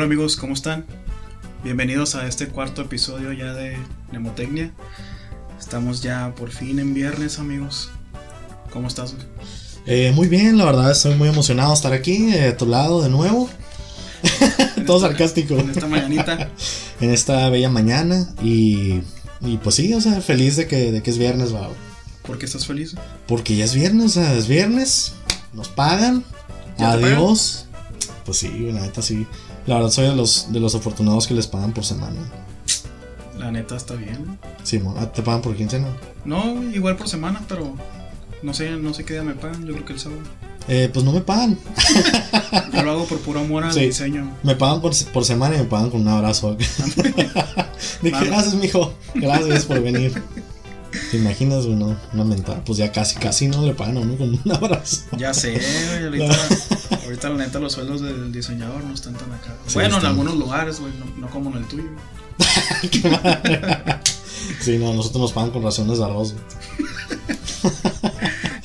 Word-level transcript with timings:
Hola 0.00 0.06
amigos, 0.06 0.36
¿cómo 0.36 0.54
están? 0.54 0.86
Bienvenidos 1.62 2.14
a 2.14 2.26
este 2.26 2.48
cuarto 2.48 2.80
episodio 2.80 3.34
ya 3.34 3.52
de 3.52 3.76
Nemotecnia. 4.10 4.72
Estamos 5.58 6.00
ya 6.00 6.34
por 6.36 6.52
fin 6.52 6.78
en 6.78 6.94
viernes, 6.94 7.38
amigos. 7.38 7.90
¿Cómo 8.72 8.88
estás? 8.88 9.14
Eh, 9.84 10.10
muy 10.14 10.28
bien, 10.28 10.56
la 10.56 10.64
verdad 10.64 10.90
estoy 10.90 11.16
muy 11.16 11.28
emocionado 11.28 11.68
de 11.68 11.74
estar 11.74 11.92
aquí, 11.92 12.32
eh, 12.32 12.48
a 12.48 12.56
tu 12.56 12.64
lado 12.64 13.02
de 13.02 13.10
nuevo. 13.10 13.50
Todo 14.86 15.00
sarcástico. 15.00 15.58
En 15.58 15.68
esta 15.68 15.86
mañanita. 15.86 16.48
en 17.02 17.10
esta 17.10 17.50
bella 17.50 17.68
mañana 17.68 18.34
y, 18.42 19.02
y 19.42 19.58
pues 19.62 19.74
sí, 19.74 19.92
o 19.92 20.00
sea, 20.00 20.22
feliz 20.22 20.56
de 20.56 20.66
que, 20.66 20.92
de 20.92 21.02
que 21.02 21.10
es 21.10 21.18
viernes, 21.18 21.54
va. 21.54 21.68
¿Por 22.22 22.38
qué 22.38 22.46
estás 22.46 22.66
feliz? 22.66 22.94
Porque 23.28 23.54
ya 23.54 23.66
es 23.66 23.74
viernes, 23.74 24.16
o 24.16 24.20
sea, 24.22 24.32
es 24.32 24.48
viernes, 24.48 25.12
nos 25.52 25.68
pagan, 25.68 26.24
¿Ya 26.78 26.96
te 26.96 27.04
adiós. 27.04 27.66
Pues 28.24 28.38
sí, 28.38 28.70
la 28.72 28.80
neta 28.80 29.02
sí. 29.02 29.26
La 29.66 29.76
verdad 29.76 29.90
soy 29.90 30.06
de 30.08 30.16
los, 30.16 30.52
de 30.52 30.60
los 30.60 30.74
afortunados 30.74 31.26
que 31.26 31.34
les 31.34 31.46
pagan 31.46 31.72
por 31.72 31.84
semana. 31.84 32.16
La 33.38 33.50
neta 33.50 33.76
está 33.76 33.94
bien. 33.94 34.38
Sí, 34.62 34.80
ah, 34.98 35.10
¿te 35.12 35.22
pagan 35.22 35.40
por 35.42 35.54
quincena? 35.56 35.88
No, 36.24 36.62
igual 36.72 36.96
por 36.96 37.08
semana, 37.08 37.40
pero 37.48 37.74
no 38.42 38.52
sé, 38.54 38.70
no 38.72 38.92
sé 38.94 39.04
qué 39.04 39.14
día 39.14 39.22
me 39.22 39.34
pagan. 39.34 39.64
Yo 39.66 39.72
creo 39.74 39.84
que 39.86 39.92
el 39.94 40.00
sábado. 40.00 40.20
Eh, 40.68 40.90
pues 40.92 41.04
no 41.04 41.12
me 41.12 41.20
pagan. 41.20 41.58
Yo 42.72 42.82
lo 42.82 42.90
hago 42.92 43.04
por 43.06 43.18
puro 43.20 43.40
amor 43.40 43.64
al 43.64 43.72
Sí. 43.72 43.80
diseño. 43.80 44.30
Me 44.42 44.54
pagan 44.56 44.80
por, 44.80 44.92
por 45.12 45.24
semana 45.24 45.56
y 45.56 45.58
me 45.60 45.64
pagan 45.64 45.90
con 45.90 46.02
un 46.02 46.08
abrazo. 46.08 46.54
Dije, 48.02 48.10
Vale. 48.12 48.26
gracias, 48.26 48.54
mijo. 48.54 48.92
Gracias 49.14 49.64
por 49.64 49.82
venir. 49.82 50.22
¿Te 51.10 51.16
imaginas, 51.16 51.66
güey? 51.66 51.76
No, 51.76 51.96
una 52.12 52.24
mentada. 52.24 52.64
Pues 52.64 52.78
ya 52.78 52.90
casi, 52.90 53.16
casi 53.16 53.48
no 53.48 53.64
le 53.64 53.74
pagan 53.74 53.98
a 53.98 54.00
uno 54.00 54.16
con 54.16 54.28
un 54.30 54.52
abrazo. 54.52 55.02
Ya 55.16 55.32
sé, 55.32 55.52
güey, 55.52 56.04
ahorita, 56.04 56.38
ahorita 57.04 57.28
la 57.30 57.36
neta 57.36 57.58
los 57.58 57.72
sueldos 57.72 58.00
del 58.00 58.32
diseñador 58.32 58.82
no 58.84 58.94
están 58.94 59.14
tan 59.14 59.32
acá. 59.32 59.54
Sí, 59.66 59.74
bueno, 59.74 59.98
en 59.98 60.06
algunos 60.06 60.34
lugares, 60.36 60.80
güey, 60.80 60.92
no, 60.98 61.04
no 61.16 61.30
como 61.30 61.50
en 61.50 61.58
el 61.58 61.68
tuyo. 61.68 61.90
Qué 62.90 63.08
madre. 63.08 63.60
Sí, 64.60 64.78
no, 64.78 64.92
nosotros 64.94 65.22
nos 65.22 65.32
pagan 65.32 65.50
con 65.50 65.62
raciones 65.62 65.98
de 65.98 66.04
arroz, 66.04 66.34
güey, 66.34 66.44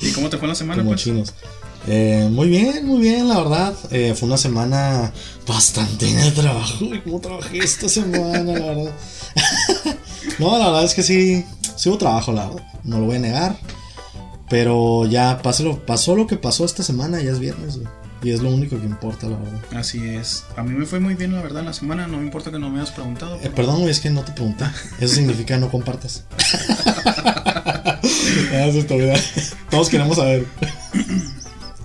¿Y 0.00 0.10
cómo 0.12 0.28
te 0.28 0.38
fue 0.38 0.48
la 0.48 0.54
semana, 0.54 0.82
como 0.82 0.92
pues? 0.92 1.02
chinos. 1.02 1.32
Eh, 1.88 2.28
muy 2.30 2.48
bien, 2.48 2.84
muy 2.86 3.00
bien, 3.00 3.28
la 3.28 3.38
verdad. 3.38 3.74
Eh, 3.90 4.14
fue 4.16 4.26
una 4.26 4.36
semana 4.36 5.12
bastante 5.46 6.08
en 6.08 6.18
el 6.18 6.34
trabajo. 6.34 6.84
Uy, 6.84 7.00
¿Cómo 7.02 7.20
trabajé 7.20 7.58
esta 7.58 7.88
semana, 7.88 8.42
la 8.42 8.66
verdad? 8.66 8.92
no, 10.38 10.58
la 10.58 10.66
verdad 10.66 10.84
es 10.84 10.94
que 10.94 11.02
sí, 11.02 11.44
sí 11.76 11.88
hubo 11.88 11.98
trabajo, 11.98 12.32
la 12.32 12.48
verdad. 12.48 12.66
No 12.84 12.98
lo 13.00 13.06
voy 13.06 13.16
a 13.16 13.20
negar. 13.20 13.56
Pero 14.48 15.06
ya 15.06 15.40
pasó 15.42 15.64
lo, 15.64 15.84
pasó 15.84 16.14
lo 16.14 16.26
que 16.26 16.36
pasó 16.36 16.64
esta 16.64 16.82
semana, 16.82 17.20
ya 17.20 17.32
es 17.32 17.38
viernes, 17.40 17.78
güey. 17.78 17.88
Y 18.22 18.30
es 18.30 18.40
lo 18.40 18.50
único 18.50 18.78
que 18.78 18.86
importa, 18.86 19.28
la 19.28 19.36
verdad. 19.36 19.60
Así 19.74 20.08
es. 20.08 20.44
A 20.56 20.62
mí 20.62 20.70
me 20.72 20.86
fue 20.86 21.00
muy 21.00 21.14
bien, 21.14 21.34
la 21.34 21.42
verdad, 21.42 21.60
en 21.60 21.66
la 21.66 21.72
semana. 21.72 22.06
No 22.06 22.16
me 22.18 22.24
importa 22.24 22.50
que 22.50 22.58
no 22.58 22.70
me 22.70 22.80
hayas 22.80 22.92
preguntado. 22.92 23.38
Eh, 23.42 23.50
perdón, 23.54 23.80
güey, 23.80 23.90
es 23.90 24.00
que 24.00 24.10
no 24.10 24.22
te 24.22 24.32
pregunté. 24.32 24.64
Eso 25.00 25.14
significa 25.14 25.58
no 25.58 25.70
compartas. 25.70 26.24
Ah, 28.52 28.66
Eso 28.66 28.78
está. 28.78 28.94
Todos 29.70 29.88
queremos 29.88 30.16
saber. 30.16 30.46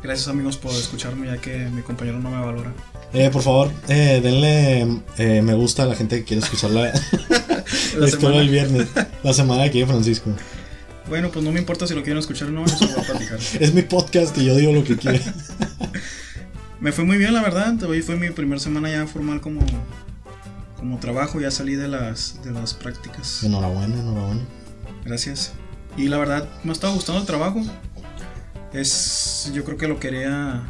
Gracias, 0.04 0.28
amigos, 0.28 0.58
por 0.58 0.72
escucharme, 0.72 1.28
ya 1.28 1.38
que 1.38 1.58
mi 1.70 1.82
compañero 1.84 2.20
no 2.20 2.32
me 2.32 2.40
valora. 2.40 2.74
Eh, 3.14 3.30
por 3.32 3.44
favor, 3.44 3.72
eh, 3.88 4.20
denle 4.24 5.02
eh, 5.18 5.42
me 5.42 5.54
gusta 5.54 5.84
a 5.84 5.86
la 5.86 5.96
gente 5.96 6.18
que 6.18 6.24
quiere 6.24 6.42
escuchar 6.44 6.72
la, 6.72 6.92
la 7.98 8.08
historia 8.08 8.40
del 8.40 8.50
viernes, 8.50 8.88
la 9.22 9.34
semana 9.34 9.66
que 9.66 9.74
viene 9.74 9.92
Francisco. 9.92 10.32
Bueno, 11.08 11.30
pues 11.30 11.44
no 11.44 11.52
me 11.52 11.60
importa 11.60 11.86
si 11.86 11.94
lo 11.94 12.04
quieren 12.04 12.20
escuchar 12.20 12.48
o 12.48 12.52
no, 12.52 12.66
eso 12.66 12.86
lo 12.86 12.94
voy 12.94 13.04
a 13.04 13.08
platicar. 13.08 13.40
Es 13.60 13.74
mi 13.74 13.82
podcast 13.82 14.38
y 14.38 14.46
yo 14.46 14.56
digo 14.56 14.72
lo 14.72 14.84
que 14.84 14.98
quiero. 14.98 15.20
Me 16.80 16.92
fue 16.92 17.04
muy 17.04 17.18
bien, 17.18 17.34
la 17.34 17.42
verdad. 17.44 17.84
Hoy 17.84 18.02
fue 18.02 18.16
mi 18.16 18.30
primera 18.31 18.59
semana 18.59 18.90
ya 18.90 19.06
formal 19.06 19.40
como, 19.40 19.62
como 20.78 20.98
trabajo. 21.00 21.40
Ya 21.40 21.52
salí 21.52 21.75
de 21.75 21.88
las, 21.88 22.42
de 22.44 22.52
las 22.52 22.74
prácticas. 22.74 23.44
Enhorabuena, 23.44 24.00
enhorabuena. 24.00 24.42
Gracias. 25.06 25.52
Y 25.96 26.08
la 26.08 26.18
verdad, 26.18 26.50
me 26.64 26.72
estaba 26.72 26.94
gustando 26.94 27.22
el 27.22 27.28
trabajo. 27.28 27.62
Es, 28.74 29.52
yo 29.54 29.64
creo 29.66 29.78
que 29.78 29.88
lo 29.88 30.00
quería, 30.00 30.64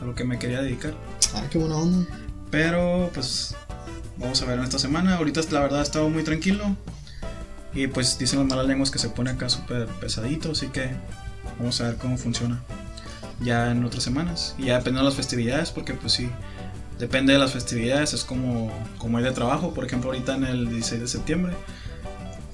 a 0.00 0.04
lo 0.04 0.14
que 0.14 0.24
me 0.24 0.38
quería 0.38 0.62
dedicar. 0.62 0.94
Ah, 1.34 1.44
qué 1.50 1.58
buena 1.58 1.76
onda. 1.76 2.06
Pero 2.50 3.10
pues 3.12 3.54
vamos 4.16 4.40
a 4.42 4.46
ver 4.46 4.58
en 4.58 4.64
esta 4.64 4.78
semana. 4.78 5.16
Ahorita 5.16 5.40
la 5.50 5.60
verdad 5.60 5.80
he 5.80 5.82
estado 5.82 6.08
muy 6.08 6.22
tranquilo. 6.22 6.76
Y 7.72 7.86
pues 7.86 8.18
dicen 8.18 8.40
las 8.40 8.48
malas 8.48 8.66
lenguas 8.66 8.90
que 8.90 8.98
se 8.98 9.08
pone 9.08 9.30
acá 9.30 9.48
súper 9.48 9.86
pesadito. 9.86 10.52
Así 10.52 10.68
que 10.68 10.90
vamos 11.58 11.80
a 11.80 11.88
ver 11.88 11.96
cómo 11.96 12.18
funciona. 12.18 12.62
Ya 13.40 13.70
en 13.70 13.84
otras 13.84 14.02
semanas. 14.02 14.54
Y 14.58 14.66
ya 14.66 14.74
dependiendo 14.74 15.02
de 15.02 15.06
las 15.06 15.16
festividades. 15.16 15.70
Porque 15.70 15.94
pues 15.94 16.12
sí. 16.12 16.30
Depende 16.98 17.32
de 17.32 17.38
las 17.38 17.52
festividades. 17.52 18.12
Es 18.12 18.24
como, 18.24 18.72
como 18.98 19.18
hay 19.18 19.24
de 19.24 19.32
trabajo. 19.32 19.74
Por 19.74 19.84
ejemplo 19.84 20.10
ahorita 20.10 20.36
en 20.36 20.44
el 20.44 20.68
16 20.68 21.00
de 21.00 21.08
septiembre. 21.08 21.52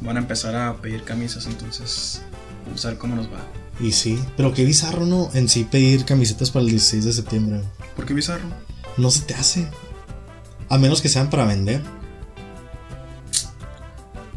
Van 0.01 0.17
a 0.17 0.21
empezar 0.21 0.55
a 0.57 0.77
pedir 0.77 1.03
camisas. 1.05 1.47
Entonces 1.47 2.23
vamos 2.65 2.85
a 2.85 2.89
ver 2.89 2.99
cómo 2.99 3.17
nos 3.17 3.27
va. 3.27 3.41
Y 3.79 3.93
sí, 3.93 4.19
pero 4.37 4.55
qué 4.55 4.65
bizarro, 4.65 5.05
¿no? 5.05 5.31
En 5.35 5.49
sí 5.49 5.65
pedir 5.65 6.05
camisetas 6.05 6.51
para 6.51 6.65
el 6.65 6.71
16 6.71 7.05
de 7.05 7.13
septiembre. 7.13 7.61
¿Por 7.95 8.07
qué 8.07 8.15
bizarro? 8.15 8.47
No 8.97 9.11
se 9.11 9.23
te 9.23 9.35
hace. 9.35 9.69
A 10.69 10.79
menos 10.79 11.03
que 11.03 11.09
sean 11.09 11.29
para 11.29 11.45
vender. 11.45 11.83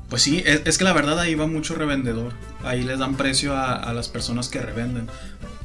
Pues 0.09 0.23
sí, 0.23 0.43
es, 0.45 0.61
es 0.65 0.77
que 0.77 0.83
la 0.83 0.93
verdad 0.93 1.19
ahí 1.19 1.35
va 1.35 1.47
mucho 1.47 1.75
revendedor. 1.75 2.33
Ahí 2.63 2.83
les 2.83 2.99
dan 2.99 3.15
precio 3.15 3.55
a, 3.55 3.75
a 3.75 3.93
las 3.93 4.09
personas 4.09 4.49
que 4.49 4.59
revenden. 4.59 5.07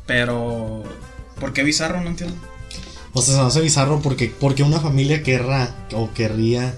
Pero, 0.07 0.85
¿por 1.41 1.53
qué 1.53 1.65
bizarro? 1.65 2.01
No 2.01 2.11
entiendo. 2.11 2.37
O 3.13 3.23
sea, 3.23 3.35
se 3.35 3.41
me 3.41 3.47
hace 3.47 3.61
bizarro 3.61 4.01
porque, 4.03 4.33
porque 4.39 4.63
una 4.63 4.81
familia 4.81 5.23
querrá 5.23 5.75
o 5.93 6.13
querría 6.13 6.75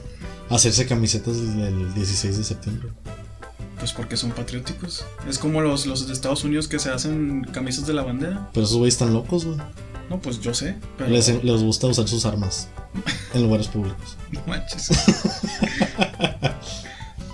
hacerse 0.50 0.86
camisetas 0.86 1.40
desde 1.40 1.68
el 1.68 1.94
16 1.94 2.38
de 2.38 2.44
septiembre. 2.44 2.88
Pues 3.86 3.94
porque 3.94 4.16
son 4.16 4.32
patrióticos. 4.32 5.04
Es 5.28 5.38
como 5.38 5.60
los, 5.60 5.86
los 5.86 6.08
de 6.08 6.12
Estados 6.12 6.42
Unidos 6.42 6.66
que 6.66 6.80
se 6.80 6.91
hacen 6.91 7.44
camisas 7.52 7.86
de 7.86 7.94
la 7.94 8.02
bandera. 8.02 8.50
Pero 8.52 8.66
esos 8.66 8.78
güeyes 8.78 8.94
están 8.94 9.12
locos, 9.12 9.44
güey. 9.44 9.58
No, 10.10 10.20
pues 10.20 10.41
yo 10.41 10.52
sé. 10.54 10.76
Pero, 10.98 11.08
Les, 11.08 11.28
les 11.44 11.62
gusta 11.62 11.86
usar 11.86 12.08
sus 12.08 12.26
armas 12.26 12.66
en 13.32 13.44
lugares 13.44 13.69
públicos. 13.69 14.16
No 14.32 14.42
manches. 14.44 14.91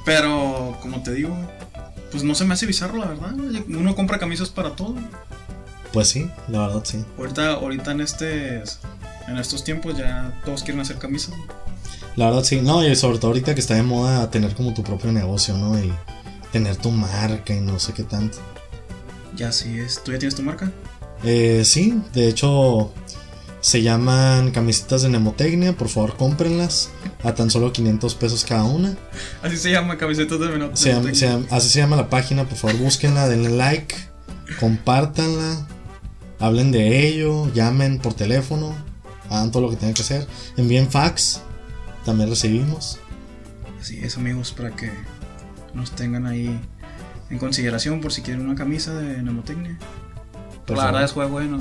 pero, 0.04 0.76
como 0.82 1.02
te 1.02 1.14
digo, 1.14 1.34
pues 2.10 2.22
no 2.22 2.34
se 2.34 2.44
me 2.44 2.52
hace 2.52 2.66
bizarro, 2.66 2.98
la 2.98 3.06
verdad. 3.06 3.32
Uno 3.68 3.94
compra 3.94 4.18
camisas 4.18 4.50
para 4.50 4.76
todo. 4.76 4.96
Pues 5.94 6.08
sí, 6.08 6.28
la 6.48 6.66
verdad 6.66 6.82
sí. 6.84 7.02
Ahorita, 7.16 7.52
ahorita 7.52 7.92
en 7.92 8.02
este. 8.02 8.62
En 9.26 9.38
estos 9.38 9.64
tiempos 9.64 9.96
ya 9.96 10.38
todos 10.44 10.62
quieren 10.64 10.82
hacer 10.82 10.98
camisas. 10.98 11.32
La 12.16 12.26
verdad 12.26 12.44
sí. 12.44 12.60
No, 12.60 12.86
y 12.86 12.94
sobre 12.94 13.16
todo 13.16 13.28
ahorita 13.28 13.54
que 13.54 13.60
está 13.62 13.72
de 13.72 13.84
moda 13.84 14.30
tener 14.30 14.54
como 14.54 14.74
tu 14.74 14.82
propio 14.82 15.12
negocio, 15.12 15.56
¿no? 15.56 15.82
Y 15.82 15.90
tener 16.52 16.76
tu 16.76 16.90
marca 16.90 17.54
y 17.54 17.60
no 17.60 17.78
sé 17.78 17.92
qué 17.92 18.02
tanto. 18.04 18.38
Ya 19.34 19.50
sí 19.52 19.78
es. 19.80 20.02
¿Tú 20.04 20.12
ya 20.12 20.18
tienes 20.18 20.34
tu 20.34 20.42
marca? 20.42 20.70
Eh, 21.24 21.62
sí, 21.64 22.00
de 22.12 22.28
hecho 22.28 22.92
se 23.60 23.80
llaman 23.82 24.50
camisetas 24.50 25.02
de 25.02 25.08
Nemotecnia. 25.08 25.72
Por 25.76 25.88
favor, 25.88 26.16
cómprenlas 26.16 26.90
a 27.22 27.34
tan 27.34 27.48
solo 27.50 27.72
500 27.72 28.14
pesos 28.16 28.44
cada 28.44 28.64
una. 28.64 28.96
Así 29.42 29.56
se 29.56 29.70
llama, 29.70 29.96
camisetas 29.98 30.38
de 30.40 30.48
menor. 30.48 30.76
Se 30.76 30.92
llama- 30.92 31.14
se 31.14 31.26
llama- 31.28 31.46
así 31.50 31.68
se 31.70 31.78
llama 31.78 31.96
la 31.96 32.10
página. 32.10 32.44
Por 32.48 32.58
favor, 32.58 32.76
búsquenla, 32.78 33.28
denle 33.28 33.50
like, 33.50 33.94
compártanla, 34.60 35.66
hablen 36.38 36.72
de 36.72 37.06
ello, 37.08 37.52
llamen 37.54 37.98
por 37.98 38.14
teléfono, 38.14 38.74
hagan 39.30 39.50
todo 39.50 39.62
lo 39.62 39.70
que 39.70 39.76
tengan 39.76 39.94
que 39.94 40.02
hacer. 40.02 40.26
Envíen 40.56 40.90
fax, 40.90 41.40
también 42.04 42.28
recibimos. 42.30 42.98
Así 43.80 43.98
es, 44.02 44.16
amigos, 44.16 44.52
para 44.52 44.70
que 44.74 44.90
nos 45.74 45.92
tengan 45.92 46.26
ahí 46.26 46.60
en 47.30 47.38
consideración 47.38 48.00
por 48.00 48.12
si 48.12 48.22
quieren 48.22 48.44
una 48.44 48.54
camisa 48.54 48.94
de 48.94 49.22
Nemotecnia. 49.22 49.78
Por 50.66 50.76
la 50.76 50.86
verdad 50.86 51.04
es 51.04 51.12
juego 51.12 51.30
bueno. 51.30 51.58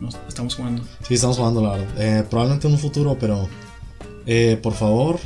Nos 0.00 0.18
estamos 0.26 0.56
jugando. 0.56 0.82
Sí, 1.06 1.14
estamos 1.14 1.36
jugando, 1.36 1.62
la 1.62 1.72
verdad. 1.72 1.88
Eh, 1.96 2.24
probablemente 2.28 2.66
en 2.66 2.74
un 2.74 2.80
futuro, 2.80 3.16
pero 3.18 3.48
eh, 4.26 4.58
por 4.60 4.74
favor, 4.74 5.20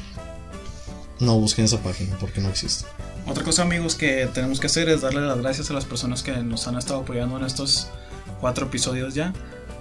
no 1.20 1.38
busquen 1.38 1.64
esa 1.64 1.78
página 1.78 2.16
porque 2.18 2.40
no 2.40 2.50
existe. 2.50 2.86
Otra 3.26 3.42
cosa, 3.42 3.62
amigos, 3.62 3.94
que 3.94 4.28
tenemos 4.32 4.60
que 4.60 4.66
hacer 4.66 4.88
es 4.88 5.00
darle 5.00 5.22
las 5.22 5.38
gracias 5.38 5.70
a 5.70 5.74
las 5.74 5.84
personas 5.84 6.22
que 6.22 6.36
nos 6.36 6.68
han 6.68 6.76
estado 6.76 7.00
apoyando 7.00 7.38
en 7.38 7.44
estos 7.44 7.88
cuatro 8.40 8.66
episodios 8.66 9.14
ya. 9.14 9.32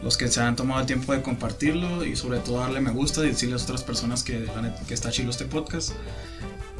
Los 0.01 0.17
que 0.17 0.27
se 0.27 0.39
han 0.41 0.55
tomado 0.55 0.81
el 0.81 0.87
tiempo 0.87 1.13
de 1.13 1.21
compartirlo 1.21 2.05
y 2.05 2.15
sobre 2.15 2.39
todo 2.39 2.59
darle 2.59 2.79
me 2.79 2.91
gusta 2.91 3.23
y 3.25 3.29
decirles 3.29 3.61
a 3.61 3.65
otras 3.65 3.83
personas 3.83 4.23
que, 4.23 4.47
que 4.87 4.93
está 4.93 5.11
chido 5.11 5.29
este 5.29 5.45
podcast. 5.45 5.91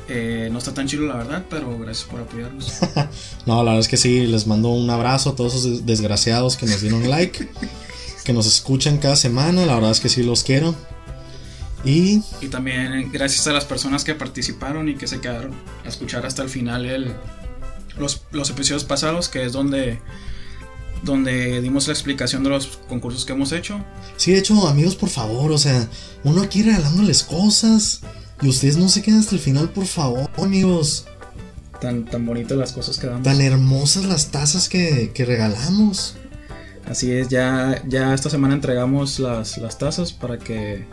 Eh, 0.08 0.50
no 0.52 0.60
está 0.60 0.72
tan 0.74 0.88
chido 0.88 1.06
la 1.08 1.16
verdad, 1.16 1.44
pero 1.50 1.78
gracias 1.80 2.08
por 2.08 2.22
apoyarnos. 2.22 2.72
No, 3.48 3.58
la 3.64 3.72
verdad 3.72 3.80
es 3.80 3.88
que 3.88 3.98
sí, 3.98 4.26
les 4.28 4.46
mando 4.48 4.70
un 4.70 4.90
abrazo 4.90 5.32
a 5.32 5.36
todos 5.36 5.54
esos 5.56 5.64
des- 5.72 5.86
desgraciados 5.86 6.58
que 6.58 6.66
nos 6.66 6.82
dieron 6.82 7.10
like, 7.10 7.48
que 8.24 8.34
nos 8.34 8.46
escuchan 8.48 8.98
cada 8.98 9.16
semana, 9.16 9.66
la 9.66 9.76
verdad 9.76 9.92
es 9.92 10.00
que 10.00 10.10
sí 10.10 10.24
los 10.24 10.44
quiero. 10.44 10.76
Y 11.84 12.22
Y 12.42 12.48
también 12.50 13.12
gracias 13.12 13.46
a 13.48 13.54
las 13.54 13.66
personas 13.66 14.04
que 14.04 14.16
participaron 14.16 14.90
y 14.90 14.96
que 14.96 15.08
se 15.08 15.20
quedaron 15.22 15.54
a 15.86 15.88
escuchar 15.90 16.26
hasta 16.26 16.42
el 16.42 16.50
final 16.50 16.86
el, 16.86 17.14
los, 18.00 18.22
los 18.32 18.50
episodios 18.50 18.84
pasados, 18.84 19.30
que 19.30 19.44
es 19.46 19.52
donde 19.54 20.00
donde 21.04 21.62
dimos 21.62 21.86
la 21.88 21.94
explicación 21.94 22.44
de 22.44 22.50
los 22.50 22.80
concursos 22.90 23.26
que 23.26 23.34
hemos 23.34 23.52
hecho. 23.52 23.80
Sí, 24.18 24.32
de 24.32 24.40
hecho, 24.40 24.68
amigos, 24.68 24.96
por 24.96 25.10
favor, 25.10 25.52
o 25.52 25.58
sea, 25.60 25.88
uno 26.24 26.42
aquí 26.42 26.64
regalándoles 26.64 27.22
cosas 27.24 28.02
y 28.42 28.48
ustedes 28.48 28.78
no 28.78 28.90
se 28.90 29.02
quedan 29.02 29.20
hasta 29.20 29.36
el 29.36 29.42
final, 29.42 29.70
por 29.70 29.86
favor, 29.86 30.30
amigos. 30.38 31.06
Tan, 31.80 32.06
tan 32.06 32.26
bonitas 32.26 32.58
las 32.58 32.72
cosas 32.72 32.98
que 32.98 33.08
damos. 33.08 33.24
Tan 33.24 33.42
hermosas 33.42 34.06
las 34.06 34.28
tazas 34.28 34.70
que, 34.70 35.12
que 35.14 35.26
regalamos. 35.26 36.16
Así 36.90 37.12
es, 37.12 37.30
ya, 37.30 37.82
ya 37.88 38.14
esta 38.14 38.30
semana 38.30 38.54
entregamos 38.54 39.20
las, 39.20 39.58
las 39.58 39.78
tazas 39.78 40.14
para 40.14 40.38
que 40.38 40.86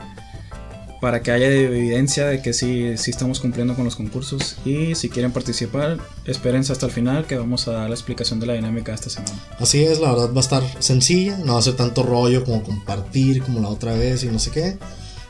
para 1.03 1.21
que 1.21 1.33
haya 1.33 1.49
evidencia 1.49 2.29
de 2.29 2.41
que 2.41 2.53
sí, 2.53 2.97
sí 2.97 3.11
estamos 3.11 3.41
cumpliendo 3.41 3.75
con 3.75 3.85
los 3.85 3.97
concursos. 3.97 4.59
Y 4.65 4.95
si 4.95 5.09
quieren 5.09 5.33
participar, 5.33 5.99
espérense 6.27 6.71
hasta 6.71 6.87
el 6.87 6.93
final 6.93 7.27
que 7.27 7.37
vamos 7.37 7.67
a 7.67 7.73
dar 7.73 7.89
la 7.89 7.97
explicación 7.97 8.39
de 8.39 8.47
la 8.47 8.53
dinámica 8.53 8.95
esta 8.95 9.11
semana. 9.11 9.35
Así 9.59 9.83
es, 9.83 9.99
la 9.99 10.13
verdad 10.13 10.33
va 10.33 10.37
a 10.37 10.41
estar 10.41 10.63
sencilla, 10.79 11.39
no 11.39 11.55
va 11.55 11.59
a 11.59 11.63
ser 11.63 11.75
tanto 11.75 12.05
rollo 12.05 12.45
como 12.45 12.63
compartir 12.63 13.43
como 13.43 13.59
la 13.59 13.69
otra 13.69 13.95
vez 13.95 14.23
y 14.23 14.29
no 14.29 14.39
sé 14.39 14.53
qué. 14.53 14.79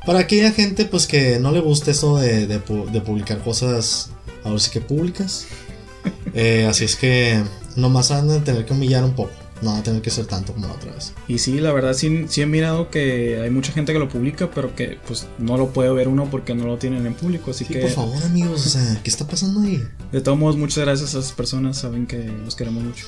Para 0.07 0.21
aquella 0.21 0.53
gente 0.53 0.85
pues 0.85 1.07
que 1.07 1.39
no 1.39 1.53
le 1.53 1.61
guste 1.61 1.93
eso 1.93 2.19
de, 2.19 2.47
de, 2.47 2.59
de 2.59 3.01
publicar 3.01 3.39
cosas, 3.43 4.11
ahora 4.45 4.59
sí 4.59 4.71
que 4.71 4.81
públicas. 4.81 5.47
Eh, 6.35 6.67
así 6.67 6.85
es 6.87 6.97
que 6.97 7.43
nomás 7.77 8.09
van 8.09 8.31
a 8.31 8.43
tener 8.43 8.65
que 8.65 8.73
humillar 8.73 9.05
un 9.05 9.13
poco 9.13 9.33
no 9.63 9.77
a 9.77 9.83
tener 9.83 10.03
que 10.03 10.11
ser 10.11 10.27
tanto 10.27 10.53
como 10.53 10.67
la 10.67 10.75
otra 10.75 10.93
vez. 10.93 11.15
Y 11.29 11.39
sí, 11.39 11.61
la 11.61 11.73
verdad 11.73 11.95
sí, 11.95 12.27
sí 12.29 12.43
he 12.43 12.47
mirado 12.47 12.91
que 12.91 13.41
hay 13.41 13.51
mucha 13.51 13.73
gente 13.73 13.93
que 13.93 13.99
lo 13.99 14.09
publica, 14.09 14.51
pero 14.51 14.75
que 14.75 14.99
pues 15.07 15.27
no 15.39 15.57
lo 15.57 15.73
puede 15.73 15.93
ver 15.93 16.09
uno 16.09 16.29
porque 16.31 16.55
no 16.55 16.67
lo 16.67 16.79
tienen 16.79 17.07
en 17.07 17.15
público, 17.15 17.53
así 17.53 17.65
sí, 17.65 17.73
que... 17.73 17.81
Por 17.81 17.91
favor 17.91 18.23
amigos, 18.25 18.67
o 18.67 18.71
sea, 18.71 19.01
¿qué 19.03 19.09
está 19.09 19.27
pasando 19.27 19.61
ahí? 19.61 19.83
De 20.11 20.21
todos 20.21 20.39
modos, 20.39 20.57
muchas 20.57 20.85
gracias 20.85 21.15
a 21.15 21.21
esas 21.21 21.33
personas, 21.33 21.79
saben 21.79 22.07
que 22.07 22.19
los 22.45 22.57
queremos 22.57 22.83
mucho. 22.83 23.07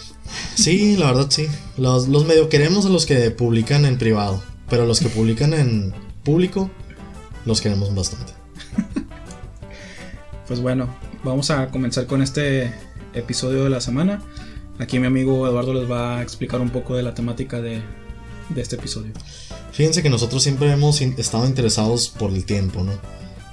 Sí, 0.54 0.96
la 0.96 1.06
verdad 1.06 1.26
sí. 1.28 1.46
Los, 1.76 2.08
los 2.08 2.24
medio 2.24 2.48
queremos 2.48 2.86
a 2.86 2.88
los 2.88 3.04
que 3.04 3.30
publican 3.30 3.84
en 3.84 3.98
privado, 3.98 4.42
pero 4.70 4.86
los 4.86 5.00
que 5.00 5.08
publican 5.08 5.52
en 5.54 5.92
público, 6.22 6.70
los 7.44 7.60
queremos 7.60 7.94
bastante. 7.94 8.32
pues 10.48 10.60
bueno, 10.60 10.88
vamos 11.22 11.50
a 11.50 11.68
comenzar 11.68 12.06
con 12.06 12.22
este 12.22 12.72
episodio 13.14 13.64
de 13.64 13.70
la 13.70 13.80
semana. 13.80 14.22
Aquí 14.78 14.98
mi 14.98 15.06
amigo 15.06 15.46
Eduardo 15.46 15.74
les 15.74 15.90
va 15.90 16.18
a 16.18 16.22
explicar 16.22 16.60
un 16.60 16.70
poco 16.70 16.96
de 16.96 17.02
la 17.02 17.14
temática 17.14 17.60
de, 17.60 17.82
de 18.48 18.60
este 18.60 18.76
episodio. 18.76 19.12
Fíjense 19.72 20.02
que 20.02 20.10
nosotros 20.10 20.42
siempre 20.42 20.70
hemos 20.70 21.00
estado 21.00 21.46
interesados 21.46 22.08
por 22.08 22.30
el 22.30 22.44
tiempo, 22.44 22.82
¿no? 22.82 22.92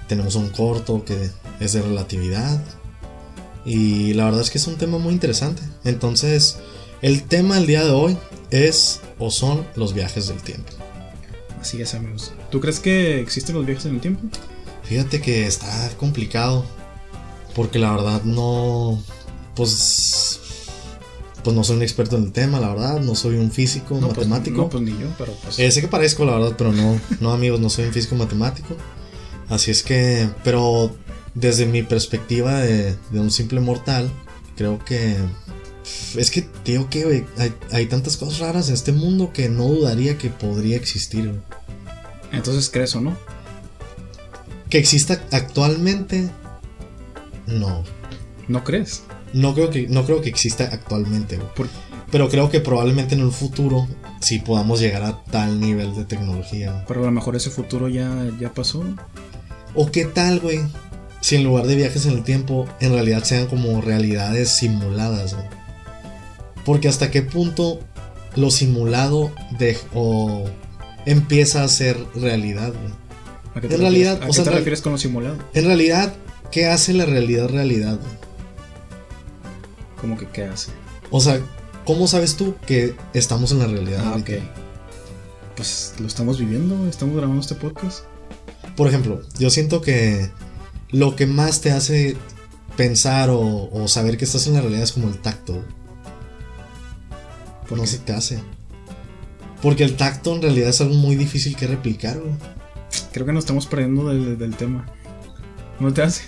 Tenemos 0.08 0.36
un 0.36 0.50
corto 0.50 1.06
que 1.06 1.30
es 1.60 1.74
de 1.74 1.82
relatividad 1.82 2.62
y 3.66 4.14
la 4.14 4.26
verdad 4.26 4.42
es 4.42 4.50
que 4.50 4.58
es 4.58 4.68
un 4.68 4.78
tema 4.78 4.98
muy 4.98 5.14
interesante. 5.14 5.62
Entonces, 5.84 6.60
el 7.02 7.24
tema 7.24 7.56
del 7.56 7.68
día 7.68 7.86
de 7.86 7.92
hoy 7.92 8.18
es 8.50 9.02
o 9.20 9.32
son 9.32 9.66
los 9.76 9.94
viajes 9.94 10.28
del 10.28 10.42
tiempo. 10.42 10.72
Así 11.60 11.82
es, 11.82 11.94
amigos. 11.94 12.34
¿Tú 12.52 12.60
crees 12.60 12.80
que 12.80 13.20
existen 13.20 13.56
los 13.56 13.66
viajes 13.66 13.86
en 13.86 13.96
el 13.96 14.02
tiempo? 14.02 14.24
Fíjate 14.84 15.22
que 15.22 15.48
está 15.48 15.90
complicado 15.98 16.66
porque 17.56 17.80
la 17.80 17.92
verdad 17.92 18.24
no 18.24 19.02
pues 19.56 20.42
pues 21.44 21.56
no 21.56 21.64
soy 21.64 21.78
un 21.78 21.82
experto 21.82 22.18
en 22.18 22.26
el 22.26 22.32
tema, 22.32 22.60
la 22.60 22.70
verdad, 22.70 23.00
no 23.00 23.16
soy 23.16 23.38
un 23.38 23.52
físico 23.52 23.98
no, 24.00 24.10
matemático. 24.10 24.70
Pues, 24.70 24.82
no, 24.82 24.90
pues 24.90 24.98
ni 24.98 25.04
yo, 25.04 25.10
pero 25.18 25.34
pues... 25.44 25.58
Eh, 25.60 25.72
sé 25.72 25.82
que 25.82 25.88
parezco, 25.88 26.26
la 26.26 26.34
verdad, 26.34 26.56
pero 26.58 26.72
no, 26.72 27.00
no 27.20 27.32
amigos, 27.32 27.60
no 27.60 27.70
soy 27.70 27.86
un 27.86 27.94
físico 27.94 28.16
matemático. 28.16 28.76
Así 29.50 29.72
es 29.72 29.84
que, 29.84 30.30
pero 30.44 30.96
desde 31.34 31.66
mi 31.66 31.84
perspectiva 31.84 32.60
de, 32.60 32.96
de 33.10 33.20
un 33.20 33.32
simple 33.32 33.60
mortal, 33.60 34.12
creo 34.56 34.84
que... 34.86 35.18
Es 36.16 36.30
que, 36.30 36.42
tío, 36.42 36.90
que 36.90 37.26
hay, 37.38 37.54
hay, 37.72 37.86
tantas 37.88 38.16
cosas 38.16 38.40
raras 38.40 38.68
en 38.68 38.76
este 38.76 38.92
mundo 38.92 39.34
que 39.34 39.50
no 39.50 39.68
dudaría 39.68 40.18
que 40.18 40.30
podría 40.30 40.78
existir. 40.78 41.42
Entonces, 42.32 42.70
¿crees 42.70 42.96
o 42.96 43.02
no? 43.02 43.18
Que 44.70 44.78
exista 44.78 45.22
actualmente, 45.32 46.30
no. 47.48 47.84
¿No 48.48 48.64
crees? 48.64 49.04
No 49.34 49.54
creo 49.54 49.70
que, 49.70 49.88
no 49.88 50.06
creo 50.06 50.22
que 50.22 50.30
exista 50.30 50.66
actualmente, 50.72 51.40
Por, 51.56 51.68
pero 52.12 52.30
creo 52.30 52.50
que 52.50 52.60
probablemente 52.60 53.16
en 53.16 53.22
el 53.22 53.32
futuro 53.32 53.88
sí 54.20 54.40
podamos 54.40 54.80
llegar 54.80 55.04
a 55.04 55.24
tal 55.24 55.60
nivel 55.60 55.96
de 55.96 56.04
tecnología. 56.06 56.84
Pero 56.88 57.02
a 57.02 57.06
lo 57.06 57.12
mejor 57.12 57.36
ese 57.36 57.50
futuro 57.50 57.88
ya, 57.88 58.30
ya 58.40 58.54
pasó. 58.54 58.84
¿O 59.74 59.90
qué 59.92 60.06
tal, 60.06 60.40
güey? 60.42 60.60
Si 61.22 61.36
en 61.36 61.44
lugar 61.44 61.68
de 61.68 61.76
viajes 61.76 62.06
en 62.06 62.14
el 62.14 62.24
tiempo, 62.24 62.68
en 62.82 62.94
realidad 62.94 63.24
sean 63.24 63.48
como 63.48 63.80
realidades 63.80 64.50
simuladas, 64.50 65.36
güey. 65.36 65.48
Porque 66.66 66.90
hasta 66.90 67.10
qué 67.12 67.22
punto 67.22 67.80
lo 68.36 68.52
simulado 68.52 69.32
de, 69.58 69.78
o 69.94 70.46
empieza 71.06 71.64
a 71.64 71.68
ser 71.68 71.98
realidad. 72.16 72.74
¿A 73.54 73.62
qué 73.62 73.68
te, 73.68 73.76
en 73.76 73.82
realidad, 73.82 74.14
refieres, 74.14 74.24
¿a 74.24 74.26
qué 74.26 74.30
o 74.30 74.34
sea, 74.34 74.44
te 74.44 74.58
refieres 74.58 74.82
con 74.82 74.92
lo 74.94 74.98
simulado? 74.98 75.38
En 75.54 75.66
realidad, 75.66 76.14
¿qué 76.52 76.68
hace 76.68 76.94
la 76.94 77.06
realidad 77.06 77.50
realidad? 77.50 78.00
¿Cómo 80.00 80.18
que 80.18 80.28
qué 80.28 80.44
hace? 80.44 80.72
O 81.10 81.20
sea, 81.20 81.40
¿cómo 81.86 82.08
sabes 82.08 82.36
tú 82.36 82.56
que 82.66 82.96
estamos 83.14 83.52
en 83.52 83.60
la 83.60 83.68
realidad? 83.68 84.04
Ah, 84.06 84.18
ok. 84.18 84.30
Pues 85.56 85.94
lo 86.00 86.08
estamos 86.08 86.40
viviendo, 86.40 86.88
estamos 86.88 87.16
grabando 87.16 87.42
este 87.42 87.56
podcast. 87.56 88.06
Por 88.76 88.88
ejemplo, 88.88 89.22
yo 89.38 89.50
siento 89.50 89.82
que 89.82 90.32
lo 90.90 91.16
que 91.16 91.28
más 91.28 91.62
te 91.62 91.72
hace 91.72 92.18
pensar 92.78 93.30
o, 93.30 93.70
o 93.72 93.88
saber 93.88 94.18
que 94.18 94.26
estás 94.26 94.48
en 94.48 94.54
la 94.54 94.62
realidad 94.62 94.84
es 94.84 94.92
como 94.94 95.10
el 95.10 95.20
tacto. 95.20 95.64
¿Por 97.68 97.78
no 97.78 97.84
qué? 97.84 97.90
se 97.90 98.00
te 98.00 98.14
hace. 98.14 98.40
Porque 99.62 99.84
el 99.84 99.96
tacto 99.96 100.36
en 100.36 100.42
realidad 100.42 100.70
es 100.70 100.82
algo 100.82 100.96
muy 100.96 101.16
difícil 101.16 101.56
que 101.56 101.68
replicar, 101.68 102.20
güey. 102.20 102.34
Creo 103.12 103.26
que 103.26 103.34
nos 103.34 103.44
estamos 103.44 103.68
perdiendo 103.68 104.10
del, 104.10 104.38
del 104.38 104.56
tema. 104.56 104.86
¿No 105.80 105.94
te 105.94 106.02
hace? 106.02 106.24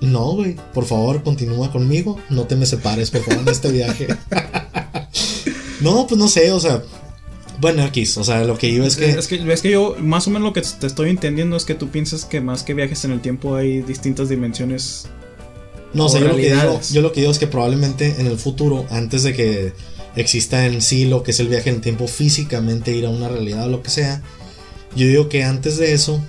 No, 0.00 0.32
güey. 0.32 0.56
Por 0.72 0.84
favor, 0.84 1.22
continúa 1.22 1.70
conmigo. 1.72 2.18
No 2.30 2.44
te 2.44 2.56
me 2.56 2.66
separes, 2.66 3.10
por 3.10 3.22
favor, 3.22 3.42
en 3.42 3.48
este 3.48 3.70
viaje. 3.70 4.08
no, 5.80 6.06
pues 6.06 6.18
no 6.18 6.28
sé, 6.28 6.52
o 6.52 6.60
sea. 6.60 6.82
Bueno, 7.60 7.84
X, 7.86 8.18
o 8.18 8.24
sea, 8.24 8.44
lo 8.44 8.58
que 8.58 8.72
yo 8.72 8.84
es 8.84 8.96
que... 8.96 9.10
es 9.10 9.28
que. 9.28 9.52
Es 9.52 9.62
que 9.62 9.70
yo, 9.70 9.96
más 10.00 10.26
o 10.26 10.30
menos 10.30 10.46
lo 10.46 10.52
que 10.52 10.62
te 10.62 10.86
estoy 10.86 11.10
entendiendo 11.10 11.56
es 11.56 11.64
que 11.64 11.74
tú 11.74 11.88
piensas 11.88 12.24
que 12.24 12.40
más 12.40 12.62
que 12.62 12.74
viajes 12.74 13.04
en 13.04 13.12
el 13.12 13.20
tiempo 13.20 13.54
hay 13.56 13.82
distintas 13.82 14.28
dimensiones. 14.28 15.06
No, 15.92 16.06
o 16.06 16.08
sea, 16.08 16.20
yo 16.20 16.28
lo, 16.28 16.36
que 16.36 16.52
digo, 16.52 16.80
yo 16.92 17.02
lo 17.02 17.12
que 17.12 17.20
digo 17.20 17.32
es 17.32 17.38
que 17.38 17.46
probablemente 17.46 18.16
en 18.18 18.26
el 18.26 18.36
futuro, 18.36 18.84
antes 18.90 19.22
de 19.22 19.32
que 19.32 19.72
exista 20.16 20.66
en 20.66 20.80
sí 20.80 21.06
lo 21.06 21.22
que 21.22 21.32
es 21.32 21.40
el 21.40 21.48
viaje 21.48 21.70
en 21.70 21.76
el 21.76 21.80
tiempo, 21.82 22.06
físicamente 22.06 22.94
ir 22.94 23.06
a 23.06 23.10
una 23.10 23.28
realidad 23.28 23.66
o 23.66 23.68
lo 23.68 23.82
que 23.82 23.90
sea, 23.90 24.22
yo 24.96 25.06
digo 25.06 25.28
que 25.28 25.44
antes 25.44 25.76
de 25.76 25.92
eso 25.92 26.20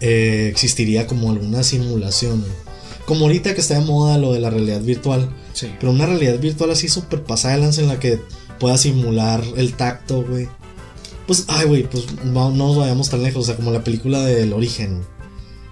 eh, 0.00 0.48
existiría 0.50 1.06
como 1.06 1.30
alguna 1.30 1.62
simulación. 1.62 2.44
Como 3.06 3.24
ahorita 3.24 3.54
que 3.54 3.60
está 3.60 3.78
de 3.78 3.84
moda 3.84 4.18
lo 4.18 4.32
de 4.32 4.40
la 4.40 4.50
realidad 4.50 4.80
virtual. 4.80 5.30
Sí. 5.52 5.70
Pero 5.78 5.92
una 5.92 6.06
realidad 6.06 6.38
virtual 6.38 6.70
así 6.70 6.88
súper 6.88 7.22
pasada 7.22 7.54
de 7.54 7.60
lanza 7.62 7.80
en 7.82 7.88
la 7.88 7.98
que 7.98 8.20
pueda 8.58 8.78
simular 8.78 9.42
el 9.56 9.74
tacto, 9.74 10.22
güey. 10.22 10.48
Pues, 11.26 11.46
ay, 11.48 11.66
güey, 11.66 11.84
pues 11.84 12.06
no, 12.24 12.50
no, 12.50 12.68
nos 12.68 12.76
vayamos 12.76 13.10
tan 13.10 13.22
lejos. 13.22 13.42
O 13.42 13.46
sea, 13.46 13.56
como 13.56 13.70
la 13.72 13.84
película 13.84 14.22
del 14.22 14.52
origen. 14.52 15.02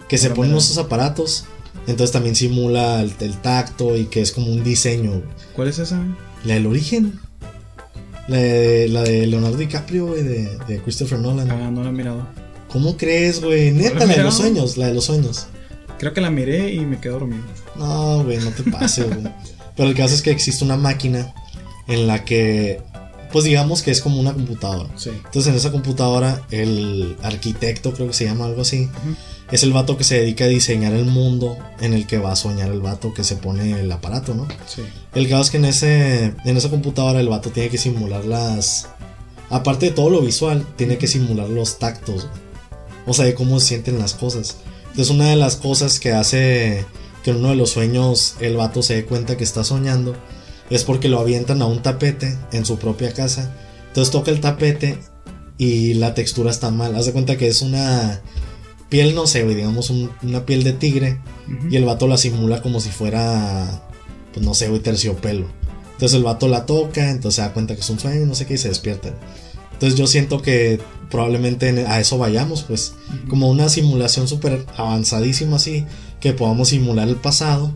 Que 0.09 0.19
se 0.19 0.31
ponen 0.31 0.57
esos 0.57 0.79
aparatos. 0.79 1.45
Entonces 1.87 2.13
también 2.13 2.37
simula 2.37 3.01
el, 3.01 3.15
el, 3.21 3.41
tacto 3.41 3.97
y 3.97 4.07
que 4.07 4.21
es 4.21 4.31
como 4.31 4.53
un 4.53 4.63
diseño. 4.63 5.23
¿Cuál 5.55 5.69
es 5.69 5.79
esa? 5.79 6.01
La 6.45 6.55
del 6.55 6.67
origen. 6.67 7.21
La 8.29 8.37
de, 8.37 8.89
la 8.89 9.03
de 9.03 9.27
Leonardo 9.27 9.57
DiCaprio, 9.57 10.07
güey, 10.07 10.23
de, 10.23 10.59
de 10.69 10.81
Christopher 10.83 11.19
Nolan. 11.19 11.51
Ah, 11.51 11.71
no 11.71 11.83
la 11.83 11.91
he 11.91 11.93
mirado. 11.93 12.27
¿Cómo 12.69 12.97
crees, 12.97 13.43
güey? 13.43 13.73
Neta, 13.73 14.07
la 14.07 14.15
de 14.15 14.23
los 14.23 14.37
sueños, 14.37 14.77
la 14.77 14.87
de 14.87 14.95
los 14.95 15.05
sueños. 15.05 15.47
Creo 15.99 16.15
que 16.15 16.21
la 16.21 16.31
miré 16.31 16.73
y 16.73 16.81
me 16.81 16.99
quedé 16.99 17.13
dormido. 17.13 17.43
No, 17.77 18.25
güey, 18.25 18.39
no 18.39 18.51
te 18.51 18.63
pases, 18.71 19.07
güey. 19.07 19.33
Pero 19.77 19.89
el 19.89 19.95
caso 19.95 20.15
es 20.15 20.23
que 20.23 20.31
existe 20.31 20.65
una 20.65 20.77
máquina 20.77 21.35
en 21.89 22.07
la 22.07 22.25
que, 22.25 22.81
pues 23.31 23.45
digamos 23.45 23.83
que 23.83 23.91
es 23.91 24.01
como 24.01 24.21
una 24.21 24.33
computadora. 24.33 24.89
Sí. 24.97 25.11
Entonces 25.11 25.49
en 25.49 25.55
esa 25.55 25.71
computadora 25.71 26.43
el 26.51 27.17
arquitecto, 27.23 27.93
creo 27.93 28.09
que 28.09 28.15
se 28.15 28.25
llama 28.25 28.47
algo 28.47 28.63
así, 28.63 28.83
uh 28.83 29.09
-huh. 29.09 29.17
Es 29.53 29.63
el 29.63 29.73
vato 29.73 29.99
que 29.99 30.05
se 30.05 30.19
dedica 30.19 30.45
a 30.45 30.49
diseñar 30.49 30.95
el 30.95 31.05
mundo 31.05 31.59
en 31.81 31.93
el 31.93 32.07
que 32.07 32.17
va 32.17 32.33
a 32.33 32.37
soñar 32.37 32.71
el 32.71 32.81
vato 32.81 33.13
que 33.13 33.23
se 33.23 33.37
pone 33.37 33.79
el 33.79 33.93
aparato, 33.93 34.35
¿no? 34.35 34.49
Sí. 34.67 34.83
El 35.15 35.29
caso 35.29 35.43
es 35.43 35.51
que 35.51 35.59
en, 35.59 35.67
ese, 35.67 36.35
en 36.45 36.57
esa 36.57 36.71
computadora 36.71 37.21
el 37.21 37.29
vato 37.29 37.51
tiene 37.51 37.69
que 37.69 37.79
simular 37.79 38.25
las... 38.25 38.89
Aparte 39.51 39.87
de 39.87 39.93
todo 39.93 40.09
lo 40.09 40.23
visual, 40.23 40.67
tiene 40.77 40.97
que 40.97 41.07
simular 41.07 41.51
los 41.51 41.79
tactos. 41.79 42.29
O 43.07 43.13
sea, 43.13 43.27
de 43.27 43.35
cómo 43.35 43.61
se 43.61 43.67
sienten 43.67 43.99
las 43.99 44.15
cosas. 44.15 44.57
Entonces 44.89 45.11
una 45.11 45.29
de 45.29 45.37
las 45.37 45.57
cosas 45.57 46.01
que 46.01 46.13
hace 46.13 46.87
que 47.23 47.31
en 47.31 47.37
uno 47.37 47.51
de 47.51 47.57
los 47.57 47.71
sueños 47.71 48.37
el 48.41 48.57
vato 48.57 48.83
se 48.83 48.95
dé 48.95 49.05
cuenta 49.05 49.37
que 49.37 49.45
está 49.45 49.65
soñando 49.65 50.17
es 50.71 50.85
porque 50.85 51.09
lo 51.09 51.21
avientan 51.21 51.61
a 51.61 51.67
un 51.67 51.83
tapete 51.83 52.39
en 52.53 52.65
su 52.65 52.79
propia 52.79 53.13
casa. 53.13 53.55
Entonces 53.89 54.11
toca 54.11 54.31
el 54.31 54.41
tapete 54.41 54.99
y 55.59 55.95
la 55.95 56.15
textura 56.15 56.51
está 56.51 56.71
mal. 56.71 56.97
Haz 56.97 57.07
de 57.07 57.13
cuenta 57.13 57.37
que 57.37 57.49
es 57.49 57.61
una 57.61 58.23
piel, 58.93 59.15
no 59.15 59.27
sé, 59.27 59.43
digamos 59.47 59.89
un, 59.91 60.11
una 60.23 60.45
piel 60.45 60.63
de 60.65 60.73
tigre 60.75 61.19
uh 61.49 61.51
-huh. 61.51 61.73
y 61.73 61.77
el 61.77 61.85
vato 61.87 62.07
la 62.07 62.19
simula 62.19 62.61
como 62.61 62.79
si 62.79 62.91
fuera, 62.91 63.83
pues 64.35 64.45
no 64.45 64.53
sé, 64.55 64.69
güey, 64.69 64.81
terciopelo. 64.83 65.47
Entonces 65.95 66.17
el 66.19 66.25
vato 66.25 66.47
la 66.47 66.67
toca, 66.67 67.11
entonces 67.11 67.37
se 67.37 67.41
da 67.43 67.53
cuenta 67.55 67.75
que 67.75 67.81
es 67.81 67.89
un 67.91 67.99
sueño, 67.99 68.27
no 68.27 68.35
sé 68.35 68.45
qué, 68.47 68.55
y 68.55 68.59
se 68.59 68.69
despierta. 68.69 69.15
Entonces 69.73 69.99
yo 69.99 70.07
siento 70.07 70.43
que 70.43 70.79
probablemente 71.11 71.69
en- 71.69 71.87
a 71.87 71.99
eso 72.01 72.19
vayamos, 72.19 72.63
pues, 72.63 72.93
como 73.29 73.49
una 73.51 73.69
simulación 73.69 74.29
súper 74.29 74.67
avanzadísima 74.77 75.57
así, 75.57 75.85
que 76.21 76.33
podamos 76.35 76.69
simular 76.69 77.09
el 77.09 77.17
pasado. 77.17 77.73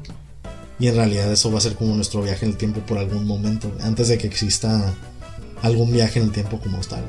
Y 0.78 0.88
en 0.88 0.96
realidad 0.96 1.32
eso 1.32 1.50
va 1.50 1.58
a 1.58 1.60
ser 1.62 1.74
como 1.76 1.94
nuestro 1.94 2.20
viaje 2.22 2.44
en 2.44 2.52
el 2.52 2.58
tiempo 2.58 2.80
por 2.80 2.98
algún 2.98 3.26
momento, 3.26 3.72
antes 3.80 4.08
de 4.08 4.18
que 4.18 4.26
exista 4.26 4.94
algún 5.62 5.90
viaje 5.92 6.18
en 6.20 6.26
el 6.26 6.32
tiempo 6.32 6.58
como 6.60 6.78
tal. 6.80 7.02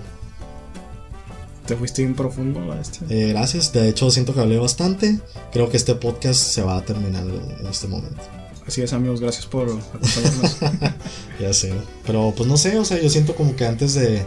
Te 1.68 1.76
fuiste 1.76 2.02
bien 2.02 2.16
profundo 2.16 2.62
la 2.66 2.76
bestia. 2.76 3.02
Eh, 3.10 3.28
gracias, 3.30 3.74
de 3.74 3.90
hecho 3.90 4.10
siento 4.10 4.34
que 4.34 4.40
hablé 4.40 4.58
bastante. 4.58 5.20
Creo 5.52 5.70
que 5.70 5.78
este 5.78 5.96
podcast 5.96 6.40
se 6.42 6.62
va 6.62 6.78
a 6.78 6.82
terminar 6.86 7.24
en 7.26 7.68
este 7.68 7.88
momento. 7.88 8.22
Así 8.66 8.82
es, 8.82 8.94
amigos, 8.94 9.20
gracias 9.22 9.46
por 9.46 9.68
acompañarnos. 9.70 10.58
Ya 11.40 11.54
sé. 11.54 11.74
Pero 12.06 12.34
pues 12.36 12.50
no 12.50 12.58
sé, 12.58 12.80
o 12.80 12.86
sea, 12.86 13.00
yo 13.02 13.10
siento 13.10 13.36
como 13.36 13.56
que 13.56 13.66
antes 13.66 13.94
de, 13.94 14.26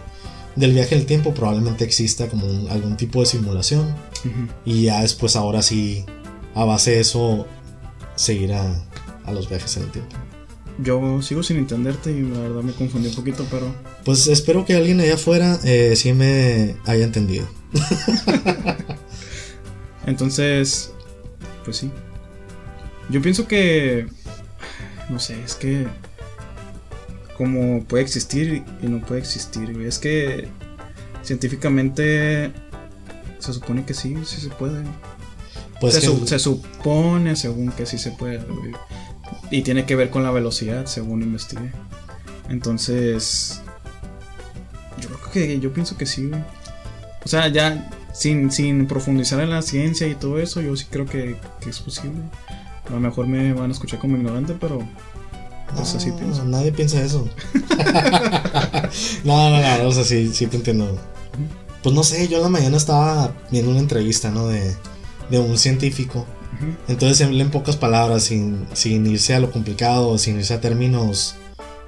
del 0.57 0.73
viaje 0.73 0.95
en 0.95 1.01
el 1.01 1.07
tiempo 1.07 1.35
probablemente 1.35 1.85
exista 1.85 2.29
como 2.29 2.47
un- 2.47 2.69
algún 2.71 2.97
tipo 2.97 3.21
de 3.21 3.27
simulación. 3.27 3.95
Y 4.65 4.83
ya 4.85 5.01
después 5.03 5.35
ahora 5.37 5.61
sí, 5.63 6.05
a 6.55 6.65
base 6.65 6.93
de 6.93 7.01
eso, 7.01 7.47
seguir 8.17 8.53
a, 8.53 8.85
a 9.25 9.33
los 9.33 9.49
viajes 9.49 9.77
en 9.79 9.85
el 9.85 9.91
tiempo. 9.91 10.15
Yo 10.83 11.21
sigo 11.23 11.43
sin 11.43 11.59
entenderte 11.59 12.11
y 12.13 12.23
la 12.23 12.41
verdad 12.41 12.63
me 12.63 12.73
confundí 12.73 13.09
un 13.09 13.15
poquito, 13.15 13.47
pero 13.51 13.75
Pues 14.05 14.27
espero 14.29 14.65
que 14.65 14.75
alguien 14.75 15.01
allá 15.01 15.15
afuera 15.15 15.59
eh, 15.65 15.95
sí 15.97 16.13
me 16.13 16.77
haya 16.87 17.05
entendido. 17.05 17.47
entonces, 20.07 20.93
pues 21.65 21.77
sí. 21.79 21.91
Yo 23.11 23.21
pienso 23.21 23.47
que, 23.47 24.07
no 25.09 25.19
sé, 25.19 25.43
es 25.43 25.55
que 25.55 25.87
como 27.37 27.83
puede 27.85 28.03
existir 28.05 28.63
y 28.83 28.87
no 28.87 29.01
puede 29.01 29.21
existir. 29.21 29.71
Es 29.83 29.99
que 29.99 30.49
científicamente 31.23 32.53
se 33.39 33.53
supone 33.53 33.85
que 33.85 33.95
sí, 33.95 34.17
sí 34.25 34.41
se 34.41 34.49
puede. 34.51 34.83
Pues 35.81 35.95
se, 35.95 36.03
su- 36.03 36.27
se 36.27 36.39
supone 36.39 37.37
según 37.37 37.73
que 37.73 37.87
sí 37.87 37.99
se 37.99 38.13
puede. 38.13 38.41
Y 39.51 39.63
tiene 39.63 39.85
que 39.85 39.97
ver 39.97 40.11
con 40.11 40.23
la 40.23 40.31
velocidad, 40.31 40.87
según 40.87 41.23
investigué. 41.23 41.73
Entonces, 42.49 43.61
yo 45.01 45.09
creo 45.09 45.31
que 45.33 45.61
yo 45.61 45.73
pienso 45.73 45.97
que 45.97 46.07
sí, 46.07 46.27
güey. 46.29 46.41
O 47.25 47.29
sea, 47.29 47.49
ya 47.49 47.91
sin, 48.13 48.51
sin 48.51 48.87
profundizar 48.87 49.41
en 49.41 49.51
la 49.51 49.63
ciencia 49.63 50.07
y 50.07 50.15
todo 50.15 50.39
eso, 50.39 50.61
yo 50.61 50.77
sí 50.77 50.87
creo 50.91 51.07
que, 51.07 51.37
que 51.61 51.71
es 51.71 51.81
posible. 51.81 52.21
A 52.89 52.93
lo 52.93 53.01
mejor 53.01 53.27
me 53.27 53.53
van 53.53 53.71
a 53.71 53.73
escuchar 53.73 53.99
como 53.99 54.17
ignorante, 54.17 54.57
pero 54.59 54.87
pues 55.75 55.95
así 55.95 56.11
No, 56.11 56.17
pienso. 56.17 56.45
Nadie 56.45 56.73
piensa 56.73 57.03
eso. 57.03 57.29
no, 59.25 59.51
no, 59.51 59.79
no, 59.79 59.89
o 59.89 59.93
sea, 59.93 60.05
sí, 60.05 60.31
sí 60.33 60.47
te 60.47 60.57
entiendo. 60.57 60.99
Pues 61.83 61.95
no 61.95 62.03
sé, 62.03 62.29
yo 62.29 62.39
en 62.39 62.43
la 62.43 62.49
mañana 62.49 62.77
estaba 62.77 63.33
viendo 63.51 63.71
una 63.71 63.81
entrevista, 63.81 64.31
¿no? 64.31 64.49
De, 64.49 64.75
de 65.31 65.39
un 65.39 65.57
científico. 65.57 66.27
Entonces 66.89 67.21
en 67.21 67.51
pocas 67.51 67.77
palabras, 67.77 68.25
sin, 68.25 68.67
sin 68.73 69.07
irse 69.07 69.35
a 69.35 69.41
lo 69.41 69.51
complicado, 69.51 70.19
sin 70.19 70.37
irse 70.37 70.55
a 70.55 70.61
términos 70.61 71.37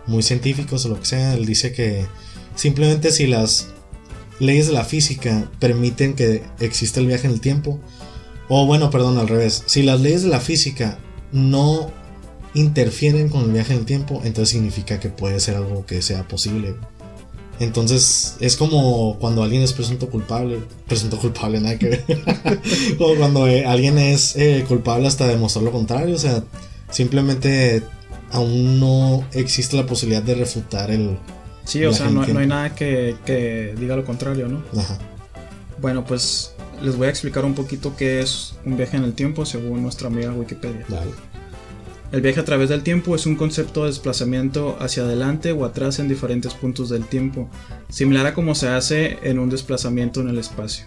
muy 0.06 0.22
científicos 0.22 0.84
o 0.84 0.88
lo 0.88 1.00
que 1.00 1.06
sea, 1.06 1.34
él 1.34 1.46
dice 1.46 1.72
que 1.72 2.06
simplemente 2.54 3.12
si 3.12 3.26
las 3.26 3.68
leyes 4.38 4.66
de 4.66 4.72
la 4.72 4.84
física 4.84 5.50
permiten 5.58 6.14
que 6.14 6.42
exista 6.58 7.00
el 7.00 7.06
viaje 7.06 7.26
en 7.26 7.34
el 7.34 7.40
tiempo, 7.40 7.80
o 8.48 8.66
bueno, 8.66 8.90
perdón, 8.90 9.18
al 9.18 9.28
revés, 9.28 9.62
si 9.66 9.82
las 9.82 10.00
leyes 10.00 10.22
de 10.22 10.28
la 10.28 10.40
física 10.40 10.98
no 11.32 11.90
interfieren 12.54 13.28
con 13.28 13.44
el 13.44 13.52
viaje 13.52 13.72
en 13.72 13.80
el 13.80 13.86
tiempo, 13.86 14.20
entonces 14.24 14.50
significa 14.50 15.00
que 15.00 15.08
puede 15.08 15.40
ser 15.40 15.56
algo 15.56 15.86
que 15.86 16.02
sea 16.02 16.28
posible. 16.28 16.74
Entonces 17.62 18.36
es 18.40 18.56
como 18.56 19.18
cuando 19.20 19.44
alguien 19.44 19.62
es 19.62 19.72
presunto 19.72 20.08
culpable, 20.08 20.58
presunto 20.88 21.16
culpable, 21.16 21.60
nada 21.60 21.78
que 21.78 21.90
ver. 21.90 22.04
como 22.98 23.14
cuando 23.14 23.46
eh, 23.46 23.64
alguien 23.64 23.98
es 23.98 24.34
eh, 24.34 24.64
culpable 24.66 25.06
hasta 25.06 25.28
demostrar 25.28 25.64
lo 25.64 25.70
contrario, 25.70 26.16
o 26.16 26.18
sea, 26.18 26.42
simplemente 26.90 27.84
aún 28.32 28.80
no 28.80 29.24
existe 29.32 29.76
la 29.76 29.86
posibilidad 29.86 30.22
de 30.22 30.34
refutar 30.34 30.90
el... 30.90 31.16
Sí, 31.64 31.84
o 31.84 31.92
sea, 31.92 32.10
no, 32.10 32.26
no 32.26 32.40
hay 32.40 32.46
nada 32.48 32.74
que, 32.74 33.14
que 33.24 33.76
diga 33.78 33.94
lo 33.94 34.04
contrario, 34.04 34.48
¿no? 34.48 34.64
Ajá. 34.76 34.98
Bueno, 35.80 36.04
pues 36.04 36.54
les 36.82 36.96
voy 36.96 37.06
a 37.06 37.10
explicar 37.10 37.44
un 37.44 37.54
poquito 37.54 37.94
qué 37.96 38.20
es 38.20 38.56
un 38.64 38.76
viaje 38.76 38.96
en 38.96 39.04
el 39.04 39.12
tiempo 39.12 39.46
según 39.46 39.82
nuestra 39.82 40.08
amiga 40.08 40.32
Wikipedia. 40.32 40.84
Dale. 40.88 41.12
El 42.12 42.20
viaje 42.20 42.40
a 42.40 42.44
través 42.44 42.68
del 42.68 42.82
tiempo 42.82 43.14
es 43.14 43.24
un 43.24 43.36
concepto 43.36 43.80
de 43.82 43.86
desplazamiento 43.88 44.76
hacia 44.80 45.02
adelante 45.02 45.52
o 45.52 45.64
atrás 45.64 45.98
en 45.98 46.08
diferentes 46.08 46.52
puntos 46.52 46.90
del 46.90 47.06
tiempo, 47.06 47.48
similar 47.88 48.26
a 48.26 48.34
como 48.34 48.54
se 48.54 48.68
hace 48.68 49.16
en 49.22 49.38
un 49.38 49.48
desplazamiento 49.48 50.20
en 50.20 50.28
el 50.28 50.36
espacio. 50.36 50.84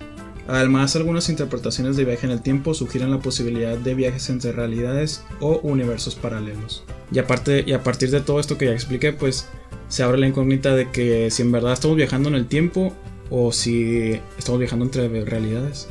Además, 0.47 0.95
algunas 0.95 1.27
interpretaciones 1.29 1.97
de 1.97 2.05
viaje 2.05 2.27
en 2.27 2.31
el 2.31 2.43
tiempo 2.43 2.75
sugieren 2.75 3.09
la 3.09 3.21
posibilidad 3.21 3.75
de 3.75 3.95
viajes 3.95 4.29
entre 4.29 4.51
realidades 4.51 5.23
o 5.39 5.57
universos 5.63 6.13
paralelos. 6.13 6.83
Y, 7.11 7.17
a 7.17 7.25
partir 7.25 8.11
de 8.11 8.21
todo 8.21 8.39
esto 8.39 8.59
que 8.59 8.65
ya 8.65 8.73
expliqué, 8.73 9.11
pues 9.11 9.47
se 9.87 10.03
abre 10.03 10.19
la 10.19 10.27
incógnita 10.27 10.75
de 10.75 10.91
que 10.91 11.31
si 11.31 11.41
en 11.41 11.51
verdad 11.51 11.73
estamos 11.73 11.97
viajando 11.97 12.29
en 12.29 12.35
el 12.35 12.45
tiempo 12.45 12.93
o 13.31 13.51
si 13.51 14.19
estamos 14.37 14.59
viajando 14.59 14.85
entre 14.85 15.07
realidades. 15.25 15.87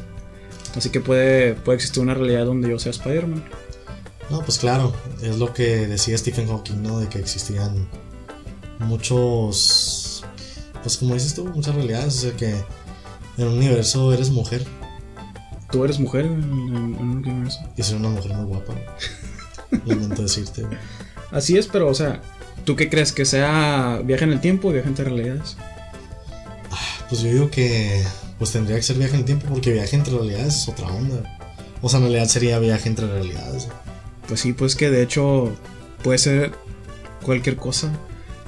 Así 0.77 0.91
que 0.91 1.01
puede, 1.01 1.55
puede 1.55 1.77
existir 1.77 2.05
una 2.05 2.15
realidad 2.15 2.47
donde 2.47 2.69
yo 2.69 2.79
sea 2.79 2.91
Spider-Man. 2.91 3.43
No, 4.31 4.41
pues 4.41 4.59
claro, 4.59 4.93
es 5.23 5.37
lo 5.39 5.53
que 5.53 5.87
decía 5.87 6.17
Stephen 6.19 6.49
Hawking, 6.49 6.83
¿no? 6.83 6.99
De 6.99 7.09
que 7.09 7.19
existían 7.19 7.87
muchos, 8.79 10.25
pues 10.83 10.97
como 10.97 11.15
dices 11.15 11.35
tú, 11.35 11.45
muchas 11.47 11.75
realidades, 11.75 12.19
o 12.19 12.21
sea 12.23 12.33
que 12.37 12.51
en 13.37 13.47
un 13.49 13.55
universo 13.59 14.13
eres 14.13 14.31
mujer 14.31 14.65
Tú 15.71 15.83
eres 15.85 15.99
mujer 15.99 16.27
en, 16.27 16.35
en- 16.45 16.45
en 16.77 17.09
un 17.09 17.17
universo. 17.27 17.59
y 17.77 17.83
soy 17.83 17.97
una 17.97 18.09
mujer 18.11 18.33
muy 18.35 18.45
guapa. 18.47 18.75
¿no? 18.75 19.81
Lamento 19.87 20.23
decirte. 20.23 20.63
güey. 20.63 20.79
Así 21.33 21.59
es, 21.59 21.67
pero 21.67 21.89
o 21.89 21.95
sea, 21.95 22.21
¿tú 22.65 22.77
qué 22.77 22.89
crees? 22.89 23.11
¿Que 23.13 23.25
sea 23.25 24.01
viaje 24.05 24.23
en 24.23 24.31
el 24.33 24.41
tiempo 24.41 24.69
o 24.69 24.71
viaje 24.71 24.87
entre 24.89 25.05
realidades? 25.07 25.57
Pues 27.09 27.23
yo 27.23 27.29
digo 27.31 27.51
que 27.51 28.05
pues 28.39 28.53
tendría 28.53 28.77
que 28.77 28.83
ser 28.85 28.97
viaje 28.99 29.15
en 29.15 29.21
el 29.21 29.25
tiempo 29.25 29.47
porque 29.49 29.73
viaje 29.73 29.97
entre 29.97 30.15
realidades 30.15 30.55
es 30.63 30.69
otra 30.69 30.87
onda. 30.87 31.39
O 31.83 31.89
sea, 31.89 31.99
en 31.99 32.05
realidad 32.05 32.29
sería 32.29 32.59
viaje 32.61 32.89
entre 32.89 33.09
realidades. 33.09 33.67
Pues 34.29 34.41
sí, 34.41 34.53
pues 34.53 34.75
que 34.75 34.91
de 34.91 35.03
hecho 35.03 35.55
puede 36.03 36.19
ser 36.19 36.53
cualquier 37.23 37.57
cosa. 37.57 37.93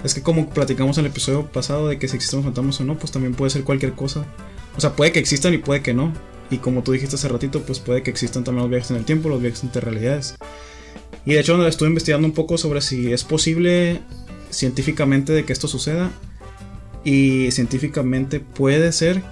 Es 0.05 0.15
que 0.15 0.23
como 0.23 0.51
platicamos 0.51 0.99
en 0.99 1.07
el 1.07 1.11
episodio 1.11 1.47
pasado 1.47 1.89
de 1.89 1.99
que 1.99 2.09
si 2.09 2.17
existen 2.17 2.43
fantasmas 2.43 2.81
o 2.81 2.85
no, 2.85 2.99
pues 2.99 3.13
también 3.13 3.35
puede 3.35 3.51
ser 3.51 3.65
cualquier 3.65 3.93
cosa. 3.93 4.25
O 4.77 4.81
sea, 4.81 4.95
puede 4.95 5.13
que 5.13 5.19
existan 5.19 5.55
y 5.55 5.59
puede 5.59 5.83
que 5.83 5.95
no. 5.95 6.13
Y 6.51 6.59
como 6.59 6.83
tú 6.83 6.93
dijiste 6.93 7.17
hace 7.17 7.29
ratito, 7.29 7.63
pues 7.63 7.81
puede 7.81 8.03
que 8.03 8.11
existan 8.11 8.45
también 8.45 8.63
los 8.63 8.71
viajes 8.71 8.91
en 8.91 8.99
el 8.99 9.05
tiempo, 9.05 9.29
los 9.29 9.41
viajes 9.41 9.65
entre 9.65 9.81
realidades. 9.81 10.37
Y 11.25 11.33
de 11.33 11.41
hecho 11.41 11.67
estuve 11.67 11.89
investigando 11.89 12.27
un 12.27 12.35
poco 12.35 12.57
sobre 12.57 12.81
si 12.81 13.13
es 13.13 13.25
posible 13.25 14.01
científicamente 14.51 15.33
de 15.33 15.45
que 15.45 15.53
esto 15.53 15.67
suceda. 15.67 16.11
Y 17.03 17.51
científicamente 17.51 18.41
puede 18.41 18.93
ser 18.93 19.23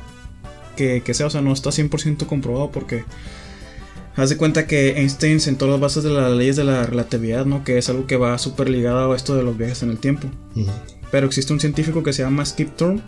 que, 0.77 1.03
que 1.03 1.15
sea, 1.15 1.27
o 1.27 1.31
sea, 1.31 1.41
no 1.41 1.53
está 1.53 1.71
100% 1.71 2.27
comprobado 2.27 2.71
porque 2.71 3.05
Haz 4.17 4.31
de 4.31 4.37
cuenta 4.37 4.67
que 4.67 5.01
Einstein 5.01 5.41
sentó 5.41 5.67
las 5.67 5.81
bases 5.81 6.05
de 6.05 6.11
las 6.11 6.31
leyes 6.31 6.55
de 6.55 6.65
la 6.65 6.87
relatividad, 6.87 7.47
¿no? 7.47 7.65
Que 7.65 7.79
es 7.79 7.89
algo 7.89 8.07
que 8.07 8.17
va 8.17 8.39
súper 8.39 8.69
ligado 8.69 9.13
a 9.13 9.17
esto 9.17 9.35
de 9.35 9.43
los 9.43 9.59
viajes 9.59 9.83
en 9.83 9.91
el 9.91 9.99
tiempo. 9.99 10.29
Pero 11.11 11.27
existe 11.27 11.53
un 11.53 11.61
científico 11.61 12.03
que 12.03 12.13
se 12.13 12.23
llama 12.23 12.47
Skip 12.47 12.77
Thorne, 12.77 13.03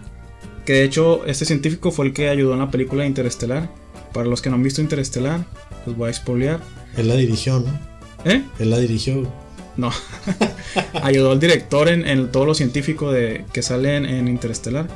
que 0.65 0.73
de 0.73 0.85
hecho 0.85 1.25
este 1.27 1.45
científico 1.45 1.93
fue 1.93 2.07
el 2.07 2.13
que 2.13 2.29
ayudó 2.29 2.55
en 2.55 2.59
la 2.59 2.71
película 2.71 3.07
Interestelar. 3.07 3.71
Para 4.13 4.27
los 4.27 4.43
que 4.43 4.51
no 4.51 4.57
han 4.57 4.63
visto 4.63 4.81
Interestelar, 4.81 5.45
pues 5.85 5.97
voy 5.97 6.11
a 6.11 6.13
spoilear. 6.13 6.61
Él 6.97 7.09
la 7.09 7.15
dirigió, 7.15 7.61
¿no? 7.61 7.79
¿Eh? 8.25 8.43
Él 8.59 8.71
la 8.71 8.79
dirigió. 8.79 9.31
No. 9.77 9.93
ayudó 11.03 11.33
al 11.33 11.39
director 11.39 11.89
en, 11.89 12.07
en 12.07 12.33
todo 12.33 12.47
lo 12.47 12.55
científico 12.55 13.13
de, 13.13 13.45
que 13.53 13.63
sale 13.63 13.97
en, 13.97 14.07
en 14.07 14.27
Interestelar. 14.27 14.89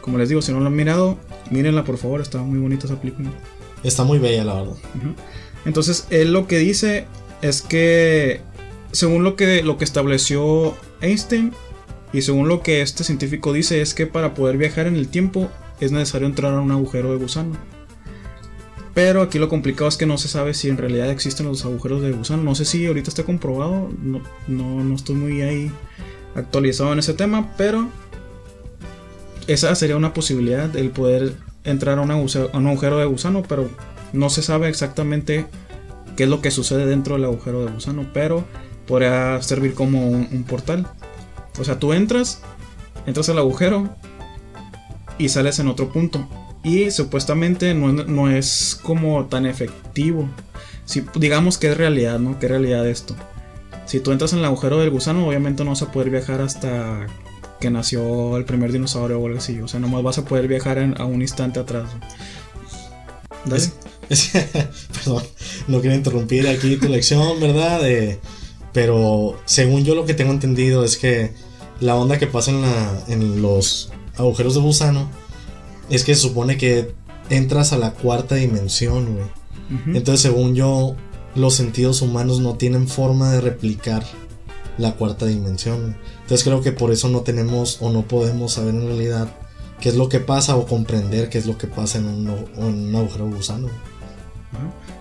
Como 0.00 0.16
les 0.16 0.28
digo, 0.30 0.40
si 0.40 0.52
no 0.52 0.60
lo 0.60 0.66
han 0.66 0.76
mirado, 0.76 1.18
mírenla 1.50 1.84
por 1.84 1.98
favor, 1.98 2.20
está 2.20 2.38
muy 2.38 2.58
bonita 2.58 2.86
esa 2.86 2.98
película. 3.00 3.30
Está 3.82 4.04
muy 4.04 4.18
bella, 4.18 4.44
la 4.44 4.54
verdad. 4.54 4.76
Entonces, 5.64 6.06
él 6.10 6.32
lo 6.32 6.46
que 6.46 6.58
dice 6.58 7.06
es 7.42 7.62
que, 7.62 8.40
según 8.92 9.24
lo 9.24 9.36
que, 9.36 9.62
lo 9.62 9.78
que 9.78 9.84
estableció 9.84 10.76
Einstein, 11.00 11.52
y 12.12 12.22
según 12.22 12.48
lo 12.48 12.62
que 12.62 12.80
este 12.82 13.04
científico 13.04 13.52
dice, 13.52 13.82
es 13.82 13.94
que 13.94 14.06
para 14.06 14.34
poder 14.34 14.56
viajar 14.56 14.86
en 14.86 14.96
el 14.96 15.08
tiempo 15.08 15.50
es 15.80 15.92
necesario 15.92 16.26
entrar 16.26 16.54
a 16.54 16.60
un 16.60 16.70
agujero 16.70 17.12
de 17.12 17.18
gusano. 17.18 17.56
Pero 18.94 19.20
aquí 19.20 19.38
lo 19.38 19.50
complicado 19.50 19.88
es 19.88 19.98
que 19.98 20.06
no 20.06 20.16
se 20.16 20.28
sabe 20.28 20.54
si 20.54 20.70
en 20.70 20.78
realidad 20.78 21.10
existen 21.10 21.46
los 21.46 21.64
agujeros 21.66 22.00
de 22.00 22.12
gusano. 22.12 22.42
No 22.42 22.54
sé 22.54 22.64
si 22.64 22.86
ahorita 22.86 23.10
está 23.10 23.24
comprobado, 23.24 23.90
no, 24.00 24.22
no, 24.46 24.82
no 24.82 24.94
estoy 24.94 25.16
muy 25.16 25.42
ahí 25.42 25.70
actualizado 26.34 26.92
en 26.94 27.00
ese 27.00 27.12
tema, 27.12 27.54
pero 27.58 27.90
esa 29.46 29.74
sería 29.74 29.96
una 29.96 30.14
posibilidad, 30.14 30.74
el 30.76 30.90
poder 30.90 31.34
entrar 31.66 31.98
a 31.98 32.02
un, 32.02 32.10
agujero 32.10 32.98
de 32.98 33.04
gusano, 33.04 33.42
pero 33.42 33.68
no 34.12 34.30
se 34.30 34.42
sabe 34.42 34.68
exactamente 34.68 35.46
qué 36.16 36.24
es 36.24 36.28
lo 36.28 36.40
que 36.40 36.50
sucede 36.50 36.86
dentro 36.86 37.16
del 37.16 37.24
agujero 37.24 37.64
de 37.64 37.72
gusano, 37.72 38.06
pero 38.14 38.44
podría 38.86 39.42
servir 39.42 39.74
como 39.74 40.08
un, 40.08 40.28
un 40.32 40.44
portal. 40.44 40.86
O 41.58 41.64
sea, 41.64 41.78
tú 41.78 41.92
entras, 41.92 42.40
entras 43.06 43.28
al 43.28 43.38
agujero 43.38 43.88
y 45.18 45.28
sales 45.28 45.58
en 45.58 45.68
otro 45.68 45.92
punto. 45.92 46.26
Y 46.62 46.90
supuestamente 46.90 47.74
no, 47.74 47.92
no 47.92 48.30
es 48.30 48.78
como 48.82 49.26
tan 49.26 49.46
efectivo. 49.46 50.28
Si, 50.84 51.04
digamos 51.14 51.58
que 51.58 51.68
es 51.68 51.76
realidad, 51.76 52.18
¿no? 52.18 52.38
¿Qué 52.38 52.48
realidad 52.48 52.86
esto? 52.88 53.14
Si 53.86 54.00
tú 54.00 54.12
entras 54.12 54.32
en 54.32 54.40
el 54.40 54.44
agujero 54.44 54.78
del 54.78 54.90
gusano, 54.90 55.26
obviamente 55.26 55.64
no 55.64 55.70
vas 55.70 55.82
a 55.82 55.92
poder 55.92 56.10
viajar 56.10 56.40
hasta 56.40 57.06
que 57.60 57.70
nació 57.70 58.36
el 58.36 58.44
primer 58.44 58.72
dinosaurio 58.72 59.20
o 59.20 59.26
algo 59.26 59.38
así. 59.38 59.60
O 59.60 59.68
sea, 59.68 59.80
nomás 59.80 60.02
vas 60.02 60.18
a 60.18 60.24
poder 60.24 60.48
viajar 60.48 60.78
a 60.96 61.04
un 61.04 61.22
instante 61.22 61.60
atrás. 61.60 61.88
Dale. 63.44 63.70
perdón, 64.92 65.24
no 65.66 65.80
quiero 65.80 65.96
interrumpir 65.96 66.46
aquí 66.46 66.76
tu 66.76 66.88
lección, 66.88 67.40
¿verdad? 67.40 67.80
pero 68.72 69.40
según 69.46 69.84
yo 69.84 69.94
lo 69.94 70.04
que 70.04 70.14
tengo 70.14 70.32
entendido 70.32 70.84
es 70.84 70.96
que 70.96 71.32
la 71.80 71.96
onda 71.96 72.18
que 72.18 72.26
pasa 72.26 72.50
en, 72.50 72.60
la, 72.60 73.04
en 73.08 73.42
los 73.42 73.90
agujeros 74.16 74.54
de 74.54 74.60
gusano 74.60 75.10
es 75.90 76.04
que 76.04 76.14
se 76.14 76.20
supone 76.20 76.56
que 76.56 76.92
entras 77.30 77.72
a 77.72 77.78
la 77.78 77.92
cuarta 77.92 78.34
dimensión, 78.34 79.14
güey. 79.14 79.26
Entonces, 79.96 80.20
según 80.20 80.54
yo, 80.54 80.94
los 81.34 81.54
sentidos 81.54 82.00
humanos 82.00 82.38
no 82.38 82.54
tienen 82.54 82.86
forma 82.86 83.32
de 83.32 83.40
replicar 83.40 84.04
la 84.78 84.94
cuarta 84.94 85.26
dimensión. 85.26 85.96
Entonces 86.26 86.42
creo 86.42 86.60
que 86.60 86.72
por 86.72 86.90
eso 86.90 87.08
no 87.08 87.20
tenemos 87.20 87.78
o 87.80 87.92
no 87.92 88.02
podemos 88.02 88.54
saber 88.54 88.74
en 88.74 88.84
realidad 88.84 89.28
qué 89.80 89.90
es 89.90 89.94
lo 89.94 90.08
que 90.08 90.18
pasa 90.18 90.56
o 90.56 90.66
comprender 90.66 91.28
qué 91.28 91.38
es 91.38 91.46
lo 91.46 91.56
que 91.56 91.68
pasa 91.68 91.98
en 91.98 92.06
un, 92.08 92.96
agujero 92.96 93.30
gusano. 93.30 93.68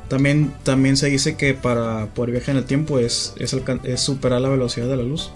También, 0.08 0.54
también 0.62 0.98
se 0.98 1.08
dice 1.08 1.36
que 1.36 1.56
para 1.56 2.14
poder 2.14 2.30
viajar 2.30 2.52
en 2.52 2.58
el 2.58 2.66
tiempo 2.66 3.00
es, 3.00 3.34
es, 3.40 3.56
superar 4.00 4.40
la 4.40 4.50
velocidad 4.50 4.88
de 4.88 4.98
la 4.98 5.02
luz. 5.02 5.32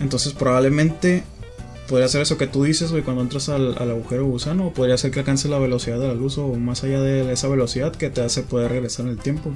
Entonces 0.00 0.34
probablemente 0.34 1.22
podría 1.88 2.08
ser 2.08 2.20
eso 2.20 2.36
que 2.36 2.46
tú 2.46 2.64
dices, 2.64 2.90
güey, 2.90 3.02
cuando 3.02 3.22
entras 3.22 3.48
al, 3.48 3.78
agujero 3.78 4.26
gusano, 4.26 4.70
podría 4.74 4.98
ser 4.98 5.12
que 5.12 5.20
alcance 5.20 5.48
la 5.48 5.58
velocidad 5.58 5.98
de 5.98 6.08
la 6.08 6.14
luz 6.14 6.36
o 6.36 6.52
más 6.56 6.84
allá 6.84 7.00
de 7.00 7.32
esa 7.32 7.48
velocidad 7.48 7.96
que 7.96 8.10
te 8.10 8.20
hace 8.20 8.42
poder 8.42 8.70
regresar 8.70 9.06
en 9.06 9.12
el 9.12 9.18
tiempo. 9.18 9.50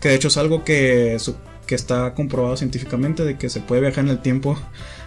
Que 0.00 0.08
de 0.08 0.14
hecho 0.14 0.28
es 0.28 0.38
algo 0.38 0.64
que, 0.64 1.18
que 1.66 1.74
está 1.74 2.14
comprobado 2.14 2.56
científicamente 2.56 3.24
de 3.24 3.36
que 3.36 3.48
se 3.48 3.60
puede 3.60 3.80
viajar 3.80 4.04
en 4.04 4.10
el 4.10 4.20
tiempo 4.20 4.58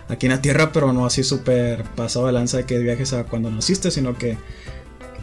aquí 0.10 0.26
en 0.26 0.32
la 0.32 0.42
Tierra, 0.42 0.72
pero 0.72 0.94
no 0.94 1.06
así 1.06 1.24
súper 1.24 1.84
pasado 1.96 2.28
de 2.28 2.34
lanza 2.34 2.58
de 2.58 2.64
que 2.66 2.80
viajes 2.80 3.14
a 3.14 3.24
cuando 3.26 3.52
naciste, 3.52 3.92
sino 3.92 4.18
que 4.18 4.38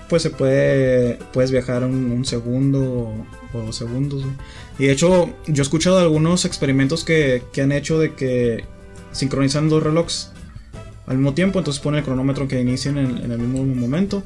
pues 0.08 0.22
se 0.22 0.30
puede 0.30 1.18
puedes 1.32 1.50
viajar 1.50 1.84
un, 1.84 2.24
segundo 2.24 3.14
o 3.52 3.58
dos 3.58 3.76
segundos. 3.76 4.24
Y 4.78 4.86
de 4.86 4.92
hecho 4.92 5.34
yo 5.46 5.62
he 5.62 5.62
escuchado 5.62 5.98
algunos 5.98 6.44
experimentos 6.44 7.04
que, 7.04 7.42
que 7.52 7.62
han 7.62 7.72
hecho 7.72 7.98
de 7.98 8.14
que 8.14 8.64
sincronizan 9.12 9.68
dos 9.68 9.82
relojes 9.82 10.30
al 11.06 11.16
mismo 11.16 11.34
tiempo, 11.34 11.58
entonces 11.58 11.82
pone 11.82 11.98
el 11.98 12.04
cronómetro 12.04 12.48
que 12.48 12.60
inicien 12.60 12.98
en, 12.98 13.30
el 13.30 13.38
mismo 13.38 13.64
momento. 13.64 14.22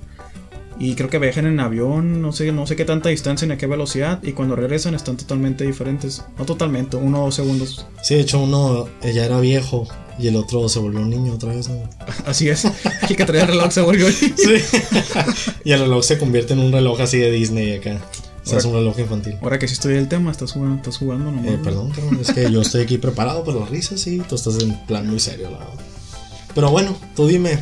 Y 0.80 0.94
creo 0.94 1.10
que 1.10 1.18
viajan 1.18 1.46
en 1.46 1.58
avión, 1.58 2.22
no 2.22 2.32
sé, 2.32 2.52
no 2.52 2.66
sé 2.66 2.76
qué 2.76 2.84
tanta 2.84 3.08
distancia 3.08 3.48
ni 3.48 3.54
a 3.54 3.58
qué 3.58 3.66
velocidad. 3.66 4.22
Y 4.22 4.32
cuando 4.32 4.54
regresan 4.54 4.94
están 4.94 5.16
totalmente 5.16 5.64
diferentes. 5.64 6.24
No 6.38 6.44
totalmente, 6.44 6.96
uno 6.96 7.22
o 7.22 7.24
dos 7.26 7.34
segundos. 7.34 7.86
Sí, 8.02 8.14
de 8.14 8.20
hecho 8.20 8.40
uno 8.40 8.88
ya 9.02 9.24
era 9.24 9.40
viejo 9.40 9.88
y 10.18 10.28
el 10.28 10.36
otro 10.36 10.68
se 10.68 10.78
volvió 10.78 11.00
un 11.00 11.10
niño 11.10 11.34
otra 11.34 11.54
vez. 11.54 11.68
Así 12.26 12.48
es. 12.48 12.64
El 13.08 13.16
que 13.16 13.24
traía 13.24 13.42
el 13.42 13.48
reloj 13.48 13.70
se 13.70 13.80
volvió 13.80 14.06
niño. 14.06 14.34
Sí. 14.36 14.78
y 15.64 15.72
el 15.72 15.80
reloj 15.80 16.04
se 16.04 16.18
convierte 16.18 16.52
en 16.54 16.60
un 16.60 16.72
reloj 16.72 17.00
así 17.00 17.18
de 17.18 17.30
Disney 17.30 17.74
acá. 17.74 18.00
O 18.44 18.50
sea, 18.50 18.58
es 18.58 18.64
un 18.64 18.72
reloj 18.72 18.98
infantil. 18.98 19.36
Ahora 19.42 19.58
que 19.58 19.68
sí 19.68 19.74
estoy 19.74 19.96
el 19.96 20.08
tema, 20.08 20.30
estás 20.30 20.52
jugando, 20.52 20.76
estás 20.76 20.96
jugando 20.96 21.30
nomás. 21.30 21.52
Eh, 21.52 21.58
perdón, 21.62 21.92
perdón, 21.92 22.18
es 22.20 22.32
que 22.32 22.50
yo 22.50 22.62
estoy 22.62 22.82
aquí 22.82 22.96
preparado 22.96 23.44
para 23.44 23.60
las 23.60 23.68
risas 23.68 24.06
y 24.06 24.18
tú 24.20 24.36
estás 24.36 24.62
en 24.62 24.74
plan 24.86 25.06
muy 25.06 25.20
serio, 25.20 25.50
la 25.50 25.58
verdad. 25.58 25.74
Pero 26.54 26.70
bueno, 26.70 26.96
tú 27.14 27.26
dime. 27.26 27.58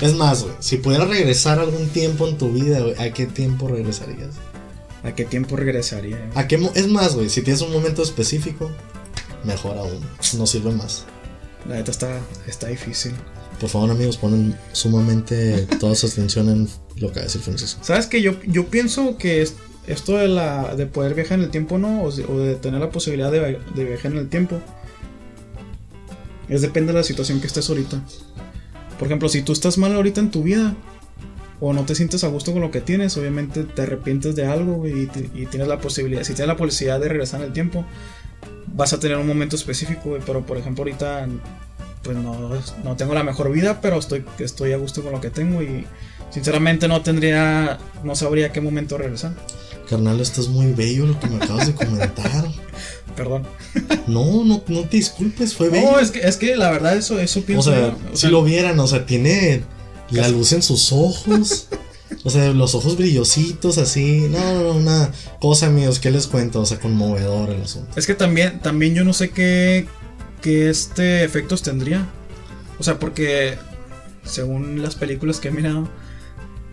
Es 0.00 0.14
más, 0.14 0.42
güey, 0.42 0.54
si 0.60 0.76
pudieras 0.76 1.08
regresar 1.08 1.58
algún 1.58 1.88
tiempo 1.88 2.28
en 2.28 2.36
tu 2.36 2.50
vida, 2.50 2.80
güey, 2.80 2.94
¿a 2.98 3.12
qué 3.12 3.26
tiempo 3.26 3.68
regresarías? 3.68 4.34
¿A 5.02 5.14
qué 5.14 5.24
tiempo 5.24 5.56
regresaría? 5.56 6.30
¿A 6.34 6.46
qué 6.46 6.60
es 6.74 6.88
más, 6.88 7.14
güey, 7.14 7.30
si 7.30 7.42
tienes 7.42 7.62
un 7.62 7.72
momento 7.72 8.02
específico, 8.02 8.70
mejor 9.44 9.78
aún. 9.78 10.00
No 10.36 10.46
sirve 10.46 10.72
más. 10.72 11.06
La 11.66 11.76
neta 11.76 11.90
está, 11.90 12.20
está 12.46 12.68
difícil. 12.68 13.12
Por 13.60 13.70
favor, 13.70 13.90
amigos, 13.90 14.18
ponen 14.18 14.54
sumamente 14.72 15.66
toda 15.80 15.94
su 15.94 16.06
atención 16.06 16.48
en 16.50 16.68
lo 16.96 17.08
que 17.08 17.16
va 17.16 17.20
a 17.22 17.24
decir 17.24 17.40
Francisco. 17.40 17.80
¿Sabes 17.82 18.06
que 18.06 18.20
yo, 18.20 18.34
yo 18.46 18.66
pienso 18.66 19.16
que 19.16 19.48
esto 19.86 20.16
de, 20.16 20.28
la, 20.28 20.74
de 20.74 20.86
poder 20.86 21.14
viajar 21.14 21.38
en 21.38 21.44
el 21.44 21.50
tiempo, 21.50 21.78
¿no? 21.78 22.02
O 22.02 22.12
de, 22.12 22.56
tener 22.56 22.80
la 22.80 22.90
posibilidad 22.90 23.32
de, 23.32 23.58
de 23.74 23.84
viajar 23.84 24.12
en 24.12 24.18
el 24.18 24.28
tiempo 24.28 24.60
es 26.48 26.62
depende 26.62 26.92
de 26.92 26.98
la 26.98 27.04
situación 27.04 27.40
que 27.40 27.46
estés 27.46 27.68
ahorita. 27.68 28.02
Por 28.98 29.06
ejemplo, 29.08 29.28
si 29.28 29.42
tú 29.42 29.52
estás 29.52 29.78
mal 29.78 29.94
ahorita 29.94 30.20
en 30.20 30.30
tu 30.30 30.42
vida 30.42 30.74
o 31.60 31.72
no 31.72 31.84
te 31.84 31.94
sientes 31.94 32.24
a 32.24 32.28
gusto 32.28 32.52
con 32.52 32.60
lo 32.60 32.70
que 32.70 32.80
tienes, 32.80 33.16
obviamente 33.16 33.64
te 33.64 33.82
arrepientes 33.82 34.36
de 34.36 34.46
algo 34.46 34.86
y, 34.86 35.06
tienes 35.06 35.68
la 35.68 35.78
posibilidad, 35.78 36.22
si 36.22 36.34
tienes 36.34 36.48
la 36.48 36.56
posibilidad 36.56 37.00
de 37.00 37.08
regresar 37.08 37.40
en 37.40 37.46
el 37.46 37.52
tiempo, 37.52 37.84
vas 38.74 38.92
a 38.92 39.00
tener 39.00 39.16
un 39.16 39.26
momento 39.26 39.56
específico, 39.56 40.18
pero 40.24 40.44
por 40.44 40.58
ejemplo 40.58 40.82
ahorita 40.82 41.28
pues 42.02 42.16
no, 42.16 42.50
no, 42.84 42.96
tengo 42.96 43.14
la 43.14 43.24
mejor 43.24 43.50
vida, 43.50 43.80
pero 43.80 43.98
estoy, 43.98 44.24
estoy 44.38 44.72
a 44.72 44.76
gusto 44.76 45.02
con 45.02 45.12
lo 45.12 45.20
que 45.20 45.30
tengo 45.30 45.62
y 45.62 45.84
sinceramente 46.30 46.86
no 46.86 47.02
tendría, 47.02 47.78
no 48.04 48.14
sabría 48.14 48.52
qué 48.52 48.60
momento 48.60 48.96
regresar. 48.96 49.34
Carnal, 49.88 50.20
estás 50.20 50.48
muy 50.48 50.72
bello 50.72 51.06
lo 51.06 51.18
que 51.18 51.26
me 51.26 51.36
acabas 51.36 51.66
de 51.66 51.74
comentar. 51.74 52.44
Perdón. 53.16 53.44
No, 54.06 54.44
no, 54.44 54.62
no 54.68 54.80
te 54.82 54.98
disculpes, 54.98 55.54
fue 55.54 55.68
bello. 55.70 55.92
No, 55.92 55.98
es 55.98 56.10
que, 56.10 56.20
es 56.20 56.36
que 56.36 56.54
la 56.56 56.70
verdad 56.70 56.96
eso, 56.96 57.18
eso 57.18 57.42
pienso. 57.42 57.70
O 57.70 57.72
sea, 57.72 57.96
si 58.12 58.28
lo 58.28 58.44
vieran, 58.44 58.78
o 58.78 58.86
sea, 58.86 59.06
tiene 59.06 59.62
la 60.10 60.28
luz 60.28 60.52
en 60.52 60.62
sus 60.62 60.92
ojos. 60.92 61.68
O 62.22 62.30
sea, 62.30 62.52
los 62.52 62.74
ojos 62.74 62.96
brillositos 62.96 63.78
así. 63.78 64.26
No, 64.30 64.54
no, 64.54 64.62
no, 64.62 64.72
una 64.72 65.10
cosa, 65.40 65.66
amigos, 65.66 65.98
¿qué 65.98 66.10
les 66.10 66.26
cuento? 66.26 66.60
O 66.60 66.66
sea, 66.66 66.78
conmovedor 66.78 67.50
el 67.50 67.62
asunto. 67.62 67.90
Es 67.96 68.06
que 68.06 68.14
también, 68.14 68.60
también 68.60 68.94
yo 68.94 69.04
no 69.04 69.12
sé 69.12 69.30
qué, 69.30 69.86
qué 70.42 70.70
este 70.70 71.24
efectos 71.24 71.62
tendría. 71.62 72.08
O 72.78 72.84
sea, 72.84 72.98
porque 72.98 73.56
según 74.24 74.82
las 74.82 74.94
películas 74.94 75.40
que 75.40 75.48
he 75.48 75.50
mirado, 75.50 75.88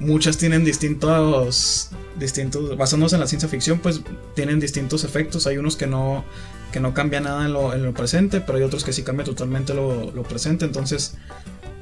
muchas 0.03 0.37
tienen 0.37 0.63
distintos, 0.63 1.89
distintos, 2.19 2.77
basándose 2.77 3.15
en 3.15 3.21
la 3.21 3.27
ciencia 3.27 3.49
ficción, 3.49 3.79
pues 3.79 4.01
tienen 4.35 4.59
distintos 4.59 5.03
efectos. 5.03 5.47
Hay 5.47 5.57
unos 5.57 5.75
que 5.75 5.87
no, 5.87 6.23
que 6.71 6.79
no 6.79 6.93
cambian 6.93 7.23
nada 7.23 7.45
en 7.45 7.53
lo, 7.53 7.73
en 7.73 7.83
lo 7.83 7.93
presente, 7.93 8.41
pero 8.41 8.57
hay 8.57 8.63
otros 8.63 8.83
que 8.83 8.93
sí 8.93 9.03
cambian 9.03 9.25
totalmente 9.25 9.73
lo, 9.73 10.11
lo 10.11 10.23
presente. 10.23 10.65
Entonces, 10.65 11.15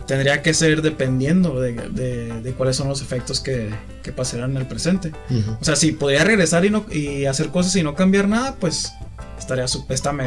tendría 0.06 0.42
que 0.42 0.54
ser 0.54 0.82
dependiendo 0.82 1.60
de, 1.60 1.74
de, 1.74 2.54
cuáles 2.54 2.76
son 2.76 2.90
los 2.90 3.02
efectos 3.02 3.40
que, 3.40 3.70
que 4.04 4.12
pasarán 4.12 4.52
en 4.52 4.58
el 4.58 4.68
presente. 4.68 5.12
O 5.60 5.64
sea, 5.64 5.76
si 5.76 5.94
podría 5.94 6.24
regresar 6.24 6.66
y, 6.66 6.70
no, 6.70 6.86
y 6.92 7.26
hacer 7.26 7.50
cosas 7.50 7.76
y 7.76 7.84
no 7.84 7.96
cambiar 7.96 8.28
nada, 8.28 8.56
pues 8.60 8.92
estaría, 9.41 9.65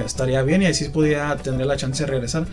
estaría 0.04 0.42
bien 0.42 0.62
y 0.62 0.66
así 0.66 0.88
podría 0.88 1.36
tener 1.36 1.66
la 1.66 1.76
chance 1.76 2.04
de 2.04 2.10
regresar. 2.10 2.46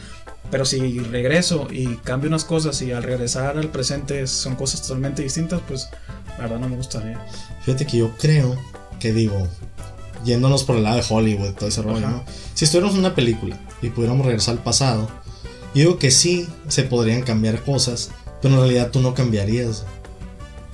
Pero 0.49 0.65
si 0.65 0.99
regreso 0.99 1.67
y 1.71 1.95
cambio 1.97 2.29
unas 2.29 2.45
cosas 2.45 2.81
y 2.81 2.91
al 2.91 3.03
regresar 3.03 3.57
al 3.57 3.69
presente 3.69 4.27
son 4.27 4.55
cosas 4.55 4.81
totalmente 4.81 5.21
distintas, 5.21 5.61
pues 5.67 5.89
la 6.37 6.43
verdad 6.43 6.59
no 6.59 6.69
me 6.69 6.75
gustaría. 6.75 7.25
Fíjate 7.63 7.85
que 7.85 7.97
yo 7.97 8.11
creo 8.17 8.57
que 8.99 9.13
digo, 9.13 9.47
yéndonos 10.25 10.63
por 10.63 10.75
el 10.75 10.83
lado 10.83 10.97
de 10.97 11.05
Hollywood, 11.07 11.53
todo 11.53 11.69
ese 11.69 11.81
rollo, 11.81 12.07
¿no? 12.09 12.23
Si 12.53 12.65
estuviéramos 12.65 12.95
en 12.95 13.05
una 13.05 13.15
película 13.15 13.57
y 13.81 13.89
pudiéramos 13.89 14.25
regresar 14.25 14.55
al 14.55 14.63
pasado, 14.63 15.09
yo 15.73 15.81
digo 15.81 15.99
que 15.99 16.11
sí 16.11 16.47
se 16.67 16.83
podrían 16.83 17.21
cambiar 17.21 17.63
cosas, 17.63 18.11
pero 18.41 18.55
en 18.55 18.59
realidad 18.59 18.91
tú 18.91 18.99
no 18.99 19.13
cambiarías. 19.13 19.85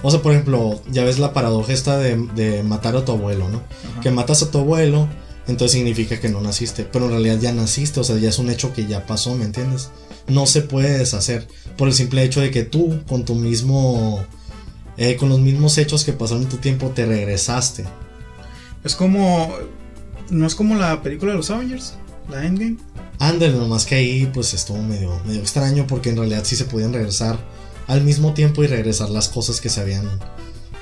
O 0.02 0.12
sea, 0.12 0.22
por 0.22 0.32
ejemplo, 0.32 0.80
ya 0.90 1.04
ves 1.04 1.20
la 1.20 1.34
paradoja 1.34 1.74
esta 1.74 1.98
de, 1.98 2.64
matar 2.64 2.96
a 2.96 3.06
tu 3.06 3.12
abuelo, 3.12 3.48
¿no? 3.50 3.62
Que 4.02 4.12
matas 4.12 4.42
a 4.44 4.52
tu 4.52 4.60
abuelo 4.60 5.08
entonces 5.48 5.78
significa 5.78 6.20
que 6.20 6.30
no 6.30 6.42
naciste. 6.42 6.84
Pero 6.84 7.06
en 7.06 7.12
realidad 7.12 7.40
ya 7.40 7.54
naciste, 7.54 8.00
o 8.00 8.04
sea, 8.04 8.18
ya 8.18 8.30
es 8.30 8.40
un 8.40 8.50
hecho 8.50 8.74
que 8.74 8.86
ya 8.86 9.06
pasó, 9.06 9.36
¿me 9.36 9.46
entiendes? 9.46 9.90
No 10.28 10.46
se 10.46 10.62
puede 10.62 10.98
deshacer 10.98 11.48
por 11.78 11.88
el 11.88 11.94
simple 11.94 12.24
hecho 12.24 12.42
de 12.42 12.52
que 12.52 12.64
tú, 12.64 13.02
con 13.08 13.26
tu 13.26 13.36
mismo. 13.36 14.24
Eh, 14.98 15.16
con 15.16 15.30
los 15.30 15.40
mismos 15.40 15.78
hechos 15.78 16.04
que 16.04 16.12
pasaron 16.12 16.44
en 16.44 16.50
tu 16.50 16.58
tiempo, 16.58 16.90
te 16.90 17.06
regresaste. 17.06 17.86
Es 18.84 18.96
como. 18.96 19.56
¿No 20.30 20.46
es 20.46 20.56
como 20.56 20.76
la 20.76 21.02
película 21.02 21.32
de 21.32 21.38
los 21.38 21.50
Avengers? 21.50 21.94
La 22.30 22.46
Endgame. 22.46 22.78
Ander, 23.20 23.54
nomás 23.54 23.86
que 23.86 23.96
ahí 23.96 24.30
pues 24.34 24.54
estuvo 24.54 24.82
medio, 24.82 25.20
medio 25.26 25.40
extraño 25.40 25.88
porque 25.88 26.10
en 26.10 26.18
realidad 26.18 26.44
sí 26.44 26.56
se 26.56 26.66
podían 26.66 26.94
regresar 26.94 27.40
al 27.88 28.02
mismo 28.02 28.34
tiempo 28.34 28.64
y 28.64 28.68
regresar 28.68 29.10
las 29.10 29.30
cosas 29.30 29.62
que 29.62 29.70
se 29.70 29.80
habían 29.80 30.08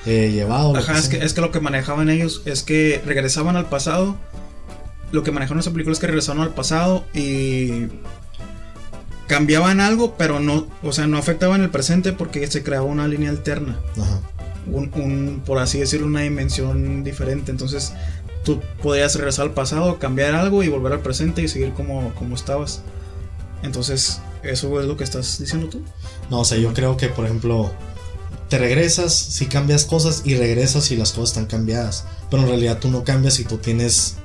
eh, 0.06 0.32
llevado. 0.34 0.76
Ajá, 0.76 0.98
es 0.98 1.08
que, 1.08 1.18
es 1.18 1.32
que 1.32 1.40
lo 1.40 1.52
que 1.52 1.60
manejaban 1.60 2.10
ellos 2.10 2.42
es 2.44 2.62
que 2.62 3.00
regresaban 3.06 3.56
al 3.56 3.68
pasado 3.68 4.16
lo 5.12 5.22
que 5.22 5.32
manejaron 5.32 5.60
esa 5.60 5.70
película 5.70 5.92
es 5.92 5.98
que 5.98 6.06
regresaron 6.06 6.42
al 6.42 6.54
pasado 6.54 7.04
y 7.14 7.86
cambiaban 9.26 9.80
algo, 9.80 10.14
pero 10.16 10.40
no, 10.40 10.66
o 10.82 10.92
sea, 10.92 11.06
no 11.06 11.18
afectaban 11.18 11.62
el 11.62 11.70
presente 11.70 12.12
porque 12.12 12.46
se 12.46 12.62
creaba 12.62 12.84
una 12.84 13.08
línea 13.08 13.30
alterna. 13.30 13.78
Ajá. 14.00 14.20
Un, 14.70 15.42
por 15.46 15.58
así 15.58 15.78
decirlo, 15.78 16.06
una 16.06 16.22
dimensión 16.22 17.04
diferente. 17.04 17.52
Entonces, 17.52 17.92
tú 18.44 18.60
podías 18.82 19.14
regresar 19.14 19.46
al 19.46 19.54
pasado, 19.54 19.98
cambiar 19.98 20.34
algo 20.34 20.62
y 20.62 20.68
volver 20.68 20.92
al 20.92 21.00
presente 21.00 21.42
y 21.42 21.48
seguir 21.48 21.72
como, 21.72 22.12
como 22.14 22.34
estabas. 22.34 22.82
Entonces, 23.62 24.20
¿eso 24.42 24.80
es 24.80 24.86
lo 24.86 24.96
que 24.96 25.04
estás 25.04 25.38
diciendo 25.38 25.68
tú? 25.68 25.82
No, 26.30 26.40
o 26.40 26.44
sea, 26.44 26.58
yo 26.58 26.72
creo 26.74 26.96
que, 26.96 27.08
por 27.08 27.24
ejemplo, 27.24 27.72
te 28.48 28.58
regresas 28.58 29.14
si 29.14 29.46
cambias 29.46 29.84
cosas 29.84 30.22
y 30.24 30.34
regresas 30.34 30.84
si 30.84 30.96
las 30.96 31.12
cosas 31.12 31.30
están 31.30 31.46
cambiadas. 31.46 32.04
Pero 32.30 32.42
en 32.42 32.48
realidad 32.48 32.78
tú 32.78 32.88
no 32.90 33.04
cambias 33.04 33.38
y 33.40 33.44
tú 33.44 33.58
tienes 33.58 34.16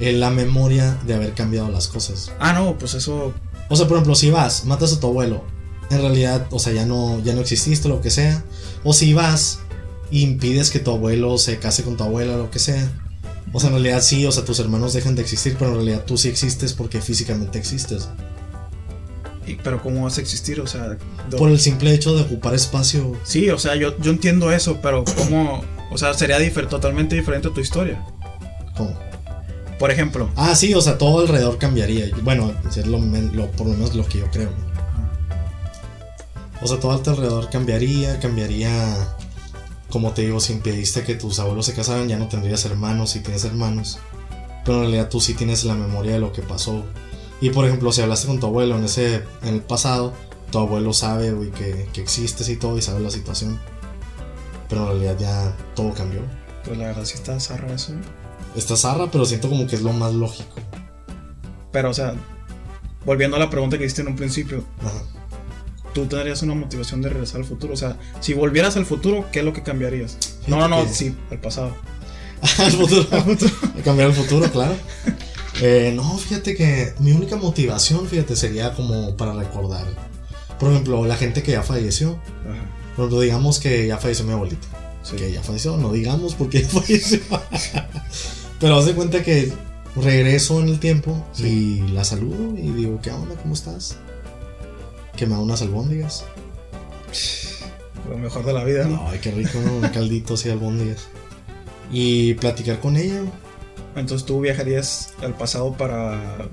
eh, 0.00 0.12
la 0.12 0.30
memoria 0.30 0.96
de 1.06 1.14
haber 1.14 1.32
cambiado 1.34 1.68
las 1.70 1.88
cosas. 1.88 2.32
Ah, 2.40 2.52
no, 2.52 2.76
pues 2.78 2.94
eso. 2.94 3.32
O 3.68 3.76
sea, 3.76 3.86
por 3.86 3.96
ejemplo, 3.98 4.14
si 4.14 4.30
vas, 4.30 4.64
matas 4.64 4.92
a 4.92 5.00
tu 5.00 5.06
abuelo, 5.06 5.44
en 5.90 6.00
realidad, 6.00 6.46
o 6.50 6.58
sea, 6.58 6.72
ya 6.72 6.86
no, 6.86 7.20
ya 7.22 7.34
no 7.34 7.40
exististe, 7.40 7.88
lo 7.88 8.00
que 8.00 8.10
sea. 8.10 8.42
O 8.84 8.92
si 8.92 9.12
vas 9.14 9.60
y 10.10 10.22
impides 10.22 10.70
que 10.70 10.78
tu 10.80 10.90
abuelo 10.90 11.38
se 11.38 11.58
case 11.58 11.82
con 11.84 11.96
tu 11.96 12.04
abuela, 12.04 12.36
lo 12.36 12.50
que 12.50 12.58
sea. 12.58 12.90
O 13.52 13.58
sea, 13.60 13.68
en 13.68 13.74
realidad 13.74 14.00
sí, 14.00 14.24
o 14.26 14.32
sea, 14.32 14.44
tus 14.44 14.58
hermanos 14.60 14.92
dejan 14.92 15.14
de 15.16 15.22
existir, 15.22 15.56
pero 15.58 15.70
en 15.72 15.76
realidad 15.76 16.04
tú 16.06 16.16
sí 16.16 16.28
existes 16.28 16.72
porque 16.72 17.00
físicamente 17.00 17.58
existes. 17.58 18.08
y- 19.46 19.54
pero 19.56 19.82
¿cómo 19.82 20.04
vas 20.04 20.18
a 20.18 20.20
existir? 20.20 20.60
O 20.60 20.66
sea. 20.66 20.96
Por 21.36 21.50
el 21.50 21.58
simple 21.58 21.92
hecho 21.92 22.14
de 22.14 22.22
ocupar 22.22 22.54
espacio. 22.54 23.16
Sí, 23.24 23.50
o 23.50 23.58
sea, 23.58 23.74
yo, 23.74 23.96
yo 23.98 24.10
entiendo 24.12 24.52
eso, 24.52 24.78
pero 24.82 25.04
¿cómo? 25.16 25.62
O 25.90 25.98
sea, 25.98 26.14
sería 26.14 26.38
difer- 26.38 26.68
totalmente 26.68 27.16
diferente 27.16 27.50
tu 27.50 27.60
historia. 27.60 28.04
¿cómo? 28.76 28.96
Por 29.80 29.90
ejemplo, 29.90 30.28
Ah, 30.36 30.54
sí, 30.54 30.74
o 30.74 30.80
sea, 30.80 30.96
todo 30.98 31.20
alrededor 31.20 31.58
cambiaría. 31.58 32.04
Bueno, 32.22 32.52
es 32.68 32.86
lo, 32.86 32.98
lo- 32.98 33.50
por 33.52 33.66
lo 33.66 33.72
menos 33.72 33.94
lo 33.96 34.04
que 34.06 34.18
yo 34.18 34.30
creo. 34.30 34.50
O 36.62 36.66
sea, 36.68 36.78
todo 36.78 36.92
alrededor 36.92 37.48
cambiaría, 37.50 38.20
cambiaría. 38.20 38.70
Como 39.88 40.12
te 40.12 40.22
digo, 40.22 40.38
si 40.38 40.52
impediste 40.52 41.02
que 41.02 41.14
tus 41.16 41.38
abuelos 41.40 41.66
se 41.66 41.74
casaran, 41.74 42.06
ya 42.08 42.18
no 42.18 42.28
tendrías 42.28 42.64
hermanos 42.66 43.10
si 43.10 43.20
tienes 43.20 43.44
hermanos. 43.44 43.98
Pero 44.64 44.76
en 44.76 44.82
realidad 44.82 45.08
tú 45.08 45.20
sí 45.20 45.34
tienes 45.34 45.64
la 45.64 45.74
memoria 45.74 46.12
de 46.12 46.20
lo 46.20 46.32
que 46.32 46.42
pasó. 46.42 46.84
Y 47.40 47.48
por 47.50 47.64
ejemplo, 47.64 47.90
si 47.90 48.02
hablaste 48.02 48.26
con 48.28 48.38
tu 48.38 48.46
abuelo 48.46 48.76
en 48.76 48.84
ese 48.84 49.22
en 49.42 49.54
el 49.54 49.62
pasado, 49.62 50.12
tu 50.52 50.58
abuelo 50.58 50.92
sabe, 50.92 51.32
güey, 51.32 51.50
que, 51.50 51.88
que 51.94 52.02
existes 52.02 52.48
y 52.50 52.56
todo 52.56 52.76
y 52.76 52.82
sabe 52.82 53.00
la 53.00 53.10
situación. 53.10 53.58
Pero 54.68 54.82
en 54.82 54.88
realidad 55.00 55.16
ya 55.18 55.56
todo 55.74 55.94
cambió. 55.94 56.20
pues 56.64 56.76
la 56.76 56.88
verdad 56.88 57.04
sí 57.06 57.14
está 57.14 57.40
zarra 57.40 57.72
eso. 57.72 57.94
Está 58.56 58.76
zarra, 58.76 59.10
pero 59.10 59.24
siento 59.24 59.48
como 59.48 59.66
que 59.66 59.76
es 59.76 59.82
lo 59.82 59.92
más 59.92 60.12
lógico. 60.14 60.56
Pero, 61.72 61.90
o 61.90 61.94
sea, 61.94 62.14
volviendo 63.04 63.36
a 63.36 63.40
la 63.40 63.48
pregunta 63.50 63.78
que 63.78 63.84
hiciste 63.84 64.02
en 64.02 64.08
un 64.08 64.16
principio, 64.16 64.64
Ajá. 64.80 65.02
tú 65.94 66.06
tendrías 66.06 66.42
una 66.42 66.54
motivación 66.54 67.00
de 67.02 67.08
regresar 67.10 67.40
al 67.40 67.46
futuro. 67.46 67.74
O 67.74 67.76
sea, 67.76 67.96
si 68.20 68.34
volvieras 68.34 68.76
al 68.76 68.86
futuro, 68.86 69.26
¿qué 69.32 69.38
es 69.40 69.44
lo 69.44 69.52
que 69.52 69.62
cambiarías? 69.62 70.18
No, 70.46 70.56
no, 70.58 70.68
no, 70.68 70.84
que- 70.84 70.92
sí, 70.92 71.16
al 71.30 71.38
pasado. 71.38 71.76
al 72.58 72.72
futuro. 72.72 73.06
Al 73.12 73.22
futuro. 73.22 73.52
A 73.78 73.82
cambiar 73.84 74.08
el 74.08 74.14
futuro, 74.14 74.50
claro. 74.50 74.74
Eh, 75.62 75.92
no, 75.94 76.16
fíjate 76.18 76.56
que 76.56 76.94
mi 77.00 77.12
única 77.12 77.36
motivación, 77.36 78.06
fíjate, 78.08 78.34
sería 78.34 78.72
como 78.74 79.16
para 79.16 79.34
recordar. 79.34 79.84
Por 80.58 80.70
ejemplo, 80.72 81.04
la 81.06 81.16
gente 81.16 81.42
que 81.42 81.52
ya 81.52 81.62
falleció. 81.62 82.18
Ajá. 82.44 82.64
Por 82.96 83.04
ejemplo, 83.04 83.20
digamos 83.20 83.60
que 83.60 83.86
ya 83.86 83.98
falleció 83.98 84.24
mi 84.24 84.32
abuelita. 84.32 84.66
Sí. 85.02 85.16
Que 85.16 85.32
ya 85.32 85.42
falleció, 85.42 85.76
no 85.76 85.92
digamos 85.92 86.34
porque 86.34 86.62
ya 86.62 86.68
falleció. 86.68 87.20
Pero 88.60 88.76
haz 88.76 88.84
de 88.84 88.94
cuenta 88.94 89.22
que 89.22 89.50
regreso 89.96 90.60
en 90.60 90.68
el 90.68 90.78
tiempo 90.78 91.26
y 91.38 91.80
la 91.88 92.04
saludo 92.04 92.56
y 92.58 92.70
digo, 92.72 93.00
¿qué 93.02 93.10
onda? 93.10 93.34
¿Cómo 93.36 93.54
estás? 93.54 93.96
Que 95.16 95.26
me 95.26 95.32
da 95.32 95.40
unas 95.40 95.62
albóndigas. 95.62 96.26
Lo 98.08 98.18
mejor 98.18 98.44
de 98.44 98.52
la 98.52 98.62
vida, 98.64 98.84
¿no? 98.84 99.08
Ay, 99.08 99.18
qué 99.20 99.30
rico, 99.30 99.58
¿no? 99.64 99.76
Un 99.76 99.88
caldito 99.94 100.34
así 100.34 100.50
albóndigas. 100.50 101.08
Y 101.90 102.34
platicar 102.34 102.80
con 102.80 102.96
ella. 102.96 103.22
Entonces 103.96 104.26
tú 104.26 104.40
viajarías 104.40 105.14
al 105.22 105.34
pasado 105.34 105.72
para. 105.72 106.50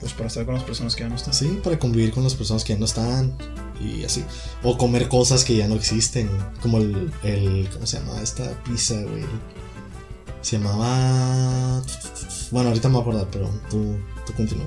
Pues 0.00 0.12
para 0.12 0.26
estar 0.26 0.44
con 0.44 0.54
las 0.54 0.64
personas 0.64 0.96
que 0.96 1.02
ya 1.02 1.08
no 1.08 1.16
están. 1.16 1.32
Sí, 1.32 1.60
para 1.62 1.78
convivir 1.78 2.12
con 2.12 2.24
las 2.24 2.34
personas 2.34 2.64
que 2.64 2.72
ya 2.72 2.78
no 2.78 2.84
están 2.86 3.36
y 3.80 4.04
así. 4.04 4.24
O 4.62 4.76
comer 4.76 5.08
cosas 5.08 5.44
que 5.44 5.56
ya 5.56 5.68
no 5.68 5.76
existen. 5.76 6.28
Como 6.60 6.78
el, 6.78 7.12
el 7.22 7.68
¿cómo 7.72 7.86
se 7.86 7.98
llama 7.98 8.20
esta 8.20 8.50
pizza, 8.64 9.00
güey? 9.02 9.24
Se 10.40 10.58
llamaba... 10.58 11.82
Bueno, 12.50 12.68
ahorita 12.68 12.88
me 12.88 12.94
voy 12.94 13.00
a 13.00 13.02
acordar, 13.02 13.28
pero 13.30 13.50
tú, 13.70 13.96
tú 14.26 14.32
continúa. 14.34 14.66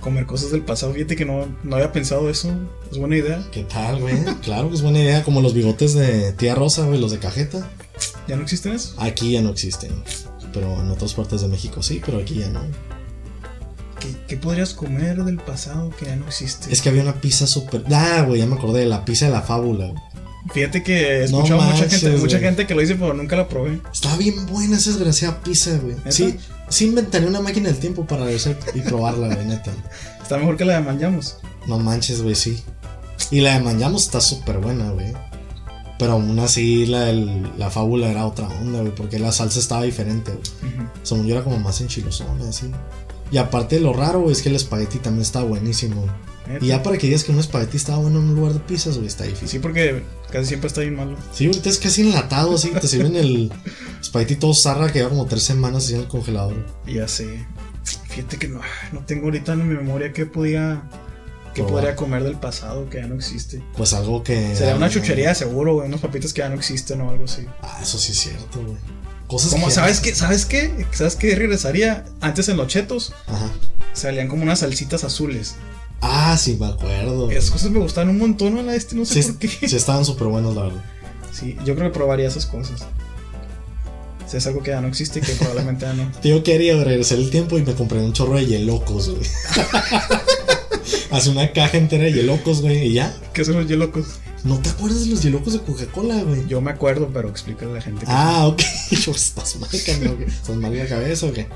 Comer 0.00 0.26
cosas 0.26 0.50
del 0.50 0.62
pasado. 0.62 0.92
Fíjate 0.92 1.16
que 1.16 1.24
no, 1.24 1.46
no 1.62 1.76
había 1.76 1.92
pensado 1.92 2.28
eso. 2.28 2.52
Es 2.90 2.98
buena 2.98 3.16
idea. 3.16 3.46
¿Qué 3.52 3.62
tal, 3.62 4.00
güey? 4.00 4.16
Claro 4.42 4.68
que 4.68 4.74
es 4.74 4.82
buena 4.82 4.98
idea. 4.98 5.22
Como 5.22 5.40
los 5.40 5.54
bigotes 5.54 5.94
de 5.94 6.32
tía 6.32 6.54
Rosa, 6.54 6.84
güey, 6.86 7.00
los 7.00 7.12
de 7.12 7.18
cajeta. 7.18 7.70
¿Ya 8.26 8.36
no 8.36 8.42
existen 8.42 8.72
eso? 8.72 8.94
Aquí 8.98 9.32
ya 9.32 9.42
no 9.42 9.50
existen. 9.50 10.02
Pero 10.52 10.80
en 10.80 10.90
otras 10.90 11.14
partes 11.14 11.40
de 11.40 11.48
México 11.48 11.82
sí, 11.82 12.02
pero 12.04 12.18
aquí 12.18 12.34
ya 12.34 12.50
no. 12.50 12.60
¿Qué, 14.00 14.08
qué 14.26 14.36
podrías 14.36 14.74
comer 14.74 15.24
del 15.24 15.36
pasado 15.36 15.90
que 15.90 16.06
ya 16.06 16.16
no 16.16 16.26
existe? 16.26 16.72
Es 16.72 16.82
que 16.82 16.88
había 16.88 17.02
una 17.02 17.20
pizza 17.20 17.46
súper... 17.46 17.84
Ah, 17.92 18.24
güey, 18.26 18.40
ya 18.40 18.46
me 18.46 18.56
acordé. 18.56 18.84
La 18.86 19.04
pizza 19.04 19.26
de 19.26 19.32
la 19.32 19.42
fábula, 19.42 19.86
güey. 19.86 20.02
Fíjate 20.52 20.82
que 20.82 21.18
he 21.24 21.28
No 21.28 21.36
escuchado 21.38 21.62
mucha, 21.62 21.88
gente, 21.88 22.10
mucha 22.10 22.36
güey. 22.38 22.40
gente 22.40 22.66
que 22.66 22.74
lo 22.74 22.80
dice, 22.80 22.96
pero 22.96 23.14
nunca 23.14 23.36
la 23.36 23.48
probé. 23.48 23.80
Estaba 23.92 24.16
bien 24.16 24.46
buena 24.46 24.76
esa 24.76 24.90
desgraciada 24.90 25.40
pizza, 25.40 25.76
güey. 25.78 25.94
¿Neta? 25.96 26.10
Sí, 26.12 26.36
sí 26.68 26.86
inventaría 26.86 27.28
una 27.28 27.40
máquina 27.40 27.68
del 27.68 27.78
tiempo 27.78 28.04
para 28.06 28.24
regresar 28.24 28.58
y 28.74 28.80
probarla, 28.80 29.34
güey, 29.34 29.46
neta. 29.46 29.72
Está 30.20 30.38
mejor 30.38 30.56
que 30.56 30.64
la 30.64 30.74
de 30.74 30.80
Manjamos. 30.80 31.36
No 31.66 31.78
manches, 31.78 32.22
güey, 32.22 32.34
sí. 32.34 32.60
Y 33.30 33.40
la 33.40 33.54
de 33.54 33.60
Manjamos 33.64 34.02
está 34.04 34.20
súper 34.20 34.58
buena, 34.58 34.90
güey. 34.90 35.12
Pero 35.98 36.12
aún 36.14 36.36
así 36.40 36.86
la, 36.86 37.02
del- 37.04 37.52
la 37.56 37.70
fábula 37.70 38.10
era 38.10 38.26
otra 38.26 38.48
onda, 38.48 38.80
güey, 38.80 38.92
porque 38.94 39.20
la 39.20 39.30
salsa 39.30 39.60
estaba 39.60 39.84
diferente, 39.84 40.32
güey. 40.32 40.74
Ujú. 40.74 40.88
Según 41.04 41.26
yo 41.28 41.34
era 41.36 41.44
como 41.44 41.60
más 41.60 41.80
enchilosona, 41.80 42.48
así. 42.48 42.68
Y 43.30 43.36
aparte 43.38 43.78
lo 43.78 43.92
raro, 43.92 44.20
güey, 44.22 44.32
es 44.32 44.42
que 44.42 44.48
el 44.48 44.56
espagueti 44.56 44.98
también 44.98 45.22
está 45.22 45.42
buenísimo. 45.44 46.02
Neta. 46.02 46.16
Y 46.60 46.66
ya 46.68 46.82
para 46.82 46.98
que 46.98 47.06
digas 47.06 47.24
que 47.24 47.32
un 47.32 47.38
espagueti 47.38 47.76
estaba 47.76 47.98
bueno 47.98 48.18
en 48.18 48.30
un 48.30 48.34
lugar 48.34 48.52
de 48.52 48.60
pizzas, 48.60 48.96
güey, 48.96 49.06
está 49.06 49.24
difícil. 49.24 49.48
Sí, 49.48 49.58
porque 49.58 50.02
casi 50.30 50.46
siempre 50.46 50.68
está 50.68 50.80
bien 50.80 50.96
malo. 50.96 51.16
Sí, 51.32 51.46
ahorita 51.46 51.68
es 51.68 51.78
casi 51.78 52.02
enlatado, 52.02 52.54
así. 52.56 52.70
Te 52.70 52.88
sirven 52.88 53.14
el 53.16 53.52
espagueti 54.00 54.36
todo 54.36 54.52
zarra 54.54 54.88
que 54.92 54.98
lleva 54.98 55.10
como 55.10 55.26
tres 55.26 55.42
semanas 55.44 55.84
así 55.84 55.94
en 55.94 56.00
el 56.00 56.08
congelador. 56.08 56.66
Ya 56.86 57.06
sé. 57.06 57.46
Fíjate 58.08 58.38
que 58.38 58.48
no, 58.48 58.60
no 58.92 59.00
tengo 59.04 59.24
ahorita 59.24 59.52
en 59.54 59.68
mi 59.68 59.74
memoria 59.74 60.12
qué 60.12 60.26
podía. 60.26 60.82
qué 61.54 61.62
podría 61.62 61.96
comer 61.96 62.22
del 62.24 62.36
pasado 62.38 62.88
que 62.90 62.98
ya 62.98 63.06
no 63.06 63.14
existe. 63.14 63.62
Pues 63.76 63.92
algo 63.92 64.22
que. 64.22 64.54
Sería 64.56 64.74
una 64.76 64.90
chuchería 64.90 65.34
seguro, 65.34 65.74
güey. 65.74 65.88
Unos 65.88 66.00
papitas 66.00 66.32
que 66.32 66.40
ya 66.40 66.48
no 66.48 66.56
existen 66.56 67.00
o 67.02 67.10
algo 67.10 67.24
así. 67.24 67.46
Ah, 67.62 67.78
eso 67.82 67.98
sí 67.98 68.12
es 68.12 68.18
cierto, 68.18 68.62
güey. 68.62 68.76
Cosas 69.28 69.52
Como, 69.52 69.66
que. 69.68 69.72
¿sabes 69.72 70.00
qué? 70.00 70.14
¿Sabes 70.14 70.44
qué? 70.44 70.86
¿Sabes 70.92 71.16
qué 71.16 71.34
regresaría? 71.34 72.04
Antes 72.20 72.48
en 72.48 72.56
los 72.58 72.66
chetos 72.66 73.14
Ajá. 73.26 73.48
salían 73.94 74.28
como 74.28 74.42
unas 74.42 74.58
salsitas 74.58 75.04
azules. 75.04 75.54
Ah, 76.02 76.36
sí, 76.36 76.56
me 76.58 76.66
acuerdo. 76.66 77.30
Esas 77.30 77.50
cosas 77.50 77.70
me 77.70 77.78
gustaban 77.78 78.10
un 78.10 78.18
montón 78.18 78.64
la 78.66 78.74
este, 78.74 78.94
no 78.96 79.04
sé 79.04 79.22
Sí, 79.22 79.30
por 79.32 79.38
qué. 79.38 79.48
sí 79.68 79.76
estaban 79.76 80.04
súper 80.04 80.26
buenos, 80.28 80.54
la 80.54 80.62
verdad. 80.64 80.84
Sí, 81.32 81.56
yo 81.64 81.74
creo 81.76 81.90
que 81.90 81.96
probaría 81.96 82.26
esas 82.28 82.44
cosas. 82.46 82.84
Si 84.26 84.36
es 84.36 84.46
algo 84.46 84.62
que 84.62 84.70
ya 84.70 84.80
no 84.80 84.88
existe 84.88 85.18
y 85.20 85.22
que 85.22 85.32
probablemente 85.34 85.84
ya 85.86 85.92
no. 85.94 86.10
Yo 86.24 86.42
quería 86.42 86.82
regresar 86.82 87.18
el 87.18 87.30
tiempo 87.30 87.56
y 87.58 87.62
me 87.62 87.74
compré 87.74 87.98
un 88.00 88.12
chorro 88.12 88.34
de 88.36 88.46
hielocos, 88.46 89.10
güey. 89.10 89.22
Hace 91.10 91.30
una 91.30 91.52
caja 91.52 91.76
entera 91.76 92.04
de 92.04 92.12
hielocos, 92.12 92.62
güey, 92.62 92.86
y 92.88 92.92
ya. 92.94 93.14
¿Qué 93.34 93.44
son 93.44 93.54
los 93.56 93.68
yelocos? 93.68 94.06
¿No 94.44 94.58
te 94.58 94.70
acuerdas 94.70 95.04
de 95.04 95.10
los 95.10 95.22
hielocos 95.22 95.52
de 95.52 95.60
Coca-Cola, 95.60 96.22
güey? 96.22 96.46
Yo 96.48 96.60
me 96.60 96.70
acuerdo, 96.70 97.10
pero 97.12 97.28
explícale 97.28 97.70
a 97.72 97.74
la 97.74 97.80
gente. 97.82 98.00
que- 98.06 98.10
Ah, 98.12 98.46
ok. 98.46 98.60
Yo, 98.90 99.12
¿Estás 99.12 99.56
mal. 99.56 99.68
¿Estás 99.72 100.56
mal 100.56 100.72
de 100.72 100.78
la 100.78 100.86
cabeza 100.88 101.26
o 101.26 101.32
qué? 101.32 101.46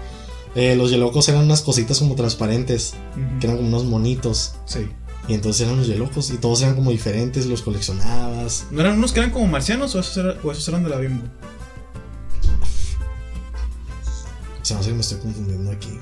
Eh, 0.56 0.74
los 0.74 0.90
hielocos 0.90 1.28
eran 1.28 1.44
unas 1.44 1.60
cositas 1.62 1.98
como 1.98 2.14
transparentes, 2.16 2.94
que 3.40 3.46
eran 3.46 3.56
como 3.58 3.68
unos 3.68 3.84
monitos. 3.84 4.54
Sí. 4.64 4.88
Y 5.28 5.34
entonces 5.34 5.66
eran 5.66 5.76
los 5.76 5.86
hielocos 5.86 6.30
y 6.30 6.38
todos 6.38 6.62
eran 6.62 6.74
como 6.76 6.90
diferentes, 6.92 7.46
los 7.46 7.60
coleccionabas. 7.62 8.66
¿No 8.70 8.80
eran 8.80 8.96
unos 8.96 9.12
que 9.12 9.20
eran 9.20 9.32
como 9.32 9.46
marcianos 9.48 9.94
o 9.94 10.00
esos, 10.00 10.16
era- 10.16 10.36
o 10.42 10.50
esos 10.52 10.66
eran 10.68 10.82
de 10.84 10.90
la 10.90 10.96
bimbo? 10.98 11.24
Se 14.62 14.74
me 14.74 14.80
hace 14.80 14.88
que 14.88 14.94
me 14.94 15.00
estoy 15.00 15.18
confundiendo 15.18 15.70
aquí. 15.70 15.98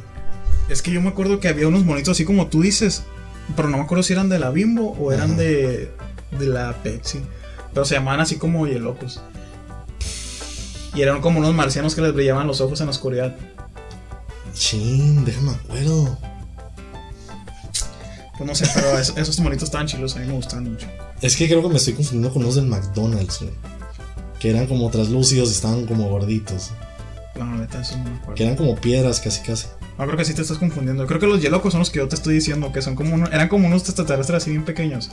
Es 0.69 0.81
que 0.83 0.91
yo 0.91 1.01
me 1.03 1.09
acuerdo 1.09 1.41
que 1.41 1.49
había 1.49 1.69
unos 1.69 1.85
monitos 1.85 2.13
así 2.13 2.25
como 2.25 2.47
tú 2.47 2.63
dices, 2.63 3.03
pero 3.57 3.69
no 3.69 3.77
me 3.77 3.83
acuerdo 3.83 4.03
si 4.03 4.13
eran 4.15 4.29
de 4.29 4.39
la 4.39 4.51
bimbo 4.51 4.93
o 4.99 5.13
eran 5.13 5.33
Ajá. 5.33 5.41
de, 5.41 5.91
de 6.39 6.47
la 6.47 6.73
Pepsi. 6.83 7.21
Pero 7.75 7.85
se 7.85 7.95
llamaban 7.97 8.21
así 8.21 8.37
como 8.37 8.67
hielocos. 8.67 9.21
Y 10.95 11.03
eran 11.03 11.21
como 11.21 11.41
unos 11.41 11.55
marcianos 11.55 11.95
que 11.95 12.01
les 12.03 12.15
brillaban 12.15 12.47
los 12.47 12.61
ojos 12.61 12.81
en 12.81 12.87
la 12.87 12.93
oscuridad. 12.93 13.37
Chin, 14.55 15.25
déjame 15.25 15.51
acuerdo. 15.53 16.19
Pues 18.37 18.49
no 18.49 18.55
sé, 18.55 18.67
pero 18.75 18.99
es- 18.99 19.13
esos 19.17 19.39
monitos 19.41 19.65
estaban 19.65 19.87
chilos, 19.87 20.17
a 20.17 20.21
mí 20.21 20.27
me 20.27 20.33
gustaban 20.33 20.71
mucho. 20.73 20.87
Es 21.21 21.37
que 21.37 21.47
creo 21.47 21.63
que 21.63 21.69
me 21.69 21.77
estoy 21.77 21.95
confundiendo 21.95 22.33
con 22.33 22.43
unos 22.43 22.57
del 22.57 22.67
McDonald's, 22.67 23.41
güey. 23.41 23.53
Que 24.41 24.51
eran 24.51 24.67
como 24.67 24.91
traslúcidos 24.91 25.49
y 25.51 25.53
estaban 25.53 25.87
como 25.87 26.09
gorditos. 26.09 26.71
La 27.37 27.45
neta, 27.47 27.81
eso 27.81 27.97
no 27.99 28.05
me 28.05 28.11
acuerdo. 28.17 28.35
Que 28.35 28.45
eran 28.45 28.57
como 28.57 28.75
piedras 28.77 29.21
casi 29.21 29.41
casi. 29.43 29.67
No, 29.99 30.05
creo 30.07 30.17
que 30.17 30.25
sí 30.25 30.35
te 30.35 30.43
estás 30.43 30.59
confundiendo. 30.59 31.07
Creo 31.07 31.21
que 31.21 31.27
los 31.27 31.41
hielocos 31.41 31.73
son 31.73 31.79
los 31.81 31.91
que 31.91 31.99
yo 32.01 32.09
te 32.09 32.17
estoy 32.17 32.35
diciendo, 32.35 32.73
que 32.73 32.83
son 32.83 32.97
como 32.97 33.15
uno- 33.15 33.29
eran 33.31 33.49
como 33.49 33.67
unos 33.69 33.83
extraterrestres 33.83 34.43
así 34.43 34.51
bien 34.51 34.65
pequeños. 34.65 35.11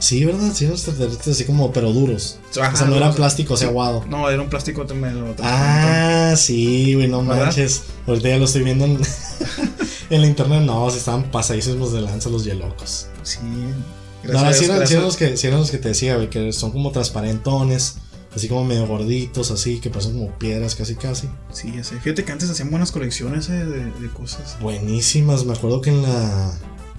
Sí, 0.00 0.24
¿verdad? 0.24 0.52
Sí, 0.54 0.64
unos 0.66 0.80
extraterrestres 0.86 1.36
así 1.36 1.44
como, 1.44 1.72
pero 1.72 1.92
duros. 1.92 2.38
Ajá, 2.60 2.72
o 2.72 2.76
sea, 2.76 2.86
no 2.86 2.96
eran 2.96 3.14
plástico, 3.14 3.54
así 3.54 3.64
Sí. 3.64 3.68
aguado. 3.68 4.04
No, 4.08 4.28
era 4.28 4.42
un 4.42 4.48
plástico 4.48 4.84
medio 4.94 5.34
Ah, 5.42 6.34
sí, 6.36 6.94
güey, 6.94 7.06
no 7.06 7.22
¿Verdad? 7.24 7.44
manches. 7.46 7.82
Ahorita 8.06 8.28
ya 8.30 8.38
lo 8.38 8.46
estoy 8.46 8.62
viendo 8.64 8.86
en, 8.86 8.98
en 10.10 10.20
la 10.22 10.26
internet 10.26 10.62
no, 10.62 10.90
se 10.90 10.98
estaban 10.98 11.30
pasadísimos 11.30 11.92
de 11.92 12.00
lanza 12.00 12.28
los 12.30 12.44
yelocos. 12.44 13.06
Sí. 13.22 13.38
No, 13.42 14.30
Gracias, 14.40 14.68
eran, 14.68 14.86
sí 14.86 14.94
eran 14.94 15.04
los 15.04 15.16
que, 15.16 15.36
sí 15.36 15.46
eran 15.46 15.60
los 15.60 15.70
que 15.70 15.78
te 15.78 15.88
decía, 15.88 16.16
güey, 16.16 16.28
que 16.28 16.52
son 16.52 16.72
como 16.72 16.90
transparentones, 16.92 17.96
así 18.34 18.48
como 18.48 18.64
medio 18.64 18.86
gorditos, 18.86 19.50
así, 19.50 19.80
que 19.80 19.90
parecen 19.90 20.12
como 20.12 20.30
piedras 20.38 20.74
casi 20.74 20.94
casi. 20.94 21.28
Sí, 21.52 21.72
ya 21.74 21.84
sé. 21.84 21.98
Fíjate 22.00 22.24
que 22.24 22.32
antes 22.32 22.50
hacían 22.50 22.70
buenas 22.70 22.92
colecciones 22.92 23.48
eh, 23.48 23.64
de, 23.64 23.84
de 23.86 24.08
cosas. 24.12 24.56
Buenísimas, 24.60 25.44
me 25.44 25.52
acuerdo 25.54 25.80
que 25.80 25.90
en 25.90 26.02
la... 26.02 26.52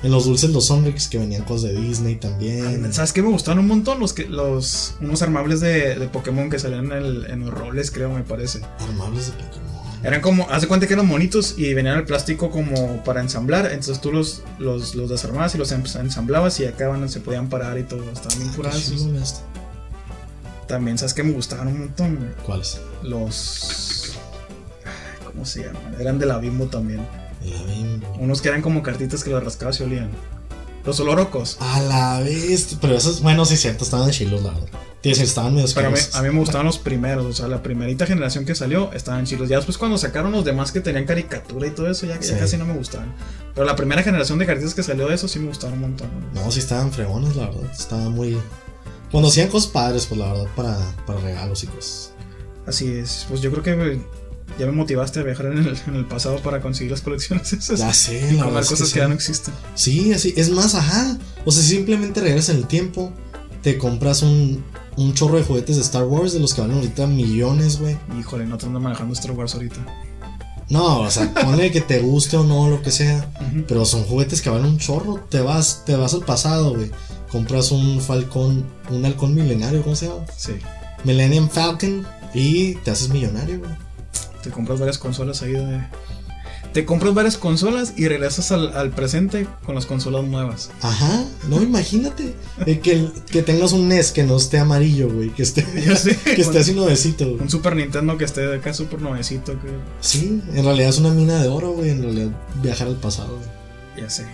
En 0.03 0.11
los 0.11 0.25
dulces 0.25 0.49
los 0.49 0.65
Sonrix 0.65 1.07
que 1.07 1.19
venían 1.19 1.43
cosas 1.43 1.71
de 1.73 1.79
Disney 1.79 2.15
también. 2.15 2.91
¿Sabes 2.91 3.13
qué? 3.13 3.21
Me 3.21 3.29
gustaron 3.29 3.59
un 3.59 3.67
montón 3.67 3.99
los 3.99 4.13
que 4.13 4.27
los 4.27 4.95
unos 4.99 5.21
armables 5.21 5.59
de, 5.59 5.93
de 5.95 6.07
Pokémon 6.07 6.49
que 6.49 6.57
salían 6.57 6.85
en, 6.85 6.91
el- 6.93 7.25
en 7.29 7.41
los 7.41 7.53
roles, 7.53 7.91
creo, 7.91 8.09
me 8.11 8.23
parece. 8.23 8.61
Armables 8.79 9.27
de 9.27 9.33
Pokémon. 9.33 9.71
Eran 10.03 10.19
como, 10.21 10.49
haz 10.49 10.61
de 10.63 10.67
cuenta 10.67 10.87
que 10.87 10.93
eran 10.95 11.05
monitos 11.05 11.53
y 11.59 11.75
venían 11.75 11.99
el 11.99 12.05
plástico 12.05 12.49
como 12.49 13.03
para 13.03 13.21
ensamblar. 13.21 13.67
Entonces 13.67 14.01
tú 14.01 14.11
los, 14.11 14.41
los, 14.57 14.95
los 14.95 15.07
desarmabas 15.11 15.53
y 15.53 15.59
los 15.59 15.71
em- 15.71 15.83
ensamblabas 15.99 16.59
y 16.59 16.65
acá 16.65 16.87
van- 16.87 17.07
se 17.07 17.19
podían 17.19 17.49
parar 17.49 17.77
y 17.77 17.83
todo. 17.83 18.03
Estaban 18.11 18.39
bien 18.39 18.49
Ah, 18.51 18.55
curados. 18.55 19.43
También, 20.67 20.97
¿sabes 20.97 21.13
qué? 21.13 21.21
Me 21.21 21.33
gustaban 21.33 21.67
un 21.67 21.79
montón. 21.79 22.33
¿Cuáles? 22.43 22.79
Los. 23.03 24.13
¿Cómo 25.31 25.45
se 25.45 25.63
llaman? 25.65 25.95
Eran 25.99 26.17
de 26.17 26.25
la 26.25 26.39
Bimbo 26.39 26.65
también. 26.65 27.05
La. 27.43 28.19
Unos 28.19 28.41
que 28.41 28.49
eran 28.49 28.61
como 28.61 28.83
cartitas 28.83 29.23
que 29.23 29.31
las 29.31 29.43
rascabas 29.43 29.79
y 29.79 29.83
olían. 29.83 30.11
Los 30.85 30.99
olorocos. 30.99 31.57
A 31.59 31.81
la 31.81 32.19
vez. 32.21 32.77
Pero 32.79 32.95
esos, 32.95 33.21
bueno, 33.21 33.45
sí, 33.45 33.57
cierto, 33.57 33.83
estaban 33.83 34.09
chilos, 34.11 34.41
la 34.41 34.51
verdad. 34.51 34.79
Tienes 35.01 35.19
estaban 35.19 35.55
medio 35.55 35.67
Pero 35.73 35.87
a 35.87 35.91
mí, 35.91 35.97
a 36.13 36.21
mí 36.21 36.29
me 36.29 36.39
gustaban 36.39 36.67
los 36.67 36.77
primeros, 36.77 37.25
o 37.25 37.33
sea, 37.33 37.47
la 37.47 37.63
primerita 37.63 38.05
generación 38.05 38.45
que 38.45 38.53
salió 38.53 38.93
estaban 38.93 39.25
chilos. 39.25 39.49
Ya 39.49 39.55
después 39.55 39.79
cuando 39.79 39.97
sacaron 39.97 40.31
los 40.31 40.45
demás 40.45 40.71
que 40.71 40.79
tenían 40.79 41.05
caricatura 41.05 41.65
y 41.65 41.71
todo 41.71 41.89
eso, 41.89 42.05
ya, 42.05 42.19
casi 42.19 42.57
no 42.57 42.65
me 42.65 42.75
gustaban. 42.75 43.11
Pero 43.55 43.65
la 43.65 43.75
primera 43.75 44.03
generación 44.03 44.37
de 44.37 44.45
cartitas 44.45 44.75
que 44.75 44.83
salió 44.83 45.07
de 45.07 45.15
eso 45.15 45.27
sí 45.27 45.39
me 45.39 45.47
gustaron 45.47 45.75
un 45.75 45.81
montón. 45.81 46.07
¿no? 46.35 46.43
No, 46.43 46.51
sí 46.51 46.59
estaban 46.59 46.91
fregones, 46.91 47.35
la 47.35 47.47
verdad. 47.47 47.71
Estaban 47.71 48.11
muy. 48.11 48.37
Cuando 49.11 49.29
hacían 49.29 49.47
cosas 49.47 49.71
padres, 49.71 50.05
pues 50.05 50.19
la 50.19 50.33
verdad, 50.33 50.47
para, 50.55 50.77
para 51.07 51.19
regalos 51.19 51.63
y 51.63 51.67
cosas. 51.67 52.13
Así 52.67 52.93
es, 52.93 53.25
pues 53.27 53.41
yo 53.41 53.51
creo 53.51 53.63
que 53.63 53.99
ya 54.59 54.65
me 54.65 54.71
motivaste 54.71 55.19
a 55.19 55.23
viajar 55.23 55.47
en 55.47 55.59
el, 55.59 55.77
en 55.87 55.95
el 55.95 56.05
pasado 56.05 56.41
para 56.41 56.61
conseguir 56.61 56.91
las 56.91 57.01
colecciones 57.01 57.53
esas. 57.53 57.79
Ya 57.79 57.93
sé, 57.93 58.33
y 58.33 58.37
la 58.37 58.59
es 58.59 58.69
cosas 58.69 58.87
sí. 58.87 58.93
que 58.93 58.99
ya 58.99 59.07
no 59.07 59.13
existen. 59.13 59.53
Sí, 59.75 60.13
así. 60.13 60.33
Es 60.37 60.49
más, 60.49 60.75
ajá. 60.75 61.17
O 61.45 61.51
sea, 61.51 61.63
simplemente 61.63 62.21
regresas 62.21 62.55
en 62.55 62.61
el 62.61 62.67
tiempo. 62.67 63.11
Te 63.61 63.77
compras 63.77 64.23
un, 64.23 64.63
un 64.97 65.13
chorro 65.13 65.37
de 65.37 65.43
juguetes 65.43 65.75
de 65.75 65.81
Star 65.81 66.03
Wars, 66.03 66.33
de 66.33 66.39
los 66.39 66.53
que 66.53 66.61
valen 66.61 66.77
ahorita 66.77 67.07
millones, 67.07 67.79
güey. 67.79 67.97
Híjole, 68.19 68.45
no 68.45 68.57
te 68.57 68.65
ando 68.65 68.79
manejando 68.79 69.13
Star 69.13 69.31
Wars 69.31 69.53
ahorita. 69.53 69.85
No, 70.69 71.01
o 71.01 71.11
sea, 71.11 71.33
ponle 71.45 71.71
que 71.71 71.81
te 71.81 71.99
guste 71.99 72.37
o 72.37 72.43
no, 72.43 72.69
lo 72.69 72.81
que 72.81 72.91
sea. 72.91 73.31
Pero 73.67 73.85
son 73.85 74.03
juguetes 74.03 74.41
que 74.41 74.49
valen 74.49 74.65
un 74.65 74.77
chorro. 74.77 75.19
Te 75.29 75.41
vas, 75.41 75.83
te 75.85 75.95
vas 75.95 76.13
al 76.13 76.25
pasado, 76.25 76.75
güey. 76.75 76.89
Compras 77.31 77.71
un 77.71 78.01
falcón, 78.01 78.65
un 78.89 79.05
halcón 79.05 79.35
milenario, 79.35 79.83
¿cómo 79.83 79.95
se 79.95 80.07
llama? 80.07 80.25
Sí, 80.35 80.53
Millennium 81.03 81.49
Falcon. 81.49 82.05
Y 82.33 82.75
te 82.75 82.91
haces 82.91 83.09
millonario, 83.09 83.59
güey. 83.59 83.71
Te 84.41 84.49
compras 84.49 84.79
varias 84.79 84.97
consolas 84.97 85.41
ahí 85.41 85.53
de... 85.53 85.81
Te 86.73 86.85
compras 86.85 87.13
varias 87.13 87.37
consolas 87.37 87.95
y 87.97 88.07
regresas 88.07 88.53
al, 88.53 88.71
al 88.77 88.91
presente 88.91 89.45
con 89.65 89.75
las 89.75 89.85
consolas 89.85 90.23
nuevas. 90.23 90.71
Ajá, 90.81 91.25
no, 91.49 91.61
imagínate. 91.61 92.33
eh, 92.65 92.79
que, 92.79 93.09
que 93.29 93.41
tengas 93.41 93.73
un 93.73 93.89
NES 93.89 94.13
que 94.13 94.23
no 94.23 94.37
esté 94.37 94.57
amarillo, 94.57 95.11
güey. 95.11 95.31
Que 95.31 95.43
esté, 95.43 95.63
sé. 95.97 96.15
que 96.17 96.41
esté 96.41 96.59
así 96.59 96.73
nuevecito, 96.73 97.25
güey. 97.27 97.41
Un 97.41 97.49
Super 97.49 97.75
Nintendo 97.75 98.17
que 98.17 98.23
esté 98.23 98.47
de 98.47 98.55
acá 98.55 98.73
super 98.73 99.01
nuevecito. 99.01 99.51
Que... 99.59 99.67
Sí, 99.99 100.41
en 100.53 100.63
realidad 100.63 100.89
es 100.91 100.99
una 100.99 101.09
mina 101.09 101.41
de 101.41 101.49
oro, 101.49 101.73
güey. 101.73 101.89
En 101.89 102.03
realidad 102.03 102.29
viajar 102.63 102.87
al 102.87 102.95
pasado, 102.95 103.35
güey. 103.35 104.01
Ya 104.05 104.09
sé. 104.09 104.25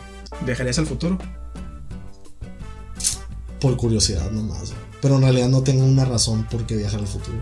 ¿Viajarías 0.46 0.78
al 0.78 0.86
futuro? 0.86 1.18
Por 3.60 3.76
curiosidad 3.78 4.30
nomás, 4.30 4.70
güey. 4.72 4.82
Pero 5.02 5.16
en 5.16 5.22
realidad 5.24 5.50
no 5.50 5.64
tengo 5.64 5.84
una 5.84 6.06
razón 6.06 6.46
por 6.52 6.68
qué 6.68 6.76
viajar 6.76 7.00
al 7.00 7.08
futuro. 7.08 7.38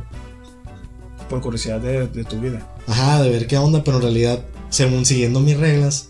Por 1.29 1.41
curiosidad 1.41 1.79
de, 1.79 2.07
de 2.07 2.23
tu 2.23 2.39
vida. 2.39 2.67
Ajá, 2.87 3.21
de 3.23 3.29
ver 3.29 3.47
qué 3.47 3.57
onda, 3.57 3.83
pero 3.83 3.97
en 3.97 4.03
realidad, 4.03 4.39
según 4.69 5.05
siguiendo 5.05 5.39
mis 5.39 5.57
reglas, 5.57 6.09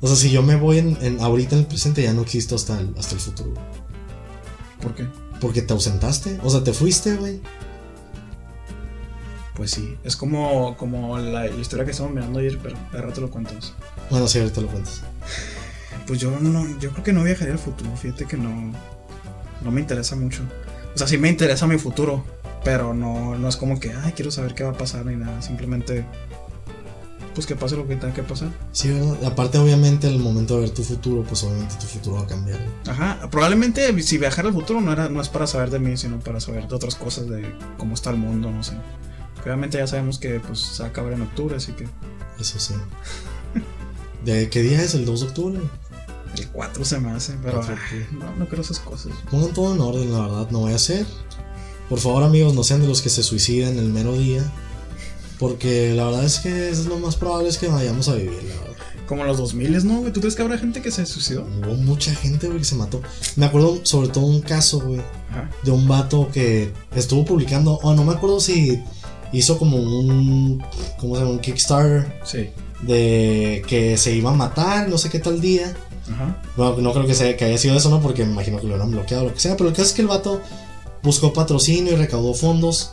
o 0.00 0.06
sea, 0.06 0.16
si 0.16 0.30
yo 0.30 0.42
me 0.42 0.56
voy 0.56 0.78
en, 0.78 0.96
en- 1.02 1.20
ahorita 1.20 1.54
en 1.56 1.62
el 1.62 1.66
presente, 1.66 2.02
ya 2.02 2.12
no 2.12 2.22
existo 2.22 2.54
hasta 2.54 2.78
el, 2.80 2.94
hasta 2.98 3.14
el 3.14 3.20
futuro. 3.20 3.52
¿Por 4.80 4.94
qué? 4.94 5.06
Porque 5.40 5.62
te 5.62 5.72
ausentaste, 5.72 6.38
o 6.44 6.50
sea, 6.50 6.62
te 6.62 6.72
fuiste, 6.72 7.16
güey. 7.16 7.40
Pues 9.54 9.70
sí. 9.72 9.96
Es 10.04 10.16
como, 10.16 10.76
como 10.76 11.18
la 11.18 11.46
historia 11.48 11.84
que 11.84 11.90
estamos 11.90 12.12
mirando 12.12 12.38
ayer, 12.38 12.58
pero 12.62 12.76
de 12.92 13.00
rato 13.02 13.20
lo 13.20 13.30
cuento. 13.30 13.52
Bueno, 14.10 14.26
sí, 14.28 14.38
ahorita 14.38 14.60
lo 14.60 14.68
cuentas. 14.68 15.02
Pues 16.06 16.18
yo 16.18 16.32
no, 16.40 16.66
yo 16.80 16.90
creo 16.90 17.04
que 17.04 17.12
no 17.12 17.22
viajaría 17.22 17.52
al 17.52 17.60
futuro. 17.60 17.88
Fíjate 17.96 18.26
que 18.26 18.36
no, 18.36 18.72
no 19.62 19.70
me 19.70 19.80
interesa 19.80 20.16
mucho. 20.16 20.42
O 20.94 20.98
sea, 20.98 21.06
sí 21.06 21.16
me 21.16 21.28
interesa 21.28 21.64
mi 21.68 21.78
futuro, 21.78 22.24
pero 22.64 22.94
no, 22.94 23.36
no 23.36 23.48
es 23.48 23.56
como 23.56 23.78
que, 23.80 23.92
ay, 23.92 24.12
quiero 24.12 24.30
saber 24.30 24.54
qué 24.54 24.64
va 24.64 24.70
a 24.70 24.78
pasar 24.78 25.04
ni 25.06 25.16
nada. 25.16 25.42
Simplemente, 25.42 26.04
pues 27.34 27.46
que 27.46 27.56
pase 27.56 27.76
lo 27.76 27.86
que 27.86 27.96
tenga 27.96 28.14
que 28.14 28.22
pasar. 28.22 28.50
Sí, 28.72 28.90
¿verdad? 28.90 29.24
Aparte, 29.24 29.58
obviamente, 29.58 30.06
al 30.06 30.18
momento 30.18 30.54
de 30.54 30.62
ver 30.62 30.70
tu 30.70 30.82
futuro, 30.82 31.22
pues 31.24 31.42
obviamente 31.44 31.74
tu 31.80 31.86
futuro 31.86 32.16
va 32.16 32.22
a 32.22 32.26
cambiar. 32.26 32.60
Ajá, 32.88 33.28
probablemente 33.30 34.00
si 34.02 34.18
viajar 34.18 34.46
al 34.46 34.52
futuro 34.52 34.80
no, 34.80 34.92
era, 34.92 35.08
no 35.08 35.20
es 35.20 35.28
para 35.28 35.46
saber 35.46 35.70
de 35.70 35.78
mí, 35.78 35.96
sino 35.96 36.18
para 36.20 36.40
saber 36.40 36.68
de 36.68 36.74
otras 36.74 36.94
cosas, 36.94 37.28
de 37.28 37.54
cómo 37.78 37.94
está 37.94 38.10
el 38.10 38.16
mundo, 38.16 38.50
no 38.50 38.62
sé. 38.62 38.74
Obviamente 39.42 39.78
ya 39.78 39.86
sabemos 39.86 40.18
que 40.18 40.38
pues, 40.40 40.60
se 40.60 40.82
va 40.82 40.88
a 40.88 40.90
acabar 40.90 41.12
en 41.14 41.22
octubre, 41.22 41.56
así 41.56 41.72
que 41.72 41.88
Eso 42.38 42.60
sí. 42.60 42.74
¿De 44.24 44.48
qué 44.50 44.62
día 44.62 44.80
es? 44.82 44.94
¿El 44.94 45.04
2 45.04 45.20
de 45.20 45.26
octubre? 45.26 45.60
el 46.38 46.48
4 46.48 46.84
se 46.86 46.98
me 46.98 47.10
hace, 47.10 47.34
pero 47.42 47.58
4 47.58 47.74
de 47.74 47.80
ay, 47.80 48.02
octubre. 48.02 48.24
no, 48.24 48.36
no 48.36 48.48
creo 48.48 48.62
esas 48.62 48.78
cosas. 48.78 49.12
Pongan 49.30 49.52
todo 49.52 49.74
en 49.74 49.80
orden, 49.80 50.12
la 50.12 50.20
verdad, 50.20 50.50
no 50.50 50.62
vaya 50.62 50.76
a 50.76 50.78
ser. 50.78 51.06
Por 51.88 51.98
favor, 51.98 52.22
amigos, 52.22 52.54
no 52.54 52.64
sean 52.64 52.80
de 52.80 52.88
los 52.88 53.02
que 53.02 53.10
se 53.10 53.22
suicidan 53.22 53.78
el 53.78 53.86
mero 53.90 54.14
día. 54.16 54.42
Porque 55.38 55.92
la 55.94 56.04
verdad 56.04 56.24
es 56.24 56.38
que 56.38 56.68
es 56.70 56.86
lo 56.86 56.98
más 56.98 57.16
probable 57.16 57.48
es 57.48 57.58
que 57.58 57.66
vayamos 57.68 58.08
a 58.08 58.14
vivir, 58.14 58.32
la 58.44 58.54
verdad. 58.60 58.76
Como 59.08 59.22
en 59.22 59.28
los 59.28 59.36
2000, 59.38 59.86
¿no? 59.86 60.00
güey? 60.00 60.12
¿Tú 60.12 60.20
crees 60.20 60.36
que 60.36 60.42
habrá 60.42 60.56
gente 60.56 60.80
que 60.80 60.90
se 60.92 61.04
suicidó? 61.04 61.42
Hubo 61.44 61.74
mucha 61.74 62.14
gente, 62.14 62.46
güey, 62.46 62.60
que 62.60 62.64
se 62.64 62.76
mató. 62.76 63.02
Me 63.36 63.46
acuerdo 63.46 63.80
sobre 63.82 64.08
todo 64.08 64.24
un 64.24 64.40
caso, 64.40 64.80
güey, 64.80 65.00
Ajá. 65.30 65.50
de 65.64 65.70
un 65.72 65.88
vato 65.88 66.28
que 66.32 66.70
estuvo 66.94 67.24
publicando, 67.24 67.72
o 67.82 67.92
no 67.94 68.04
me 68.04 68.12
acuerdo 68.12 68.38
si 68.40 68.80
hizo 69.32 69.58
como 69.58 69.76
un, 69.78 70.62
¿cómo 70.98 71.14
se 71.16 71.20
llama? 71.22 71.32
Un 71.32 71.40
Kickstarter 71.40 72.20
Sí. 72.24 72.50
de 72.82 73.62
que 73.66 73.96
se 73.98 74.14
iba 74.14 74.30
a 74.30 74.34
matar, 74.34 74.88
no 74.88 74.96
sé 74.96 75.10
qué 75.10 75.18
tal 75.18 75.40
día. 75.40 75.74
Ajá. 76.10 76.40
No, 76.56 76.76
no 76.76 76.92
creo 76.92 77.06
que, 77.06 77.14
sea, 77.14 77.36
que 77.36 77.44
haya 77.44 77.58
sido 77.58 77.76
eso, 77.76 77.90
¿no? 77.90 78.00
Porque 78.00 78.24
me 78.24 78.32
imagino 78.32 78.58
que 78.58 78.62
lo 78.64 78.70
hubieran 78.74 78.90
bloqueado 78.92 79.24
o 79.24 79.28
lo 79.28 79.34
que 79.34 79.40
sea. 79.40 79.56
Pero 79.56 79.68
el 79.68 79.74
caso 79.74 79.88
es 79.88 79.92
que 79.94 80.02
el 80.02 80.08
vato 80.08 80.40
buscó 81.02 81.32
patrocinio 81.32 81.92
y 81.92 81.96
recaudó 81.96 82.34
fondos. 82.34 82.92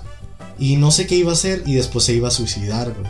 Y 0.58 0.76
no 0.76 0.92
sé 0.92 1.08
qué 1.08 1.16
iba 1.16 1.32
a 1.32 1.34
hacer. 1.34 1.64
Y 1.66 1.76
después 1.76 2.06
se 2.06 2.14
iba 2.14 2.28
a 2.28 2.32
suicidar, 2.32 2.94
güey. 2.94 3.10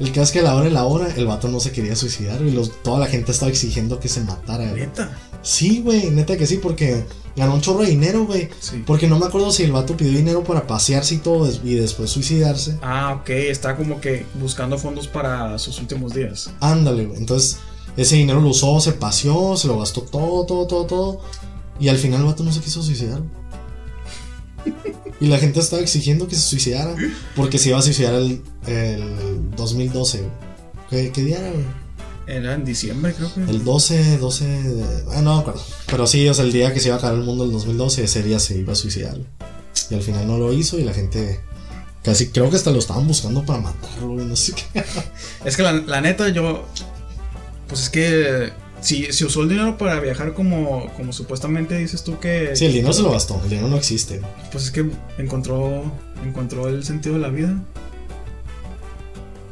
El 0.00 0.08
caso 0.08 0.22
es 0.22 0.30
que 0.32 0.40
a 0.40 0.42
la 0.42 0.56
hora 0.56 0.64
de 0.64 0.72
la 0.72 0.84
hora, 0.84 1.14
el 1.14 1.26
vato 1.26 1.48
no 1.48 1.60
se 1.60 1.70
quería 1.70 1.94
suicidar. 1.94 2.42
Y 2.42 2.50
los, 2.50 2.82
toda 2.82 2.98
la 2.98 3.06
gente 3.06 3.30
estaba 3.30 3.50
exigiendo 3.50 4.00
que 4.00 4.08
se 4.08 4.20
matara, 4.22 4.68
güey. 4.70 4.80
Neta. 4.80 5.16
Sí, 5.42 5.80
güey, 5.80 6.10
neta 6.10 6.36
que 6.36 6.46
sí, 6.46 6.58
porque 6.58 7.04
ganó 7.36 7.54
un 7.54 7.60
chorro 7.60 7.80
de 7.80 7.90
dinero, 7.90 8.26
güey. 8.26 8.48
Sí. 8.58 8.82
Porque 8.84 9.06
no 9.06 9.18
me 9.18 9.26
acuerdo 9.26 9.52
si 9.52 9.62
el 9.62 9.72
vato 9.72 9.96
pidió 9.96 10.12
dinero 10.12 10.42
para 10.42 10.66
pasearse 10.66 11.14
y 11.14 11.18
todo 11.18 11.48
y 11.62 11.74
después 11.74 12.10
suicidarse. 12.10 12.78
Ah, 12.82 13.18
ok. 13.20 13.30
Está 13.30 13.76
como 13.76 14.00
que 14.00 14.26
buscando 14.40 14.76
fondos 14.76 15.06
para 15.06 15.58
sus 15.58 15.78
últimos 15.78 16.14
días. 16.14 16.50
Ándale, 16.60 17.06
güey. 17.06 17.18
Entonces, 17.18 17.58
ese 17.96 18.16
dinero 18.16 18.40
lo 18.40 18.48
usó, 18.48 18.80
se 18.80 18.92
paseó, 18.92 19.56
se 19.56 19.68
lo 19.68 19.78
gastó 19.78 20.02
todo, 20.02 20.44
todo, 20.46 20.66
todo, 20.66 20.86
todo. 20.86 21.20
Y 21.78 21.88
al 21.88 21.98
final 21.98 22.20
el 22.20 22.26
vato 22.26 22.42
no 22.42 22.52
se 22.52 22.60
quiso 22.60 22.82
suicidar. 22.82 23.22
Y 25.20 25.28
la 25.28 25.38
gente 25.38 25.60
estaba 25.60 25.82
exigiendo 25.82 26.26
que 26.26 26.34
se 26.34 26.42
suicidara. 26.42 26.94
Porque 27.36 27.58
se 27.58 27.68
iba 27.68 27.78
a 27.78 27.82
suicidar 27.82 28.14
el, 28.14 28.42
el 28.66 29.50
2012, 29.56 30.18
güey. 30.18 30.30
¿Qué, 30.90 31.12
qué 31.12 31.22
día 31.22 31.38
era, 31.38 31.50
güey? 31.50 31.64
Era 32.26 32.54
en 32.54 32.64
diciembre, 32.64 33.14
creo 33.14 33.32
que. 33.32 33.40
El 33.40 33.64
12, 33.64 34.18
12 34.18 34.44
de... 34.44 34.84
Ah, 35.12 35.22
no 35.22 35.38
acuerdo. 35.38 35.62
Pero 35.86 36.06
sí, 36.06 36.28
o 36.28 36.34
sea, 36.34 36.44
el 36.44 36.52
día 36.52 36.72
que 36.72 36.80
se 36.80 36.88
iba 36.88 36.96
a 36.96 36.98
acabar 36.98 37.16
el 37.18 37.24
mundo 37.24 37.44
el 37.44 37.52
2012, 37.52 38.04
ese 38.04 38.22
día 38.22 38.38
se 38.38 38.58
iba 38.58 38.72
a 38.72 38.76
suicidar. 38.76 39.16
Y 39.90 39.94
al 39.94 40.02
final 40.02 40.26
no 40.26 40.38
lo 40.38 40.52
hizo 40.52 40.78
y 40.78 40.84
la 40.84 40.92
gente... 40.92 41.40
Casi 42.02 42.30
creo 42.30 42.50
que 42.50 42.56
hasta 42.56 42.72
lo 42.72 42.80
estaban 42.80 43.06
buscando 43.06 43.44
para 43.46 43.60
matarlo, 43.60 44.14
güey. 44.14 44.26
No 44.26 44.34
sé 44.34 44.54
qué. 44.54 44.84
Es 45.44 45.56
que 45.56 45.62
la, 45.62 45.72
la 45.72 46.00
neta, 46.00 46.28
yo. 46.30 46.64
Pues 47.68 47.82
es 47.82 47.90
que. 47.90 48.52
Si, 48.82 49.12
si 49.12 49.24
usó 49.24 49.42
el 49.42 49.48
dinero 49.48 49.78
para 49.78 50.00
viajar 50.00 50.34
como, 50.34 50.92
como 50.96 51.12
supuestamente 51.12 51.78
dices 51.78 52.02
tú 52.02 52.18
que. 52.18 52.54
Sí, 52.54 52.66
el 52.66 52.72
dinero 52.72 52.92
se 52.92 53.02
lo 53.02 53.12
gastó. 53.12 53.40
El 53.44 53.50
dinero 53.50 53.68
no 53.68 53.76
existe. 53.76 54.20
Pues 54.50 54.64
es 54.64 54.70
que 54.70 54.90
encontró. 55.18 55.84
Encontró 56.24 56.68
el 56.68 56.84
sentido 56.84 57.14
de 57.14 57.20
la 57.20 57.28
vida. 57.28 57.62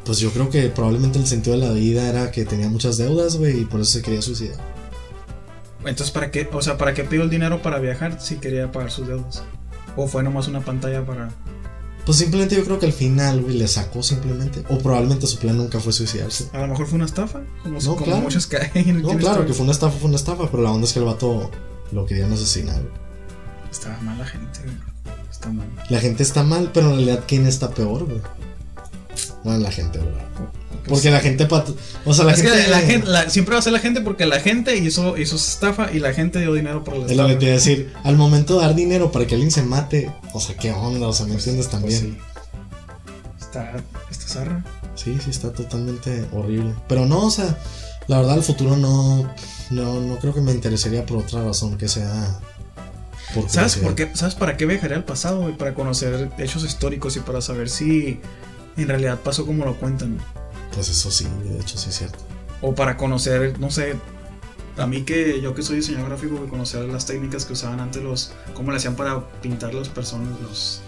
Pues 0.05 0.19
yo 0.19 0.31
creo 0.33 0.51
que 0.51 0.69
probablemente 0.69 1.19
el 1.19 1.27
sentido 1.27 1.57
de 1.59 1.67
la 1.67 1.73
vida 1.73 2.09
era 2.09 2.33
que 2.33 2.45
tenía 2.45 2.69
muchas 2.69 2.97
deudas, 2.97 3.37
güey, 3.37 3.61
y 3.61 3.65
por 3.65 3.81
eso 3.81 3.93
se 3.93 4.03
quería 4.03 4.21
suicidar. 4.21 4.59
Entonces, 5.81 6.11
¿para 6.11 6.31
qué? 6.31 6.49
O 6.53 6.61
sea, 6.61 6.77
¿para 6.77 6.95
qué 6.95 7.05
pidió 7.05 7.23
el 7.23 7.31
dinero 7.31 7.63
para 7.63 7.79
viajar 7.79 8.21
si 8.21 8.37
quería 8.37 8.73
pagar 8.73 8.91
sus 8.91 9.07
deudas? 9.07 9.45
¿O 9.97 10.07
fue 10.09 10.23
nomás 10.23 10.49
una 10.49 10.61
pantalla 10.61 11.07
para.? 11.07 11.31
Pues 12.07 12.19
simplemente 12.19 12.57
yo 12.57 12.65
creo 12.65 12.79
que 12.79 12.87
al 12.87 12.93
final, 12.93 13.43
güey, 13.43 13.57
le 13.57 13.69
sacó 13.69 14.03
simplemente. 14.03 14.65
O 14.69 14.79
probablemente 14.79 15.27
su 15.27 15.39
plan 15.39 15.57
nunca 15.57 15.79
fue 15.81 15.93
suicidarse. 15.93 16.49
A 16.53 16.59
lo 16.61 16.69
mejor 16.69 16.87
fue 16.87 16.97
una 16.97 17.05
estafa, 17.05 17.41
como, 17.63 17.79
No, 17.79 17.95
como 17.95 18.05
claro. 18.05 18.23
muchos 18.23 18.47
caen 18.47 18.71
en 18.75 18.89
el 18.97 19.03
No, 19.03 19.17
claro, 19.17 19.47
que 19.47 19.53
fue 19.53 19.63
una 19.65 19.73
estafa, 19.73 19.97
fue 19.99 20.09
una 20.09 20.17
estafa, 20.17 20.51
pero 20.51 20.63
la 20.63 20.73
onda 20.73 20.87
es 20.87 20.93
que 20.93 20.99
el 20.99 21.05
vato 21.05 21.51
lo 21.93 22.07
querían 22.07 22.33
asesinar. 22.33 22.77
güey. 22.81 22.95
Está 23.71 23.97
mal 24.03 24.19
la 24.19 24.27
gente, 24.27 24.61
güey. 24.65 24.77
Está 25.31 25.49
mal. 25.51 25.67
La 25.89 26.01
gente 26.01 26.23
está 26.23 26.43
mal, 26.43 26.71
pero 26.75 26.89
en 26.91 26.97
realidad, 26.97 27.25
¿quién 27.29 27.47
está 27.47 27.71
peor, 27.71 28.05
güey? 28.07 28.21
Bueno, 29.45 29.61
la 29.61 29.71
gente, 29.71 29.99
¿verdad? 29.99 30.21
Porque 30.89 31.11
la 31.11 31.21
gente. 31.21 31.47
O 32.05 32.15
sea, 32.15 32.25
la 32.25 32.33
es 32.33 32.43
gente. 32.43 32.63
que 32.65 32.69
la 32.71 32.79
gente, 32.81 33.07
la- 33.09 33.29
siempre 33.31 33.55
va 33.55 33.59
a 33.59 33.63
ser 33.63 33.73
la 33.73 33.79
gente 33.81 34.01
porque 34.01 34.27
la 34.27 34.41
gente 34.41 34.77
hizo, 34.77 35.17
hizo 35.19 35.37
su 35.39 35.51
estafa 35.51 35.93
y 35.93 35.99
la 35.99 36.13
gente 36.15 36.39
dio 36.41 36.53
dinero 36.55 36.83
por 36.85 36.97
la 36.97 37.07
Es 37.07 37.17
lo 37.17 37.27
que 37.27 37.33
estafa. 37.33 37.39
te 37.39 37.45
iba 37.45 37.53
a 37.53 37.55
decir. 37.57 37.93
Al 38.05 38.17
momento 38.17 38.55
de 38.59 38.67
dar 38.67 38.75
dinero 38.75 39.13
para 39.13 39.27
que 39.27 39.35
alguien 39.35 39.51
se 39.51 39.63
mate, 39.63 40.11
o 40.33 40.41
sea, 40.41 40.57
¿qué 40.57 40.73
onda? 40.73 41.07
O 41.09 41.13
sea, 41.13 41.27
¿me 41.27 41.35
entiendes 41.35 41.67
Pues 41.69 41.81
también? 41.81 42.01
sí. 42.01 42.19
Está, 43.41 43.73
está 44.11 44.27
zarra. 44.27 44.65
Sí, 44.95 45.17
sí, 45.23 45.31
está 45.31 45.53
totalmente 45.53 46.27
horrible. 46.33 46.75
Pero 46.89 47.07
no, 47.07 47.27
o 47.27 47.31
sea, 47.31 47.59
la 48.07 48.19
verdad, 48.19 48.37
el 48.37 48.43
futuro 48.43 48.77
no. 48.77 49.33
No, 49.71 50.01
no 50.01 50.17
creo 50.19 50.35
que 50.35 50.41
me 50.41 50.53
interesaría 50.53 51.07
por 51.07 51.19
otra 51.19 51.45
razón 51.45 51.77
que 51.79 51.89
sea. 51.89 52.39
Por 53.35 53.49
¿Sabes 53.49 53.77
por 53.77 53.95
qué? 53.95 54.11
¿Sabes 54.15 54.35
para 54.35 54.57
qué 54.57 54.67
viajaría 54.67 54.97
al 54.97 55.05
pasado? 55.05 55.57
Para 55.57 55.75
conocer 55.75 56.31
hechos 56.39 56.65
históricos 56.65 57.17
y 57.17 57.21
para 57.21 57.41
saber 57.41 57.69
si 57.71 58.19
en 58.77 58.89
realidad 58.89 59.21
pasó 59.23 59.47
como 59.47 59.65
lo 59.65 59.77
cuentan. 59.79 60.19
Pues 60.75 60.89
eso 60.89 61.11
sí, 61.11 61.27
de 61.45 61.59
hecho, 61.61 61.77
sí 61.79 61.89
es 61.91 61.99
cierto. 61.99 62.19
O 62.63 62.75
para 62.75 62.97
conocer, 62.97 63.59
no 63.59 63.71
sé, 63.71 63.97
a 64.77 64.87
mí 64.87 65.03
que 65.03 65.41
yo 65.41 65.55
que 65.55 65.63
soy 65.63 65.77
diseñador 65.77 66.11
gráfico, 66.11 66.37
güey, 66.37 66.49
conocer 66.49 66.83
las 66.85 67.07
técnicas 67.07 67.45
que 67.45 67.55
usaban 67.55 67.81
antes 67.81 68.03
los, 68.03 68.33
cómo 68.55 68.71
le 68.71 68.77
hacían 68.79 68.97
para 68.97 69.29
pintar 69.41 69.75
las 69.75 69.89
personas, 69.89 70.29
los, 70.41 70.81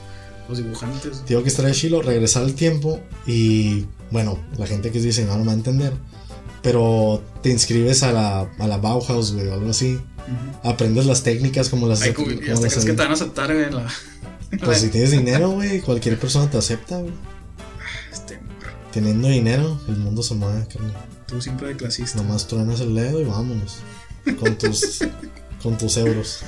los 0.48 0.58
dibujantes. 0.58 1.24
Digo 1.26 1.42
que 1.42 1.48
estaría 1.48 1.72
chilo 1.72 2.00
regresar 2.02 2.42
al 2.44 2.54
tiempo 2.54 3.00
y, 3.26 3.86
bueno, 4.10 4.38
la 4.56 4.66
gente 4.66 4.90
que 4.90 4.98
es 4.98 5.04
diseñador 5.04 5.38
no 5.40 5.46
va 5.46 5.52
a 5.52 5.56
entender. 5.56 5.92
Pero 6.62 7.22
te 7.42 7.50
inscribes 7.50 8.04
a 8.04 8.12
la, 8.12 8.48
a 8.58 8.66
la 8.68 8.76
Bauhaus, 8.78 9.32
güey, 9.32 9.48
o 9.48 9.54
algo 9.54 9.70
así. 9.70 9.98
Ujú. 10.22 10.68
aprendes 10.68 11.04
las 11.06 11.24
técnicas 11.24 11.68
como 11.68 11.88
las 11.88 12.00
Ay, 12.02 12.12
como 12.12 12.28
las 12.28 12.60
crees 12.60 12.84
que 12.84 12.92
te 12.92 13.02
van 13.02 13.10
a 13.10 13.14
aceptar 13.14 13.50
en 13.50 13.74
la- 13.74 13.88
Pues 14.64 14.78
si 14.78 14.88
tienes 14.90 15.10
dinero, 15.10 15.50
güey, 15.50 15.80
cualquier 15.80 16.16
persona 16.16 16.48
te 16.48 16.58
acepta, 16.58 16.98
güey. 16.98 17.12
Teniendo 18.92 19.28
dinero, 19.28 19.80
el 19.88 19.96
mundo 19.96 20.22
se 20.22 20.34
mueve, 20.34 20.66
carnal. 20.68 20.94
tú 21.26 21.40
siempre 21.40 21.68
de 21.68 21.76
clasista. 21.76 22.18
Nomás 22.22 22.46
truenas 22.46 22.80
el 22.80 22.94
dedo 22.94 23.20
y 23.20 23.24
vámonos. 23.24 23.78
Con 24.38 24.56
tus, 24.58 24.98
con 25.62 25.78
tus 25.78 25.96
euros. 25.96 26.40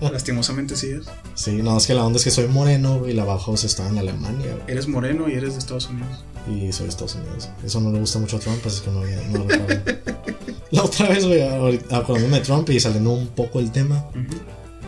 Lastimosamente 0.00 0.76
sí 0.76 0.90
es. 0.90 1.06
Sí, 1.34 1.60
no, 1.62 1.76
es 1.76 1.86
que 1.86 1.94
la 1.94 2.04
onda 2.04 2.18
es 2.18 2.24
que 2.24 2.30
soy 2.30 2.46
moreno, 2.48 3.06
y 3.08 3.12
la 3.14 3.24
Bauhaus 3.24 3.64
está 3.64 3.88
en 3.88 3.98
Alemania, 3.98 4.52
güey. 4.52 4.62
Eres 4.68 4.86
moreno 4.88 5.28
y 5.28 5.32
eres 5.34 5.54
de 5.54 5.58
Estados 5.58 5.88
Unidos. 5.88 6.24
Y 6.46 6.72
soy 6.72 6.84
de 6.84 6.90
Estados 6.90 7.16
Unidos. 7.16 7.48
Eso 7.64 7.80
no 7.80 7.90
le 7.92 7.98
gusta 8.00 8.18
mucho 8.20 8.36
a 8.36 8.40
Trump, 8.40 8.60
así 8.64 8.80
que 8.82 8.90
no, 8.90 9.00
no 9.02 9.44
lo. 9.44 9.56
La 10.70 10.84
otra 10.84 11.08
vez, 11.08 11.26
güey, 11.26 11.42
acordándome 11.90 12.38
de 12.38 12.44
Trump 12.44 12.68
y 12.70 12.78
saliendo 12.78 13.10
un 13.10 13.26
poco 13.28 13.58
el 13.58 13.72
tema, 13.72 14.04
Ujú. 14.10 14.38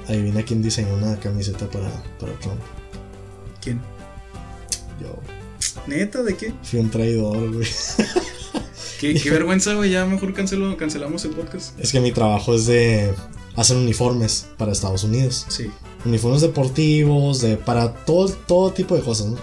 adivina 0.09 0.43
quién 0.45 0.63
diseñó 0.63 0.95
una 0.95 1.19
camiseta 1.19 1.67
para, 1.71 1.91
para 2.21 2.33
Trump. 2.39 2.61
¿Quién? 3.63 3.81
¿Neta? 5.87 6.23
¿De 6.23 6.37
qué? 6.37 6.53
fui 6.63 6.81
un 6.81 6.91
traidor, 6.91 7.53
güey. 7.55 7.69
Qué, 9.01 9.15
qué 9.15 9.31
vergüenza, 9.31 9.75
güey. 9.75 9.91
Ya 9.91 10.05
mejor 10.07 10.33
cancelo, 10.35 10.77
cancelamos 10.77 11.25
el 11.25 11.31
podcast. 11.33 11.79
Es 11.81 11.93
que 11.93 12.01
mi 12.01 12.13
trabajo 12.13 12.55
es 12.55 12.67
de 12.67 13.13
hacer 13.57 13.77
uniformes 13.77 14.47
para 14.57 14.73
Estados 14.73 15.05
Unidos. 15.05 15.47
Sí. 15.49 15.71
Uniformes 16.05 16.41
deportivos, 16.43 17.41
de 17.41 17.57
para 17.57 17.93
todo, 18.05 18.29
todo 18.29 18.73
tipo 18.73 18.95
de 18.97 19.03
cosas, 19.03 19.27
¿no? 19.29 19.37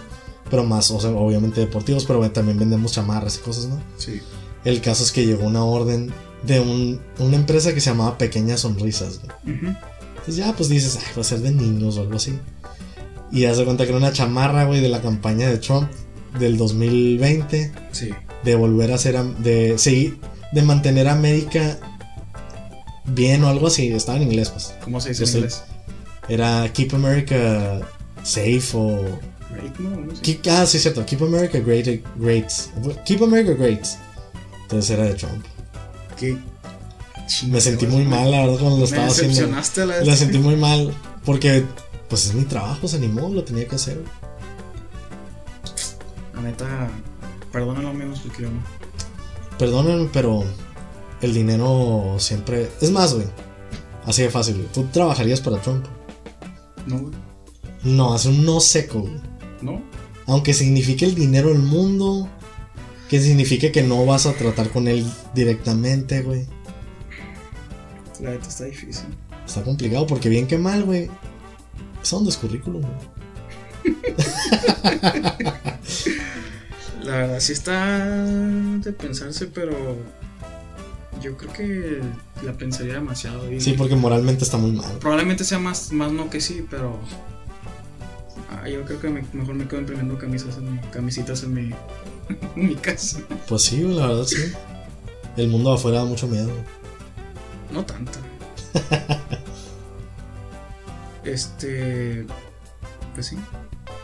Pero 0.50 0.64
más, 0.64 0.90
o 0.92 1.00
sea, 1.00 1.12
obviamente 1.12 1.60
deportivos, 1.60 2.06
pero 2.06 2.30
también 2.32 2.58
vendemos 2.58 2.94
chamarras 2.94 3.38
y 3.38 3.40
cosas, 3.40 3.66
¿no? 3.68 3.82
Sí. 3.98 4.22
El 4.64 4.82
caso 4.82 5.04
es 5.04 5.12
que 5.12 5.26
llegó 5.26 5.46
una 5.46 5.64
orden 5.64 6.12
de 6.44 6.60
un- 6.60 7.02
una 7.20 7.36
empresa 7.36 7.74
que 7.74 7.82
se 7.82 7.90
llamaba 7.90 8.18
Pequeñas 8.18 8.62
Sonrisas, 8.62 9.20
güey. 9.20 9.58
Entonces 9.60 10.36
ya, 10.36 10.54
pues 10.54 10.70
dices, 10.70 10.98
ay, 10.98 11.12
va 11.16 11.22
a 11.22 11.26
ser 11.26 11.40
de 11.40 11.52
niños 11.52 11.98
o 11.98 12.02
algo 12.02 12.16
así. 12.16 12.38
Y 13.32 13.46
haz 13.46 13.58
de 13.58 13.66
cuenta 13.66 13.84
que 13.84 13.90
era 13.90 13.98
una 13.98 14.14
chamarra, 14.14 14.66
güey, 14.66 14.82
de 14.82 14.90
la 14.90 15.02
campaña 15.02 15.48
de 15.50 15.58
Trump 15.58 15.90
del 16.40 16.58
2020, 16.58 17.72
Sí. 17.92 18.10
de 18.44 18.56
volver 18.56 18.92
a 18.92 18.98
ser, 18.98 19.18
am- 19.18 19.36
de 19.44 19.78
seguir, 19.78 20.20
de 20.52 20.62
mantener 20.62 21.08
a 21.08 21.13
América 21.13 21.78
bien 23.06 23.44
o 23.44 23.48
algo 23.50 23.68
así. 23.68 23.88
Estaba 23.92 24.18
en 24.18 24.24
inglés, 24.24 24.50
pues. 24.50 24.74
¿Cómo 24.84 25.00
se 25.02 25.10
dice 25.10 25.24
en 25.24 25.30
inglés? 25.36 25.63
Era 26.30 26.72
Keep 26.74 26.94
America 26.96 27.80
Safe 28.24 28.62
o... 28.74 29.02
Great, 29.52 29.78
¿no? 29.80 29.90
No 30.02 30.16
sé. 30.16 30.22
Keep- 30.22 30.48
ah, 30.52 30.66
sí, 30.66 30.78
cierto. 30.80 31.06
Keep 31.06 31.24
America 31.24 31.60
Great, 31.60 31.88
Great. 32.18 32.52
Keep 33.06 33.24
America 33.24 33.54
Great. 33.54 33.86
Entonces 34.63 34.90
era 34.92 35.04
de 35.06 35.13
Trump. 35.13 35.46
Qué 36.20 36.38
Me 37.48 37.62
sentí 37.62 37.88
muy 37.88 38.04
mal, 38.04 38.30
la 38.32 38.42
verdad, 38.46 38.60
cuando 38.60 38.78
lo 38.80 38.84
estaba 38.86 39.08
haciendo. 39.08 39.46
a 39.46 39.86
la 39.86 40.04
La 40.04 40.16
sentí 40.16 40.38
muy 40.40 40.56
mal. 40.58 40.94
Porque, 41.24 41.63
pues 42.10 42.26
es 42.26 42.34
mi 42.34 42.44
trabajo, 42.44 42.88
se 42.88 42.98
animó, 42.98 43.30
lo 43.30 43.44
tenía 43.44 43.68
que 43.68 43.76
hacer. 43.76 44.02
La 46.38 46.43
neta, 46.43 46.88
perdónalo 47.52 47.93
menos 47.93 48.19
porque 48.19 48.43
yo 48.43 48.50
no. 48.52 48.62
Perdónenme, 49.58 50.08
pero 50.13 50.43
el 51.21 51.34
dinero 51.34 52.15
siempre. 52.19 52.69
Es 52.80 52.91
más, 52.91 53.15
güey. 53.15 53.26
Así 54.06 54.21
de 54.21 54.30
fácil, 54.30 54.58
güey. 54.58 54.67
¿Tú 54.67 54.84
trabajarías 54.93 55.41
para 55.41 55.60
Trump? 55.60 55.86
No, 56.86 57.00
güey. 57.00 57.13
No, 57.84 58.15
es 58.15 58.26
un 58.26 58.45
no 58.45 58.60
seco, 58.60 59.02
güey. 59.02 59.19
No. 59.63 59.82
Aunque 60.28 60.54
signifique 60.54 61.06
el 61.06 61.15
dinero 61.15 61.50
del 61.50 61.60
mundo. 61.60 62.30
Que 63.10 63.19
signifique 63.19 63.71
que 63.71 63.82
no 63.82 64.06
vas 64.06 64.28
a 64.28 64.34
tratar 64.34 64.69
con 64.69 64.88
él 64.88 65.12
directamente, 65.34 66.21
güey. 66.21 66.45
La 68.21 68.30
neta 68.32 68.47
está 68.47 68.65
difícil. 68.65 69.08
Está 69.43 69.63
complicado 69.63 70.06
porque 70.06 70.30
bien 70.30 70.45
que 70.45 70.60
mal, 70.60 70.84
güey. 70.84 71.10
Eso 72.04 72.23
es 72.28 72.38
currículum, 72.38 72.84
güey. 72.84 73.95
La 77.08 77.15
verdad 77.20 77.39
sí 77.39 77.54
está 77.54 77.96
de 78.06 78.91
pensarse, 78.91 79.48
pero 79.48 79.72
yo 81.22 81.38
creo 81.38 81.54
que 81.54 82.02
la 82.43 82.52
pensaría 82.54 82.96
demasiado. 82.96 83.50
Y 83.52 83.62
Sí, 83.62 83.74
porque 83.74 83.96
moralmente 83.96 84.43
está 84.43 84.58
muy 84.58 84.72
mal. 84.74 84.98
Probablemente 85.00 85.43
sea 85.46 85.58
más, 85.58 85.93
más 85.93 86.12
no 86.12 86.30
que 86.30 86.41
sí, 86.41 86.65
pero 86.70 87.00
ah, 88.52 88.67
yo 88.67 88.84
creo 88.84 89.00
que 89.00 89.10
me- 89.10 89.26
mejor 89.32 89.56
me 89.56 89.67
quedo 89.70 89.80
imprimiendo 89.80 90.17
camisas 90.17 90.58
en, 90.58 90.78
camisitas 90.91 91.43
en 91.43 91.54
mi, 91.54 91.72
en 92.58 92.67
mi 92.67 92.76
casa. 92.76 93.20
Pues 93.48 93.62
sí, 93.62 93.82
la 93.84 94.08
verdad 94.08 94.26
sí. 94.26 94.52
El 95.38 95.48
mundo 95.48 95.72
afuera 95.72 96.00
da 96.00 96.06
mucho 96.06 96.28
miedo. 96.28 96.52
No 97.72 97.86
tanto. 97.86 98.20
Este, 101.24 102.26
pues 103.13 103.28
sí. 103.28 103.38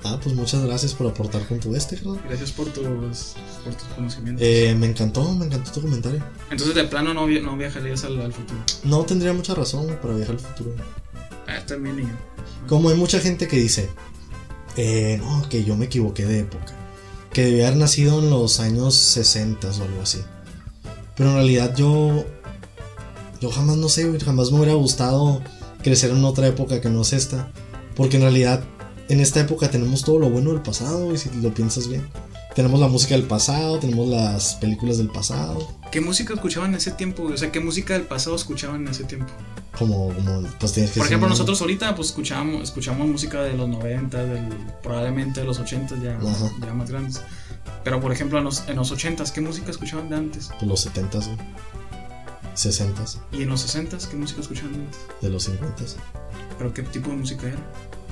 Ah, 0.06 0.20
pues 0.22 0.36
muchas 0.36 0.64
gracias 0.66 0.94
por 0.94 1.08
aportar 1.08 1.48
con 1.48 1.60
tu 1.60 1.76
este, 1.76 1.96
carnal. 1.96 2.22
Gracias 2.28 2.52
por 2.52 2.68
tus, 2.68 2.84
por 3.64 3.74
tus 3.74 3.88
conocimientos. 3.96 4.46
Eh, 4.46 4.76
me 4.78 4.88
encantó, 4.88 5.34
me 5.34 5.46
encantó 5.46 5.72
tu 5.72 5.82
comentario. 5.82 6.22
Entonces 6.52 6.76
de 6.76 6.84
plano 6.84 7.14
no, 7.14 7.26
no 7.28 7.58
viajarías 7.58 8.04
al, 8.04 8.20
al 8.20 8.34
futuro. 8.34 8.60
No 8.84 9.04
tendría 9.04 9.32
mucha 9.32 9.56
razón 9.56 9.88
para 10.02 10.16
viajar 10.16 10.36
al 10.36 10.42
futuro. 10.42 10.76
Ah, 11.48 11.66
también 11.66 12.00
y 12.00 12.02
yo. 12.04 12.68
Como 12.68 12.90
hay 12.90 12.98
mucha 12.98 13.20
gente 13.20 13.48
que 13.48 13.58
dice, 13.58 13.90
eh, 14.76 15.20
no, 15.22 15.48
que 15.48 15.64
yo 15.64 15.78
me 15.78 15.86
equivoqué 15.86 16.26
de 16.26 16.40
época. 16.40 16.74
Que 17.32 17.46
debía 17.46 17.68
haber 17.68 17.80
nacido 17.80 18.20
en 18.20 18.30
los 18.30 18.60
años 18.60 18.96
60 18.96 19.68
o 19.68 19.84
algo 19.84 20.02
así. 20.02 20.20
Pero 21.16 21.30
en 21.30 21.36
realidad 21.36 21.76
yo, 21.76 22.26
yo 23.40 23.52
jamás, 23.52 23.78
no 23.78 23.88
sé, 23.90 24.06
güey, 24.06 24.20
jamás 24.20 24.52
me 24.52 24.58
hubiera 24.58 24.74
gustado 24.74 25.42
crecer 25.82 26.12
en 26.12 26.24
otra 26.26 26.48
época 26.48 26.82
que 26.82 26.90
no 26.90 27.02
es 27.02 27.14
esta. 27.14 27.52
Porque 27.96 28.18
en 28.18 28.24
realidad 28.24 28.64
en 29.10 29.20
esta 29.20 29.40
época 29.42 29.70
tenemos 29.70 30.04
todo 30.04 30.20
lo 30.20 30.30
bueno 30.30 30.52
del 30.52 30.62
pasado, 30.62 31.14
y 31.14 31.18
si 31.18 31.30
lo 31.42 31.54
piensas 31.54 31.88
bien. 31.88 32.08
Tenemos 32.56 32.80
la 32.80 32.88
música 32.88 33.16
del 33.16 33.24
pasado, 33.24 33.80
tenemos 33.80 34.08
las 34.08 34.56
películas 34.56 35.00
del 35.00 35.10
pasado. 35.10 35.68
¿Qué 35.92 36.02
música 36.02 36.36
escuchaban 36.36 36.70
en 36.72 36.76
ese 36.76 36.92
tiempo? 36.92 37.24
O 37.24 37.36
sea, 37.38 37.52
¿qué 37.52 37.60
música 37.60 37.94
del 37.94 38.04
pasado 38.04 38.36
escuchaban 38.36 38.82
en 38.82 38.90
ese 38.90 39.06
tiempo? 39.06 39.26
Como, 39.78 40.14
como 40.14 40.44
pues 40.60 40.72
tienes 40.74 40.92
que 40.92 41.00
Por 41.00 41.08
ejemplo, 41.08 41.28
nosotros 41.28 41.60
ahorita 41.62 41.96
pues 41.96 42.10
escuchamos, 42.10 42.62
escuchamos 42.62 43.08
música 43.08 43.42
de 43.42 43.54
los 43.54 43.68
90, 43.68 44.24
del, 44.24 44.48
probablemente 44.84 45.40
de 45.42 45.48
los 45.48 45.58
80 45.60 45.96
ya, 46.04 46.16
Ajá. 46.16 46.52
ya 46.62 46.74
más 46.76 46.92
grandes. 46.92 47.22
Pero 47.84 48.00
por 48.00 48.12
ejemplo, 48.12 48.38
en 48.38 48.44
los, 48.44 48.68
en 48.68 48.76
los 48.76 48.92
80 48.92 49.24
¿qué 49.34 49.42
música 49.42 49.72
escuchaban 49.72 50.10
de 50.10 50.16
antes? 50.18 50.50
pues, 50.60 50.64
los 50.64 50.86
70s, 50.88 51.26
güey. 51.26 51.38
60s, 52.56 53.18
Y 53.32 53.42
en 53.42 53.50
los 53.50 53.62
60 53.62 53.98
¿qué 54.12 54.16
música 54.16 54.42
escuchaban 54.42 54.74
de 54.74 54.80
antes? 54.80 55.00
de 55.22 55.30
los 55.30 55.50
50s. 55.50 55.96
¿Pero 56.60 56.72
qué 56.72 56.84
tipo 56.84 57.10
de 57.10 57.16
música 57.18 57.48
era? 57.48 57.58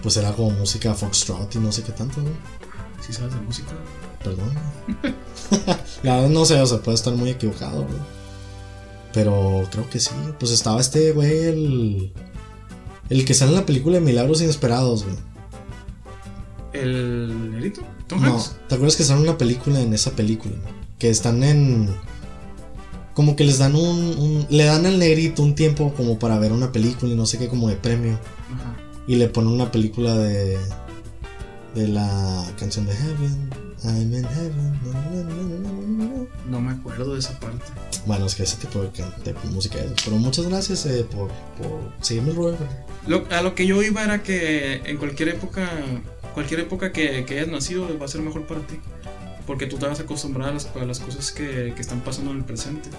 Pues 0.01 0.17
era 0.17 0.31
como 0.33 0.51
música 0.51 0.93
foxtrot 0.93 1.55
y 1.55 1.59
no 1.59 1.71
sé 1.71 1.83
qué 1.83 1.91
tanto, 1.91 2.21
¿no? 2.21 2.29
Si 3.05 3.13
sabes 3.13 3.33
de 3.35 3.41
música. 3.41 3.71
Perdón. 4.23 4.51
No 6.31 6.45
sé, 6.45 6.59
o 6.59 6.65
sea, 6.65 6.79
puede 6.79 6.95
estar 6.95 7.13
muy 7.13 7.29
equivocado, 7.29 7.83
güey. 7.83 7.97
Pero 9.13 9.67
creo 9.71 9.89
que 9.89 9.99
sí. 9.99 10.09
Pues 10.39 10.51
estaba 10.51 10.79
este 10.81 11.11
güey, 11.11 11.45
el. 11.45 12.13
El 13.09 13.25
que 13.25 13.33
sale 13.33 13.51
en 13.51 13.57
la 13.57 13.65
película 13.65 13.95
de 13.95 14.01
Milagros 14.01 14.41
Inesperados, 14.41 15.03
güey. 15.03 15.15
¿El 16.73 17.51
negrito? 17.51 17.81
¿Tom 18.07 18.21
No, 18.21 18.33
Hanks? 18.33 18.55
¿te 18.67 18.75
acuerdas 18.75 18.95
que 18.95 19.03
en 19.03 19.19
una 19.19 19.37
película 19.37 19.81
en 19.81 19.93
esa 19.93 20.11
película? 20.11 20.55
Que 20.97 21.09
están 21.09 21.43
en. 21.43 21.89
Como 23.13 23.35
que 23.35 23.43
les 23.43 23.57
dan 23.59 23.75
un, 23.75 23.97
un- 24.17 24.47
Le 24.49 24.63
dan 24.63 24.85
al 24.85 24.97
negrito 24.97 25.43
un 25.43 25.53
tiempo 25.55 25.93
como 25.95 26.17
para 26.17 26.39
ver 26.39 26.53
una 26.53 26.71
película 26.71 27.11
y 27.11 27.15
no 27.15 27.25
sé 27.25 27.37
qué, 27.37 27.49
como 27.49 27.67
de 27.67 27.75
premio. 27.75 28.17
Ajá. 28.55 28.75
Y 29.11 29.15
le 29.17 29.27
ponen 29.27 29.51
una 29.51 29.69
película 29.69 30.15
de. 30.17 30.57
De 31.75 31.87
la 31.87 32.45
canción 32.57 32.85
de 32.85 32.93
Heaven. 32.93 33.49
I'm 33.83 34.13
in 34.13 34.23
heaven. 34.23 34.79
No 36.49 36.61
me 36.61 36.71
acuerdo 36.71 37.13
de 37.13 37.19
esa 37.19 37.37
parte. 37.39 37.65
Bueno, 38.05 38.25
es 38.25 38.35
que 38.35 38.43
ese 38.43 38.55
tipo 38.55 38.79
de, 38.81 38.89
de 38.89 39.33
música 39.49 39.79
es. 39.79 39.91
Pero 40.05 40.15
muchas 40.15 40.47
gracias 40.47 40.85
eh, 40.85 41.03
por, 41.03 41.27
por 41.57 41.91
seguirme. 41.99 42.33
Lo- 43.05 43.25
a 43.31 43.41
lo 43.41 43.53
que 43.53 43.67
yo 43.67 43.81
iba 43.83 44.01
era 44.01 44.23
que 44.23 44.75
en 44.85 44.95
cualquier 44.97 45.27
época, 45.29 45.69
cualquier 46.33 46.61
época 46.61 46.93
que, 46.93 47.25
que 47.25 47.33
hayas 47.39 47.49
nacido 47.49 47.87
va 47.99 48.05
a 48.05 48.07
ser 48.07 48.21
mejor 48.21 48.47
para 48.47 48.61
ti. 48.61 48.79
Porque 49.45 49.65
tú 49.65 49.77
te 49.77 49.87
vas 49.87 49.99
a 49.99 50.03
acostumbrar 50.03 50.49
a 50.49 50.53
las, 50.53 50.67
a 50.73 50.85
las 50.85 50.99
cosas 51.01 51.33
que, 51.33 51.73
que 51.75 51.81
están 51.81 51.99
pasando 51.99 52.31
en 52.31 52.37
el 52.37 52.43
presente. 52.45 52.89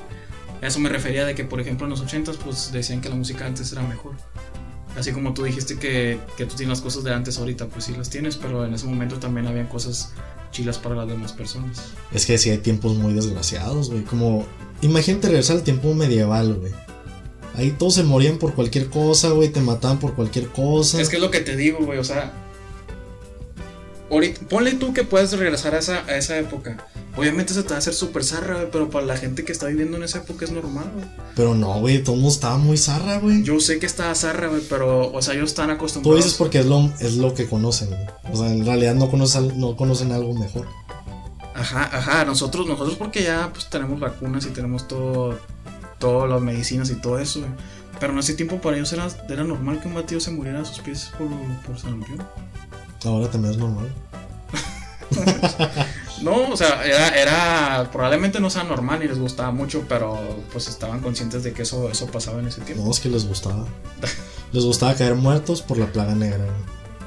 A 0.60 0.66
eso 0.66 0.78
me 0.78 0.88
refería 0.90 1.24
de 1.24 1.34
que, 1.34 1.44
por 1.44 1.60
ejemplo, 1.60 1.86
en 1.86 1.90
los 1.90 2.04
80s 2.04 2.36
pues 2.36 2.70
decían 2.72 3.00
que 3.00 3.08
la 3.08 3.14
música 3.16 3.46
antes 3.46 3.72
era 3.72 3.82
mejor. 3.82 4.12
Así 4.97 5.12
como 5.12 5.32
tú 5.32 5.45
dijiste 5.45 5.78
que, 5.78 6.18
que 6.36 6.45
tú 6.47 6.55
tienes 6.55 6.78
las 6.78 6.80
cosas 6.82 7.03
de 7.05 7.14
antes 7.14 7.38
ahorita, 7.38 7.66
pues 7.66 7.84
sí 7.86 7.95
las 7.97 8.11
tienes, 8.11 8.36
pero 8.36 8.66
en 8.66 8.74
ese 8.74 8.86
momento 8.86 9.16
también 9.18 9.47
habían 9.47 9.66
cosas 9.66 10.12
chilas 10.51 10.78
para 10.78 10.95
las 10.95 11.09
demás 11.09 11.32
personas. 11.32 11.80
Es 12.12 12.26
que 12.26 12.36
sí 12.36 12.51
hay 12.51 12.59
tiempos 12.59 12.97
muy 12.97 13.14
desgraciados, 13.14 13.90
güey. 13.90 14.03
Como. 14.05 14.47
Imagínate 14.82 15.28
regresar 15.28 15.57
al 15.57 15.62
tiempo 15.62 15.95
medieval, 15.95 16.55
güey. 16.55 16.72
Ahí 17.55 17.70
todos 17.70 17.95
se 17.95 18.03
morían 18.03 18.38
por 18.38 18.55
cualquier 18.55 18.88
cosa, 18.90 19.30
güey. 19.30 19.49
Te 19.49 19.61
mataban 19.61 19.99
por 19.99 20.14
cualquier 20.14 20.49
cosa. 20.49 21.01
Es 21.01 21.09
que 21.09 21.16
es 21.16 21.22
lo 21.22 21.30
que 21.30 21.40
te 21.40 21.57
digo, 21.57 21.78
güey, 21.84 21.99
o 21.99 22.05
sea. 22.05 22.32
ahorita- 24.11 24.47
ponle 24.49 24.72
tú 24.74 24.93
que 24.93 25.05
puedes 25.05 25.32
regresar 25.32 25.74
a 25.74 25.78
esa, 25.78 26.05
a 26.07 26.16
esa 26.16 26.38
época. 26.38 26.86
Obviamente 27.14 27.52
se 27.52 27.62
te 27.62 27.68
va 27.70 27.74
a 27.74 27.78
hacer 27.78 27.92
súper 27.92 28.24
zarra, 28.24 28.54
güey, 28.54 28.70
pero 28.70 28.88
para 28.88 29.04
la 29.04 29.16
gente 29.18 29.44
que 29.44 29.52
está 29.52 29.66
viviendo 29.66 29.98
en 29.98 30.02
esa 30.02 30.18
época 30.18 30.46
es 30.46 30.50
normal, 30.50 30.90
güey. 30.94 31.04
Pero 31.36 31.54
no, 31.54 31.78
güey. 31.80 32.02
Todo 32.02 32.14
el 32.14 32.22
mundo 32.22 32.34
estaba 32.34 32.56
muy 32.56 32.78
zarra, 32.78 33.18
güey. 33.18 33.42
Yo 33.42 33.60
sé 33.60 33.78
que 33.78 33.84
está 33.84 34.14
zarra, 34.14 34.48
güey, 34.48 34.62
pero, 34.68 35.12
o 35.12 35.20
sea, 35.20 35.34
ellos 35.34 35.50
están 35.50 35.68
Tú 35.68 35.72
acostumbrados. 35.74 36.24
dices 36.24 36.38
porque 36.38 36.60
es 36.60 36.66
lo, 36.66 36.90
es 37.00 37.16
lo 37.16 37.34
que 37.34 37.46
conocen, 37.46 37.88
güey. 37.88 38.00
O 38.32 38.36
sea, 38.36 38.50
en 38.50 38.64
realidad 38.64 38.94
no 38.94 39.10
conocen, 39.10 39.60
no 39.60 39.76
conocen 39.76 40.10
algo 40.12 40.32
mejor. 40.34 40.66
Ajá, 41.54 41.90
ajá, 41.92 42.24
nosotros, 42.24 42.66
nosotros 42.66 42.96
porque 42.96 43.22
ya 43.24 43.50
pues 43.52 43.68
tenemos 43.68 44.00
vacunas 44.00 44.46
y 44.46 44.50
tenemos 44.50 44.88
todo, 44.88 45.38
todas 45.98 46.30
las 46.30 46.40
medicinas 46.40 46.88
y 46.88 46.94
todo 46.94 47.18
eso, 47.18 47.40
güey. 47.40 47.52
Pero 48.00 48.14
en 48.14 48.18
ese 48.20 48.32
tiempo 48.34 48.58
para 48.58 48.76
ellos 48.76 48.90
era, 48.94 49.06
era 49.28 49.44
normal 49.44 49.80
que 49.80 49.86
un 49.86 49.94
batido 49.94 50.18
se 50.18 50.30
muriera 50.30 50.62
a 50.62 50.64
sus 50.64 50.78
pies 50.80 51.10
por, 51.18 51.28
por 51.66 51.78
sarampión. 51.78 52.26
Ahora 53.04 53.30
también 53.30 53.52
es 53.52 53.58
normal. 53.58 53.92
No, 56.22 56.50
o 56.50 56.56
sea, 56.56 56.84
era, 56.84 57.08
era 57.08 57.90
probablemente 57.90 58.38
no 58.40 58.48
sea 58.50 58.64
normal 58.64 59.00
ni 59.00 59.08
les 59.08 59.18
gustaba 59.18 59.50
mucho, 59.50 59.84
pero 59.88 60.18
pues 60.52 60.68
estaban 60.68 61.00
conscientes 61.00 61.42
de 61.42 61.52
que 61.52 61.62
eso, 61.62 61.90
eso 61.90 62.06
pasaba 62.06 62.38
en 62.40 62.46
ese 62.48 62.60
tiempo. 62.60 62.84
No, 62.84 62.90
es 62.90 63.00
que 63.00 63.08
les 63.08 63.26
gustaba. 63.26 63.66
Les 64.52 64.64
gustaba 64.64 64.94
caer 64.94 65.14
muertos 65.14 65.62
por 65.62 65.78
la 65.78 65.86
plaga 65.90 66.14
negra. 66.14 66.44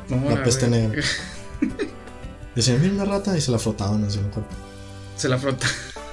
No, 0.09 0.30
La 0.30 0.38
la 0.38 0.43
peste 0.43 0.68
güey. 0.68 0.82
negra. 0.82 1.03
Decían, 2.55 2.82
mira 2.82 2.93
una 2.93 3.05
rata 3.05 3.38
y 3.38 3.41
se 3.41 3.51
la 3.51 3.59
frotaban 3.59 4.03
así 4.03 4.18
en 4.18 4.26
el 4.26 4.32
cuerpo. 4.32 4.49
Se 5.16 5.30
la 5.30 5.38
frota. 5.38 5.68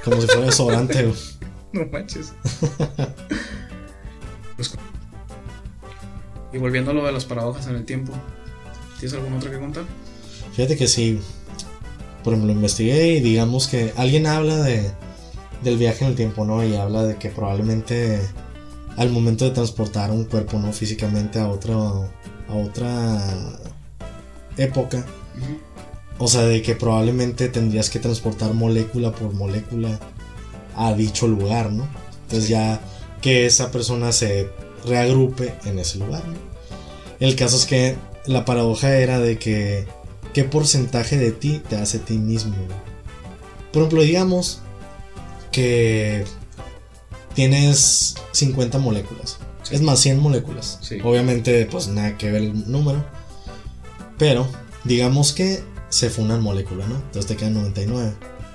Como 0.05 0.21
si 0.21 0.27
fuera 0.27 0.45
desodorante, 0.47 1.03
güey. 1.05 1.17
No 1.73 1.87
manches. 1.87 2.35
Pues, 4.57 4.75
y 6.53 6.59
volviendo 6.59 6.91
a 6.91 6.95
lo 6.95 7.07
de 7.07 7.13
las 7.13 7.25
paradojas 7.25 7.67
en 7.67 7.77
el 7.77 7.87
tiempo, 7.87 8.13
¿tienes 9.01 9.15
alguna 9.15 9.37
otra 9.37 9.51
que 9.51 9.59
contar? 9.59 9.85
Fíjate 10.55 10.77
que 10.77 10.87
sí. 10.87 11.19
Por 12.23 12.33
ejemplo, 12.33 12.53
investigué 12.53 13.15
y 13.15 13.21
digamos 13.21 13.69
que 13.69 13.93
alguien 13.97 14.27
habla 14.27 14.57
de 14.57 14.91
del 15.63 15.77
viaje 15.79 16.05
en 16.05 16.11
el 16.11 16.17
tiempo, 16.17 16.45
¿no? 16.45 16.65
Y 16.65 16.75
habla 16.75 17.05
de 17.05 17.17
que 17.17 17.31
probablemente 17.31 18.21
al 18.97 19.11
momento 19.11 19.45
de 19.45 19.53
transportar 19.53 20.11
un 20.11 20.25
cuerpo, 20.25 20.59
¿no? 20.59 20.73
Físicamente 20.73 21.39
a 21.39 21.49
otro 21.49 22.09
a 22.49 22.55
otra 22.55 23.19
época, 24.57 25.05
o 26.19 26.29
sea, 26.29 26.43
de 26.43 26.61
que 26.63 26.75
probablemente 26.75 27.49
tendrías 27.49 27.89
que 27.89 27.99
transportar 27.99 28.53
molécula 28.55 29.13
por 29.13 29.33
molécula 29.33 29.99
a 30.77 30.93
dicho 30.93 31.27
lugar, 31.27 31.73
¿no? 31.73 31.89
Entonces 32.25 32.49
ya 32.49 32.81
que 33.21 33.47
esa 33.47 33.71
persona 33.71 34.13
se 34.13 34.51
reagrupe 34.85 35.55
en 35.65 35.79
ese 35.79 35.99
lugar, 35.99 36.27
¿no? 36.27 36.35
El 37.21 37.37
caso 37.37 37.57
es 37.57 37.67
que 37.67 37.97
la 38.27 38.45
paradoja 38.45 38.97
era 38.97 39.21
de 39.21 39.39
que 39.39 39.87
qué 40.33 40.45
porcentaje 40.45 41.17
de 41.19 41.33
ti 41.33 41.61
te 41.69 41.77
hace 41.77 41.99
a 41.99 42.01
ti 42.05 42.15
mismo. 42.19 42.55
Por 43.73 43.83
ejemplo, 43.83 44.03
digamos 44.03 44.61
que 45.51 46.25
tienes 47.35 48.15
50 48.33 48.79
moléculas. 48.79 49.39
Sí. 49.63 49.75
Es 49.75 49.83
más, 49.83 50.01
100 50.01 50.19
moléculas. 50.19 50.79
Sí. 50.83 50.99
Obviamente, 51.03 51.67
pues 51.67 51.89
nada 51.89 52.17
que 52.19 52.31
ver 52.31 52.43
el 52.43 52.71
número. 52.71 53.05
Pero, 54.19 54.47
digamos 54.85 55.33
que 55.33 55.63
se 55.89 56.11
fue 56.11 56.25
una 56.25 56.39
molécula, 56.39 56.87
¿no? 56.87 56.97
Entonces 56.97 57.27
te 57.27 57.37
quedan 57.37 57.55
99. 57.55 58.13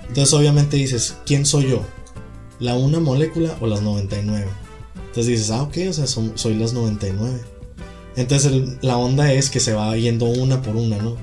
Entonces, 0.08 0.34
obviamente 0.34 0.78
dices, 0.78 1.16
¿quién 1.26 1.46
soy 1.46 1.70
yo? 1.70 1.82
¿La 2.60 2.76
una 2.76 3.00
molécula 3.00 3.56
o 3.62 3.68
las 3.68 3.82
99? 3.82 4.48
Entonces 4.96 5.28
dices, 5.28 5.52
ah, 5.52 5.64
ok, 5.64 5.78
o 5.90 5.94
sea, 5.94 6.08
son- 6.08 6.34
soy 6.38 6.56
las 6.56 6.74
99. 6.74 7.40
Entonces 8.16 8.52
el- 8.52 8.78
la 8.82 8.98
onda 8.98 9.32
es 9.32 9.50
que 9.50 9.60
se 9.60 9.74
va 9.74 9.96
yendo 9.96 10.26
una 10.26 10.62
por 10.62 10.76
una, 10.76 10.98
¿no? 10.98 11.18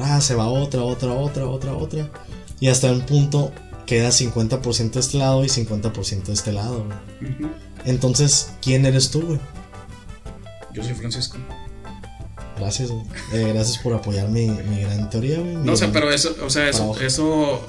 Ah, 0.00 0.20
se 0.20 0.34
va 0.34 0.46
otra, 0.48 0.82
otra, 0.82 1.12
otra, 1.12 1.46
otra, 1.46 1.72
otra. 1.74 2.10
Y 2.58 2.68
hasta 2.68 2.90
un 2.92 3.00
punto 3.02 3.52
queda 3.86 4.08
50% 4.10 4.90
de 4.92 5.00
este 5.00 5.18
lado 5.18 5.44
y 5.44 5.48
50% 5.48 6.22
de 6.24 6.32
este 6.32 6.52
lado, 6.52 6.84
güey. 6.84 7.36
Entonces, 7.84 8.52
¿quién 8.62 8.84
eres 8.86 9.10
tú, 9.10 9.22
güey? 9.22 9.40
Yo 10.72 10.82
soy 10.84 10.94
Francisco. 10.94 11.38
Gracias, 12.58 12.90
güey. 12.90 13.02
Eh, 13.32 13.52
gracias 13.54 13.78
por 13.78 13.94
apoyar 13.94 14.28
mi, 14.28 14.46
mi 14.48 14.82
gran 14.82 15.08
teoría, 15.10 15.38
güey. 15.38 15.54
No 15.56 15.74
sé, 15.76 15.82
gran- 15.86 15.92
pero 15.92 16.10
eso, 16.12 16.34
o 16.44 16.50
sea, 16.50 16.68
eso, 16.68 16.94
eso 17.00 17.66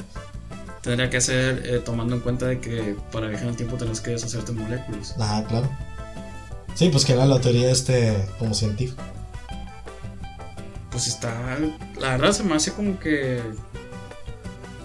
tendría 0.82 1.10
que 1.10 1.22
ser 1.22 1.64
eh, 1.66 1.80
tomando 1.80 2.16
en 2.16 2.22
cuenta 2.22 2.48
de 2.48 2.60
que 2.60 2.96
para 3.12 3.28
viajar 3.28 3.46
en 3.46 3.52
el 3.52 3.56
tiempo 3.58 3.78
tendrás 3.78 4.02
que 4.02 4.12
deshacerte 4.12 4.52
moléculas. 4.52 5.16
Ah, 5.20 5.44
claro. 5.48 5.70
Sí, 6.76 6.90
pues 6.90 7.06
que 7.06 7.14
era 7.14 7.26
la 7.26 7.40
teoría 7.40 7.72
este 7.72 8.16
como 8.38 8.54
científico. 8.54 9.02
Pues 10.92 11.08
está, 11.08 11.58
la 12.02 12.10
verdad 12.18 12.32
se 12.34 12.43
me 12.43 12.56
hace 12.56 12.74
como 12.74 12.99
que 12.99 13.41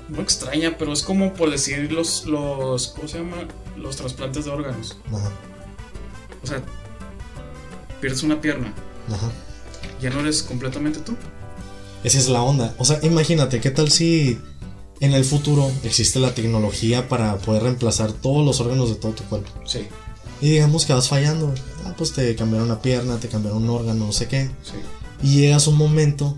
no 0.09 0.21
extraña, 0.23 0.77
pero 0.79 0.93
es 0.93 1.03
como 1.03 1.35
por 1.35 1.51
decir 1.51 1.91
los, 1.93 2.27
los, 2.27 2.89
¿cómo 2.89 3.09
se 3.09 3.19
llama? 3.19 3.37
Los 3.77 3.97
trasplantes 3.97 4.45
de 4.45 4.51
órganos. 4.51 4.97
Ajá, 5.12 5.31
O 6.43 6.47
sea, 6.47 6.62
pierdes 8.01 8.23
una 8.23 8.41
pierna, 8.41 8.73
ajá. 9.12 9.31
ya 10.01 10.11
no 10.11 10.21
eres 10.21 10.43
completamente 10.43 11.01
tú. 11.01 11.14
Esa 12.05 12.19
es 12.19 12.29
la 12.29 12.43
onda. 12.43 12.75
O 12.79 12.85
sea, 12.85 13.01
imagínate, 13.03 13.61
¿qué 13.61 13.71
tal 13.71 13.91
si 13.91 14.39
en 15.01 15.12
el 15.12 15.25
futuro 15.25 15.71
existe 15.83 16.21
la 16.21 16.35
tecnología 16.35 17.09
para 17.09 17.37
poder 17.39 17.64
reemplazar 17.64 18.12
todos 18.12 18.45
los 18.47 18.61
órganos 18.61 18.91
de 18.91 18.95
todo 18.97 19.12
tu 19.12 19.25
cuerpo? 19.25 19.51
Sí, 19.64 19.89
Y 20.41 20.51
digamos 20.51 20.87
que 20.87 20.93
vas 20.93 21.09
fallando. 21.09 21.53
Ah, 21.85 21.95
pues 21.99 22.12
te 22.12 22.37
cambiaron 22.37 22.69
una 22.71 22.81
pierna, 22.81 23.19
te 23.19 23.29
cambiaron 23.29 23.64
un 23.64 23.71
órgano, 23.71 24.07
no 24.07 24.12
sé 24.12 24.29
qué. 24.29 24.51
sí. 24.62 24.75
Y 25.23 25.41
llegas 25.41 25.67
a 25.67 25.71
un 25.71 25.79
momento 25.79 26.37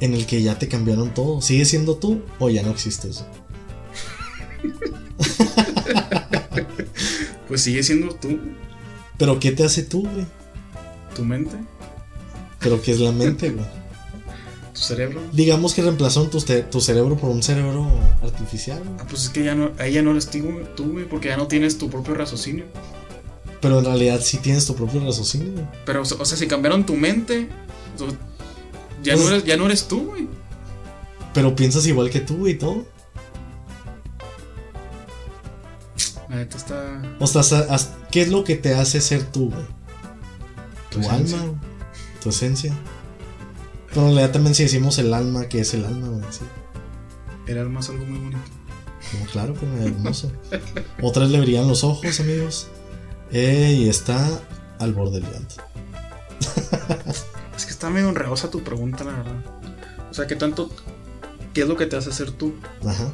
en 0.00 0.14
el 0.14 0.26
que 0.26 0.42
ya 0.42 0.58
te 0.58 0.68
cambiaron 0.68 1.12
todo. 1.14 1.40
¿Sigues 1.42 1.68
siendo 1.68 1.96
tú 1.96 2.22
o 2.38 2.48
ya 2.50 2.62
no 2.62 2.70
existes? 2.70 3.24
Pues 7.48 7.62
sigue 7.62 7.82
siendo 7.82 8.14
tú, 8.14 8.38
Pero 9.18 9.40
¿qué 9.40 9.50
te 9.50 9.64
hace 9.64 9.82
tú, 9.82 10.02
güey? 10.02 10.24
tu 11.14 11.24
mente, 11.24 11.56
Pero 12.60 12.80
¿qué 12.80 12.92
es 12.92 13.00
la 13.00 13.10
mente, 13.10 13.50
güey? 13.50 13.66
tu 14.72 14.80
cerebro. 14.80 15.20
Digamos 15.32 15.74
que 15.74 15.82
reemplazaron 15.82 16.30
tu, 16.30 16.40
ce- 16.40 16.62
tu 16.62 16.80
cerebro 16.80 17.16
por 17.16 17.30
un 17.30 17.42
cerebro 17.42 17.90
artificial, 18.22 18.78
güey. 18.78 18.94
Ah, 19.00 19.06
pues 19.08 19.24
es 19.24 19.28
que 19.30 19.42
ya 19.42 19.56
no, 19.56 19.72
ahí 19.78 19.92
ya 19.94 20.02
no 20.02 20.12
eres 20.12 20.28
tú, 20.30 20.38
tú, 20.76 20.92
güey, 20.92 21.06
porque 21.08 21.28
ya 21.28 21.36
no 21.36 21.48
tienes 21.48 21.76
tu 21.76 21.90
propio 21.90 22.14
raciocinio. 22.14 22.66
Pero 23.60 23.80
en 23.80 23.84
realidad 23.84 24.20
sí 24.22 24.38
tienes 24.38 24.64
tu 24.66 24.76
propio 24.76 25.04
raciocinio. 25.04 25.68
Pero, 25.84 26.02
o 26.02 26.04
sea, 26.04 26.36
si 26.36 26.46
cambiaron 26.46 26.86
tu 26.86 26.94
mente, 26.94 27.48
ya, 29.02 29.14
Pues- 29.14 29.24
no, 29.26 29.30
eres, 29.30 29.44
ya 29.44 29.56
no 29.56 29.66
eres 29.66 29.88
tú, 29.88 30.06
güey. 30.06 30.28
Pero 31.34 31.54
piensas 31.54 31.86
igual 31.86 32.10
que 32.10 32.20
tú, 32.20 32.46
y 32.48 32.54
todo. 32.54 32.84
Está. 36.30 37.02
O 37.18 37.26
sea, 37.26 37.78
¿qué 38.10 38.22
es 38.22 38.28
lo 38.28 38.44
que 38.44 38.54
te 38.56 38.74
hace 38.74 39.00
ser 39.00 39.24
tú, 39.24 39.50
güey? 39.50 39.64
Tu, 40.90 41.00
Tu 41.00 41.08
alma, 41.10 41.38
güey. 41.38 41.54
tu 42.22 42.28
esencia. 42.30 42.72
Pero 43.88 44.02
en 44.02 44.06
realidad 44.14 44.30
también 44.32 44.54
si 44.54 44.62
decimos 44.62 44.98
el 44.98 45.12
alma, 45.12 45.48
¿qué 45.48 45.60
es 45.60 45.74
el 45.74 45.84
alma, 45.84 46.08
güey? 46.08 46.24
Sí. 46.30 46.42
El 47.48 47.58
alma 47.58 47.80
es 47.80 47.88
algo 47.88 48.04
muy 48.06 48.18
bonito. 48.18 48.38
No, 49.18 49.26
claro, 49.32 49.54
que 49.54 49.66
es 49.66 49.86
hermoso. 49.86 50.30
Otras 51.02 51.30
le 51.30 51.40
brillan 51.40 51.66
los 51.66 51.82
ojos, 51.82 52.20
amigos. 52.20 52.68
Eh, 53.32 53.74
y 53.78 53.88
está 53.88 54.28
al 54.78 54.92
borde 54.92 55.20
del 55.20 55.32
llanto. 55.32 55.56
Está 57.80 57.88
medio 57.88 58.10
enredosa 58.10 58.50
tu 58.50 58.62
pregunta, 58.62 59.04
la 59.04 59.12
verdad. 59.12 59.36
O 60.10 60.12
sea, 60.12 60.26
¿qué 60.26 60.36
tanto. 60.36 60.68
¿Qué 61.54 61.62
es 61.62 61.66
lo 61.66 61.78
que 61.78 61.86
te 61.86 61.96
hace 61.96 62.12
ser 62.12 62.30
tú? 62.30 62.54
Ajá. 62.86 63.10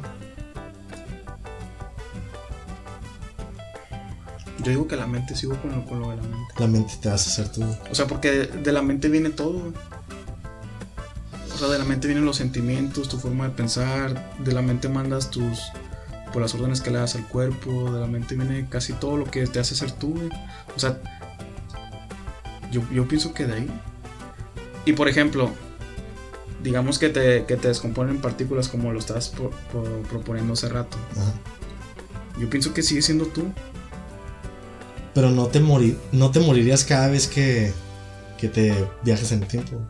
Yo 4.59 4.71
digo 4.71 4.85
que 4.89 4.97
la 4.97 5.07
mente, 5.07 5.37
sigo 5.37 5.55
con 5.61 5.71
lo, 5.71 5.85
con 5.85 6.01
lo 6.01 6.09
de 6.09 6.17
la 6.17 6.23
mente. 6.23 6.53
La 6.59 6.67
mente 6.67 6.95
te 7.01 7.07
hace 7.07 7.29
ser 7.29 7.49
tú. 7.49 7.63
O 7.89 7.95
sea, 7.95 8.07
porque 8.07 8.29
de, 8.29 8.47
de 8.47 8.71
la 8.73 8.81
mente 8.81 9.07
viene 9.07 9.29
todo. 9.29 9.53
güey. 9.53 9.73
O 11.55 11.57
sea, 11.57 11.69
de 11.69 11.79
la 11.79 11.85
mente 11.85 12.07
vienen 12.07 12.25
los 12.25 12.35
sentimientos, 12.35 13.07
tu 13.07 13.17
forma 13.19 13.45
de 13.45 13.51
pensar. 13.51 14.37
De 14.39 14.51
la 14.51 14.61
mente 14.61 14.89
mandas 14.89 15.31
tus. 15.31 15.61
Por 16.33 16.41
las 16.41 16.53
órdenes 16.55 16.81
que 16.81 16.91
le 16.91 16.97
das 16.97 17.15
al 17.15 17.25
cuerpo. 17.29 17.89
De 17.93 18.01
la 18.01 18.07
mente 18.07 18.35
viene 18.35 18.67
casi 18.69 18.91
todo 18.91 19.15
lo 19.15 19.31
que 19.31 19.47
te 19.47 19.61
hace 19.61 19.75
ser 19.75 19.93
tú. 19.93 20.09
güey. 20.13 20.29
O 20.75 20.79
sea, 20.79 20.99
yo, 22.69 22.81
yo 22.91 23.07
pienso 23.07 23.33
que 23.33 23.45
de 23.47 23.53
ahí. 23.53 23.81
Y 24.87 24.93
por 24.93 25.09
ejemplo, 25.09 25.51
digamos 26.63 26.97
que 26.97 27.09
te, 27.09 27.43
que 27.45 27.57
te 27.57 27.67
descomponen 27.67 28.19
partículas 28.21 28.69
como 28.69 28.93
lo 28.93 28.99
estás 28.99 29.27
pro- 29.27 29.51
pro- 29.71 30.01
proponiendo 30.09 30.53
hace 30.53 30.69
rato. 30.69 30.97
Ajá. 31.11 31.33
Yo 32.39 32.49
pienso 32.49 32.73
que 32.73 32.81
sigue 32.81 33.01
siendo 33.01 33.25
tú. 33.25 33.51
Pero 35.13 35.29
no 35.29 35.47
te, 35.47 35.59
morir, 35.59 35.97
no 36.13 36.31
te 36.31 36.39
morirías 36.39 36.85
cada 36.85 37.09
vez 37.09 37.27
que, 37.27 37.73
que 38.37 38.47
te 38.47 38.73
viajes 39.03 39.31
en 39.33 39.41
el 39.43 39.47
tiempo. 39.49 39.81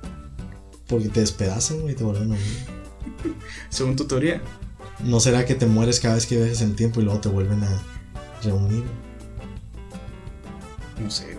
Porque 0.87 1.09
te 1.09 1.19
despedazan, 1.19 1.87
y 1.87 1.93
te 1.93 2.03
vuelven 2.03 2.31
a 2.31 2.35
unir. 2.35 2.65
Según 3.69 3.95
tu 3.95 4.05
teoría. 4.05 4.41
¿No 5.03 5.19
será 5.19 5.45
que 5.45 5.53
te 5.53 5.67
mueres 5.67 5.99
cada 5.99 6.15
vez 6.15 6.25
que 6.25 6.37
viajes 6.37 6.61
en 6.61 6.69
el 6.71 6.75
tiempo 6.75 7.01
y 7.01 7.03
luego 7.03 7.19
te 7.19 7.29
vuelven 7.29 7.63
a 7.63 7.69
reunir? 8.43 8.83
No 10.99 11.11
sé. 11.11 11.36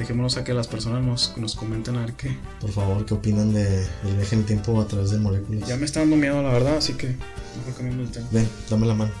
Dejémonos 0.00 0.38
a 0.38 0.44
que 0.44 0.54
las 0.54 0.66
personas 0.66 1.04
nos, 1.04 1.36
nos 1.36 1.54
comenten 1.54 1.94
a 1.96 2.00
ver 2.00 2.14
qué. 2.14 2.34
Por 2.58 2.70
favor, 2.70 3.04
¿qué 3.04 3.12
opinan 3.12 3.52
de 3.52 3.82
el 3.82 4.16
viaje 4.16 4.34
en 4.34 4.40
el 4.40 4.46
tiempo 4.46 4.80
a 4.80 4.86
través 4.86 5.10
de 5.10 5.18
moléculas? 5.18 5.68
Ya 5.68 5.76
me 5.76 5.84
está 5.84 6.00
dando 6.00 6.16
miedo, 6.16 6.42
la 6.42 6.48
verdad, 6.48 6.78
así 6.78 6.94
que 6.94 7.08
mejor 7.08 7.74
cambiamos 7.76 8.06
el 8.06 8.10
tema. 8.10 8.26
Ven, 8.30 8.48
dame 8.70 8.86
la 8.86 8.94
mano. 8.94 9.12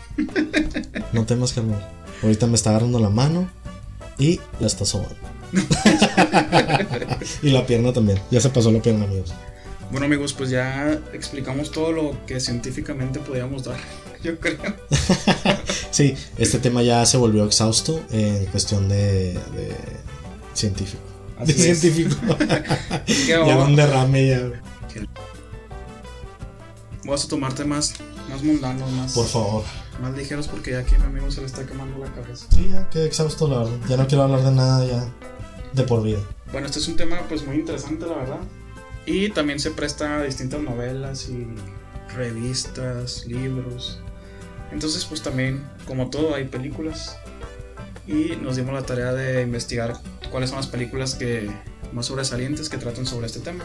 No 1.12 1.26
temas, 1.26 1.52
carnal. 1.52 1.86
Ahorita 2.22 2.46
me 2.46 2.54
está 2.54 2.70
agarrando 2.70 2.98
la 2.98 3.10
mano 3.10 3.46
y 4.18 4.40
la 4.58 4.68
está 4.68 4.86
sobando. 4.86 5.16
y 7.42 7.50
la 7.50 7.66
pierna 7.66 7.92
también. 7.92 8.18
Ya 8.30 8.40
se 8.40 8.48
pasó 8.48 8.72
la 8.72 8.80
pierna, 8.80 9.04
amigos. 9.04 9.34
Bueno, 9.90 10.06
amigos, 10.06 10.32
pues 10.32 10.48
ya 10.48 10.98
explicamos 11.12 11.72
todo 11.72 11.92
lo 11.92 12.16
que 12.24 12.40
científicamente 12.40 13.20
podíamos 13.20 13.64
dar, 13.64 13.80
yo 14.24 14.40
creo. 14.40 14.56
Sí, 15.90 16.14
este 16.38 16.60
tema 16.60 16.82
ya 16.82 17.04
se 17.04 17.16
volvió 17.16 17.44
exhausto 17.44 18.00
en 18.12 18.46
cuestión 18.46 18.88
de, 18.88 19.32
de 19.34 19.74
científico. 20.54 21.02
Así 21.38 21.52
de 21.54 21.70
es. 21.70 21.80
científico. 21.80 22.16
Ya 23.26 23.40
un 23.42 23.76
derrame 23.76 24.28
ya. 24.28 24.50
vas 27.04 27.24
a 27.24 27.28
tomarte 27.28 27.64
más, 27.64 27.94
más 28.28 28.42
mundanos, 28.42 28.90
más, 28.92 29.12
Por 29.14 29.26
favor. 29.26 29.64
más 30.02 30.16
ligeros, 30.16 30.48
porque 30.48 30.72
ya 30.72 30.80
aquí 30.80 30.94
a 30.94 30.98
mi 30.98 31.04
amigo 31.06 31.30
se 31.30 31.40
le 31.40 31.46
está 31.46 31.64
quemando 31.66 31.98
la 31.98 32.12
cabeza. 32.12 32.46
Sí, 32.54 32.68
ya 32.70 32.88
quedé 32.90 33.06
exhausto, 33.06 33.48
la 33.48 33.58
verdad. 33.58 33.78
Ya 33.88 33.96
no 33.96 34.06
quiero 34.06 34.24
hablar 34.24 34.42
de 34.42 34.52
nada 34.52 34.84
ya 34.84 35.12
de 35.72 35.82
por 35.84 36.02
vida. 36.02 36.18
Bueno, 36.52 36.66
este 36.66 36.78
es 36.80 36.88
un 36.88 36.96
tema 36.96 37.18
pues 37.28 37.44
muy 37.46 37.56
interesante, 37.56 38.06
la 38.06 38.14
verdad. 38.16 38.40
Y 39.06 39.30
también 39.30 39.58
se 39.60 39.70
presta 39.70 40.18
a 40.18 40.22
distintas 40.22 40.60
novelas 40.60 41.28
y 41.28 41.46
revistas, 42.14 43.24
libros. 43.26 44.00
Entonces, 44.72 45.04
pues 45.04 45.22
también, 45.22 45.64
como 45.86 46.10
todo, 46.10 46.34
hay 46.34 46.44
películas. 46.44 47.16
Y 48.10 48.36
nos 48.42 48.56
dimos 48.56 48.74
la 48.74 48.82
tarea 48.82 49.12
de 49.12 49.42
investigar 49.42 49.92
cuáles 50.32 50.50
son 50.50 50.58
las 50.58 50.66
películas 50.66 51.14
que 51.14 51.48
más 51.92 52.06
sobresalientes 52.06 52.68
que 52.68 52.76
tratan 52.76 53.06
sobre 53.06 53.26
este 53.26 53.38
tema. 53.38 53.64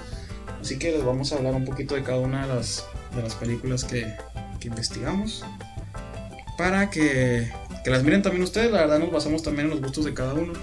Así 0.62 0.78
que 0.78 0.92
les 0.92 1.04
vamos 1.04 1.32
a 1.32 1.38
hablar 1.38 1.56
un 1.56 1.66
poquito 1.66 1.96
de 1.96 2.04
cada 2.04 2.20
una 2.20 2.46
de 2.46 2.54
las, 2.54 2.86
de 3.16 3.24
las 3.24 3.34
películas 3.34 3.84
que, 3.84 4.14
que 4.60 4.68
investigamos. 4.68 5.44
Para 6.60 6.92
que, 6.92 7.52
que 7.84 7.90
las 7.90 8.04
miren 8.04 8.22
también 8.22 8.44
ustedes. 8.44 8.72
La 8.72 8.82
verdad 8.82 9.00
nos 9.00 9.12
basamos 9.12 9.42
también 9.42 9.66
en 9.66 9.72
los 9.72 9.82
gustos 9.82 10.06
de 10.06 10.14
cada 10.14 10.36
uno. 10.36 10.54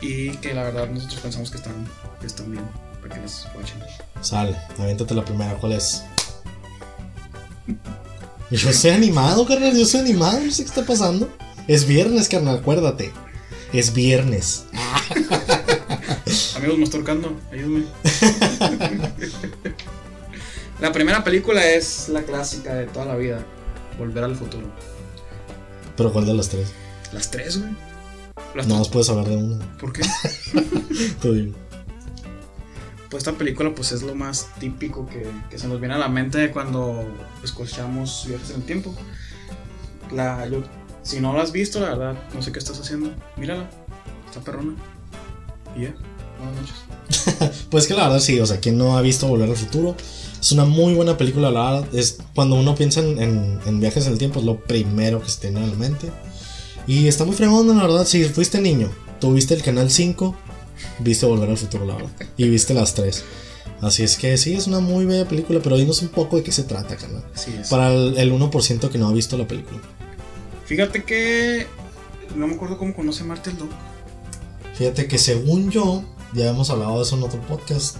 Y 0.00 0.30
que 0.38 0.54
la 0.54 0.62
verdad 0.62 0.88
nosotros 0.88 1.20
pensamos 1.20 1.50
que 1.50 1.58
están, 1.58 1.86
que 2.18 2.26
están 2.26 2.50
bien. 2.50 2.64
Para 3.02 3.14
que 3.14 3.20
las 3.20 3.46
watchen. 3.54 3.76
Sale, 4.22 4.56
aviéntate 4.78 5.14
la 5.14 5.22
primera, 5.22 5.52
¿cuál 5.58 5.72
es? 5.72 6.02
Yo 8.50 8.72
soy 8.72 8.92
animado, 8.92 9.46
carnal, 9.46 9.76
yo 9.76 9.84
soy 9.84 10.00
animado, 10.00 10.40
no 10.40 10.50
sé 10.50 10.62
qué 10.62 10.70
está 10.70 10.86
pasando. 10.86 11.28
Es 11.68 11.86
viernes, 11.86 12.28
carnal, 12.28 12.58
acuérdate. 12.58 13.12
Es 13.72 13.92
viernes. 13.92 14.66
Amigos, 16.56 16.94
ahorcando, 16.94 17.36
ayúdame. 17.50 17.86
la 20.80 20.92
primera 20.92 21.24
película 21.24 21.68
es 21.68 22.08
la 22.08 22.22
clásica 22.22 22.74
de 22.74 22.86
toda 22.86 23.06
la 23.06 23.16
vida, 23.16 23.44
Volver 23.98 24.24
al 24.24 24.36
futuro. 24.36 24.66
Pero 25.96 26.12
¿cuál 26.12 26.26
de 26.26 26.34
las 26.34 26.48
tres? 26.48 26.68
Las 27.12 27.30
tres, 27.30 27.58
güey. 27.58 27.72
Las 28.54 28.68
No 28.68 28.78
nos 28.78 28.88
puedes 28.88 29.08
hablar 29.08 29.26
de 29.26 29.36
una. 29.36 29.78
¿Por 29.78 29.92
qué? 29.92 30.02
Tú 31.20 31.32
dime. 31.32 31.52
Pues 33.10 33.22
esta 33.22 33.32
película 33.32 33.74
pues 33.74 33.90
es 33.92 34.02
lo 34.02 34.14
más 34.14 34.48
típico 34.60 35.06
que, 35.08 35.26
que 35.50 35.58
se 35.58 35.66
nos 35.66 35.80
viene 35.80 35.94
a 35.94 35.98
la 35.98 36.08
mente 36.08 36.50
cuando 36.52 37.06
escuchamos 37.42 38.26
viajes 38.28 38.50
en 38.50 38.56
el 38.56 38.62
tiempo. 38.62 38.94
La, 40.12 40.46
yo, 40.48 40.62
si 41.06 41.20
no 41.20 41.32
la 41.32 41.42
has 41.42 41.52
visto, 41.52 41.80
la 41.80 41.90
verdad, 41.94 42.14
no 42.34 42.42
sé 42.42 42.52
qué 42.52 42.58
estás 42.58 42.78
haciendo. 42.80 43.10
Mírala, 43.36 43.68
está 44.28 44.40
perrona. 44.40 44.74
Y 45.76 45.82
ya, 45.82 45.94
buenas 46.38 46.60
noches. 46.60 47.56
Pues 47.70 47.86
que 47.86 47.94
la 47.94 48.04
verdad 48.04 48.20
sí, 48.20 48.38
o 48.40 48.46
sea, 48.46 48.58
quien 48.60 48.76
no 48.78 48.96
ha 48.96 49.02
visto 49.02 49.26
Volver 49.28 49.48
al 49.50 49.56
Futuro, 49.56 49.94
es 50.40 50.52
una 50.52 50.64
muy 50.64 50.94
buena 50.94 51.16
película, 51.16 51.50
la 51.50 51.72
verdad. 51.72 51.94
Es 51.94 52.18
cuando 52.34 52.56
uno 52.56 52.74
piensa 52.74 53.00
en, 53.00 53.20
en- 53.22 53.60
en 53.66 53.80
viajes 53.80 54.06
en 54.06 54.12
el 54.12 54.18
tiempo, 54.18 54.40
es 54.40 54.46
lo 54.46 54.58
primero 54.60 55.22
que 55.22 55.30
se 55.30 55.40
tiene 55.40 55.62
en 55.62 55.70
la 55.70 55.76
mente. 55.76 56.10
Y 56.86 57.08
está 57.08 57.24
muy 57.24 57.34
fregón, 57.34 57.66
la 57.76 57.82
verdad. 57.82 58.04
Si 58.06 58.24
fuiste 58.24 58.60
niño, 58.60 58.90
tuviste 59.20 59.54
el 59.54 59.62
canal 59.62 59.90
5, 59.90 60.34
viste 61.00 61.26
Volver 61.26 61.50
al 61.50 61.56
Futuro, 61.58 61.84
la 61.84 61.94
verdad. 61.96 62.10
Y 62.36 62.48
viste 62.48 62.74
las 62.74 62.94
3. 62.94 63.24
Así 63.82 64.02
es 64.04 64.16
que 64.16 64.36
sí, 64.38 64.54
es 64.54 64.66
una 64.68 64.80
muy 64.80 65.04
bella 65.04 65.28
película, 65.28 65.60
pero 65.62 65.76
dinos 65.76 66.00
un 66.00 66.08
poco 66.08 66.36
de 66.36 66.42
qué 66.42 66.50
se 66.52 66.62
trata, 66.62 66.96
canal. 66.96 67.22
Para 67.68 67.92
el, 67.92 68.16
el 68.16 68.32
1% 68.32 68.88
que 68.88 68.98
no 68.98 69.08
ha 69.08 69.12
visto 69.12 69.36
la 69.36 69.46
película. 69.46 69.80
Fíjate 70.66 71.04
que 71.04 71.66
no 72.34 72.46
me 72.46 72.54
acuerdo 72.54 72.78
cómo 72.78 72.94
conoce 72.94 73.22
a 73.22 73.26
Marta 73.26 73.50
el 73.50 73.58
Doc. 73.58 73.70
Fíjate 74.74 75.06
que 75.06 75.18
según 75.18 75.70
yo, 75.70 76.04
ya 76.34 76.48
hemos 76.50 76.70
hablado 76.70 76.96
de 76.96 77.02
eso 77.02 77.16
en 77.16 77.22
otro 77.22 77.40
podcast, 77.42 77.96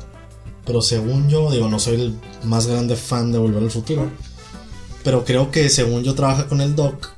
pero 0.67 0.83
según 0.83 1.29
yo, 1.29 1.51
digo, 1.51 1.69
no 1.69 1.79
soy 1.79 1.95
el 2.01 2.19
más 2.45 2.67
grande 2.67 2.97
fan 2.97 3.33
de 3.33 3.39
Volver 3.39 3.62
al 3.62 3.71
Futuro, 3.71 4.11
pero 5.05 5.25
creo 5.25 5.51
que 5.51 5.69
según 5.71 6.03
yo 6.03 6.14
trabaja 6.14 6.49
con 6.49 6.61
el 6.61 6.75
Doc 6.75 7.11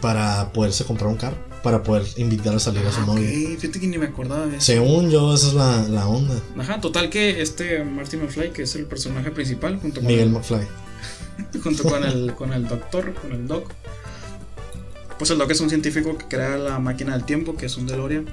para 0.00 0.52
poderse 0.52 0.84
comprar 0.84 1.08
un 1.10 1.16
carro, 1.16 1.36
para 1.62 1.82
poder 1.82 2.04
invitar 2.16 2.54
a 2.54 2.60
salir 2.60 2.86
a 2.86 2.92
su 2.92 3.00
Ah, 3.00 3.06
novia. 3.06 3.28
ok, 3.28 3.58
fíjate 3.58 3.80
que 3.80 3.86
ni 3.88 3.98
me 3.98 4.06
acordaba 4.06 4.46
de 4.46 4.56
eso. 4.58 4.66
Según 4.66 5.10
yo, 5.10 5.34
esa 5.34 5.48
es 5.48 5.54
la, 5.54 5.82
la 5.88 6.06
onda. 6.06 6.40
Ajá, 6.58 6.80
total 6.80 7.10
que 7.10 7.42
este 7.42 7.82
Marty 7.84 8.16
McFly, 8.18 8.52
que 8.52 8.62
es 8.62 8.74
el 8.76 8.86
personaje 8.86 9.30
principal, 9.32 9.78
junto 9.80 9.96
con, 10.00 10.06
Miguel 10.06 10.28
el, 10.28 10.30
McFly. 10.34 10.66
junto 11.62 11.82
con 11.82 12.04
el, 12.04 12.34
con 12.34 12.52
el 12.52 12.68
doctor, 12.68 13.12
con 13.14 13.32
el 13.32 13.48
doc. 13.48 13.72
Pues 15.18 15.30
el 15.30 15.38
doc 15.38 15.50
es 15.50 15.60
un 15.60 15.68
científico 15.70 16.16
que 16.18 16.26
crea 16.26 16.56
la 16.56 16.78
máquina 16.78 17.12
del 17.14 17.24
tiempo, 17.24 17.56
que 17.56 17.66
es 17.66 17.76
un 17.76 17.86
DeLorean. 17.86 18.26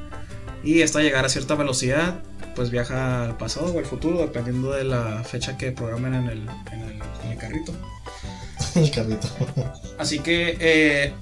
Y 0.64 0.82
hasta 0.82 1.02
llegar 1.02 1.26
a 1.26 1.30
cierta 1.30 1.56
velocidad, 1.56 2.20
pues 2.56 2.70
viaja 2.72 3.24
al 3.26 3.38
pasado 3.38 3.74
o 3.74 3.80
al 3.80 3.86
futuro, 3.86 4.20
dependiendo 4.20 4.72
de 4.72 4.84
la 4.84 5.24
fecha 5.24 5.58
que 5.58 5.72
programen 5.72 6.14
en 6.14 6.28
el, 6.28 6.40
en 6.72 6.80
el, 6.82 7.02
en 7.26 7.32
el 7.32 7.38
carrito. 7.38 7.74
el 8.76 8.92
carrito. 8.92 9.28
Así 9.98 10.20
que 10.20 10.58
eh, 10.60 11.14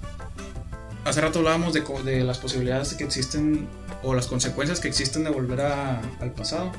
hace 1.06 1.22
rato 1.22 1.40
hablábamos 1.40 1.74
de, 1.74 2.24
las 2.24 2.38
posibilidades 2.40 2.94
que 2.96 3.04
existen 3.04 3.68
o 4.04 4.14
las 4.16 4.28
consecuencias 4.28 4.80
que 4.80 4.88
existen 4.88 5.24
de 5.24 5.30
volver 5.30 5.62
a- 5.62 6.02
al 6.20 6.32
pasado. 6.32 6.72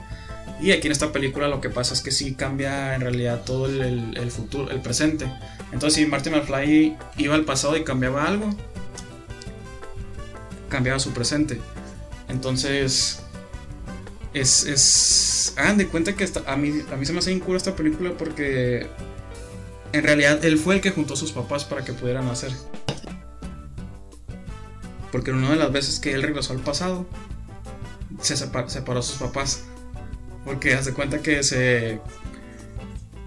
Y 0.61 0.70
aquí 0.72 0.87
en 0.87 0.93
esta 0.93 1.11
película 1.12 1.49
lo 1.49 1.61
que 1.61 1.70
pasa 1.70 1.95
es 1.95 2.01
que 2.03 2.11
sí 2.12 2.35
cambia 2.35 2.95
en 2.95 3.01
realidad 3.01 3.43
todo 3.45 3.66
el, 3.66 4.16
el- 4.16 4.30
futuro, 4.30 4.70
el 4.70 4.80
presente. 4.80 5.26
Entonces 5.72 5.95
si 5.95 6.07
Marty 6.07 6.30
McFly 6.30 6.97
iba 7.16 7.35
al 7.35 7.45
pasado 7.45 7.76
y 7.76 7.83
cambiaba 7.85 8.24
algo, 8.26 8.51
cambiaba 10.73 10.99
su 10.99 11.12
presente. 11.12 11.61
Entonces 12.29 13.20
es, 14.35 14.64
es 14.64 15.55
hagan 15.57 15.79
de 15.79 15.87
cuenta 15.87 16.14
que 16.16 16.29
a, 16.47 16.57
mí, 16.57 16.83
a 16.91 16.97
mí 16.97 17.07
se 17.07 17.12
me 17.12 17.20
hace 17.20 17.31
incura 17.31 17.59
esta 17.59 17.77
película 17.77 18.12
porque 18.16 18.89
en 19.93 20.03
realidad 20.03 20.45
él 20.45 20.59
fue 20.59 20.77
el 20.77 20.81
que 20.81 20.91
juntó 20.91 21.14
a 21.14 21.16
sus 21.16 21.33
papás 21.33 21.64
para 21.64 21.85
que 21.85 21.93
pudieran 21.93 22.27
nacer. 22.27 22.51
Porque 25.11 25.31
en 25.31 25.37
una 25.37 25.51
de 25.51 25.57
las 25.57 25.70
veces 25.70 26.01
que 26.01 26.14
él 26.14 26.23
regresó 26.23 26.55
al 26.55 26.61
pasado, 26.61 27.07
se 28.23 28.35
separ- 28.35 28.68
separó 28.68 29.01
a 29.01 29.03
sus 29.03 29.18
papás. 29.18 29.64
Porque 30.47 30.73
hace 30.75 30.95
cuenta 30.95 31.18
que 31.18 31.43
se. 31.43 32.01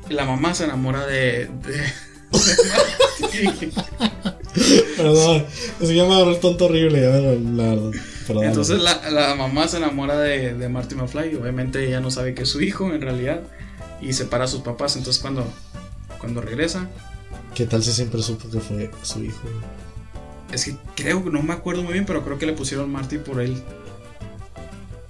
La 0.10 0.26
mamá 0.26 0.56
se 0.56 0.64
enamora 0.64 1.06
de. 1.06 1.48
de-. 1.62 1.94
Perdón, 4.98 5.46
es 5.82 5.88
que 5.90 5.96
ya 5.96 6.06
me 6.06 6.14
agarró 6.16 6.32
el 6.32 6.40
tonto 6.40 6.66
horrible, 6.66 7.02
ya 7.02 7.10
la 7.10 7.20
verdad. 7.70 7.92
Perdón. 8.28 8.46
Entonces 8.46 8.82
la, 8.82 9.10
la 9.12 9.36
mamá 9.36 9.68
se 9.68 9.78
enamora 9.78 10.20
de, 10.20 10.54
de 10.56 10.70
Marty 10.70 10.96
McFly. 10.96 11.34
y 11.34 11.36
Obviamente 11.36 11.86
ella 11.88 12.00
no 12.00 12.10
sabe 12.12 12.34
que 12.34 12.44
es 12.44 12.50
su 12.50 12.62
hijo 12.62 12.94
en 12.94 13.02
realidad. 13.02 13.42
y 14.02 14.14
separa 14.14 14.46
a 14.46 14.48
sus 14.48 14.62
papás. 14.62 14.96
Entonces 14.96 15.22
cuando, 15.22 15.46
cuando 16.20 16.42
regresa, 16.42 16.88
¿Qué 17.54 17.66
tal 17.66 17.84
si 17.84 17.92
siempre 17.94 18.22
supo 18.22 18.50
que 18.50 18.60
fue 18.60 18.92
su 19.04 19.24
hijo? 19.24 19.40
es 20.52 20.66
que 20.66 20.76
creo, 20.96 21.22
no 21.22 21.42
me 21.42 21.54
acuerdo 21.54 21.84
muy 21.84 21.94
bien, 21.94 22.06
pero 22.06 22.24
creo 22.24 22.38
que 22.38 22.46
le 22.46 22.54
pusieron 22.54 22.90
Marty 22.92 23.18
por 23.18 23.42
él. 23.42 23.62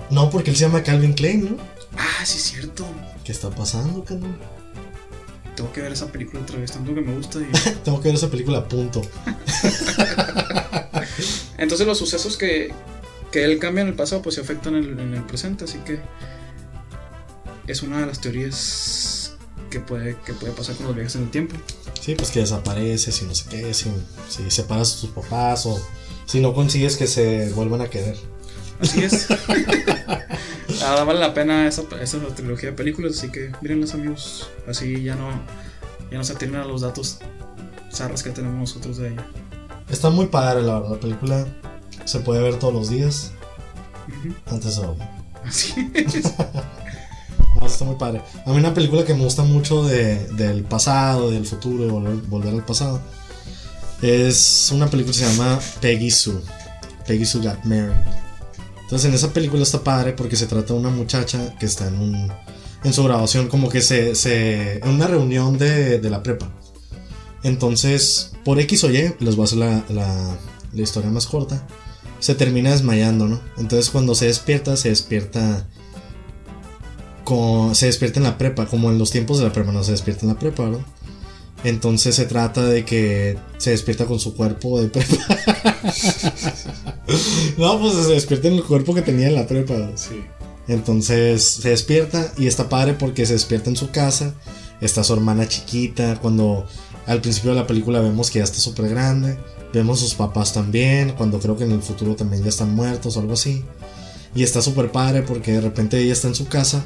No, 0.10 0.30
porque 0.30 0.52
él 0.52 0.56
se 0.56 0.66
llama 0.66 0.84
Calvin 0.84 1.14
Klein, 1.14 1.46
¿no? 1.46 1.58
Ah, 1.98 2.26
sí, 2.26 2.38
es 2.38 2.44
cierto. 2.44 2.86
¿Qué 3.24 3.32
está 3.32 3.50
pasando, 3.50 4.04
cabrón? 4.04 4.38
Tengo 5.56 5.72
que 5.72 5.82
ver 5.82 5.92
esa 5.94 6.12
película 6.12 6.42
otra 6.42 6.60
vez, 6.60 6.72
tanto 6.72 6.94
que 6.94 7.02
me 7.02 7.16
gusta. 7.16 7.40
y- 7.40 7.50
Tengo 7.84 8.02
que 8.02 8.10
ver 8.10 8.16
esa 8.16 8.30
película, 8.30 8.68
punto. 8.68 9.02
Entonces 11.58 11.88
los 11.88 11.98
sucesos 11.98 12.38
que, 12.38 12.74
que 13.32 13.46
él 13.46 13.60
cambia 13.60 13.82
en 13.84 13.88
el 13.90 13.94
pasado 13.96 14.22
pues 14.22 14.36
se 14.36 14.42
afectan 14.42 14.76
en 14.76 14.84
el, 14.84 15.00
en 15.00 15.14
el 15.14 15.24
presente, 15.24 15.66
así 15.66 15.78
que 15.80 16.00
es 17.68 17.82
una 17.84 18.02
de 18.02 18.06
las 18.08 18.20
teorías 18.22 19.36
que 19.70 19.80
puede, 19.80 20.18
que 20.26 20.34
puede 20.34 20.54
pasar 20.54 20.76
con 20.76 20.88
los 20.88 20.96
viajes 20.96 21.16
en 21.16 21.24
el 21.24 21.32
tiempo. 21.32 21.56
Sí, 22.02 22.16
pues 22.16 22.30
que 22.32 22.40
desapareces 22.42 23.22
y 23.22 23.26
no 23.26 23.34
sé 23.34 23.46
qué, 23.50 23.74
si, 23.74 23.90
si 24.30 24.50
separas 24.52 24.98
a 24.98 25.02
tus 25.02 25.10
papás 25.12 25.66
o 25.66 25.82
si 26.26 26.40
no 26.40 26.54
consigues 26.54 26.98
que 26.98 27.08
se 27.08 27.50
vuelvan 27.54 27.82
a 27.82 27.90
querer. 27.90 28.18
Así 28.80 29.04
es. 29.04 29.28
Ah, 30.84 31.04
vale 31.04 31.20
la 31.20 31.34
pena 31.34 31.68
esa, 31.68 31.84
esa 32.02 32.18
trilogía 32.36 32.70
de 32.72 32.76
películas, 32.76 33.18
así 33.18 33.30
que 33.32 33.52
mírenlas 33.62 33.94
amigos. 33.94 34.50
Así 34.68 35.02
ya 35.04 35.16
no, 35.16 35.30
ya 36.12 36.18
no 36.18 36.24
se 36.24 36.34
atienen 36.34 36.60
a 36.60 36.66
los 36.66 36.82
datos 36.82 37.20
zarras 37.92 38.22
que 38.24 38.32
tenemos 38.32 38.60
nosotros 38.60 38.98
de 38.98 39.10
ella. 39.14 39.26
Está 39.90 40.10
muy 40.10 40.26
padre, 40.28 40.62
la 40.64 40.80
verdad. 40.80 40.96
La 40.96 41.00
película 41.00 41.48
se 42.04 42.20
puede 42.20 42.42
ver 42.44 42.60
todos 42.60 42.74
los 42.74 42.90
días 42.90 43.32
antes 44.48 44.76
de. 44.78 44.88
Así 45.46 45.92
es. 45.94 46.34
No, 47.62 47.66
está 47.68 47.86
muy 47.86 47.96
padre. 47.96 48.22
A 48.46 48.50
mí 48.52 48.58
una 48.58 48.74
película 48.74 49.06
que 49.06 49.14
me 49.14 49.24
gusta 49.24 49.44
mucho 49.44 49.84
de- 49.86 50.28
del 50.34 50.66
pasado, 50.66 51.32
del 51.32 51.46
futuro, 51.48 51.86
de 51.86 51.90
volver, 51.92 52.16
volver 52.28 52.54
al 52.54 52.66
pasado, 52.66 53.02
es 54.02 54.70
una 54.74 54.88
película 54.88 55.14
que 55.16 55.20
se 55.24 55.32
llama 55.32 55.58
Peggy 55.80 56.12
Sue. 56.12 56.42
Peggy 57.08 57.26
Sue 57.26 57.42
Got 57.42 57.64
Married. 57.64 57.96
Entonces 58.86 59.10
en 59.10 59.16
esa 59.16 59.34
película 59.34 59.64
está 59.64 59.84
padre 59.84 60.14
porque 60.14 60.36
se 60.36 60.46
trata 60.48 60.74
de 60.74 60.80
una 60.80 60.90
muchacha 60.90 61.56
que 61.60 61.66
está 61.66 61.88
en 61.88 62.00
un 62.00 62.32
en 62.84 62.94
su 62.94 63.04
graduación 63.04 63.48
como 63.48 63.68
que 63.68 63.82
se, 63.82 64.14
se 64.14 64.78
en 64.78 64.88
una 64.90 65.08
reunión 65.08 65.58
de, 65.58 66.00
de 66.00 66.10
la 66.10 66.22
prepa. 66.22 66.52
Entonces 67.44 68.32
por 68.44 68.60
X 68.60 68.84
o 68.84 68.92
Y 68.92 69.14
les 69.20 69.36
voy 69.36 69.44
a 69.44 69.46
hacer 69.46 69.58
la, 69.58 69.84
la, 69.90 70.38
la 70.72 70.82
historia 70.82 71.10
más 71.10 71.26
corta. 71.26 71.66
Se 72.20 72.36
termina 72.36 72.72
desmayando, 72.72 73.28
¿no? 73.28 73.42
Entonces 73.58 73.90
cuando 73.90 74.14
se 74.16 74.28
despierta 74.28 74.78
se 74.78 74.90
despierta 74.90 75.68
con- 77.24 77.74
se 77.74 77.88
despierta 77.88 78.20
en 78.20 78.24
la 78.26 78.38
prepa, 78.38 78.68
como 78.68 78.92
en 78.92 79.00
los 79.00 79.10
tiempos 79.10 79.40
de 79.40 79.46
la 79.46 79.52
prepa, 79.54 79.72
no 79.72 79.84
se 79.84 79.92
despierta 79.92 80.22
en 80.22 80.30
la 80.34 80.40
prepa, 80.40 80.68
¿no? 80.68 80.86
Entonces 81.66 82.14
se 82.14 82.26
trata 82.26 82.64
de 82.64 82.86
que 82.86 83.40
se 83.58 83.72
despierta 83.72 84.06
con 84.06 84.20
su 84.20 84.36
cuerpo 84.36 84.80
de 84.80 84.88
prepa. 84.88 85.16
no, 87.58 87.80
pues 87.80 87.94
se 88.06 88.14
despierta 88.14 88.50
en 88.50 88.54
el 88.54 88.64
cuerpo 88.64 88.94
que 88.94 89.02
tenía 89.02 89.30
en 89.30 89.34
la 89.34 89.48
prepa. 89.48 89.74
Sí. 89.96 90.24
Entonces 90.68 91.44
se 91.44 91.70
despierta 91.70 92.32
y 92.38 92.46
está 92.46 92.70
padre 92.70 92.94
porque 92.94 93.26
se 93.26 93.34
despierta 93.34 93.72
en 93.72 93.76
su 93.76 93.90
casa. 93.90 94.36
Está 94.80 95.04
su 95.04 95.14
hermana 95.14 95.48
chiquita. 95.48 96.20
Cuando 96.22 96.68
al 97.08 97.22
principio 97.22 97.50
de 97.50 97.58
la 97.58 97.66
película 97.66 98.00
vemos 98.00 98.30
que 98.30 98.38
ya 98.38 98.46
está 98.46 98.60
súper 98.60 98.88
grande. 98.88 99.36
Vemos 99.74 100.02
sus 100.02 100.14
papás 100.14 100.54
también. 100.54 101.14
Cuando 101.18 101.40
creo 101.40 101.58
que 101.58 101.64
en 101.64 101.72
el 101.72 101.82
futuro 101.82 102.16
también 102.16 102.44
ya 102.44 102.50
están 102.50 102.76
muertos 102.76 103.18
o 103.18 103.22
algo 103.22 103.34
así. 103.34 103.66
Y 104.36 104.44
está 104.44 104.62
súper 104.62 104.92
padre 104.92 105.24
porque 105.24 105.54
de 105.54 105.62
repente 105.62 106.00
ella 106.00 106.14
está 106.14 106.28
en 106.28 106.36
su 106.36 106.48
casa. 106.48 106.86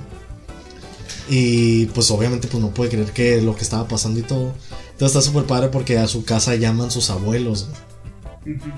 Y 1.30 1.86
pues 1.88 2.10
obviamente 2.12 2.48
pues 2.48 2.62
no 2.62 2.74
puede 2.74 2.90
creer 2.90 3.12
que 3.12 3.42
lo 3.42 3.56
que 3.56 3.62
estaba 3.62 3.88
pasando 3.88 4.20
y 4.20 4.24
todo. 4.24 4.54
Entonces 4.92 5.18
está 5.18 5.22
súper 5.22 5.46
padre 5.46 5.70
porque 5.70 5.98
a 5.98 6.08
su 6.08 6.26
casa 6.26 6.56
llaman 6.56 6.92
sus 6.92 7.10
abuelos. 7.10 7.70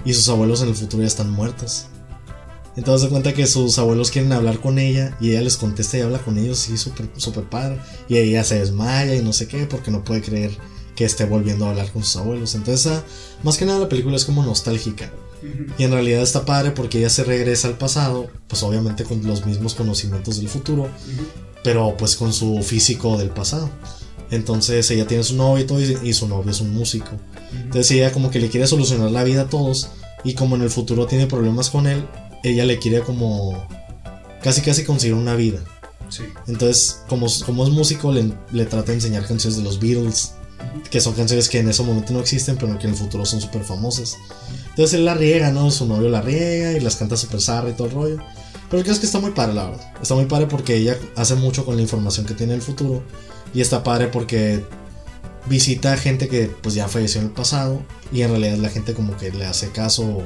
Y 0.04 0.14
sus 0.14 0.28
abuelos 0.30 0.62
en 0.62 0.70
el 0.70 0.76
futuro 0.76 1.04
ya 1.04 1.08
están 1.08 1.30
muertos. 1.30 1.88
Entonces 2.76 3.06
se 3.06 3.10
cuenta 3.10 3.34
que 3.34 3.47
sus 3.47 3.78
abuelos 3.80 4.12
quieren 4.12 4.32
hablar 4.32 4.60
con 4.60 4.80
ella 4.80 5.18
y 5.20 5.32
ella 5.32 5.41
les 5.41 5.58
contesta 5.58 5.97
y 5.97 6.02
habla 6.02 6.20
con 6.20 6.38
ellos 6.38 6.64
así 6.64 6.78
súper 6.78 7.10
super 7.18 7.49
padre. 7.49 7.80
Y 8.08 8.18
ella 8.18 8.43
se 8.43 8.60
desmaya 8.60 9.16
y 9.16 9.22
no 9.22 9.34
sé 9.34 9.47
qué 9.47 9.66
porque 9.66 9.91
no 9.91 10.04
puede 10.04 10.22
creer 10.22 10.52
que 10.95 11.06
esté 11.06 11.26
volviendo 11.26 11.66
a 11.66 11.70
hablar 11.70 11.91
con 11.91 12.04
sus 12.04 12.18
abuelos. 12.18 12.56
Entonces 12.56 12.88
ah, 12.88 13.04
más 13.43 13.58
que 13.58 13.66
nada 13.66 13.80
la 13.80 13.89
película 13.89 14.16
es 14.16 14.26
como 14.26 14.43
nostálgica. 14.43 15.12
Y 15.78 15.84
en 15.84 15.91
realidad 15.91 16.22
está 16.22 16.45
padre 16.45 16.72
porque 16.72 16.99
ella 16.99 17.10
se 17.10 17.24
regresa 17.24 17.68
al 17.68 17.78
pasado, 17.78 18.30
pues 18.47 18.62
obviamente 18.64 19.04
con 19.04 19.26
los 19.26 19.45
mismos 19.45 19.74
conocimientos 19.74 20.38
del 20.38 20.49
futuro. 20.49 20.89
Pero 21.64 21.95
pues 21.97 22.16
con 22.16 22.34
su 22.34 22.62
físico 22.64 23.18
del 23.18 23.30
pasado. 23.30 23.70
Entonces 24.30 24.89
ella 24.91 25.05
tiene 25.05 25.24
su 25.24 25.36
novio 25.36 25.64
y 25.64 25.68
todo 25.68 25.80
y 25.80 26.14
su 26.14 26.28
novio 26.28 26.51
es 26.51 26.62
un 26.62 26.74
músico. 26.74 27.12
Entonces 27.53 27.91
ella 27.91 28.12
como 28.12 28.32
que 28.32 28.39
le 28.39 28.49
quiere 28.49 28.66
solucionar 28.66 29.12
la 29.12 29.24
vida 29.24 29.43
a 29.43 29.49
todos 29.49 29.89
y 30.24 30.34
como 30.34 30.55
en 30.55 30.62
el 30.62 30.70
futuro 30.70 31.05
tiene 31.05 31.28
problemas 31.28 31.70
con 31.70 31.88
él, 31.88 32.05
ella 32.43 32.66
le 32.66 32.80
quiere 32.80 33.01
como 33.01 33.68
casi 34.41 34.62
casi 34.62 34.86
conseguir 34.86 35.16
una 35.16 35.36
vida. 35.36 35.59
Sí. 36.09 36.24
Entonces 36.47 37.01
como, 37.09 37.28
como 37.45 37.66
es 37.66 37.70
músico 37.72 38.12
le, 38.12 38.34
le 38.51 38.66
trata 38.66 38.88
de 38.88 38.95
enseñar 38.95 39.28
canciones 39.28 39.57
de 39.57 39.64
los 39.64 39.80
Beatles, 39.80 40.34
que 40.89 41.01
son 41.01 41.14
canciones 41.14 41.49
que 41.49 41.59
en 41.59 41.70
ese 41.70 41.84
momento 41.84 42.14
no 42.14 42.20
existen 42.20 42.55
pero 42.57 42.78
que 42.80 42.88
en 42.88 42.93
el 42.93 42.99
futuro 42.99 43.26
son 43.26 43.41
súper 43.41 43.64
famosas. 43.64 44.18
Entonces 44.70 44.93
él 44.93 45.03
la 45.03 45.14
riega, 45.14 45.51
¿no? 45.51 45.70
Su 45.72 45.86
novio 45.86 46.07
la 46.07 46.22
riega 46.22 46.72
y 46.72 46.80
las 46.80 46.95
canta 46.95 47.18
súper 47.18 47.41
zarra 47.41 47.70
y 47.70 47.74
todo 47.74 47.88
el 47.88 47.93
rollo. 47.93 48.18
Pero 48.72 48.84
creo 48.84 48.97
que 48.97 49.05
está 49.05 49.19
muy 49.19 49.32
padre, 49.32 49.53
la 49.53 49.65
verdad. 49.65 49.93
Está 50.01 50.15
muy 50.15 50.26
padre 50.26 50.47
porque 50.47 50.78
ella 50.78 50.97
hace 51.17 51.36
mucho 51.36 51.65
con 51.65 51.76
la 51.76 51.82
información 51.82 52.26
que 52.26 52.34
tiene 52.34 52.53
el 52.53 52.61
futuro. 52.61 53.03
Y 53.53 53.59
está 53.59 53.84
padre 53.84 54.07
porque 54.07 54.63
visita 55.47 55.91
a 55.91 55.97
gente 55.97 56.30
que 56.30 56.49
pues 56.61 56.74
ya 56.74 56.88
falleció 56.88 57.19
en 57.19 57.28
el 57.28 57.34
pasado. 57.34 57.82
Y 58.13 58.22
en 58.22 58.30
realidad 58.30 58.57
la 58.57 58.69
gente 58.69 58.93
como 58.93 59.17
que 59.17 59.32
le 59.32 59.45
hace 59.45 59.72
caso. 59.72 60.24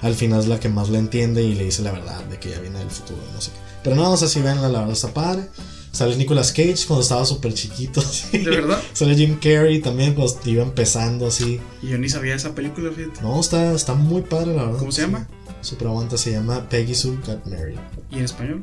Al 0.00 0.14
final 0.14 0.40
es 0.40 0.48
la 0.48 0.58
que 0.58 0.70
más 0.70 0.88
le 0.88 0.98
entiende 0.98 1.42
y 1.42 1.54
le 1.54 1.64
dice 1.64 1.82
la 1.82 1.92
verdad 1.92 2.24
de 2.24 2.40
que 2.40 2.50
ya 2.50 2.58
viene 2.60 2.78
del 2.78 2.90
futuro, 2.90 3.20
no 3.34 3.40
sé 3.40 3.52
qué. 3.52 3.58
Pero 3.84 3.94
no, 3.94 4.10
o 4.10 4.16
sea, 4.16 4.26
si 4.26 4.40
ven, 4.40 4.60
la 4.62 4.68
verdad 4.68 4.90
está 4.90 5.12
padre. 5.12 5.48
Sale 5.92 6.16
Nicolas 6.16 6.52
Cage 6.52 6.86
cuando 6.86 7.02
estaba 7.02 7.26
súper 7.26 7.52
chiquito. 7.52 8.00
así. 8.04 8.38
¿De 8.38 8.50
verdad? 8.50 8.82
Sale 8.94 9.14
Jim 9.14 9.38
Carrey 9.38 9.80
también 9.80 10.14
cuando 10.14 10.34
iba 10.46 10.62
empezando 10.62 11.26
así. 11.26 11.60
Y 11.82 11.88
yo 11.88 11.98
ni 11.98 12.08
sabía 12.08 12.34
esa 12.34 12.54
película, 12.54 12.90
fíjate. 12.90 13.20
No, 13.20 13.38
está, 13.38 13.74
está 13.74 13.92
muy 13.94 14.22
padre, 14.22 14.56
la 14.56 14.64
verdad. 14.64 14.78
¿Cómo 14.78 14.92
se 14.92 15.02
llama? 15.02 15.28
Super 15.62 15.86
aguanta, 15.86 16.18
se 16.18 16.32
llama 16.32 16.68
Peggy 16.68 16.94
Sue 16.94 17.16
Got 17.24 17.46
Married. 17.46 17.78
¿Y 18.10 18.18
en 18.18 18.24
español? 18.24 18.62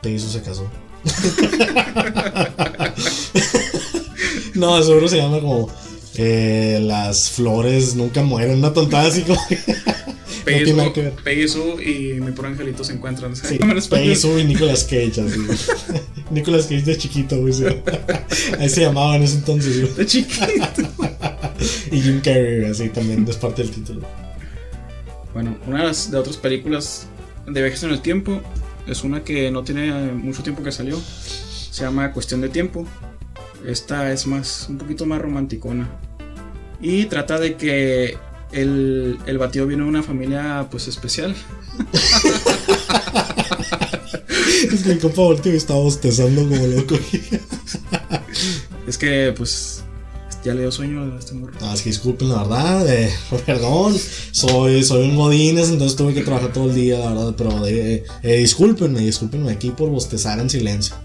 Peggy 0.00 0.18
Sue 0.18 0.30
se 0.30 0.40
casó. 0.42 0.70
no, 4.54 4.82
seguro 4.82 5.08
se 5.08 5.16
llama 5.16 5.40
como 5.40 5.68
eh, 6.16 6.78
Las 6.82 7.30
flores 7.30 7.94
nunca 7.96 8.22
mueren, 8.22 8.58
una 8.58 8.72
tontada 8.72 9.08
así 9.08 9.22
como. 9.22 9.40
Peggy 10.44 10.72
nada 10.72 10.92
Sue-. 10.94 11.12
Peggy 11.24 11.46
y 11.82 12.20
mi 12.20 12.30
puro 12.30 12.46
angelito 12.48 12.84
se 12.84 12.92
encuentran. 12.92 13.34
Sí. 13.34 13.58
Peggy 13.90 14.14
Sue 14.14 14.42
y 14.42 14.44
Nicolas 14.44 14.84
Cage, 14.84 15.20
así. 15.20 15.40
Nicolas 16.30 16.66
Cage 16.66 16.82
de 16.82 16.96
chiquito, 16.96 17.40
güey. 17.40 17.52
sí. 17.52 17.64
Ahí 18.58 18.68
se 18.68 18.82
llamaba 18.82 19.16
en 19.16 19.24
ese 19.24 19.34
entonces, 19.36 19.80
güey. 19.80 19.94
De 19.94 20.06
chiquito. 20.06 20.46
Y 21.90 22.00
Jim 22.00 22.20
Carrey, 22.20 22.66
así 22.66 22.88
también, 22.88 23.26
es 23.28 23.36
parte 23.36 23.62
del 23.62 23.72
título. 23.72 24.29
Bueno, 25.32 25.56
una 25.66 25.78
de 25.78 25.84
las 25.84 26.10
de 26.10 26.18
otras 26.18 26.36
películas 26.36 27.06
de 27.46 27.62
viajes 27.62 27.82
en 27.82 27.90
el 27.90 28.00
tiempo 28.00 28.40
es 28.86 29.04
una 29.04 29.22
que 29.22 29.50
no 29.50 29.62
tiene 29.62 30.12
mucho 30.12 30.42
tiempo 30.42 30.62
que 30.62 30.72
salió. 30.72 30.98
Se 31.70 31.84
llama 31.84 32.12
Cuestión 32.12 32.40
de 32.40 32.48
Tiempo. 32.48 32.86
Esta 33.66 34.12
es 34.12 34.26
más, 34.26 34.66
un 34.68 34.78
poquito 34.78 35.06
más 35.06 35.20
romanticona. 35.20 35.88
Y 36.80 37.04
trata 37.04 37.38
de 37.38 37.56
que 37.56 38.16
el, 38.52 39.18
el 39.26 39.38
batido 39.38 39.66
viene 39.66 39.84
de 39.84 39.88
una 39.88 40.02
familia 40.02 40.66
pues 40.70 40.88
especial. 40.88 41.34
Es 44.72 44.82
que 44.82 44.94
mi 44.94 45.00
compa 45.00 45.22
volteó 45.22 45.52
y 45.52 45.56
estaba 45.56 45.80
bostezando 45.80 46.46
como 46.48 46.66
loco. 46.66 46.98
Es 48.86 48.98
que 48.98 49.32
pues 49.36 49.79
ya 50.44 50.54
le 50.54 50.62
dio 50.62 50.72
sueño 50.72 51.02
a 51.14 51.18
este 51.18 51.34
morro. 51.34 51.52
No, 51.60 51.72
es 51.72 51.82
que 51.82 51.90
disculpen, 51.90 52.28
la 52.28 52.42
verdad, 52.42 52.88
eh, 52.88 53.12
perdón, 53.46 53.94
soy, 54.30 54.82
soy 54.84 55.08
un 55.08 55.16
godines, 55.16 55.68
entonces 55.70 55.96
tuve 55.96 56.14
que 56.14 56.22
trabajar 56.22 56.52
todo 56.52 56.68
el 56.68 56.74
día, 56.74 56.98
la 56.98 57.10
verdad, 57.10 57.34
pero 57.36 57.66
eh, 57.66 58.04
eh, 58.22 58.36
discúlpenme, 58.36 59.00
discúlpenme 59.00 59.50
aquí 59.50 59.70
por 59.70 59.90
bostezar 59.90 60.38
en 60.40 60.48
silencio. 60.50 60.96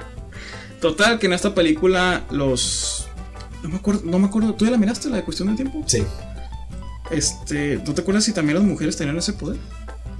Total, 0.80 1.18
que 1.18 1.26
en 1.26 1.34
esta 1.34 1.54
película 1.54 2.24
los... 2.30 3.06
No 3.62 3.68
me 3.68 3.76
acuerdo, 3.76 4.02
no 4.04 4.18
me 4.18 4.26
acuerdo, 4.26 4.54
¿tú 4.54 4.64
ya 4.64 4.70
la 4.70 4.78
miraste, 4.78 5.10
la 5.10 5.16
de 5.16 5.24
Cuestión 5.24 5.48
de 5.48 5.54
Tiempo? 5.54 5.82
Sí, 5.86 6.02
Este, 7.10 7.76
¿no 7.84 7.92
te 7.92 8.00
acuerdas 8.00 8.24
si 8.24 8.32
también 8.32 8.58
las 8.58 8.66
mujeres 8.66 8.96
tenían 8.96 9.18
ese 9.18 9.34
poder? 9.34 9.58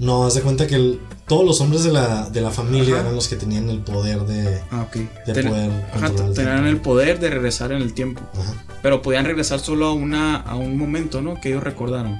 No, 0.01 0.25
haz 0.25 0.33
de 0.33 0.41
cuenta 0.41 0.67
que 0.67 0.75
el- 0.75 0.99
todos 1.27 1.45
los 1.45 1.61
hombres 1.61 1.83
de 1.85 1.91
la, 1.93 2.29
de 2.29 2.41
la 2.41 2.51
familia 2.51 2.95
Ajá. 2.95 3.01
eran 3.03 3.15
los 3.15 3.29
que 3.29 3.37
tenían 3.37 3.69
el 3.69 3.79
poder 3.79 4.19
de... 4.25 4.59
Ah, 4.71 4.81
ok. 4.87 4.95
De 5.27 5.33
Ten- 5.33 5.47
poder 5.47 5.71
ajá, 5.93 6.07
el 6.07 6.33
tenían 6.33 6.65
el 6.67 6.77
poder 6.81 7.19
de 7.19 7.29
regresar 7.29 7.71
en 7.71 7.81
el 7.81 7.93
tiempo. 7.93 8.21
Ajá. 8.33 8.53
Pero 8.81 9.01
podían 9.01 9.23
regresar 9.25 9.59
solo 9.61 9.85
a 9.85 9.93
una 9.93 10.35
a 10.35 10.55
un 10.55 10.77
momento, 10.77 11.21
¿no? 11.21 11.39
Que 11.39 11.49
ellos 11.49 11.63
recordaron. 11.63 12.19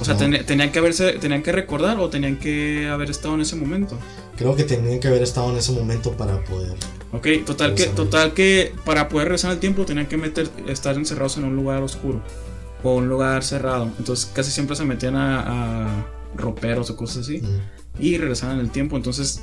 O 0.00 0.04
sea, 0.04 0.14
No. 0.14 0.20
ten- 0.20 0.44
tenían 0.46 0.72
que 0.72 0.78
haberse, 0.78 1.12
tenían 1.14 1.42
que 1.42 1.52
recordar 1.52 1.98
o 2.00 2.08
tenían 2.08 2.36
que 2.38 2.88
haber 2.88 3.10
estado 3.10 3.34
en 3.34 3.42
ese 3.42 3.56
momento. 3.56 3.98
Creo 4.36 4.56
que 4.56 4.64
tenían 4.64 4.98
que 5.00 5.08
haber 5.08 5.22
estado 5.22 5.50
en 5.50 5.58
ese 5.58 5.72
momento 5.72 6.12
para 6.12 6.42
poder... 6.44 6.72
Ok, 7.12 7.28
total 7.46 7.74
que, 7.74 7.84
total 7.86 8.32
que 8.34 8.72
para 8.84 9.08
poder 9.08 9.28
regresar 9.28 9.52
al 9.52 9.58
tiempo 9.60 9.84
tenían 9.84 10.06
que 10.06 10.16
meter, 10.16 10.48
estar 10.68 10.96
encerrados 10.96 11.36
en 11.36 11.44
un 11.44 11.54
lugar 11.54 11.82
oscuro 11.82 12.22
o 12.84 12.94
un 12.94 13.08
lugar 13.08 13.42
cerrado. 13.42 13.90
Entonces 13.98 14.30
casi 14.32 14.52
siempre 14.52 14.76
se 14.76 14.84
metían 14.84 15.16
a, 15.16 15.88
a 15.88 16.06
roperos 16.36 16.90
o 16.90 16.96
cosas 16.96 17.18
así 17.22 17.42
y 17.98 18.16
regresaban 18.18 18.60
en 18.60 18.64
el 18.64 18.70
tiempo. 18.70 18.96
Entonces 18.96 19.42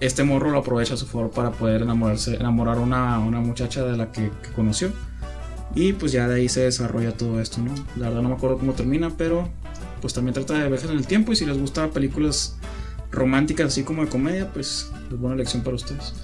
este 0.00 0.24
morro 0.24 0.50
lo 0.50 0.58
aprovecha 0.58 0.94
a 0.94 0.96
su 0.96 1.06
favor 1.06 1.30
para 1.30 1.50
poder 1.50 1.82
enamorarse, 1.82 2.36
enamorar 2.36 2.78
a 2.78 2.80
una, 2.80 3.18
una 3.18 3.40
muchacha 3.40 3.84
de 3.84 3.96
la 3.96 4.12
que, 4.12 4.30
que 4.42 4.50
conoció. 4.54 4.92
Y 5.74 5.92
pues 5.92 6.12
ya 6.12 6.26
de 6.28 6.36
ahí 6.36 6.48
se 6.48 6.62
desarrolla 6.62 7.12
todo 7.12 7.40
esto, 7.40 7.60
¿no? 7.60 7.74
La 7.96 8.08
verdad 8.08 8.22
no 8.22 8.30
me 8.30 8.34
acuerdo 8.36 8.56
cómo 8.58 8.72
termina, 8.72 9.12
pero 9.18 9.48
pues 10.00 10.14
también 10.14 10.32
trata 10.34 10.54
de 10.54 10.68
viajes 10.68 10.88
en 10.88 10.96
el 10.96 11.06
tiempo 11.06 11.32
y 11.32 11.36
si 11.36 11.44
les 11.44 11.58
gusta 11.58 11.90
películas 11.90 12.56
románticas 13.10 13.68
así 13.68 13.82
como 13.82 14.02
de 14.02 14.08
comedia, 14.08 14.52
pues 14.52 14.90
es 15.10 15.18
buena 15.18 15.34
elección 15.34 15.62
para 15.62 15.76
ustedes. 15.76 16.14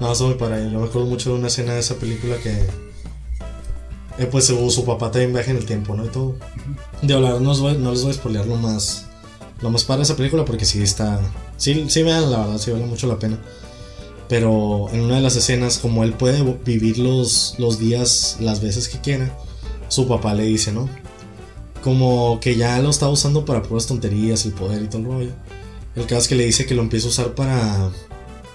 No, 0.00 0.28
me 0.28 0.34
para 0.34 0.58
Yo 0.58 0.80
me 0.80 0.86
acuerdo 0.86 1.06
mucho 1.06 1.32
de 1.32 1.38
una 1.38 1.48
escena 1.48 1.74
de 1.74 1.80
esa 1.80 1.96
película 1.96 2.36
que. 2.36 2.91
Eh, 4.18 4.26
pues 4.30 4.46
su, 4.46 4.70
su 4.70 4.84
papá 4.84 5.10
también 5.10 5.32
viaja 5.32 5.50
en 5.50 5.56
el 5.56 5.64
tiempo, 5.66 5.94
¿no? 5.94 6.04
Y 6.04 6.08
todo. 6.08 6.36
De 7.00 7.14
hablar, 7.14 7.40
no, 7.40 7.54
voy- 7.56 7.78
no 7.78 7.92
les 7.92 8.02
voy 8.02 8.10
a 8.10 8.14
spoilear 8.14 8.46
lo 8.46 8.56
más. 8.56 9.06
Lo 9.60 9.70
más 9.70 9.84
para 9.84 10.02
esa 10.02 10.16
película 10.16 10.44
porque 10.44 10.64
sí 10.64 10.82
está. 10.82 11.20
Sí, 11.56 11.86
sí 11.88 12.02
vean, 12.02 12.30
la 12.30 12.38
verdad, 12.40 12.58
sí 12.58 12.70
vale 12.70 12.84
mucho 12.86 13.06
la 13.06 13.18
pena. 13.18 13.38
Pero 14.28 14.88
en 14.92 15.00
una 15.02 15.16
de 15.16 15.20
las 15.22 15.36
escenas, 15.36 15.78
como 15.78 16.04
él 16.04 16.12
puede 16.14 16.42
vivir 16.64 16.98
los, 16.98 17.54
los 17.58 17.78
días 17.78 18.36
las 18.40 18.60
veces 18.60 18.88
que 18.88 18.98
quiera, 19.00 19.36
su 19.88 20.06
papá 20.08 20.34
le 20.34 20.44
dice, 20.44 20.72
¿no? 20.72 20.88
Como 21.82 22.38
que 22.40 22.56
ya 22.56 22.78
lo 22.80 22.90
está 22.90 23.08
usando 23.08 23.44
para 23.44 23.62
puras 23.62 23.86
tonterías, 23.86 24.44
el 24.46 24.52
poder 24.52 24.82
y 24.82 24.86
todo 24.88 24.98
el 24.98 25.04
rollo. 25.06 25.30
El 25.96 26.04
caso 26.06 26.22
es 26.22 26.28
que 26.28 26.34
le 26.36 26.44
dice 26.46 26.64
que 26.66 26.74
lo 26.74 26.82
empieza 26.82 27.06
a 27.06 27.10
usar 27.10 27.34
para 27.34 27.90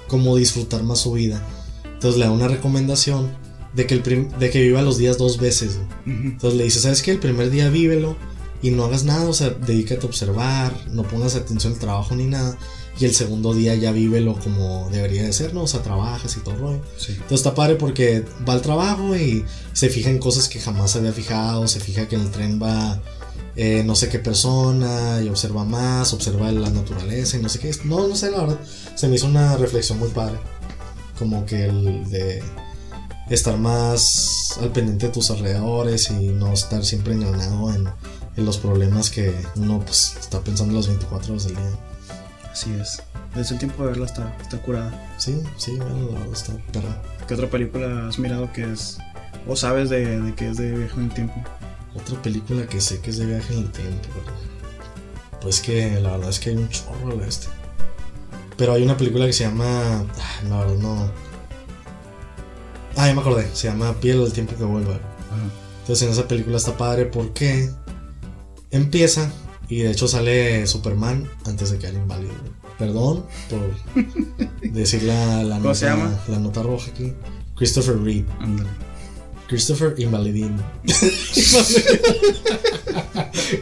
como 0.07 0.35
disfrutar 0.37 0.83
más 0.83 0.99
su 0.99 1.11
vida. 1.13 1.41
Entonces 1.85 2.17
le 2.19 2.25
da 2.25 2.31
una 2.31 2.47
recomendación 2.47 3.29
de 3.77 3.85
que, 3.85 3.93
el 3.93 4.29
de 4.39 4.49
que 4.49 4.61
viva 4.61 4.81
los 4.81 4.97
días 4.97 5.19
dos 5.19 5.39
veces. 5.39 5.79
Entonces 6.07 6.57
le 6.57 6.63
dice, 6.63 6.79
¿sabes 6.79 7.03
qué? 7.03 7.11
El 7.11 7.19
primer 7.19 7.51
día 7.51 7.69
vívelo 7.69 8.17
y 8.63 8.71
no 8.71 8.83
hagas 8.83 9.03
nada, 9.03 9.29
o 9.29 9.33
sea, 9.33 9.51
dedícate 9.51 10.01
a 10.01 10.09
observar, 10.09 10.73
no 10.91 11.03
pongas 11.03 11.35
atención 11.35 11.73
al 11.73 11.79
trabajo 11.79 12.15
ni 12.15 12.25
nada. 12.25 12.57
Y 12.99 13.05
el 13.05 13.13
segundo 13.13 13.53
día 13.53 13.75
ya 13.75 13.91
vívelo 13.91 14.33
como 14.39 14.89
debería 14.91 15.21
de 15.23 15.31
ser, 15.31 15.53
¿no? 15.53 15.61
O 15.61 15.67
sea, 15.67 15.83
trabajas 15.83 16.35
y 16.35 16.39
todo 16.39 16.55
el 16.55 16.59
rollo. 16.59 16.81
Sí. 16.97 17.11
Entonces 17.11 17.37
está 17.37 17.53
padre 17.53 17.75
porque 17.75 18.25
va 18.49 18.53
al 18.53 18.63
trabajo 18.63 19.15
y 19.15 19.45
se 19.73 19.89
fija 19.89 20.09
en 20.09 20.17
cosas 20.17 20.49
que 20.49 20.59
jamás 20.59 20.89
se 20.89 20.97
había 20.97 21.13
fijado, 21.13 21.67
se 21.67 21.79
fija 21.79 22.07
que 22.07 22.15
en 22.15 22.21
el 22.21 22.31
tren 22.31 22.59
va 22.59 22.99
eh, 23.55 23.83
no 23.85 23.93
sé 23.93 24.09
qué 24.09 24.17
persona 24.17 25.21
y 25.23 25.29
observa 25.29 25.63
más, 25.65 26.11
observa 26.13 26.51
la 26.51 26.71
naturaleza 26.71 27.37
y 27.37 27.43
no 27.43 27.49
sé 27.49 27.59
qué. 27.59 27.69
No, 27.83 28.07
no 28.07 28.15
sé, 28.15 28.31
la 28.31 28.41
verdad, 28.41 28.59
se 28.95 29.07
me 29.07 29.17
hizo 29.17 29.27
una 29.27 29.55
reflexión 29.55 29.99
muy 29.99 30.09
padre. 30.09 30.39
Como 31.19 31.45
que 31.45 31.65
el 31.65 32.09
de 32.09 32.41
estar 33.29 33.57
más 33.57 34.57
al 34.61 34.71
pendiente 34.71 35.07
de 35.07 35.13
tus 35.13 35.31
alrededores 35.31 36.09
y 36.09 36.29
no 36.29 36.53
estar 36.53 36.83
siempre 36.85 37.13
enganado 37.13 37.73
en, 37.73 37.89
en 38.35 38.45
los 38.45 38.57
problemas 38.57 39.09
que 39.09 39.33
uno 39.55 39.79
pues, 39.79 40.15
está 40.19 40.41
pensando 40.41 40.75
las 40.75 40.87
24 40.87 41.33
horas 41.33 41.45
del 41.45 41.55
día. 41.55 41.71
Así 42.51 42.73
es. 42.73 43.01
Desde 43.35 43.53
el 43.53 43.59
tiempo 43.59 43.83
de 43.83 43.89
verla 43.89 44.05
está, 44.05 44.35
está 44.41 44.57
curada. 44.59 45.15
Sí, 45.17 45.41
sí, 45.57 45.75
bueno, 45.75 46.11
la 46.11 46.19
verdad 46.19 46.33
está 46.33 46.53
perra. 46.71 47.01
¿Qué 47.27 47.33
otra 47.33 47.49
película 47.49 48.07
has 48.07 48.17
mirado 48.17 48.51
que 48.51 48.71
es... 48.71 48.97
o 49.47 49.55
sabes 49.55 49.89
de, 49.89 50.21
de 50.21 50.33
que 50.33 50.49
es 50.49 50.57
de 50.57 50.71
viaje 50.71 50.95
en 50.95 51.03
el 51.03 51.13
tiempo? 51.13 51.35
Otra 51.95 52.21
película 52.21 52.67
que 52.67 52.79
sé 52.79 52.99
que 52.99 53.09
es 53.09 53.17
de 53.17 53.25
viaje 53.25 53.53
en 53.53 53.59
el 53.59 53.71
tiempo, 53.71 54.07
Pues 55.41 55.59
que 55.61 55.99
la 55.99 56.11
verdad 56.11 56.29
es 56.29 56.39
que 56.39 56.51
hay 56.51 56.55
un 56.55 56.69
chorro 56.69 57.15
de 57.17 57.27
este. 57.27 57.47
Pero 58.55 58.73
hay 58.73 58.83
una 58.83 58.97
película 58.97 59.25
que 59.25 59.33
se 59.33 59.43
llama. 59.43 60.05
La 60.49 60.59
verdad 60.59 60.77
no. 60.77 61.26
Ah, 62.97 63.07
ya 63.07 63.13
me 63.13 63.21
acordé. 63.21 63.47
Se 63.53 63.67
llama 63.67 63.93
Piel 63.99 64.21
al 64.23 64.33
tiempo 64.33 64.55
que 64.57 64.63
vuelva. 64.63 64.99
Entonces 65.81 66.05
en 66.05 66.11
esa 66.13 66.27
película 66.27 66.57
está 66.57 66.75
padre 66.75 67.05
porque 67.05 67.69
empieza 68.71 69.31
y 69.69 69.79
de 69.83 69.91
hecho 69.91 70.07
sale 70.07 70.65
Superman 70.67 71.29
antes 71.45 71.69
de 71.71 71.77
que 71.77 71.87
era 71.87 71.97
inválido. 71.97 72.33
Perdón 72.77 73.25
por 73.49 73.73
decir 74.71 75.03
la, 75.03 75.43
la 75.43 75.57
¿Cómo 75.59 75.73
se 75.73 75.89
nota, 75.89 75.97
llama? 76.03 76.19
la 76.27 76.39
nota 76.39 76.61
roja 76.63 76.91
aquí. 76.91 77.13
Christopher 77.55 77.97
Reeve. 78.01 78.25
Ándale. 78.39 78.69
Christopher 79.47 79.95
Invalidín. 79.97 80.57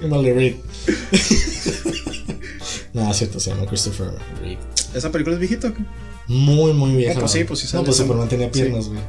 Invalid. 0.04 0.56
Nada, 2.94 3.14
cierto, 3.14 3.40
se 3.40 3.52
llama 3.52 3.66
Christopher 3.68 4.12
Reeve. 4.42 4.60
¿Esa 4.94 5.12
película 5.12 5.36
es 5.36 5.40
viejita 5.40 5.68
o 5.70 5.74
qué? 5.74 5.84
Muy, 6.28 6.74
muy 6.74 6.96
vieja. 6.96 7.14
No, 7.16 7.20
pues 7.22 7.32
sí, 7.32 7.44
pues 7.44 7.60
sí 7.60 7.68
No, 7.74 7.84
pues 7.84 7.98
Superman 7.98 8.28
tenía 8.28 8.52
piernas, 8.52 8.88
güey. 8.88 9.00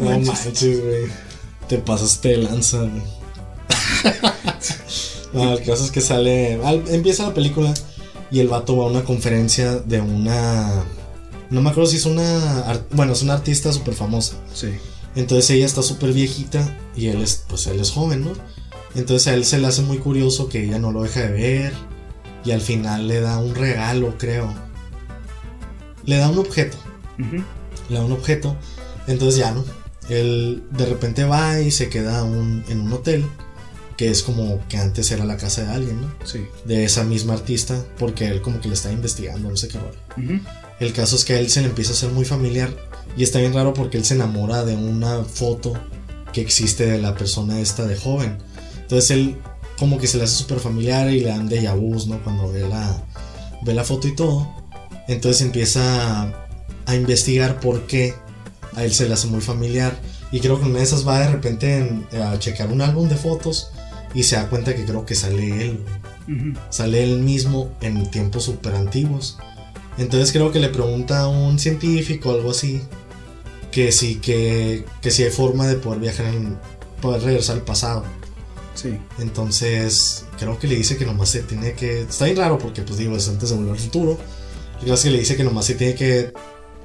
no 0.00 0.18
manches, 0.20 0.80
güey. 0.82 1.04
Te 1.68 1.78
pasaste 1.78 2.28
de 2.30 2.36
lanza, 2.38 2.78
güey. 2.78 3.02
no, 5.32 5.52
el 5.54 5.62
caso 5.64 5.84
es 5.84 5.90
que 5.90 6.00
sale. 6.00 6.60
al- 6.64 6.84
empieza 6.88 7.26
la 7.28 7.34
película 7.34 7.72
y 8.30 8.40
el 8.40 8.48
vato 8.48 8.76
va 8.76 8.86
a 8.86 8.88
una 8.88 9.04
conferencia 9.04 9.76
de 9.76 10.00
una. 10.00 10.84
No 11.50 11.60
me 11.62 11.70
acuerdo 11.70 11.90
si 11.90 11.96
es 11.96 12.06
una. 12.06 12.82
Bueno, 12.90 13.12
es 13.12 13.22
una 13.22 13.34
artista 13.34 13.72
súper 13.72 13.94
famosa. 13.94 14.36
Sí. 14.54 14.68
Entonces 15.14 15.50
ella 15.50 15.66
está 15.66 15.82
súper 15.82 16.12
viejita 16.12 16.78
y 16.96 17.08
él 17.08 17.20
es, 17.22 17.44
pues 17.48 17.66
él 17.66 17.78
es 17.80 17.90
joven, 17.90 18.24
¿no? 18.24 18.32
Entonces 18.94 19.28
a 19.28 19.34
él 19.34 19.44
se 19.44 19.58
le 19.58 19.66
hace 19.66 19.82
muy 19.82 19.98
curioso 19.98 20.48
que 20.48 20.64
ella 20.64 20.78
no 20.78 20.90
lo 20.90 21.02
deja 21.02 21.20
de 21.20 21.32
ver 21.32 21.72
y 22.44 22.50
al 22.50 22.60
final 22.60 23.08
le 23.08 23.20
da 23.20 23.38
un 23.38 23.54
regalo, 23.54 24.16
creo. 24.18 24.52
Le 26.04 26.16
da 26.16 26.28
un 26.28 26.38
objeto, 26.38 26.76
le 27.88 27.96
da 27.96 28.04
un 28.04 28.12
objeto. 28.12 28.56
Entonces 29.06 29.38
ya, 29.38 29.52
¿no? 29.52 29.64
Él 30.08 30.64
de 30.70 30.86
repente 30.86 31.24
va 31.24 31.60
y 31.60 31.70
se 31.70 31.88
queda 31.88 32.24
un- 32.24 32.64
en 32.68 32.80
un 32.80 32.92
hotel 32.92 33.24
que 33.96 34.10
es 34.10 34.22
como 34.22 34.60
que 34.68 34.78
antes 34.78 35.10
era 35.12 35.24
la 35.24 35.36
casa 35.36 35.62
de 35.64 35.70
alguien, 35.70 36.00
¿no? 36.00 36.08
Sí. 36.24 36.44
De 36.64 36.84
esa 36.84 37.04
misma 37.04 37.34
artista 37.34 37.84
porque 37.98 38.26
él 38.26 38.40
como 38.42 38.60
que 38.60 38.68
le 38.68 38.74
está 38.74 38.90
investigando, 38.90 39.48
no 39.48 39.56
sé 39.56 39.68
qué. 39.68 39.78
El 40.80 40.92
caso 40.92 41.14
es 41.14 41.24
que 41.24 41.34
a 41.34 41.38
él 41.38 41.48
se 41.50 41.60
le 41.60 41.68
empieza 41.68 41.92
a 41.92 41.94
hacer 41.94 42.10
muy 42.10 42.24
familiar 42.24 42.70
y 43.16 43.22
está 43.22 43.38
bien 43.38 43.54
raro 43.54 43.74
porque 43.74 43.98
él 43.98 44.04
se 44.04 44.14
enamora 44.14 44.64
de 44.64 44.74
una 44.74 45.22
foto 45.22 45.74
que 46.32 46.40
existe 46.40 46.86
de 46.86 46.98
la 47.00 47.14
persona 47.14 47.60
esta 47.60 47.86
de 47.86 47.96
joven. 47.96 48.38
Entonces 48.80 49.10
él 49.12 49.36
como 49.82 49.98
que 49.98 50.06
se 50.06 50.16
le 50.16 50.22
hace 50.24 50.36
súper 50.36 50.60
familiar 50.60 51.10
y 51.10 51.18
le 51.18 51.30
dan 51.30 51.48
déjà 51.48 51.74
vus, 51.74 52.06
¿no? 52.06 52.22
Cuando 52.22 52.52
ve 52.52 52.60
la, 52.68 53.02
ve 53.62 53.74
la 53.74 53.82
foto 53.82 54.06
y 54.06 54.14
todo. 54.14 54.48
Entonces 55.08 55.42
empieza 55.42 56.22
a, 56.22 56.46
a 56.86 56.94
investigar 56.94 57.58
por 57.58 57.82
qué 57.88 58.14
a 58.76 58.84
él 58.84 58.92
se 58.94 59.08
le 59.08 59.14
hace 59.14 59.26
muy 59.26 59.40
familiar. 59.40 59.98
Y 60.30 60.38
creo 60.38 60.60
que 60.60 60.66
una 60.66 60.78
de 60.78 60.84
esas 60.84 61.04
va 61.06 61.18
de 61.18 61.30
repente 61.32 61.78
en- 61.78 62.06
a 62.22 62.38
checar 62.38 62.70
un 62.70 62.80
álbum 62.80 63.08
de 63.08 63.16
fotos 63.16 63.70
y 64.14 64.22
se 64.22 64.36
da 64.36 64.48
cuenta 64.48 64.72
que 64.76 64.84
creo 64.84 65.04
que 65.04 65.16
sale 65.16 65.64
él. 65.66 65.80
sale 66.70 67.02
él 67.02 67.18
mismo 67.18 67.72
en 67.80 68.08
tiempos 68.08 68.44
súper 68.44 68.76
antiguos. 68.76 69.36
Entonces 69.98 70.30
creo 70.30 70.52
que 70.52 70.60
le 70.60 70.68
pregunta 70.68 71.22
a 71.22 71.28
un 71.28 71.58
científico 71.58 72.28
o 72.30 72.34
algo 72.34 72.52
así 72.52 72.80
que 73.72 73.90
sí, 73.90 74.20
que, 74.20 74.84
que 75.00 75.10
si 75.10 75.24
hay 75.24 75.30
forma 75.30 75.66
de 75.66 75.74
poder 75.74 75.98
viajar 75.98 76.26
en, 76.26 76.56
poder 77.00 77.22
regresar 77.22 77.56
al 77.56 77.62
pasado. 77.62 78.04
Sí. 78.74 78.98
Entonces 79.18 80.24
creo 80.38 80.58
que 80.58 80.66
le 80.66 80.76
dice 80.76 80.96
que 80.96 81.04
nomás 81.04 81.28
se 81.28 81.42
tiene 81.42 81.74
que... 81.74 82.02
Está 82.02 82.24
bien 82.26 82.36
raro 82.36 82.58
porque 82.58 82.82
pues 82.82 82.98
digo, 82.98 83.16
es 83.16 83.28
antes 83.28 83.50
de 83.50 83.56
volver 83.56 83.72
al 83.72 83.78
futuro. 83.78 84.18
Creo 84.80 84.96
que 84.96 85.10
le 85.10 85.18
dice 85.18 85.36
que 85.36 85.44
nomás 85.44 85.66
se 85.66 85.74
tiene 85.74 85.94
que 85.94 86.32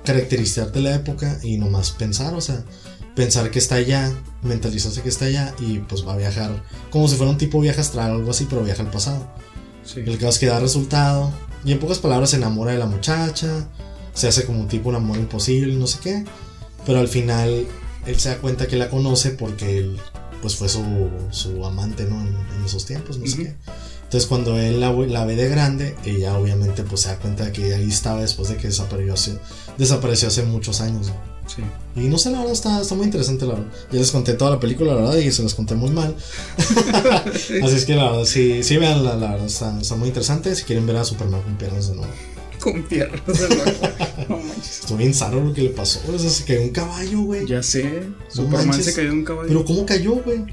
caracterizar 0.04 0.72
de 0.72 0.82
la 0.82 0.96
época 0.96 1.40
y 1.44 1.58
nomás 1.58 1.92
pensar, 1.92 2.34
o 2.34 2.42
sea, 2.42 2.64
pensar 3.16 3.50
que 3.50 3.60
está 3.60 3.76
allá, 3.76 4.12
mentalizarse 4.44 5.02
que 5.02 5.10
está 5.10 5.26
allá 5.26 5.54
y 5.60 5.80
pues 5.80 6.08
va 6.08 6.14
a 6.14 6.18
viajar 6.18 6.64
como 6.92 7.08
si 7.08 7.16
fuera 7.16 7.32
un 7.32 7.38
tipo 7.38 7.60
viaje 7.60 7.82
astral 7.82 8.12
o 8.12 8.16
algo 8.16 8.32
así, 8.32 8.46
pero 8.50 8.64
viaja 8.64 8.84
al 8.84 8.92
pasado. 8.92 9.28
Sí. 9.84 10.02
El 10.06 10.18
caso 10.18 10.30
es 10.30 10.40
que 10.40 10.46
da 10.46 10.60
resultado. 10.60 11.32
Y 11.66 11.72
en 11.72 11.80
pocas 11.80 12.00
palabras 12.00 12.30
se 12.30 12.38
enamora 12.38 12.72
de 12.72 12.78
la 12.78 12.86
muchacha. 12.86 13.68
Se 14.14 14.28
hace 14.28 14.46
como 14.46 14.60
un 14.60 14.68
tipo 14.68 14.90
un 14.90 14.96
amor 14.96 15.18
imposible, 15.18 15.74
no 15.76 15.88
sé 15.88 16.00
qué. 16.02 16.26
Pero 16.86 17.00
al 17.00 17.08
final 17.08 17.68
él 18.06 18.20
se 18.20 18.30
da 18.30 18.38
cuenta 18.38 18.68
que 18.68 18.76
la 18.76 18.90
conoce 18.90 19.32
porque 19.32 19.80
él 19.80 20.00
pues 20.42 20.56
fue 20.56 20.70
su, 20.70 20.84
su 21.32 21.66
amante, 21.66 22.06
¿no? 22.06 22.20
En, 22.22 22.28
en 22.28 22.66
esos 22.66 22.86
tiempos, 22.86 23.18
no 23.18 23.28
sé 23.28 23.38
qué. 23.38 23.56
Entonces 24.08 24.28
cuando 24.28 24.58
él 24.58 24.80
la, 24.80 24.92
la 24.94 25.26
ve 25.26 25.36
de 25.36 25.50
grande, 25.50 25.96
ella 26.06 26.38
obviamente 26.38 26.84
pues 26.84 27.02
se 27.02 27.10
da 27.10 27.20
cuenta 27.20 27.44
de 27.44 27.52
que 27.52 27.74
ahí 27.76 27.90
estaba 27.90 28.22
después 28.22 28.48
de 28.48 28.56
que 28.56 28.68
desapareció 28.68 29.14
hace, 29.14 29.38
desapareció 29.78 30.30
hace 30.30 30.44
muchos 30.44 30.80
años. 30.80 31.08
¿no? 31.08 31.14
Sí. 31.46 31.62
Y 31.96 32.08
no 32.08 32.18
sé, 32.18 32.32
la 32.32 32.38
verdad 32.40 32.54
está, 32.54 32.82
está 32.82 32.96
muy 32.96 33.06
interesante, 33.06 33.46
la 33.46 33.56
verdad. 33.56 33.68
Ya 33.92 34.00
les 34.00 34.12
conté 34.12 34.34
toda 34.34 34.52
la 34.52 34.60
película, 34.62 34.94
la 34.94 35.02
verdad, 35.02 35.18
y 35.18 35.30
se 35.32 35.44
las 35.44 35.54
conté 35.54 35.76
muy 35.76 35.90
mal. 35.90 36.16
Así 37.26 37.76
es 37.76 37.86
que 37.86 37.96
la 37.96 38.12
verdad, 38.12 38.26
sí, 38.26 38.64
sí 38.64 38.78
vean, 38.78 39.04
la, 39.04 39.18
la 39.18 39.32
verdad, 39.32 39.48
está, 39.48 39.78
está 39.78 39.96
muy 39.98 40.08
interesante. 40.08 40.56
Si 40.56 40.64
quieren 40.64 40.86
ver 40.86 40.96
a 40.96 41.04
Superman 41.04 41.42
con 41.42 41.58
piernas 41.58 41.90
de 41.90 41.96
nuevo. 41.96 42.14
Con 42.62 42.84
piernas 42.84 43.22
de 43.26 43.48
nuevo. 43.56 43.72
No 44.30 44.38
manches. 44.38 44.80
Estuvo 44.82 44.98
bien 44.98 45.14
raro 45.20 45.44
lo 45.44 45.54
que 45.54 45.62
le 45.64 45.70
pasó, 45.70 46.02
o 46.14 46.18
sea, 46.20 46.30
se 46.30 46.44
cayó 46.44 46.62
un 46.62 46.70
caballo, 46.70 47.20
güey. 47.22 47.46
Ya 47.46 47.62
sé. 47.64 48.04
Superman 48.30 48.68
manches. 48.68 48.86
se 48.86 48.94
cayó 48.94 49.12
un 49.14 49.24
caballo. 49.24 49.48
Pero 49.48 49.66
¿cómo 49.66 49.86
cayó, 49.86 50.16
güey? 50.16 50.44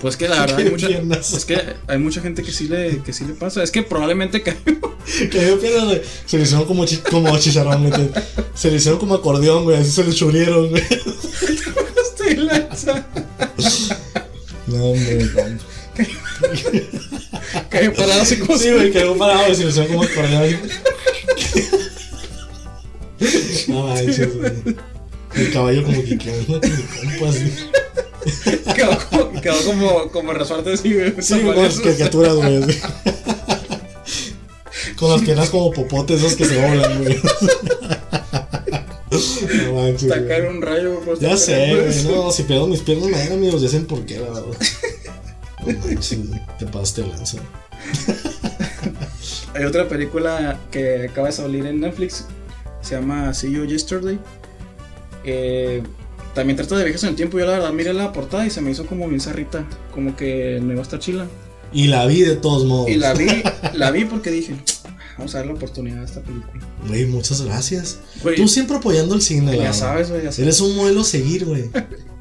Pues 0.00 0.16
que 0.16 0.28
la 0.28 0.40
verdad 0.46 0.58
hay 0.58 0.70
mucha, 0.70 0.88
es 0.88 1.44
que 1.44 1.58
hay 1.88 1.98
mucha 1.98 2.20
gente 2.20 2.42
que 2.42 2.52
sí 2.52 2.68
le, 2.68 3.02
que 3.02 3.12
sí 3.12 3.24
le 3.24 3.34
pasa. 3.34 3.62
Es 3.62 3.70
que 3.70 3.82
probablemente 3.82 4.42
cayó. 4.42 4.58
Dio 5.32 5.58
piernas, 5.60 5.84
güey. 5.86 6.02
Se 6.26 6.36
le 6.36 6.42
hicieron 6.44 6.66
como, 6.66 6.84
chi- 6.84 6.98
como 7.10 7.36
chicharrón, 7.38 7.88
güey. 7.90 8.10
Se 8.54 8.70
le 8.70 8.76
hicieron 8.76 9.00
como 9.00 9.14
acordeón, 9.14 9.64
güey. 9.64 9.78
Así 9.78 9.90
se 9.90 10.04
le 10.04 10.12
churrieron, 10.12 10.68
güey. 10.70 10.82
Estoy 12.02 12.36
lanza. 12.36 13.06
No, 14.66 14.84
hombre, 14.84 15.24
no. 15.34 15.58
Cayó 17.70 17.94
parado 17.94 18.22
así 18.22 18.38
como 18.38 18.58
Sí, 18.58 18.70
güey, 18.70 18.90
quedó 18.90 19.16
parado. 19.16 19.54
Se 19.54 19.64
le 19.64 19.70
hicieron 19.70 19.90
como 19.92 20.02
acordeón. 20.04 20.42
así. 20.44 20.56
No 23.68 23.88
manches, 23.88 24.36
güey. 24.36 24.52
El 25.34 25.52
caballo 25.52 25.82
como 25.84 26.02
que 26.04 26.16
quedó 26.18 26.46
como 26.46 26.60
compa, 26.60 27.28
así. 27.28 27.52
Quedó 28.74 28.98
como, 29.10 29.40
quedó 29.40 29.64
como, 29.64 30.10
como 30.10 30.32
resorte 30.32 30.72
así, 30.72 30.94
güey. 30.94 31.14
Sí, 31.20 31.40
como 31.40 31.52
las 31.54 31.80
caricaturas, 31.80 32.34
güey. 32.36 32.60
Con 34.96 35.10
las 35.12 35.22
piernas 35.22 35.50
como 35.50 35.70
popotes, 35.72 36.18
esos 36.20 36.34
que 36.34 36.44
se 36.44 36.60
doblan, 36.60 37.02
güey. 37.02 37.20
No 39.66 39.72
manches. 39.74 40.08
Sacar 40.08 40.48
un 40.48 40.60
rayo. 40.60 41.00
pues, 41.04 41.20
Ya 41.20 41.36
sé, 41.36 41.74
güey. 41.74 42.04
No, 42.04 42.30
si 42.32 42.42
pierdo 42.44 42.66
mis 42.66 42.80
piernas, 42.80 43.08
me 43.08 43.22
amigos. 43.34 43.62
Ya 43.62 43.68
saben 43.68 43.86
por 43.86 44.04
qué, 44.04 44.18
la 44.18 44.30
verdad. 44.30 44.44
Güey, 45.82 45.98
te 46.58 46.66
pasaste 46.66 47.06
lanza. 47.06 47.38
Hay 49.54 49.64
otra 49.64 49.88
película 49.88 50.58
que 50.70 51.08
acaba 51.10 51.28
de 51.28 51.32
salir 51.32 51.66
en 51.66 51.80
Netflix. 51.80 52.24
Se 52.80 52.94
llama 52.94 53.34
See 53.34 53.52
You 53.52 53.66
Yesterday. 53.66 54.18
Eh, 55.24 55.82
también 56.34 56.56
trata 56.56 56.76
de 56.76 56.84
viajes 56.84 57.02
en 57.02 57.10
el 57.10 57.16
tiempo. 57.16 57.38
Yo 57.38 57.46
la 57.46 57.52
verdad 57.52 57.72
miré 57.72 57.92
la 57.92 58.12
portada 58.12 58.46
y 58.46 58.50
se 58.50 58.60
me 58.60 58.70
hizo 58.70 58.86
como 58.86 59.08
bien 59.08 59.20
zarrita. 59.20 59.66
Como 59.92 60.16
que 60.16 60.58
no 60.62 60.72
iba 60.72 60.80
a 60.80 60.84
estar 60.84 61.00
chila. 61.00 61.26
Y 61.72 61.88
la 61.88 62.06
vi 62.06 62.22
de 62.22 62.36
todos 62.36 62.64
modos. 62.64 62.88
Y 62.88 62.96
la 62.96 63.12
vi, 63.12 63.26
la 63.74 63.90
vi 63.90 64.04
porque 64.04 64.30
dije, 64.30 64.56
vamos 65.18 65.34
a 65.34 65.38
dar 65.38 65.48
la 65.48 65.54
oportunidad 65.54 65.98
de 65.98 66.04
esta 66.04 66.22
película. 66.22 66.66
Güey, 66.86 67.06
muchas 67.06 67.42
gracias. 67.42 67.98
Tú 68.36 68.48
siempre 68.48 68.76
apoyando 68.76 69.14
el 69.14 69.20
cine, 69.20 69.56
ya 69.58 69.72
sabes, 69.72 70.08
güey, 70.08 70.22
ya 70.22 70.32
sabes. 70.32 70.38
Eres 70.38 70.60
un 70.60 70.76
modelo 70.76 71.02
a 71.02 71.04
seguir, 71.04 71.44
güey. 71.44 71.70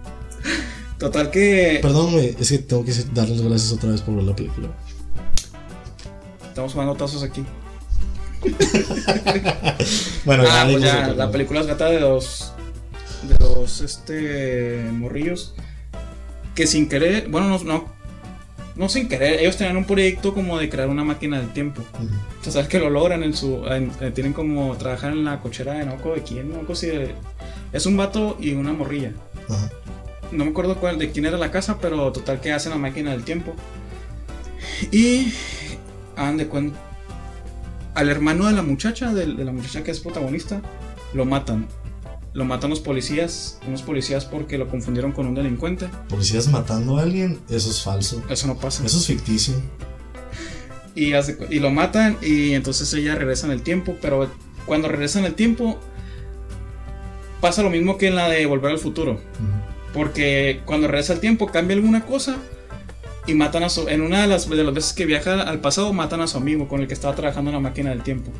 Total 0.99 1.29
que 1.29 1.79
Perdón, 1.81 2.13
güey. 2.13 2.35
Es 2.39 2.49
que 2.49 2.57
tengo 2.59 2.83
que 2.83 2.91
darles 3.13 3.41
gracias 3.41 3.71
otra 3.71 3.91
vez 3.91 4.01
por 4.01 4.15
ver 4.15 4.23
la 4.23 4.35
película. 4.35 4.69
estamos 6.47 6.73
jugando 6.73 6.95
tazos 6.95 7.23
aquí. 7.23 7.43
Bueno, 10.25 10.43
Ah, 10.47 10.67
pues 10.69 10.83
ya, 10.83 11.07
la 11.09 11.31
película 11.31 11.61
es 11.61 11.67
gata 11.67 11.85
de 11.89 11.99
dos. 11.99 12.51
De 13.27 13.35
dos 13.35 13.81
este. 13.81 14.85
morrillos. 14.91 15.53
Que 16.55 16.67
sin 16.67 16.89
querer. 16.89 17.29
Bueno, 17.29 17.47
no, 17.49 17.63
no. 17.63 17.85
No 18.75 18.89
sin 18.89 19.07
querer. 19.07 19.39
Ellos 19.39 19.57
tenían 19.57 19.77
un 19.77 19.85
proyecto 19.85 20.33
como 20.33 20.57
de 20.59 20.69
crear 20.69 20.89
una 20.89 21.03
máquina 21.03 21.39
del 21.39 21.51
tiempo. 21.53 21.81
Ujú. 21.93 22.09
O 22.47 22.51
sea, 22.51 22.67
que 22.67 22.79
lo 22.79 22.89
logran 22.89 23.23
en 23.23 23.33
su. 23.33 23.65
en- 23.67 23.91
eh, 24.01 24.11
tienen 24.11 24.33
como. 24.33 24.75
trabajar 24.77 25.13
en 25.13 25.23
la 25.25 25.39
cochera 25.41 25.73
de 25.73 25.79
no 25.85 25.93
me 25.93 25.97
acuerdo 25.97 26.17
de 26.17 26.23
quién, 26.23 26.49
no 26.49 26.55
me 26.55 26.61
acuerdo 26.61 26.75
si 26.75 26.87
de- 26.87 27.15
Es 27.73 27.85
un 27.85 27.97
vato 27.97 28.37
y 28.39 28.53
una 28.53 28.73
morrilla. 28.73 29.13
Ajá. 29.49 29.69
No 30.31 30.45
me 30.45 30.51
acuerdo 30.51 30.77
cuál, 30.77 30.99
de 30.99 31.11
quién 31.11 31.25
era 31.25 31.37
la 31.37 31.51
casa, 31.51 31.79
pero 31.79 32.11
total 32.11 32.41
que 32.41 32.51
hacen 32.51 32.71
la 32.71 32.77
máquina 32.77 33.11
del 33.11 33.23
tiempo. 33.23 33.55
Y. 34.91 35.33
Hagan 36.15 36.37
de 36.37 36.47
cuenta. 36.47 36.79
Al 37.93 38.09
hermano 38.09 38.45
de 38.47 38.53
la 38.53 38.61
muchacha, 38.61 39.13
de, 39.13 39.25
de 39.25 39.45
la 39.45 39.51
muchacha 39.51 39.83
que 39.83 39.91
es 39.91 39.99
protagonista, 39.99 40.61
lo 41.13 41.25
matan. 41.25 41.67
Lo 42.33 42.45
matan 42.45 42.69
los 42.69 42.79
policías, 42.79 43.59
unos 43.67 43.81
policías 43.81 44.25
porque 44.25 44.59
lo 44.59 44.67
confundieron 44.67 45.11
con 45.11 45.25
un 45.25 45.33
delincuente. 45.33 45.89
Policías 46.07 46.47
matando 46.49 46.97
a 46.97 47.01
alguien, 47.01 47.39
eso 47.49 47.71
es 47.71 47.81
falso. 47.81 48.23
Eso 48.29 48.45
no 48.45 48.57
pasa. 48.57 48.85
Eso 48.85 48.97
es 48.99 49.07
ficticio. 49.07 49.55
Y, 50.93 51.13
hace 51.13 51.37
y 51.49 51.59
lo 51.59 51.71
matan 51.71 52.17
y 52.21 52.53
entonces 52.53 52.93
ella 52.93 53.15
regresa 53.15 53.47
en 53.47 53.53
el 53.53 53.63
tiempo, 53.63 53.95
pero 54.01 54.29
cuando 54.65 54.87
regresa 54.87 55.17
en 55.17 55.25
el 55.25 55.33
tiempo 55.33 55.79
pasa 57.41 57.63
lo 57.63 57.69
mismo 57.69 57.97
que 57.97 58.07
en 58.07 58.15
la 58.15 58.29
de 58.29 58.45
Volver 58.45 58.71
al 58.71 58.79
Futuro. 58.79 59.13
Ujú. 59.13 59.76
Porque 59.97 60.61
cuando 60.65 60.87
regresa 60.87 61.13
el 61.13 61.19
tiempo 61.19 61.47
cambia 61.47 61.75
alguna 61.75 62.05
cosa 62.05 62.37
y 63.25 63.33
matan 63.33 63.63
a 63.63 63.69
su. 63.69 63.89
En 63.89 64.01
una 64.01 64.21
de 64.21 64.27
las, 64.27 64.47
de 64.47 64.63
las 64.63 64.71
veces 64.71 64.93
que 64.93 65.07
viaja 65.07 65.41
al 65.41 65.59
pasado, 65.59 65.91
matan 65.91 66.21
a 66.21 66.27
su 66.27 66.37
amigo 66.37 66.67
con 66.67 66.81
el 66.81 66.87
que 66.87 66.93
estaba 66.93 67.15
trabajando 67.15 67.49
en 67.49 67.55
la 67.55 67.59
máquina 67.59 67.89
del 67.89 68.03
tiempo. 68.03 68.31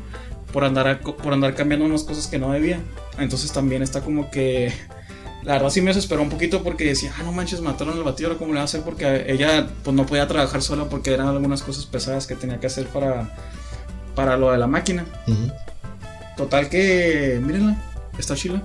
Por 0.52 0.64
andar, 0.64 1.00
por 1.00 1.32
andar 1.32 1.56
cambiando 1.56 1.84
unas 1.84 2.04
cosas 2.04 2.28
que 2.28 2.38
no 2.38 2.52
debía. 2.52 2.78
Entonces 3.18 3.52
también 3.52 3.82
está 3.82 4.02
como 4.02 4.30
que. 4.30 4.72
La 5.42 5.54
verdad 5.54 5.70
sí 5.70 5.80
me 5.80 5.88
desesperó 5.88 6.22
un 6.22 6.28
poquito 6.28 6.62
porque 6.62 6.84
decía, 6.84 7.12
ah, 7.18 7.24
no 7.24 7.32
manches, 7.32 7.60
mataron 7.60 7.96
al 7.96 8.04
batido, 8.04 8.28
¿ahora 8.28 8.38
¿cómo 8.38 8.52
le 8.52 8.58
va 8.58 8.62
a 8.62 8.64
hacer? 8.64 8.82
Porque 8.82 9.24
ella 9.26 9.66
pues 9.82 9.96
no 9.96 10.06
podía 10.06 10.28
trabajar 10.28 10.62
sola 10.62 10.84
porque 10.84 11.12
eran 11.12 11.26
algunas 11.26 11.62
cosas 11.62 11.86
pesadas 11.86 12.28
que 12.28 12.36
tenía 12.36 12.60
que 12.60 12.68
hacer 12.68 12.86
para, 12.86 13.30
para 14.14 14.36
lo 14.36 14.52
de 14.52 14.58
la 14.58 14.68
máquina. 14.68 15.06
Ujú. 15.26 15.50
Total 16.36 16.68
que, 16.68 17.40
mírenla, 17.42 17.76
está 18.16 18.36
chila. 18.36 18.62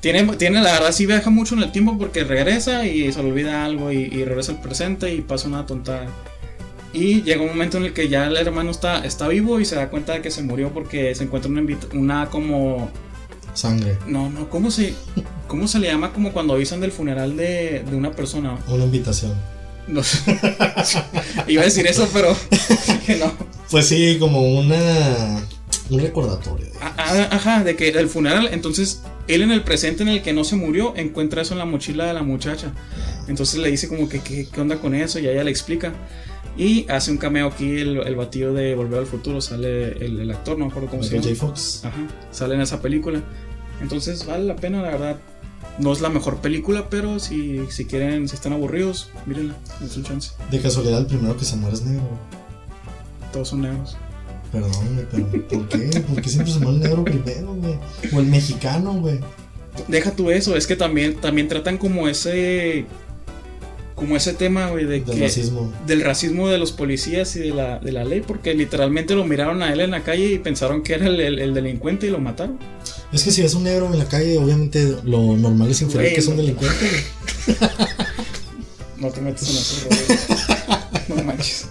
Tiene, 0.00 0.24
tiene, 0.36 0.62
la 0.62 0.72
verdad, 0.72 0.92
sí 0.92 1.06
viaja 1.06 1.28
mucho 1.30 1.54
en 1.54 1.62
el 1.62 1.72
tiempo 1.72 1.98
porque 1.98 2.22
regresa 2.22 2.86
y 2.86 3.12
se 3.12 3.22
le 3.22 3.30
olvida 3.30 3.64
algo 3.64 3.90
y, 3.90 3.96
y 4.04 4.24
regresa 4.24 4.52
al 4.52 4.60
presente 4.60 5.12
y 5.12 5.20
pasa 5.22 5.48
una 5.48 5.66
tontada. 5.66 6.06
Y 6.92 7.22
llega 7.22 7.42
un 7.42 7.48
momento 7.48 7.76
en 7.78 7.84
el 7.84 7.92
que 7.92 8.08
ya 8.08 8.26
el 8.26 8.36
hermano 8.36 8.70
está, 8.70 9.04
está 9.04 9.28
vivo 9.28 9.60
y 9.60 9.64
se 9.64 9.76
da 9.76 9.90
cuenta 9.90 10.14
de 10.14 10.22
que 10.22 10.30
se 10.30 10.42
murió 10.42 10.72
porque 10.72 11.14
se 11.14 11.24
encuentra 11.24 11.50
una, 11.50 11.62
una 11.92 12.26
como... 12.26 12.90
Sangre. 13.54 13.98
No, 14.06 14.30
no, 14.30 14.48
¿cómo 14.48 14.70
se, 14.70 14.94
¿cómo 15.48 15.66
se 15.66 15.80
le 15.80 15.88
llama 15.88 16.12
como 16.12 16.32
cuando 16.32 16.54
avisan 16.54 16.80
del 16.80 16.92
funeral 16.92 17.36
de, 17.36 17.82
de 17.88 17.96
una 17.96 18.12
persona? 18.12 18.56
Una 18.68 18.84
invitación. 18.84 19.34
No 19.88 20.02
sé. 20.04 20.20
Iba 21.48 21.62
a 21.62 21.64
decir 21.64 21.86
eso, 21.86 22.08
pero 22.12 22.36
que 23.06 23.16
no. 23.16 23.32
Pues 23.70 23.88
sí, 23.88 24.16
como 24.20 24.42
una. 24.58 25.42
Un 25.90 26.00
recordatorio. 26.00 26.66
Ah, 26.80 26.94
ah, 26.98 27.28
Ajá, 27.30 27.64
de 27.64 27.76
que 27.76 27.88
el 27.88 28.08
funeral, 28.08 28.48
entonces 28.52 29.02
él 29.26 29.42
en 29.42 29.50
el 29.50 29.62
presente 29.62 30.02
en 30.02 30.08
el 30.08 30.22
que 30.22 30.32
no 30.32 30.44
se 30.44 30.56
murió 30.56 30.94
encuentra 30.96 31.42
eso 31.42 31.54
en 31.54 31.58
la 31.58 31.64
mochila 31.64 32.06
de 32.06 32.14
la 32.14 32.22
muchacha. 32.22 32.72
Entonces 33.26 33.58
le 33.58 33.70
dice 33.70 33.88
como 33.88 34.08
que 34.08 34.20
qué, 34.20 34.46
qué 34.52 34.60
onda 34.60 34.76
con 34.76 34.94
eso 34.94 35.18
y 35.18 35.28
ella 35.28 35.44
le 35.44 35.50
explica. 35.50 35.92
Y 36.56 36.90
hace 36.90 37.10
un 37.12 37.18
cameo 37.18 37.46
aquí 37.46 37.78
el, 37.78 37.98
el 37.98 38.16
batido 38.16 38.52
de 38.52 38.74
Volver 38.74 38.98
al 39.00 39.06
Futuro, 39.06 39.40
sale 39.40 39.92
el, 40.04 40.20
el 40.20 40.30
actor, 40.30 40.58
no 40.58 40.64
me 40.64 40.70
acuerdo 40.70 40.88
cómo 40.90 41.02
se 41.04 41.10
llama. 41.14 41.22
J. 41.28 41.36
Fox. 41.36 41.84
Ajá, 41.84 42.08
sale 42.32 42.54
en 42.56 42.60
esa 42.62 42.82
película. 42.82 43.22
Entonces 43.80 44.26
vale 44.26 44.44
la 44.44 44.56
pena, 44.56 44.82
la 44.82 44.90
verdad. 44.90 45.16
No 45.78 45.92
es 45.92 46.00
la 46.00 46.08
mejor 46.08 46.38
película, 46.38 46.90
pero 46.90 47.20
si, 47.20 47.60
si 47.70 47.84
quieren, 47.84 48.28
si 48.28 48.34
están 48.34 48.52
aburridos, 48.52 49.10
mírenla, 49.26 49.54
es 49.84 49.96
un 49.96 50.02
chance. 50.02 50.32
De 50.50 50.60
casualidad, 50.60 50.98
el 50.98 51.06
primero 51.06 51.36
que 51.36 51.44
se 51.44 51.54
muere 51.54 51.76
es 51.76 51.82
negro. 51.84 52.02
Todos 53.32 53.48
son 53.48 53.62
negros. 53.62 53.96
Perdón, 54.52 54.70
güey, 54.94 55.06
pero 55.10 55.26
¿por 55.48 55.68
qué? 55.68 56.00
¿Por 56.00 56.22
qué 56.22 56.28
siempre 56.28 56.52
se 56.52 56.58
muere 56.60 56.76
el 56.78 56.82
negro 56.82 57.04
primero, 57.04 57.54
güey? 57.54 57.74
O 58.14 58.20
el 58.20 58.26
mexicano, 58.26 58.94
güey. 58.94 59.18
Deja 59.88 60.10
tú 60.12 60.30
eso, 60.30 60.56
es 60.56 60.66
que 60.66 60.74
también, 60.76 61.16
también 61.16 61.48
tratan 61.48 61.78
como 61.78 62.08
ese. 62.08 62.86
Como 63.94 64.16
ese 64.16 64.32
tema, 64.32 64.70
güey, 64.70 64.84
de 64.84 65.00
Del 65.00 65.04
que. 65.04 65.20
racismo. 65.24 65.72
del 65.86 66.02
racismo 66.02 66.48
de 66.48 66.56
los 66.58 66.70
policías 66.72 67.34
y 67.36 67.40
de 67.40 67.50
la, 67.50 67.78
de 67.80 67.90
la 67.92 68.04
ley, 68.04 68.22
porque 68.24 68.54
literalmente 68.54 69.14
lo 69.16 69.24
miraron 69.24 69.60
a 69.60 69.72
él 69.72 69.80
en 69.80 69.90
la 69.90 70.04
calle 70.04 70.32
y 70.32 70.38
pensaron 70.38 70.82
que 70.84 70.94
era 70.94 71.08
el, 71.08 71.20
el- 71.20 71.38
el 71.40 71.52
delincuente 71.52 72.06
y 72.06 72.10
lo 72.10 72.18
mataron. 72.20 72.58
Es 73.12 73.24
que 73.24 73.32
si 73.32 73.42
ves 73.42 73.54
un 73.54 73.64
negro 73.64 73.86
en 73.92 73.98
la 73.98 74.04
calle, 74.08 74.38
obviamente 74.38 74.96
lo 75.04 75.36
normal 75.36 75.70
es 75.70 75.82
inferir 75.82 76.12
que 76.14 76.20
es 76.20 76.26
un 76.28 76.36
delincuente, 76.36 76.76
güey. 77.46 77.58
No 78.98 79.08
te 79.10 79.20
metas 79.20 79.48
en 79.48 79.56
eso, 79.56 79.86
güey. 79.86 81.18
No 81.18 81.24
manches. 81.24 81.66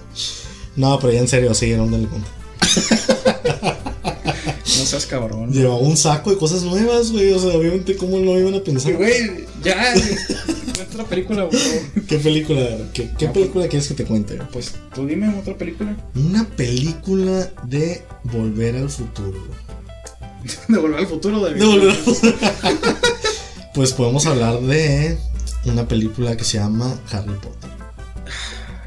No, 0.77 0.97
pero 0.99 1.11
ya 1.13 1.19
en 1.19 1.27
serio, 1.27 1.53
sí, 1.53 1.71
era 1.71 1.83
un 1.83 1.91
delincuente. 1.91 2.27
No 4.65 4.85
seas 4.85 5.05
cabrón. 5.05 5.51
Llevaba 5.51 5.77
un 5.77 5.97
saco 5.97 6.29
de 6.29 6.37
cosas 6.37 6.63
nuevas, 6.63 7.11
güey. 7.11 7.31
O 7.31 7.39
sea, 7.39 7.57
obviamente, 7.57 7.95
¿cómo 7.95 8.19
no 8.19 8.37
iban 8.37 8.53
a 8.55 8.59
pensar? 8.61 8.93
Güey, 8.93 9.45
ya. 9.63 9.93
Otra 10.89 11.03
película. 11.05 11.47
¿Qué 12.07 12.17
película? 12.19 12.67
¿Qué, 12.93 13.09
qué 13.17 13.27
película 13.27 13.67
quieres 13.67 13.87
que 13.87 13.93
te 13.93 14.05
cuente? 14.05 14.39
Pues 14.51 14.75
tú 14.93 15.05
dime 15.05 15.29
otra 15.39 15.55
película. 15.57 15.95
Una 16.15 16.45
película 16.45 17.51
de 17.63 18.03
Volver 18.23 18.75
al 18.75 18.89
Futuro. 18.89 19.45
De 20.67 20.77
volver 20.77 20.99
al 20.99 21.07
futuro. 21.07 21.43
De, 21.43 21.55
De 21.55 21.65
Volver 21.65 21.89
al 21.89 21.95
Futuro. 21.95 22.33
pues 23.73 23.91
podemos 23.93 24.25
hablar 24.27 24.61
de 24.61 25.17
una 25.65 25.87
película 25.87 26.37
que 26.37 26.43
se 26.43 26.57
llama 26.57 26.97
Harry 27.11 27.33
Potter. 27.33 27.69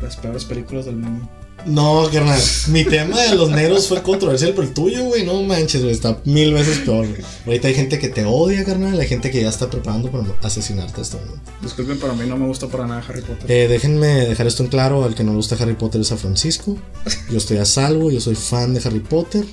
Las 0.00 0.16
peores 0.16 0.44
películas 0.44 0.86
del 0.86 0.96
mundo. 0.96 1.28
No, 1.66 2.08
carnal. 2.12 2.40
Mi 2.68 2.84
tema 2.84 3.20
de 3.20 3.34
los 3.34 3.50
negros 3.50 3.86
fue 3.88 4.02
controversial, 4.02 4.52
pero 4.54 4.62
el 4.66 4.72
tuyo, 4.74 5.04
güey, 5.04 5.24
no 5.24 5.42
manches, 5.42 5.82
güey. 5.82 5.92
Está 5.92 6.18
mil 6.24 6.52
veces 6.54 6.78
peor. 6.78 7.06
güey. 7.08 7.22
Ahorita 7.46 7.68
hay 7.68 7.74
gente 7.74 7.98
que 7.98 8.08
te 8.08 8.24
odia, 8.24 8.64
carnal. 8.64 8.98
Hay 8.98 9.06
gente 9.08 9.30
que 9.30 9.42
ya 9.42 9.48
está 9.48 9.68
preparando 9.70 10.11
para 10.11 10.24
asesinarte 10.42 11.00
esto. 11.02 11.18
güey. 11.26 11.38
Disculpen, 11.62 11.98
pero 11.98 12.12
a 12.12 12.16
mí 12.16 12.24
no 12.26 12.36
me 12.36 12.46
gusta 12.46 12.66
para 12.68 12.86
nada 12.86 13.02
Harry 13.08 13.20
Potter. 13.22 13.50
Eh, 13.50 13.68
déjenme 13.68 14.06
dejar 14.26 14.46
esto 14.46 14.62
en 14.62 14.68
claro. 14.70 15.04
Al 15.04 15.14
que 15.14 15.22
no 15.24 15.30
le 15.32 15.36
gusta 15.36 15.56
Harry 15.61 15.74
Potter 15.74 16.00
es 16.00 16.12
a 16.12 16.16
Francisco. 16.16 16.76
Yo 17.30 17.38
estoy 17.38 17.58
a 17.58 17.64
salvo. 17.64 18.11
Yo 18.11 18.20
soy 18.20 18.34
fan 18.34 18.74
de 18.74 18.80
Harry 18.84 19.00
Potter. 19.00 19.44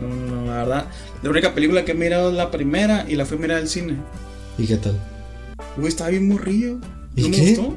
No, 0.00 0.08
no, 0.08 0.36
no, 0.36 0.46
la 0.46 0.56
verdad. 0.58 0.86
La 1.22 1.30
única 1.30 1.54
película 1.54 1.84
que 1.84 1.92
he 1.92 1.94
mirado 1.94 2.30
es 2.30 2.36
la 2.36 2.50
primera 2.50 3.06
y 3.08 3.14
la 3.16 3.24
fui 3.26 3.38
a 3.38 3.40
mirar 3.40 3.58
al 3.58 3.68
cine. 3.68 3.96
¿Y 4.58 4.66
qué 4.66 4.76
tal? 4.76 4.98
Güey, 5.76 5.88
estaba 5.88 6.10
bien 6.10 6.28
morrillo. 6.28 6.78
¿Y 7.14 7.22
¿No 7.22 7.30
qué? 7.30 7.42
me 7.42 7.48
gustó? 7.50 7.76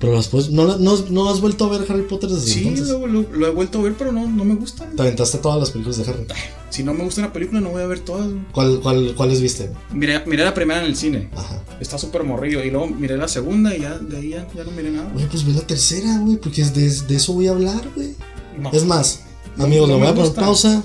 Pero 0.00 0.16
después, 0.16 0.48
¿no, 0.50 0.78
no, 0.78 0.96
no 1.10 1.28
has 1.28 1.42
vuelto 1.42 1.66
a 1.66 1.78
ver 1.78 1.86
Harry 1.90 2.02
Potter 2.04 2.30
desde 2.30 2.46
Sí, 2.46 2.60
entonces? 2.66 2.88
lo, 2.88 3.06
lo- 3.06 3.30
lo 3.30 3.46
he 3.46 3.50
vuelto 3.50 3.80
a 3.80 3.82
ver, 3.82 3.94
pero 3.98 4.10
no, 4.12 4.26
no 4.26 4.44
me 4.46 4.54
gustan. 4.54 4.96
Te 4.96 5.02
aventaste 5.02 5.36
todas 5.38 5.60
las 5.60 5.70
películas 5.72 5.98
de 5.98 6.10
Harry. 6.10 6.26
Si 6.70 6.82
no 6.82 6.94
me 6.94 7.04
gusta 7.04 7.20
una 7.20 7.32
película, 7.34 7.60
no 7.60 7.68
voy 7.68 7.82
a 7.82 7.86
ver 7.86 8.00
todas. 8.00 8.26
¿Cuál, 8.52 8.80
cuál, 8.82 9.12
¿Cuáles 9.14 9.42
viste? 9.42 9.70
Miré, 9.92 10.24
miré 10.24 10.44
la 10.44 10.54
primera 10.54 10.80
en 10.80 10.86
el 10.86 10.96
cine. 10.96 11.28
Ajá. 11.36 11.62
Está 11.80 11.98
súper 11.98 12.24
morrido. 12.24 12.64
Y 12.64 12.70
luego 12.70 12.86
miré 12.86 13.18
la 13.18 13.28
segunda 13.28 13.76
y 13.76 13.82
ya 13.82 13.98
de 13.98 14.16
ahí 14.16 14.30
ya, 14.30 14.48
ya 14.56 14.64
no 14.64 14.70
miré 14.70 14.90
nada. 14.90 15.12
Pues 15.30 15.44
ve 15.44 15.52
la 15.52 15.60
tercera, 15.66 16.18
güey, 16.20 16.36
porque 16.38 16.62
es 16.62 16.72
de, 16.74 16.88
de 17.06 17.16
eso 17.16 17.34
voy 17.34 17.48
a 17.48 17.50
hablar, 17.50 17.82
güey. 17.94 18.14
No. 18.58 18.70
Es 18.72 18.84
más, 18.86 19.20
amigos, 19.58 19.86
le 19.86 19.96
voy 19.96 20.06
a 20.06 20.14
poner 20.14 20.32
pausa. 20.32 20.82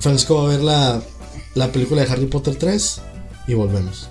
Francisco 0.00 0.36
va 0.36 0.44
a 0.46 0.48
ver 0.48 0.62
la, 0.62 1.02
la 1.54 1.72
película 1.72 2.02
de 2.02 2.10
Harry 2.10 2.26
Potter 2.26 2.56
3 2.56 3.00
y 3.48 3.54
volvemos. 3.54 4.08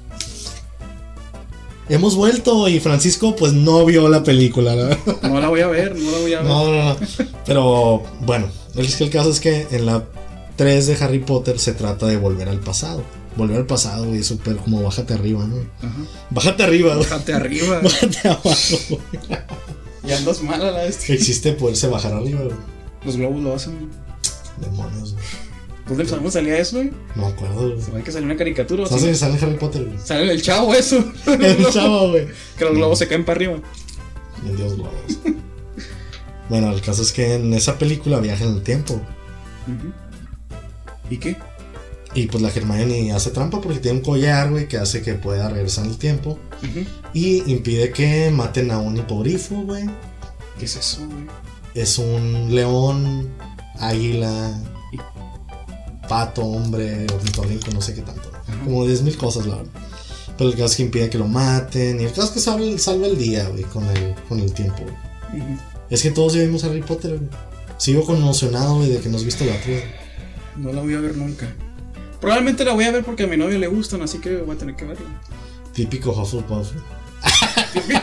Hemos 1.90 2.16
vuelto 2.16 2.68
y 2.70 2.80
Francisco 2.80 3.36
pues 3.36 3.54
no 3.54 3.86
vio 3.86 4.08
la 4.08 4.24
película, 4.24 4.74
¿no? 4.76 4.98
No 5.30 5.40
la 5.42 5.50
voy 5.50 5.62
a 5.62 5.68
ver, 5.68 5.96
no 6.00 6.12
la 6.12 6.18
voy 6.20 6.34
a 6.34 6.42
ver. 6.42 6.48
No, 6.48 6.72
no, 6.72 6.84
no. 6.94 6.98
Pero 7.46 8.04
bueno, 8.22 8.48
es 8.76 8.96
que 8.96 9.04
el 9.04 9.10
caso 9.10 9.30
es 9.30 9.40
que 9.40 9.68
en 9.72 9.86
la 9.86 10.06
3 10.56 10.88
de 10.88 10.96
Harry 11.04 11.20
Potter 11.20 11.60
se 11.60 11.74
trata 11.74 12.06
de 12.08 12.18
volver 12.18 12.48
al 12.50 12.60
pasado. 12.60 13.04
Volver 13.36 13.58
al 13.58 13.66
pasado, 13.66 14.06
güey, 14.06 14.24
súper 14.24 14.58
como 14.58 14.82
bájate 14.84 15.14
arriba, 15.16 15.46
¿no? 15.46 15.58
Ajá. 15.82 15.98
Bájate 16.30 16.64
arriba, 16.64 16.96
güey. 16.96 17.10
Bájate 17.10 17.34
arriba. 17.34 17.80
Bájate 17.84 18.28
abajo, 18.30 18.78
güey. 18.90 19.02
y 20.08 20.12
andas 20.12 20.42
mal 20.44 20.62
a 20.62 20.72
la 20.72 20.84
vez. 20.84 21.10
Existe 21.10 21.54
poderse 21.54 21.88
bajar 21.88 22.14
arriba, 22.14 22.42
güey. 22.44 22.56
Los 23.04 23.18
globos 23.18 23.42
lo 23.42 23.56
hacen. 23.56 23.90
Demonios, 24.62 25.14
güey. 25.14 25.26
¿Dónde 25.88 26.06
sabemos 26.06 26.34
salía 26.34 26.58
eso, 26.58 26.78
güey? 26.78 26.92
No 27.16 27.28
me 27.28 27.34
acuerdo, 27.34 27.72
güey. 27.72 27.82
Se 27.82 27.92
ve 27.92 28.04
que 28.04 28.12
salió 28.12 28.26
una 28.26 28.38
caricatura. 28.38 28.86
¿Sabes 28.86 29.04
que 29.04 29.16
sale 29.16 29.38
Harry 29.42 29.58
Potter, 29.58 29.84
güey? 29.84 30.00
Sale 30.00 30.32
el 30.32 30.42
chavo 30.42 30.74
eso. 30.74 31.04
El 31.26 31.70
chavo, 31.72 32.12
güey. 32.12 32.28
Que 32.58 32.66
los 32.66 32.76
globos 32.76 33.00
se 33.00 33.08
caen 33.08 33.26
para 33.26 33.38
arriba. 33.38 33.60
En 34.48 34.56
Dios 34.56 34.76
globos. 34.76 34.94
bueno, 36.50 36.72
el 36.72 36.82
caso 36.82 37.02
es 37.02 37.12
que 37.12 37.36
en 37.36 37.54
esa 37.54 37.78
película 37.78 38.20
viajan 38.20 38.50
en 38.50 38.54
el 38.56 38.64
tiempo. 38.64 39.02
¿Y 41.10 41.18
qué? 41.18 41.38
Y 42.16 42.28
pues 42.28 42.42
la 42.42 42.50
Hermione 42.50 43.12
hace 43.12 43.32
trampa 43.32 43.60
porque 43.60 43.80
tiene 43.80 43.98
un 43.98 44.04
collar, 44.04 44.52
güey, 44.52 44.68
que 44.68 44.78
hace 44.78 45.02
que 45.02 45.16
pueda 45.16 45.50
regresar 45.50 45.86
en 45.86 45.92
el 45.92 45.98
tiempo. 45.98 46.40
Y 47.14 47.52
impide 47.52 47.92
que 47.92 48.32
maten 48.32 48.72
a 48.72 48.80
un 48.80 48.96
hipogrifo, 48.98 49.56
güey. 49.64 49.86
¿Qué 50.58 50.66
es 50.66 50.76
eso, 50.78 51.06
güey? 51.06 51.26
Es 51.74 51.98
un 51.98 52.54
león, 52.54 53.30
águila, 53.80 54.62
pato, 56.08 56.42
hombre, 56.44 57.06
ornitorrinco, 57.14 57.72
no 57.72 57.82
sé 57.82 57.94
qué 57.94 58.02
tanto. 58.02 58.32
Como 58.64 58.86
10.000 58.86 59.18
cosas, 59.18 59.46
la 59.46 59.56
verdad. 59.58 59.72
Pero 60.38 60.50
el 60.50 60.56
caso 60.56 60.66
es 60.66 60.76
que 60.78 60.84
impide 60.84 61.10
que 61.10 61.18
lo 61.18 61.28
maten. 61.28 62.02
Y 62.02 62.06
el 62.06 62.10
caso 62.10 62.24
es 62.24 62.30
que 62.32 62.40
salva, 62.40 62.78
salva 62.78 63.08
el 63.08 63.18
día, 63.18 63.48
güey, 63.50 63.64
con 63.64 63.86
el, 63.86 64.16
con 64.28 64.40
el 64.40 64.54
tiempo, 64.54 64.84
güey. 64.84 64.96
Es 65.90 66.02
que 66.02 66.12
todos 66.12 66.34
ya 66.34 66.42
vimos 66.42 66.64
Harry 66.64 66.82
Potter, 66.82 67.18
güey. 67.18 67.30
Sigo 67.78 68.06
conmocionado, 68.06 68.78
güey, 68.78 68.90
de 68.90 69.00
que 69.00 69.10
nos 69.10 69.24
viste 69.26 69.46
la 69.46 69.60
3. 69.62 69.84
No 70.58 70.72
la 70.72 70.82
voy 70.82 70.94
a 70.94 71.00
ver 71.00 71.18
nunca. 71.18 71.54
Probablemente 72.22 72.64
la 72.64 72.74
voy 72.74 72.86
a 72.86 72.92
ver 72.92 73.04
porque 73.04 73.24
a 73.24 73.28
mi 73.28 73.36
novio 73.38 73.60
le 73.60 73.68
gustan, 73.68 74.02
así 74.02 74.20
que 74.20 74.38
voy 74.38 74.56
a 74.56 74.60
tener 74.60 74.76
que 74.76 74.86
verla. 74.86 75.06
Típico 75.74 76.12
Hufflepuff. 76.12 76.72
güey. 76.74 78.02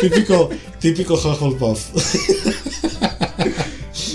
típico, 0.00 0.48
típico 0.80 1.14
Hufflepuff. 1.14 1.90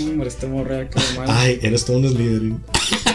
Hombre, 0.02 0.28
este 0.28 0.46
morrea 0.46 0.88
que 0.88 0.98
mal. 1.16 1.26
Ay, 1.28 1.60
eres 1.62 1.84
todo 1.84 1.98
un 1.98 2.08
Slytherin. 2.08 2.62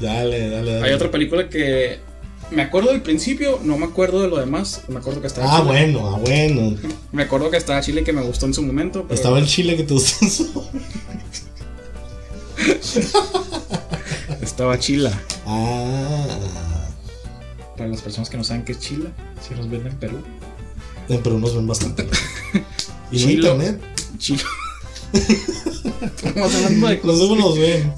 Dale, 0.00 0.50
dale, 0.50 0.72
dale. 0.74 0.82
Hay 0.88 0.92
otra 0.92 1.10
película 1.10 1.48
que 1.48 1.98
me 2.50 2.62
acuerdo 2.62 2.90
del 2.90 3.02
principio, 3.02 3.60
no 3.62 3.76
me 3.78 3.86
acuerdo 3.86 4.22
de 4.22 4.28
lo 4.28 4.38
demás. 4.38 4.82
Me 4.88 4.98
acuerdo 4.98 5.20
que 5.20 5.26
estaba 5.26 5.46
Ah, 5.48 5.58
chile. 5.60 5.68
bueno, 5.70 6.08
ah, 6.14 6.18
bueno. 6.18 6.76
Me 7.12 7.22
acuerdo 7.24 7.50
que 7.50 7.56
estaba 7.56 7.80
chile 7.80 8.04
que 8.04 8.12
me 8.12 8.22
gustó 8.22 8.46
en 8.46 8.54
su 8.54 8.62
momento. 8.62 9.02
Pero 9.02 9.14
Estaba 9.14 9.38
el 9.40 9.46
chile 9.46 9.76
que 9.76 9.82
te 9.84 9.94
gustó. 9.94 10.24
en 10.24 10.30
su- 10.30 10.68
estaba 14.42 14.78
chila. 14.78 15.12
Ah. 15.46 16.26
Para 17.76 17.88
las 17.90 18.00
personas 18.02 18.30
que 18.30 18.36
no 18.36 18.44
saben 18.44 18.64
qué 18.64 18.72
es 18.72 18.78
chila, 18.78 19.10
si 19.46 19.54
nos 19.54 19.68
ven 19.68 19.86
en 19.86 19.96
Perú. 19.96 20.18
En 21.08 21.22
Perú 21.22 21.38
nos 21.40 21.54
ven 21.54 21.66
bastante. 21.66 22.06
Y 23.12 23.24
no 23.24 23.30
internet. 23.32 23.80
Chilo. 24.18 24.44
Estamos 25.12 26.54
hablando 26.54 26.88
de 26.88 27.00
Los 27.04 27.18
cosas. 27.20 27.38
nos 27.38 27.58
ven. 27.58 27.92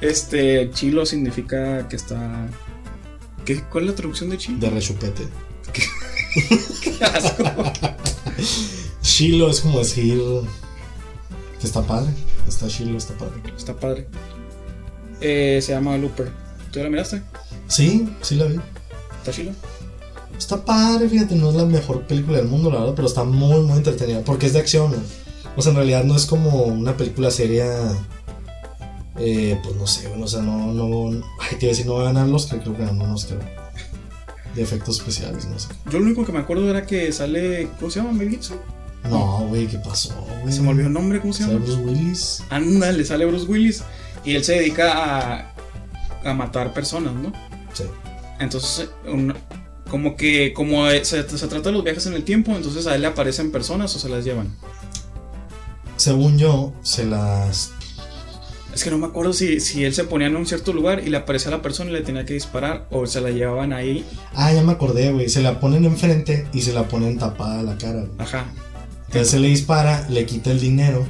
Este, 0.00 0.70
chilo 0.72 1.04
significa 1.06 1.88
que 1.88 1.96
está. 1.96 2.46
¿Qué, 3.44 3.62
¿Cuál 3.64 3.84
es 3.84 3.90
la 3.90 3.96
traducción 3.96 4.30
de 4.30 4.38
chilo? 4.38 4.58
De 4.58 4.70
rechupete. 4.70 5.26
Qué 5.72 7.04
asco. 7.04 7.44
Chilo 9.02 9.50
es 9.50 9.60
como 9.60 9.80
decir 9.80 10.20
que 11.60 11.66
está 11.66 11.82
padre. 11.82 12.12
Está 12.46 12.68
chilo, 12.68 12.96
está 12.96 13.14
padre. 13.14 13.34
Está 13.56 13.74
padre. 13.74 14.06
Eh, 15.20 15.58
se 15.62 15.72
llama 15.72 15.96
Looper. 15.98 16.30
¿Tú 16.70 16.78
ya 16.78 16.84
la 16.84 16.90
miraste? 16.90 17.22
Sí, 17.66 18.08
sí 18.22 18.36
la 18.36 18.44
vi. 18.44 18.60
¿Está 19.18 19.32
chilo? 19.32 19.52
Está 20.38 20.64
padre, 20.64 21.08
fíjate, 21.08 21.34
no 21.34 21.50
es 21.50 21.56
la 21.56 21.64
mejor 21.64 22.06
película 22.06 22.38
del 22.38 22.46
mundo, 22.48 22.70
la 22.70 22.78
verdad, 22.80 22.94
pero 22.94 23.08
está 23.08 23.24
muy, 23.24 23.60
muy 23.62 23.76
entretenida. 23.76 24.20
Porque 24.24 24.46
es 24.46 24.52
de 24.52 24.60
acción, 24.60 24.88
güey. 24.88 25.00
O 25.56 25.62
sea, 25.62 25.70
en 25.70 25.76
realidad 25.76 26.04
no 26.04 26.14
es 26.16 26.24
como 26.26 26.62
una 26.64 26.96
película 26.96 27.30
seria. 27.30 27.66
Eh, 29.18 29.58
pues 29.64 29.74
no 29.74 29.86
sé, 29.86 30.06
bueno, 30.08 30.24
o 30.26 30.28
sea, 30.28 30.40
no, 30.42 30.72
no. 30.72 31.20
Ay, 31.40 31.56
te 31.58 31.66
iba 31.66 31.70
a 31.72 31.74
decir, 31.74 31.86
no 31.86 31.94
va 31.94 32.02
a 32.02 32.04
ganar 32.12 32.28
los 32.28 32.46
que 32.46 32.58
creo 32.58 32.76
que 32.76 32.84
ganó 32.84 33.04
un 33.04 33.10
Oscar. 33.10 33.38
De 34.54 34.62
efectos 34.62 34.98
especiales, 34.98 35.44
no 35.46 35.58
sé. 35.58 35.68
Yo 35.90 35.98
lo 35.98 36.06
único 36.06 36.24
que 36.24 36.32
me 36.32 36.38
acuerdo 36.38 36.70
era 36.70 36.86
que 36.86 37.12
sale. 37.12 37.68
¿Cómo 37.78 37.90
se 37.90 38.00
llama? 38.00 38.12
Mel 38.12 38.30
Gibson. 38.30 38.58
No, 39.10 39.46
güey, 39.48 39.66
¿qué 39.66 39.78
pasó? 39.78 40.14
Se 40.48 40.60
me 40.60 40.70
olvidó 40.70 40.86
el 40.88 40.92
nombre, 40.92 41.20
¿cómo 41.20 41.32
se 41.32 41.42
¿Sale 41.42 41.54
llama? 41.54 41.64
Bruce 41.66 41.80
Willis? 41.82 42.42
Ándale, 42.50 43.04
sale 43.04 43.24
Bruce 43.26 43.46
Willis. 43.46 43.82
Y 44.24 44.34
él 44.36 44.44
se 44.44 44.54
dedica 44.54 44.92
a, 45.40 45.54
a 46.24 46.34
matar 46.34 46.72
personas, 46.72 47.12
¿no? 47.14 47.32
Sí. 47.74 47.84
Entonces, 48.40 48.88
un- 49.06 49.34
como 49.88 50.16
que 50.16 50.52
como 50.52 50.88
se, 50.90 51.04
se 51.04 51.24
trata 51.24 51.70
de 51.70 51.72
los 51.72 51.84
viajes 51.84 52.06
en 52.06 52.14
el 52.14 52.24
tiempo, 52.24 52.52
entonces 52.54 52.86
a 52.86 52.94
él 52.94 53.02
le 53.02 53.08
aparecen 53.08 53.50
personas 53.50 53.94
o 53.94 53.98
se 53.98 54.08
las 54.08 54.24
llevan. 54.24 54.54
Según 55.96 56.38
yo, 56.38 56.72
se 56.82 57.04
las. 57.04 57.72
Es 58.72 58.84
que 58.84 58.90
no 58.90 58.98
me 58.98 59.06
acuerdo 59.06 59.32
si, 59.32 59.58
si 59.58 59.84
él 59.84 59.92
se 59.92 60.04
ponía 60.04 60.28
en 60.28 60.36
un 60.36 60.46
cierto 60.46 60.72
lugar 60.72 61.02
y 61.04 61.10
le 61.10 61.16
aparecía 61.16 61.48
a 61.48 61.56
la 61.56 61.62
persona 61.62 61.90
y 61.90 61.94
le 61.94 62.02
tenía 62.02 62.24
que 62.24 62.34
disparar 62.34 62.86
o 62.92 63.06
se 63.06 63.20
la 63.20 63.30
llevaban 63.30 63.72
ahí. 63.72 64.04
Ah, 64.34 64.52
ya 64.52 64.62
me 64.62 64.72
acordé, 64.72 65.10
güey. 65.10 65.28
Se 65.28 65.42
la 65.42 65.58
ponen 65.58 65.84
enfrente 65.84 66.46
y 66.52 66.60
se 66.60 66.72
la 66.72 66.86
ponen 66.86 67.18
tapada 67.18 67.62
la 67.62 67.76
cara, 67.76 68.02
güey. 68.02 68.12
Ajá. 68.18 68.46
Entonces 69.06 69.30
se 69.30 69.40
le 69.40 69.48
dispara, 69.48 70.06
le 70.10 70.26
quita 70.26 70.52
el 70.52 70.60
dinero 70.60 71.04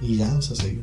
y 0.00 0.16
ya, 0.16 0.34
o 0.34 0.42
sea, 0.42 0.56
sí. 0.56 0.82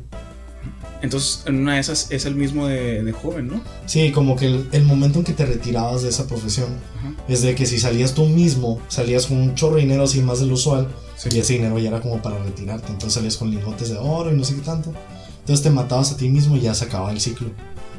Entonces, 1.02 1.42
en 1.46 1.56
una 1.62 1.74
de 1.74 1.80
esas 1.80 2.10
es 2.10 2.26
el 2.26 2.34
mismo 2.34 2.66
de, 2.66 3.02
de 3.02 3.12
joven, 3.12 3.48
¿no? 3.48 3.60
Sí, 3.86 4.12
como 4.12 4.36
que 4.36 4.46
el, 4.46 4.68
el 4.72 4.84
momento 4.84 5.18
en 5.18 5.24
que 5.24 5.32
te 5.32 5.46
retirabas 5.46 6.02
de 6.02 6.10
esa 6.10 6.26
profesión 6.26 6.68
Ajá. 6.98 7.14
es 7.26 7.40
de 7.42 7.54
que 7.54 7.64
si 7.64 7.78
salías 7.80 8.12
tú 8.12 8.26
mismo, 8.26 8.80
salías 8.88 9.26
con 9.26 9.38
un 9.38 9.54
chorro 9.54 9.76
de 9.76 9.82
dinero 9.82 10.02
así 10.04 10.20
más 10.20 10.40
del 10.40 10.52
usual 10.52 10.88
Sí. 11.16 11.28
y 11.32 11.38
ese 11.38 11.54
dinero 11.54 11.78
ya 11.78 11.88
era 11.88 12.00
como 12.00 12.20
para 12.22 12.38
retirarte. 12.42 12.86
Entonces 12.88 13.14
salías 13.14 13.36
con 13.36 13.50
lingotes 13.50 13.88
de 13.90 13.96
oro 13.98 14.32
y 14.32 14.36
no 14.36 14.44
sé 14.44 14.54
qué 14.56 14.62
tanto. 14.62 14.92
Entonces 15.40 15.62
te 15.62 15.70
matabas 15.70 16.12
a 16.12 16.16
ti 16.16 16.28
mismo 16.28 16.56
y 16.56 16.60
ya 16.60 16.74
se 16.74 16.84
acababa 16.84 17.12
el 17.12 17.20
ciclo. 17.20 17.50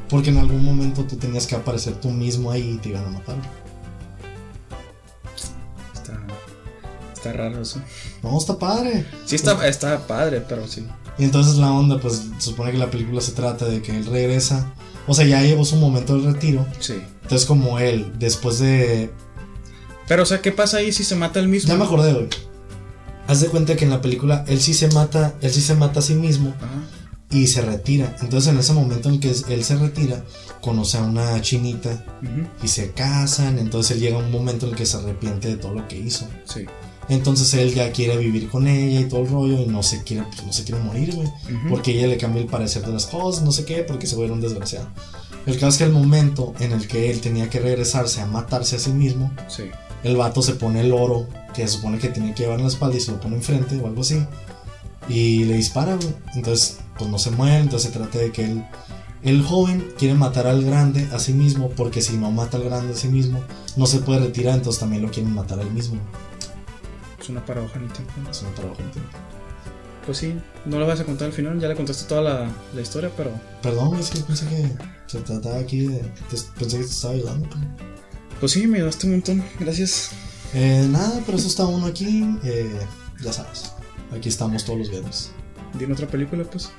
Porque 0.09 0.29
en 0.29 0.37
algún 0.37 0.63
momento 0.63 1.03
tú 1.05 1.15
tenías 1.17 1.45
que 1.47 1.55
aparecer 1.55 1.93
tú 1.95 2.09
mismo 2.11 2.51
ahí 2.51 2.73
y 2.75 2.77
te 2.77 2.89
iban 2.89 3.05
a 3.05 3.09
matar. 3.09 3.35
Está, 5.93 6.19
está 7.13 7.33
raro 7.33 7.61
eso. 7.61 7.79
No, 8.23 8.37
está 8.37 8.57
padre. 8.57 9.05
Sí, 9.25 9.35
está, 9.35 9.67
está 9.67 10.05
padre, 10.07 10.41
pero 10.47 10.67
sí. 10.67 10.85
Y 11.17 11.23
entonces 11.23 11.55
la 11.57 11.71
onda, 11.71 11.99
pues 11.99 12.23
se 12.37 12.49
supone 12.49 12.71
que 12.71 12.77
la 12.77 12.89
película 12.89 13.21
se 13.21 13.33
trata 13.33 13.65
de 13.65 13.81
que 13.81 13.95
él 13.95 14.05
regresa. 14.05 14.73
O 15.07 15.13
sea, 15.13 15.25
ya 15.25 15.41
llevó 15.41 15.65
su 15.65 15.75
momento 15.75 16.15
del 16.15 16.33
retiro. 16.33 16.65
Sí. 16.79 17.01
Entonces 17.23 17.47
como 17.47 17.79
él, 17.79 18.13
después 18.17 18.59
de... 18.59 19.11
Pero, 20.07 20.23
o 20.23 20.25
sea, 20.25 20.41
¿qué 20.41 20.51
pasa 20.51 20.77
ahí 20.77 20.91
si 20.91 21.03
se 21.03 21.15
mata 21.15 21.39
el 21.39 21.47
mismo? 21.47 21.69
Ya 21.69 21.77
me 21.77 21.85
acordé, 21.85 22.13
güey. 22.13 22.27
Haz 23.27 23.39
de 23.39 23.47
cuenta 23.47 23.75
que 23.75 23.85
en 23.85 23.91
la 23.91 24.01
película 24.01 24.43
él 24.47 24.59
sí 24.59 24.73
se 24.73 24.89
mata, 24.89 25.35
él 25.41 25.51
sí 25.51 25.61
se 25.61 25.75
mata 25.75 25.99
a 25.99 26.03
sí 26.03 26.15
mismo 26.15 26.53
Ajá. 26.57 26.67
y 27.29 27.47
se 27.47 27.61
retira. 27.61 28.15
Entonces 28.21 28.51
en 28.51 28.59
ese 28.59 28.73
momento 28.73 29.09
en 29.09 29.19
que 29.19 29.29
él 29.29 29.63
se 29.63 29.75
retira, 29.75 30.23
conoce 30.59 30.97
a 30.97 31.03
una 31.03 31.39
chinita 31.41 32.03
y 32.61 32.67
se 32.67 32.91
casan. 32.91 33.59
Entonces 33.59 33.95
él 33.95 34.01
llega 34.01 34.17
a 34.17 34.19
un 34.19 34.31
momento 34.31 34.65
en 34.65 34.71
el 34.73 34.77
que 34.77 34.85
se 34.85 34.97
arrepiente 34.97 35.47
de 35.47 35.57
todo 35.57 35.73
lo 35.73 35.87
que 35.87 35.97
hizo. 35.97 36.27
Sí. 36.45 36.65
Entonces 37.11 37.53
él 37.55 37.73
ya 37.73 37.91
quiere 37.91 38.15
vivir 38.17 38.47
con 38.49 38.67
ella 38.67 39.01
y 39.01 39.03
todo 39.03 39.21
el 39.21 39.27
rollo 39.29 39.61
y 39.61 39.65
no 39.65 39.83
se 39.83 40.01
quiere, 40.03 40.23
pues, 40.27 40.45
no 40.45 40.53
se 40.53 40.63
quiere 40.63 40.81
morir, 40.81 41.13
güey. 41.13 41.27
Porque 41.69 41.91
ella 41.91 42.07
le 42.07 42.17
cambia 42.17 42.41
el 42.41 42.47
parecer 42.47 42.85
de 42.85 42.93
las 42.93 43.05
cosas, 43.05 43.43
no 43.43 43.51
sé 43.51 43.65
qué, 43.65 43.83
porque 43.83 44.07
se 44.07 44.15
vuelve 44.15 44.31
un 44.33 44.39
desgraciado. 44.41 44.87
El 45.45 45.55
caso 45.55 45.67
es 45.67 45.77
que 45.79 45.83
el 45.83 45.91
momento 45.91 46.53
en 46.59 46.71
el 46.71 46.87
que 46.87 47.11
él 47.11 47.19
tenía 47.19 47.49
que 47.49 47.59
regresarse 47.59 48.21
a 48.21 48.27
matarse 48.27 48.77
a 48.77 48.79
sí 48.79 48.91
mismo, 48.91 49.29
Sí. 49.49 49.63
el 50.03 50.15
vato 50.15 50.41
se 50.41 50.53
pone 50.53 50.79
el 50.81 50.93
oro 50.93 51.27
que 51.53 51.67
se 51.67 51.73
supone 51.75 51.97
que 51.99 52.07
tenía 52.07 52.33
que 52.33 52.43
llevar 52.43 52.59
en 52.59 52.65
la 52.65 52.71
espalda 52.71 52.95
y 52.95 53.01
se 53.01 53.11
lo 53.11 53.19
pone 53.19 53.35
enfrente 53.35 53.75
o 53.77 53.87
algo 53.87 54.01
así. 54.01 54.25
Y 55.09 55.43
le 55.43 55.55
dispara, 55.55 55.95
güey. 55.95 56.13
Entonces, 56.35 56.77
pues 56.97 57.09
no 57.09 57.19
se 57.19 57.31
muere. 57.31 57.57
Entonces 57.57 57.91
se 57.91 57.97
trata 57.99 58.19
de 58.19 58.31
que 58.31 58.45
él 58.45 58.63
El 59.23 59.43
joven 59.43 59.85
quiere 59.99 60.15
matar 60.15 60.47
al 60.47 60.63
grande 60.63 61.07
a 61.11 61.19
sí 61.19 61.33
mismo 61.33 61.69
porque 61.69 62.01
si 62.01 62.17
no 62.17 62.31
mata 62.31 62.57
al 62.57 62.63
grande 62.63 62.93
a 62.93 62.95
sí 62.95 63.07
mismo, 63.07 63.39
no 63.75 63.85
se 63.85 63.99
puede 63.99 64.19
retirar, 64.21 64.55
entonces 64.55 64.79
también 64.79 65.03
lo 65.03 65.11
quieren 65.11 65.31
matar 65.35 65.59
a 65.59 65.61
él 65.61 65.69
mismo. 65.71 65.97
Es 67.21 67.29
una 67.29 67.45
paradoja 67.45 67.77
en 67.77 67.83
el 67.85 67.93
tiempo. 67.93 68.13
Es 68.29 68.41
una 68.41 68.51
paradoja 68.55 68.79
en 68.81 68.85
el 68.87 68.91
tiempo. 68.91 69.17
Pues 70.05 70.17
sí, 70.17 70.35
no 70.65 70.79
lo 70.79 70.87
vas 70.87 70.99
a 70.99 71.03
contar 71.05 71.27
al 71.27 71.33
final, 71.33 71.59
ya 71.59 71.67
le 71.67 71.75
contaste 71.75 72.05
toda 72.05 72.21
la, 72.23 72.49
la 72.73 72.81
historia, 72.81 73.11
pero 73.15 73.31
Perdón, 73.61 73.99
es 73.99 74.09
que 74.09 74.19
pensé 74.21 74.47
que 74.47 74.67
se 75.05 75.19
trataba 75.21 75.59
aquí 75.59 75.85
de. 75.85 75.99
te- 75.99 76.37
pensé 76.59 76.77
que 76.79 76.83
te 76.85 76.89
estaba 76.89 77.13
ayudando. 77.13 77.47
pero- 77.49 77.91
pues 78.39 78.53
sí, 78.53 78.65
me 78.65 78.77
ayudaste 78.79 79.05
un 79.05 79.13
montón, 79.13 79.43
gracias. 79.59 80.09
Eh, 80.55 80.87
nada, 80.89 81.21
pero 81.25 81.37
eso 81.37 81.47
está 81.47 81.65
uno 81.67 81.85
aquí. 81.85 82.25
eh, 82.43 82.79
ya 83.23 83.31
sabes. 83.31 83.71
Aquí 84.11 84.27
estamos 84.29 84.65
todos 84.65 84.79
los 84.79 84.89
viernes. 84.89 85.31
Dime 85.77 85.93
otra 85.93 86.07
película, 86.07 86.43
pues. 86.45 86.71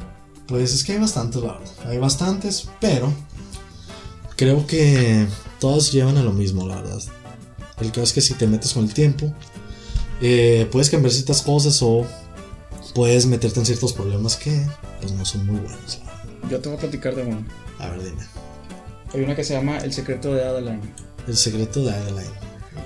Pues 0.48 0.74
es 0.74 0.82
que 0.82 0.92
hay 0.94 0.98
bastantes, 0.98 1.40
la 1.40 1.52
verdad. 1.52 1.70
Hay 1.86 1.98
bastantes, 1.98 2.68
pero 2.80 3.12
creo 4.36 4.66
que 4.66 5.26
todas 5.60 5.92
llevan 5.92 6.16
a 6.18 6.22
lo 6.24 6.32
mismo, 6.32 6.66
la 6.66 6.76
verdad. 6.82 7.00
El 7.80 7.88
caso 7.90 8.02
es 8.02 8.12
que 8.12 8.20
si 8.20 8.34
te 8.34 8.46
metes 8.48 8.72
con 8.74 8.84
el 8.84 8.92
tiempo, 8.92 9.32
eh, 10.22 10.68
puedes 10.70 10.88
cambiar 10.88 11.12
ciertas 11.12 11.42
cosas 11.42 11.82
o 11.82 12.06
puedes 12.94 13.26
meterte 13.26 13.58
en 13.58 13.66
ciertos 13.66 13.92
problemas 13.92 14.36
que 14.36 14.64
pues 15.00 15.12
no 15.12 15.24
son 15.24 15.44
muy 15.46 15.56
buenos. 15.56 16.00
Yo 16.48 16.60
te 16.60 16.68
voy 16.68 16.78
a 16.78 16.80
platicar 16.80 17.16
de 17.16 17.24
una. 17.24 17.44
A 17.80 17.88
ver, 17.88 18.04
dime. 18.04 18.22
Hay 19.12 19.20
una 19.20 19.34
que 19.34 19.42
se 19.42 19.54
llama 19.54 19.78
El 19.78 19.92
secreto 19.92 20.32
de 20.32 20.44
Adeline. 20.44 20.80
El 21.26 21.36
secreto 21.36 21.84
de 21.84 21.90
Adeline. 21.90 22.30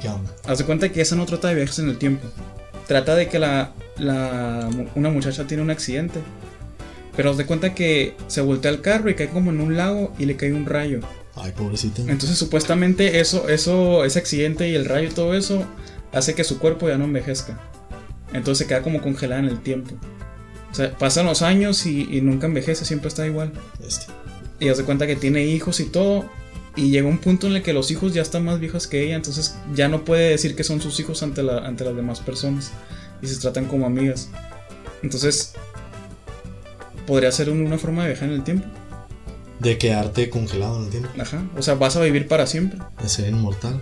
¿Qué 0.01 0.09
onda? 0.09 0.35
Haz 0.47 0.59
de 0.59 0.65
cuenta 0.65 0.91
que 0.91 1.03
esa 1.03 1.15
no 1.15 1.27
trata 1.27 1.49
de 1.49 1.57
viajes 1.57 1.79
en 1.79 1.91
el 1.91 1.99
tiempo. 1.99 2.27
Trata 2.87 3.15
de 3.15 3.29
que 3.29 3.39
la, 3.39 3.75
la, 3.99 4.71
una 4.95 5.11
muchacha 5.11 5.47
tiene 5.47 5.63
un 5.63 5.71
accidente. 5.71 6.21
Pero 7.15 7.31
haz 7.31 7.37
de 7.37 7.45
cuenta 7.45 7.75
que 7.75 8.17
se 8.29 8.41
voltea 8.41 8.71
el 8.71 8.81
carro 8.81 9.11
y 9.11 9.15
cae 9.15 9.29
como 9.29 9.51
en 9.51 9.61
un 9.61 9.77
lago 9.77 10.15
y 10.19 10.25
le 10.25 10.37
cae 10.37 10.55
un 10.55 10.65
rayo. 10.65 11.01
Ay, 11.35 11.53
pobrecita. 11.53 12.01
Entonces 12.01 12.39
supuestamente 12.39 13.21
eso, 13.21 13.51
eso, 13.51 14.07
ese 14.07 14.19
accidente 14.19 14.71
y 14.71 14.75
el 14.75 14.87
rayo 14.87 15.09
y 15.09 15.13
todo 15.13 15.35
eso 15.35 15.67
hace 16.13 16.35
que 16.35 16.45
su 16.45 16.59
cuerpo 16.59 16.89
ya 16.89 16.99
no 16.99 17.05
envejezca. 17.05 17.59
Entonces 18.33 18.59
se 18.59 18.67
queda 18.67 18.83
como 18.83 19.01
congelada 19.03 19.41
en 19.41 19.47
el 19.49 19.61
tiempo. 19.61 19.95
O 20.71 20.75
sea, 20.75 20.97
pasan 20.99 21.27
los 21.27 21.43
años 21.43 21.87
y, 21.87 22.03
y 22.11 22.21
nunca 22.21 22.47
envejece, 22.47 22.85
siempre 22.85 23.09
está 23.09 23.27
igual. 23.27 23.53
Este. 23.87 24.07
Y 24.61 24.69
haz 24.69 24.79
de 24.79 24.85
cuenta 24.85 25.07
que 25.07 25.17
tiene 25.17 25.45
hijos 25.45 25.81
y 25.81 25.85
todo. 25.85 26.29
Y 26.75 26.91
llega 26.91 27.09
un 27.09 27.19
punto 27.19 27.47
en 27.47 27.55
el 27.57 27.63
que 27.63 27.73
los 27.73 27.91
hijos 27.91 28.13
ya 28.13 28.21
están 28.21 28.45
más 28.45 28.61
viejos 28.61 28.87
que 28.87 29.03
ella. 29.03 29.17
Entonces 29.17 29.57
ya 29.75 29.89
no 29.89 30.05
puede 30.05 30.31
decir 30.31 30.55
que 30.57 30.65
son 30.65 30.81
sus 30.83 30.99
hijos 31.01 31.23
ante, 31.23 31.43
la, 31.43 31.59
ante 31.59 31.85
las 31.85 31.97
demás 31.97 32.21
personas. 32.21 32.73
Y 33.23 33.27
se 33.29 33.37
tratan 33.41 33.65
como 33.67 33.87
amigas. 33.87 34.29
Entonces, 35.03 35.55
podría 37.07 37.33
ser 37.33 37.49
un- 37.51 37.65
una 37.65 37.79
forma 37.79 38.03
de 38.03 38.09
viajar 38.11 38.29
en 38.29 38.35
el 38.35 38.45
tiempo. 38.45 38.67
De 39.61 39.79
quedarte 39.79 40.29
congelado 40.29 40.79
en 40.81 40.85
el 40.85 40.91
tiempo. 40.91 41.09
Ajá. 41.19 41.43
O 41.57 41.63
sea, 41.63 41.75
vas 41.75 41.97
a 41.97 42.03
vivir 42.03 42.29
para 42.29 42.47
siempre. 42.47 42.79
De 43.03 43.09
ser 43.09 43.29
inmortal. 43.29 43.81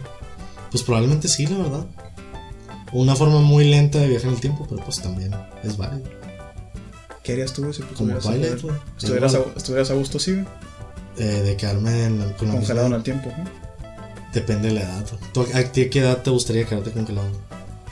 Pues 0.71 0.85
probablemente 0.85 1.27
sí, 1.29 1.47
la 1.47 1.59
verdad. 1.59 1.87
Una 2.95 3.15
forma 3.17 3.41
muy 3.41 3.65
lenta 3.69 3.99
de 3.99 4.09
viajar 4.09 4.29
en 4.29 4.35
el 4.35 4.41
tiempo, 4.41 4.67
pero 4.71 4.83
pues 4.85 5.01
también 5.01 5.35
es 5.63 5.77
válido. 5.77 6.09
¿Qué 7.23 7.33
harías 7.33 7.53
tú 7.53 7.73
si 7.73 7.83
Como 7.83 8.17
estuvieras, 8.17 8.25
Twilight, 8.25 8.63
güey. 8.63 8.77
estuvieras, 8.99 9.35
a, 9.35 9.39
estuvieras 9.57 9.91
a 9.91 9.95
gusto, 9.95 10.19
sí, 10.19 10.33
güey? 10.33 10.45
eh, 11.19 11.43
de 11.43 11.57
quedarme 11.57 12.05
en 12.05 12.19
la, 12.21 12.37
con 12.37 12.49
la 12.49 12.55
congelado 12.55 12.87
en 12.89 12.93
el 12.95 13.03
tiempo. 13.03 13.33
¿no? 13.37 13.45
Depende 14.33 14.69
de 14.69 14.75
la 14.75 14.81
edad. 14.83 15.05
¿Tú 15.33 15.47
¿A 15.55 15.63
ti 15.65 15.89
qué 15.91 16.01
edad 16.01 16.23
te 16.23 16.31
gustaría 16.31 16.65
quedarte 16.67 16.91
congelado? 16.93 17.29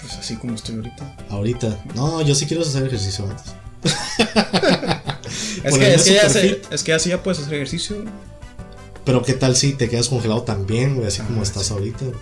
Pues 0.01 0.15
así 0.15 0.37
como 0.37 0.55
estoy 0.55 0.77
ahorita. 0.77 1.17
Ahorita. 1.31 1.85
No, 1.95 2.21
yo 2.23 2.35
sí 2.35 2.47
quiero 2.47 2.63
hacer 2.63 2.85
ejercicio 2.87 3.25
antes. 3.29 3.55
Es 5.33 5.63
que, 5.63 5.71
Ponerme 5.71 5.95
es, 5.95 6.03
que 6.05 6.15
ya 6.15 6.29
se- 6.29 6.61
es 6.71 6.83
que 6.83 6.93
así 6.93 7.09
ya 7.11 7.23
puedes 7.23 7.41
hacer 7.41 7.55
ejercicio. 7.55 7.97
Pero 9.05 9.23
qué 9.23 9.33
tal 9.35 9.57
si 9.57 9.73
te 9.73 9.89
quedas 9.89 10.09
congelado 10.09 10.43
también, 10.43 10.95
güey, 10.97 11.07
así 11.09 11.21
Ah, 11.23 11.27
como 11.27 11.43
estás 11.43 11.67
sí. 11.67 11.73
ahorita. 11.73 12.05
güey? 12.05 12.17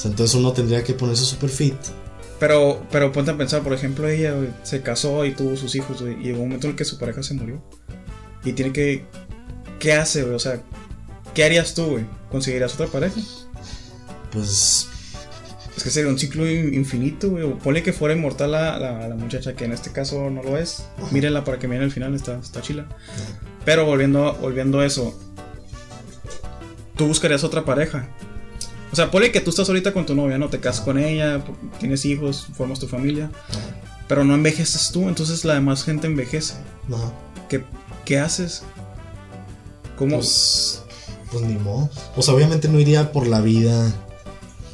Sea, 0.00 0.10
entonces 0.10 0.34
uno 0.34 0.52
tendría 0.52 0.82
que 0.84 0.94
ponerse 0.94 1.24
super 1.24 1.50
fit. 1.50 1.74
Pero, 2.38 2.82
pero 2.90 3.12
ponte 3.12 3.30
a 3.32 3.36
pensar, 3.36 3.62
por 3.62 3.74
ejemplo, 3.74 4.08
ella 4.08 4.34
se 4.62 4.80
casó 4.80 5.24
y 5.26 5.34
tuvo 5.34 5.56
sus 5.56 5.74
hijos, 5.74 6.00
y 6.02 6.22
llegó 6.22 6.38
un 6.40 6.48
momento 6.48 6.66
en 6.68 6.70
el 6.72 6.76
que 6.76 6.84
su 6.86 6.98
pareja 6.98 7.22
se 7.22 7.34
murió. 7.34 7.62
Y 8.44 8.52
tiene 8.54 8.72
que. 8.72 9.04
¿Qué 9.78 9.92
hace? 9.92 10.22
O 10.24 10.38
sea, 10.38 10.62
¿qué 11.34 11.44
harías 11.44 11.74
tú, 11.74 11.84
güey? 11.84 12.06
¿Conseguirías 12.30 12.72
otra 12.74 12.86
pareja? 12.86 13.20
Pues 14.32 14.88
Es 15.76 15.82
que 15.84 15.90
sería 15.90 16.10
un 16.10 16.18
ciclo 16.18 16.48
in- 16.50 16.72
infinito, 16.72 17.28
güey. 17.30 17.52
Ponle 17.58 17.82
que 17.82 17.92
fuera 17.92 18.14
inmortal 18.14 18.52
la, 18.52 18.78
la, 18.78 19.08
la 19.08 19.14
muchacha, 19.16 19.54
que 19.54 19.64
en 19.66 19.72
este 19.72 19.90
caso 19.92 20.30
no 20.30 20.42
lo 20.42 20.56
es. 20.56 20.84
Mírenla 21.10 21.44
para 21.44 21.58
que 21.58 21.68
miren 21.68 21.82
el 21.84 21.92
final, 21.92 22.14
está, 22.14 22.38
está 22.38 22.62
chila. 22.62 22.86
Pero 23.66 23.84
volviendo, 23.84 24.32
volviendo 24.40 24.80
a 24.80 24.86
eso, 24.86 25.18
tú 26.96 27.06
buscarías 27.06 27.44
otra 27.44 27.64
pareja. 27.64 28.08
O 28.92 28.96
sea, 28.96 29.10
ponle 29.10 29.30
que 29.30 29.40
tú 29.40 29.50
estás 29.50 29.68
ahorita 29.68 29.92
con 29.92 30.04
tu 30.04 30.14
novia, 30.14 30.38
¿no? 30.38 30.48
Te 30.48 30.58
casas 30.58 30.84
con 30.84 30.98
ella, 30.98 31.44
tienes 31.78 32.04
hijos, 32.04 32.48
formas 32.54 32.80
tu 32.80 32.88
familia. 32.88 33.30
Pero 34.08 34.24
no 34.24 34.34
envejeces 34.34 34.90
tú, 34.92 35.08
entonces 35.08 35.44
la 35.44 35.54
demás 35.54 35.84
gente 35.84 36.08
envejece. 36.08 36.54
Ajá. 36.92 37.12
¿Qué, 37.48 37.64
qué 38.04 38.18
haces? 38.18 38.64
¿Cómo? 39.96 40.16
Pues, 40.16 40.82
pues 41.30 41.44
ni 41.44 41.54
modo. 41.54 41.88
O 42.16 42.22
sea, 42.22 42.34
obviamente 42.34 42.68
no 42.68 42.80
iría 42.80 43.12
por 43.12 43.28
la 43.28 43.40
vida 43.40 43.92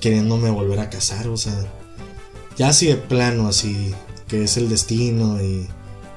queriéndome 0.01 0.51
volver 0.51 0.81
a 0.81 0.89
casar. 0.89 1.29
O 1.29 1.37
sea, 1.37 1.55
ya 2.57 2.69
así 2.69 2.87
de 2.87 2.97
plano, 2.97 3.49
así 3.49 3.95
que 4.29 4.45
es 4.45 4.57
el 4.57 4.69
destino 4.69 5.43
y 5.43 5.69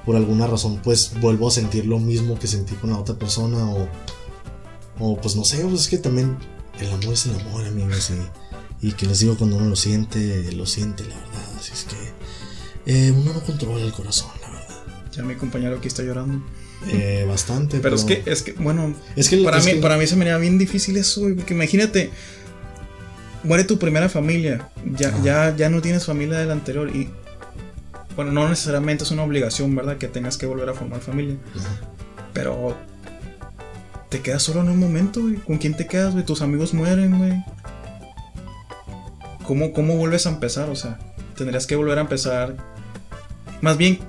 por 0.05 0.15
alguna 0.15 0.47
razón, 0.47 0.79
pues 0.83 1.11
vuelvo 1.19 1.49
a 1.49 1.51
sentir 1.51 1.85
lo 1.85 1.99
mismo 1.99 2.39
que 2.39 2.47
sentí 2.47 2.75
con 2.75 2.91
la 2.91 2.97
otra 2.97 3.15
persona. 3.15 3.69
O, 3.69 3.87
o 4.99 5.17
pues 5.17 5.35
no 5.35 5.43
sé, 5.43 5.65
pues 5.65 5.81
es 5.81 5.87
que 5.89 5.97
también 5.97 6.37
el 6.79 6.91
amor 6.91 7.13
es 7.13 7.25
el 7.25 7.39
amor, 7.39 7.65
amigos. 7.65 8.11
Y, 8.81 8.87
y 8.89 8.91
que 8.93 9.05
les 9.05 9.19
digo, 9.19 9.37
cuando 9.37 9.57
uno 9.57 9.69
lo 9.69 9.75
siente, 9.75 10.51
lo 10.53 10.65
siente, 10.65 11.03
la 11.03 11.15
verdad. 11.15 11.43
Así 11.57 11.71
es 11.73 11.85
que 11.85 11.97
eh, 13.07 13.11
uno 13.11 13.33
no 13.33 13.41
controla 13.41 13.83
el 13.85 13.91
corazón, 13.91 14.31
la 14.41 14.49
verdad. 14.49 14.83
ya 15.11 15.23
mi 15.23 15.35
compañero 15.35 15.77
aquí 15.77 15.87
está 15.87 16.03
llorando. 16.03 16.43
Eh, 16.87 17.25
bastante. 17.27 17.79
Pero 17.79 17.95
es 17.97 18.05
que, 18.05 18.23
es 18.25 18.41
que, 18.41 18.53
bueno, 18.53 18.95
Es 19.17 19.27
que 19.27 19.37
para, 19.43 19.57
es 19.57 19.65
mí, 19.65 19.73
que- 19.73 19.79
para 19.79 19.97
mí 19.97 20.07
se 20.07 20.15
me 20.15 20.21
haría 20.23 20.37
bien 20.37 20.57
difícil 20.57 20.95
eso, 20.95 21.21
porque 21.35 21.53
imagínate, 21.53 22.09
muere 23.43 23.65
tu 23.65 23.77
primera 23.77 24.07
familia, 24.07 24.69
ya, 24.97 25.13
ya, 25.21 25.53
ya 25.55 25.69
no 25.69 25.81
tienes 25.81 26.05
familia 26.05 26.37
del 26.39 26.51
anterior 26.51 26.89
y, 26.95 27.09
bueno, 28.15 28.31
no 28.31 28.47
necesariamente 28.47 29.03
es 29.03 29.11
una 29.11 29.23
obligación, 29.23 29.75
¿verdad? 29.75 29.97
Que 29.97 30.07
tengas 30.07 30.37
que 30.37 30.45
volver 30.45 30.69
a 30.69 30.73
formar 30.73 31.01
familia, 31.01 31.35
pero 32.33 32.77
te 34.09 34.21
quedas 34.21 34.43
solo 34.43 34.61
en 34.61 34.69
un 34.69 34.79
momento, 34.79 35.21
güey. 35.21 35.35
¿Con 35.35 35.57
quién 35.57 35.75
te 35.75 35.87
quedas, 35.87 36.13
güey? 36.13 36.25
Tus 36.25 36.41
amigos 36.41 36.73
mueren, 36.73 37.17
güey. 37.17 37.43
¿Cómo, 39.45 39.71
¿Cómo 39.73 39.95
vuelves 39.95 40.25
a 40.25 40.29
empezar? 40.29 40.69
O 40.69 40.75
sea, 40.75 40.99
tendrías 41.35 41.67
que 41.67 41.75
volver 41.75 41.97
a 41.97 42.01
empezar. 42.01 42.55
Más 43.61 43.77
bien, 43.77 43.99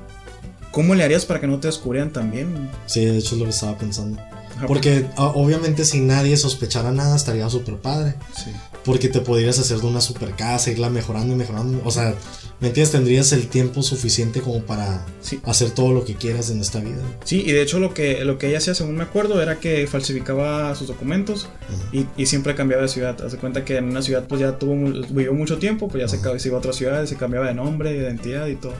¿cómo 0.70 0.94
le 0.94 1.04
harías 1.04 1.26
para 1.26 1.40
que 1.40 1.46
no 1.46 1.60
te 1.60 1.68
descubrieran 1.68 2.12
también? 2.12 2.70
Sí, 2.86 3.04
de 3.04 3.18
hecho 3.18 3.34
es 3.34 3.40
lo 3.40 3.44
que 3.44 3.50
estaba 3.50 3.78
pensando. 3.78 4.20
Porque 4.66 5.06
obviamente 5.16 5.84
si 5.84 6.00
nadie 6.00 6.36
sospechara 6.36 6.92
nada 6.92 7.16
estaría 7.16 7.48
súper 7.48 7.76
padre. 7.76 8.14
Sí. 8.36 8.50
Porque 8.84 9.08
te 9.08 9.20
podrías 9.20 9.58
hacer 9.58 9.78
de 9.78 9.86
una 9.86 10.00
super 10.00 10.30
casa, 10.36 10.70
irla 10.70 10.88
mejorando 10.88 11.34
y 11.34 11.36
mejorando. 11.36 11.82
O 11.84 11.90
sea, 11.90 12.14
¿me 12.60 12.68
entiendes? 12.68 12.92
Tendrías 12.92 13.30
el 13.32 13.48
tiempo 13.48 13.82
suficiente 13.82 14.40
como 14.40 14.62
para 14.62 15.04
Sí. 15.20 15.38
hacer 15.44 15.70
todo 15.72 15.92
lo 15.92 16.06
que 16.06 16.14
quieras 16.14 16.48
en 16.48 16.60
esta 16.62 16.80
vida. 16.80 16.96
Sí, 17.24 17.42
y 17.46 17.52
de 17.52 17.60
hecho 17.60 17.78
lo 17.78 17.92
que, 17.92 18.24
lo 18.24 18.38
que 18.38 18.48
ella 18.48 18.56
hacía, 18.56 18.74
según 18.74 18.96
me 18.96 19.02
acuerdo, 19.02 19.42
era 19.42 19.60
que 19.60 19.86
falsificaba 19.86 20.74
sus 20.74 20.88
documentos 20.88 21.48
y, 21.92 22.06
y 22.16 22.24
siempre 22.24 22.54
cambiaba 22.54 22.82
de 22.84 22.88
ciudad. 22.88 23.20
Haz 23.22 23.32
de 23.32 23.38
cuenta 23.38 23.66
que 23.66 23.76
en 23.76 23.84
una 23.84 24.00
ciudad 24.00 24.24
pues 24.26 24.40
ya 24.40 24.58
tuvo, 24.58 24.74
vivió 25.10 25.34
mucho 25.34 25.58
tiempo, 25.58 25.88
pues 25.88 26.00
ya 26.02 26.08
se, 26.08 26.38
se 26.38 26.48
iba 26.48 26.56
a 26.56 26.60
otra 26.60 26.72
ciudad, 26.72 27.04
se 27.04 27.16
cambiaba 27.16 27.48
de 27.48 27.54
nombre, 27.54 27.92
de 27.92 27.98
identidad 27.98 28.46
y 28.46 28.56
todo. 28.56 28.74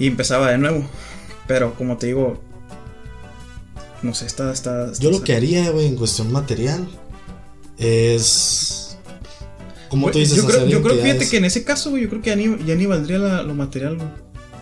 Y 0.00 0.08
empezaba 0.08 0.50
de 0.50 0.58
nuevo. 0.58 0.84
Pero 1.46 1.74
como 1.74 1.96
te 1.96 2.08
digo, 2.08 2.40
no 4.02 4.14
sé, 4.14 4.26
está... 4.26 4.52
está, 4.52 4.86
está- 4.90 5.00
Yo 5.02 5.10
lo 5.12 5.22
que 5.22 5.34
haría, 5.34 5.70
güey, 5.70 5.86
en 5.86 5.94
cuestión 5.96 6.32
material 6.32 6.88
es... 7.80 8.96
Como 9.88 10.08
tú 10.12 10.20
dices, 10.20 10.36
yo 10.36 10.46
creo, 10.46 10.66
yo 10.66 10.82
creo, 10.82 10.96
fíjate 11.02 11.28
que 11.28 11.38
en 11.38 11.46
ese 11.46 11.64
caso, 11.64 11.90
güey, 11.90 12.04
yo 12.04 12.08
creo 12.08 12.22
que 12.22 12.30
ya 12.30 12.36
ni, 12.36 12.44
ya 12.64 12.76
ni 12.76 12.86
valdría 12.86 13.18
la- 13.18 13.42
lo 13.42 13.54
material, 13.54 13.96
güey. 13.96 14.08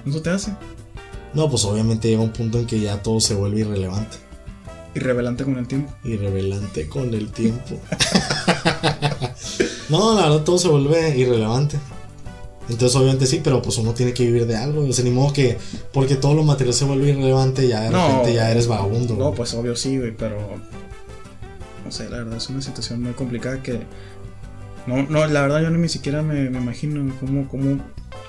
¿No 0.07 0.23
te 0.23 0.31
hace? 0.31 0.53
No, 1.35 1.51
pues 1.51 1.65
obviamente 1.66 2.09
llega 2.09 2.23
un 2.23 2.32
punto 2.32 2.59
en 2.59 2.66
que 2.66 2.81
ya 2.81 3.03
todo 3.03 3.20
se 3.20 3.35
vuelve 3.35 3.61
irrelevante. 3.61 4.16
Irrevelante 4.95 5.45
con 5.45 5.59
el 5.59 5.69
tiempo. 5.69 5.93
Irrevelante 6.03 6.89
con 6.89 7.12
el 7.12 7.31
tiempo. 7.31 7.78
no, 9.90 10.15
la 10.15 10.23
verdad 10.28 10.45
todo 10.45 10.59
se 10.59 10.69
vuelve 10.69 11.16
irrelevante. 11.19 11.78
Entonces 12.70 12.97
obviamente 12.97 13.27
sí, 13.27 13.40
pero 13.43 13.62
pues 13.62 13.78
uno 13.78 13.95
tiene 13.95 14.12
que 14.15 14.24
vivir 14.24 14.47
de 14.47 14.57
algo. 14.57 14.86
O 14.89 14.93
sea, 14.93 15.05
ni 15.05 15.11
modo 15.11 15.32
que 15.32 15.59
porque 15.93 16.16
todo 16.16 16.35
lo 16.35 16.43
material 16.43 16.74
se 16.74 16.85
vuelve 16.85 17.11
irrelevante, 17.11 17.66
ya 17.69 17.82
de 17.82 17.90
No. 17.90 18.09
repente 18.09 18.35
ya 18.35 18.51
eres 18.51 18.66
vagabundo. 18.66 19.15
No, 19.15 19.24
güey. 19.27 19.36
pues 19.36 19.55
obvio 19.55 19.77
sí, 19.77 19.99
güey, 19.99 20.15
pero. 20.16 20.36
No 21.89 21.93
sé, 21.93 22.10
la 22.10 22.19
verdad 22.19 22.36
es 22.36 22.47
una 22.51 22.60
situación 22.60 23.02
muy 23.02 23.12
complicada 23.12 23.62
que. 23.62 23.81
No, 24.86 25.05
no, 25.05 25.27
la 25.27 25.40
verdad 25.40 25.62
yo 25.62 25.70
ni 25.70 25.89
siquiera 25.89 26.20
me, 26.23 26.51
me 26.51 26.59
imagino 26.59 27.15
cómo, 27.19 27.48
cómo, 27.48 27.81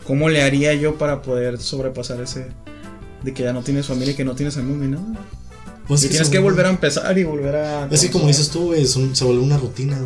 cómo 0.05 0.29
le 0.29 0.41
haría 0.43 0.73
yo 0.75 0.97
para 0.97 1.21
poder 1.21 1.59
sobrepasar 1.59 2.21
ese. 2.21 2.47
De 3.21 3.33
que 3.33 3.43
ya 3.43 3.51
no 3.51 3.63
tienes 3.63 3.85
familia 3.85 4.13
y 4.13 4.15
que 4.15 4.23
no 4.23 4.33
tienes 4.33 4.55
amigos 4.55 4.79
ni 4.79 4.87
nada. 4.87 5.03
Pues 5.89 6.01
y 6.03 6.05
que 6.05 6.11
tienes 6.11 6.29
que 6.29 6.39
volver 6.39 6.67
a 6.67 6.69
empezar 6.69 7.17
y 7.17 7.25
volver 7.25 7.55
a. 7.57 7.87
Es 7.91 7.99
que 8.01 8.09
como 8.09 8.27
dices 8.27 8.49
tú, 8.49 8.73
es 8.73 8.95
un- 8.95 9.13
se 9.13 9.25
vuelve 9.25 9.41
una 9.43 9.57
rutina. 9.57 9.97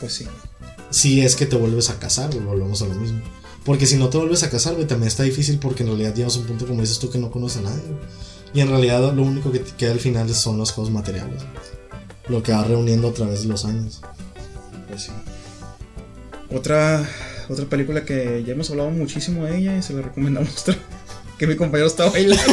Pues 0.00 0.14
sí. 0.14 0.26
Si 0.90 1.20
es 1.20 1.36
que 1.36 1.46
te 1.46 1.54
vuelves 1.54 1.90
a 1.90 1.98
casar, 2.00 2.34
volvemos 2.40 2.82
a 2.82 2.86
lo 2.86 2.94
mismo. 2.94 3.20
Porque 3.64 3.86
si 3.86 3.96
no 3.96 4.08
te 4.08 4.18
vuelves 4.18 4.42
a 4.42 4.50
casar, 4.50 4.74
güey, 4.74 4.86
también 4.88 5.06
está 5.08 5.22
difícil 5.22 5.58
porque 5.60 5.84
en 5.84 5.90
realidad 5.90 6.12
llegas 6.14 6.36
a 6.36 6.40
un 6.40 6.46
punto, 6.46 6.66
como 6.66 6.80
dices 6.80 6.98
tú, 6.98 7.08
que 7.10 7.18
no 7.18 7.30
conoces 7.30 7.58
a 7.58 7.62
nadie. 7.70 7.82
güey. 7.86 7.98
Y 8.54 8.60
en 8.60 8.68
realidad 8.68 9.12
lo 9.12 9.22
único 9.22 9.52
que 9.52 9.58
te 9.60 9.72
queda 9.76 9.92
al 9.92 10.00
final 10.00 10.32
son 10.34 10.58
las 10.58 10.72
cosas 10.72 10.92
materiales. 10.92 11.34
güey. 11.42 11.75
Lo 12.28 12.42
que 12.42 12.52
va 12.52 12.64
reuniendo 12.64 13.08
a 13.08 13.12
través 13.12 13.42
de 13.42 13.48
los 13.48 13.64
años. 13.64 14.00
Pues 14.88 15.02
sí. 15.04 15.12
Otra, 16.54 17.08
otra 17.48 17.64
película 17.66 18.04
que 18.04 18.42
ya 18.44 18.52
hemos 18.52 18.70
hablado 18.70 18.90
muchísimo 18.90 19.44
de 19.44 19.58
ella 19.58 19.76
y 19.76 19.82
se 19.82 19.92
la 19.94 20.02
recomendamos. 20.02 20.64
Que 21.38 21.46
mi 21.46 21.54
compañero 21.54 21.86
está 21.86 22.08
bailando. 22.08 22.42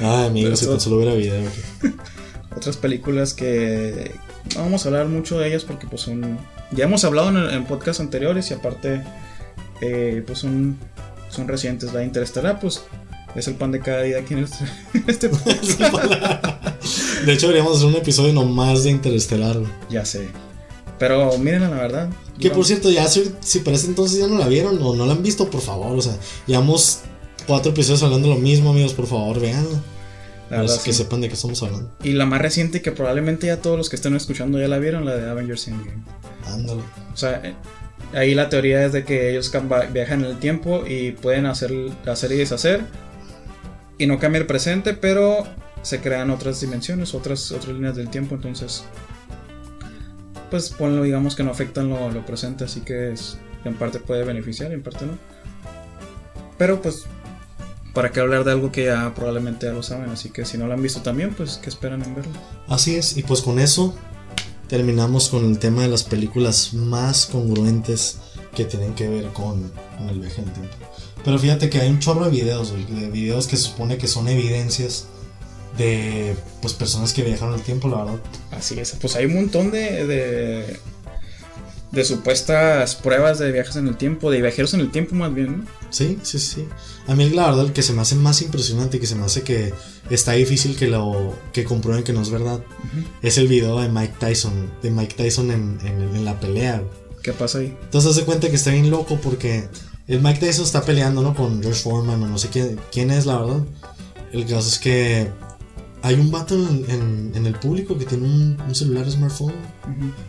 Ay, 0.00 0.26
amigo, 0.28 0.56
si 0.56 0.64
tan 0.66 0.80
solo 0.80 0.96
hubiera 0.96 1.12
video. 1.14 1.42
güey. 1.42 1.94
Otras 2.56 2.78
películas 2.78 3.34
que 3.34 4.12
no 4.56 4.62
vamos 4.62 4.86
a 4.86 4.88
hablar 4.88 5.08
mucho 5.08 5.38
de 5.38 5.48
ellas 5.48 5.64
porque 5.64 5.86
pues 5.86 6.00
son... 6.00 6.38
Ya 6.70 6.84
hemos 6.84 7.04
hablado 7.04 7.28
en, 7.28 7.36
en 7.50 7.66
podcasts 7.66 8.00
anteriores 8.00 8.50
y 8.50 8.54
aparte 8.54 9.02
eh, 9.82 10.22
pues 10.26 10.38
son, 10.38 10.78
son 11.28 11.48
recientes. 11.48 11.92
La 11.92 12.02
Interestelar 12.02 12.58
pues 12.58 12.82
es 13.34 13.48
el 13.48 13.54
pan 13.54 13.72
de 13.72 13.80
cada 13.80 14.02
día 14.02 14.18
aquí 14.18 14.34
en 14.34 14.44
este, 14.44 14.64
este 15.06 15.28
podcast. 15.30 15.80
De 17.24 17.32
hecho, 17.32 17.46
deberíamos 17.48 17.76
hacer 17.76 17.88
un 17.88 17.96
episodio 17.96 18.32
nomás 18.32 18.84
de 18.84 18.90
Interestelar. 18.90 19.56
Ya 19.88 20.04
sé. 20.04 20.28
Pero 20.98 21.36
miren 21.38 21.62
la 21.62 21.70
verdad. 21.70 22.10
Que 22.38 22.50
por 22.50 22.64
cierto, 22.64 22.90
ya 22.90 23.06
si, 23.08 23.32
ese 23.42 23.86
entonces 23.86 24.18
ya 24.18 24.26
no 24.26 24.38
la 24.38 24.48
vieron 24.48 24.78
o 24.82 24.94
no 24.94 25.06
la 25.06 25.12
han 25.12 25.22
visto, 25.22 25.50
por 25.50 25.60
favor, 25.60 25.98
o 25.98 26.02
sea, 26.02 26.14
llevamos 26.46 27.00
cuatro 27.46 27.72
episodios 27.72 28.02
hablando 28.02 28.28
lo 28.28 28.36
mismo, 28.36 28.70
amigos, 28.70 28.94
por 28.94 29.06
favor, 29.06 29.40
véanla. 29.40 29.70
la 29.70 30.48
Para 30.48 30.62
verdad, 30.62 30.82
que 30.82 30.92
sepan 30.92 31.20
de 31.20 31.28
qué 31.28 31.34
estamos 31.34 31.62
hablando. 31.62 31.90
Y 32.02 32.12
la 32.12 32.24
más 32.26 32.40
reciente 32.40 32.80
que 32.80 32.92
probablemente 32.92 33.46
ya 33.46 33.60
todos 33.60 33.76
los 33.76 33.90
que 33.90 33.96
estén 33.96 34.14
escuchando 34.16 34.58
ya 34.58 34.68
la 34.68 34.78
vieron, 34.78 35.04
la 35.04 35.16
de 35.16 35.28
Avengers 35.28 35.68
Endgame. 35.68 36.02
Ándale. 36.46 36.82
O 37.12 37.16
sea, 37.16 37.42
eh, 37.44 37.54
ahí 38.14 38.34
la 38.34 38.48
teoría 38.48 38.84
es 38.84 38.92
de 38.92 39.04
que 39.04 39.30
ellos 39.30 39.52
viajan 39.92 40.24
en 40.24 40.30
el 40.30 40.38
tiempo 40.38 40.84
y 40.86 41.12
pueden 41.12 41.46
hacer, 41.46 41.72
hacer 42.06 42.32
y 42.32 42.36
deshacer. 42.36 42.84
Y 44.00 44.06
no 44.06 44.18
cambia 44.18 44.40
el 44.40 44.46
presente, 44.46 44.94
pero 44.94 45.44
se 45.82 46.00
crean 46.00 46.30
otras 46.30 46.60
dimensiones, 46.60 47.14
otras, 47.14 47.52
otras 47.52 47.74
líneas 47.74 47.96
del 47.96 48.08
tiempo. 48.08 48.34
Entonces, 48.34 48.84
pues 50.50 50.70
ponlo, 50.70 51.02
digamos 51.02 51.36
que 51.36 51.42
no 51.44 51.50
afectan 51.50 51.88
lo, 51.90 52.10
lo 52.10 52.24
presente, 52.26 52.64
así 52.64 52.80
que 52.80 53.12
es- 53.12 53.36
en 53.64 53.74
parte 53.74 53.98
puede 54.00 54.24
beneficiar 54.24 54.70
y 54.70 54.74
en 54.74 54.82
parte 54.82 55.04
no. 55.04 55.12
Pero 56.56 56.80
pues, 56.80 57.04
¿para 57.94 58.10
qué 58.10 58.20
hablar 58.20 58.44
de 58.44 58.52
algo 58.52 58.72
que 58.72 58.84
ya 58.86 59.12
probablemente 59.14 59.66
ya 59.66 59.72
lo 59.72 59.82
saben? 59.82 60.08
Así 60.10 60.30
que 60.30 60.44
si 60.44 60.56
no 60.58 60.66
lo 60.66 60.72
han 60.72 60.82
visto 60.82 61.02
también, 61.02 61.34
pues, 61.34 61.58
¿qué 61.62 61.68
esperan 61.68 62.02
en 62.02 62.14
verlo? 62.14 62.32
Así 62.68 62.96
es, 62.96 63.16
y 63.18 63.22
pues 63.22 63.42
con 63.42 63.58
eso 63.58 63.94
terminamos 64.68 65.28
con 65.28 65.44
el 65.44 65.58
tema 65.58 65.82
de 65.82 65.88
las 65.88 66.04
películas 66.04 66.72
más 66.74 67.26
congruentes 67.26 68.18
que 68.54 68.64
tienen 68.64 68.94
que 68.94 69.08
ver 69.08 69.26
con, 69.28 69.70
con 69.98 70.08
el 70.08 70.20
viaje 70.20 70.40
en 70.42 70.48
tiempo. 70.52 70.76
Pero 71.24 71.38
fíjate 71.38 71.68
que 71.70 71.80
hay 71.80 71.88
un 71.90 71.98
chorro 71.98 72.24
de 72.24 72.30
videos, 72.30 72.72
güey, 72.72 72.84
de 72.86 73.10
videos 73.10 73.46
que 73.46 73.56
se 73.56 73.64
supone 73.64 73.98
que 73.98 74.06
son 74.08 74.28
evidencias 74.28 75.06
de 75.76 76.34
pues 76.62 76.74
personas 76.74 77.12
que 77.12 77.22
viajaron 77.22 77.54
el 77.54 77.62
tiempo, 77.62 77.88
la 77.88 77.98
verdad. 78.04 78.20
Así 78.50 78.78
es, 78.78 78.96
pues 79.00 79.16
hay 79.16 79.26
un 79.26 79.34
montón 79.34 79.70
de, 79.70 80.06
de, 80.06 80.80
de 81.92 82.04
supuestas 82.04 82.94
pruebas 82.96 83.38
de 83.38 83.52
viajes 83.52 83.76
en 83.76 83.88
el 83.88 83.96
tiempo, 83.96 84.30
de 84.30 84.40
viajeros 84.40 84.74
en 84.74 84.80
el 84.80 84.90
tiempo 84.90 85.14
más 85.14 85.32
bien, 85.34 85.58
¿no? 85.58 85.64
Sí, 85.90 86.18
sí, 86.22 86.38
sí. 86.38 86.66
A 87.06 87.14
mí 87.14 87.28
la 87.30 87.46
verdad 87.50 87.66
el 87.66 87.72
que 87.72 87.82
se 87.82 87.92
me 87.92 88.02
hace 88.02 88.14
más 88.14 88.42
impresionante 88.42 88.96
y 88.96 89.00
que 89.00 89.06
se 89.06 89.14
me 89.16 89.24
hace 89.24 89.42
que 89.42 89.72
está 90.08 90.32
difícil 90.32 90.76
que 90.76 90.86
lo 90.88 91.36
que 91.52 91.64
comprueben 91.64 92.04
que 92.04 92.12
no 92.12 92.22
es 92.22 92.30
verdad 92.30 92.60
es 93.22 93.38
el 93.38 93.48
video 93.48 93.80
de 93.80 93.88
Mike 93.88 94.14
Tyson, 94.18 94.70
de 94.82 94.90
Mike 94.90 95.14
Tyson 95.16 95.50
en, 95.50 95.78
en- 95.84 96.14
en 96.16 96.24
la 96.24 96.38
pelea. 96.40 96.82
¿Qué 97.22 97.32
pasa 97.32 97.58
ahí? 97.58 97.76
Entonces 97.82 98.14
se 98.16 98.24
cuenta 98.24 98.48
que 98.48 98.56
está 98.56 98.70
bien 98.70 98.90
loco 98.90 99.18
porque 99.22 99.68
el 100.14 100.20
Mike 100.22 100.40
Tyson 100.40 100.64
está 100.64 100.82
peleando, 100.82 101.22
¿no? 101.22 101.34
Con 101.34 101.62
George 101.62 101.80
Foreman 101.82 102.22
o 102.22 102.26
no 102.26 102.38
sé 102.38 102.48
quién, 102.48 102.78
quién 102.92 103.10
es, 103.10 103.26
la 103.26 103.38
verdad. 103.38 103.60
El 104.32 104.44
caso 104.46 104.68
es 104.68 104.78
que 104.78 105.28
hay 106.02 106.14
un 106.14 106.30
vato 106.30 106.54
en, 106.54 106.84
en- 106.88 107.32
en 107.34 107.46
el 107.46 107.54
público 107.54 107.96
que 107.98 108.04
tiene 108.06 108.24
un, 108.26 108.56
un 108.66 108.74
celular 108.74 109.10
smartphone. 109.10 109.54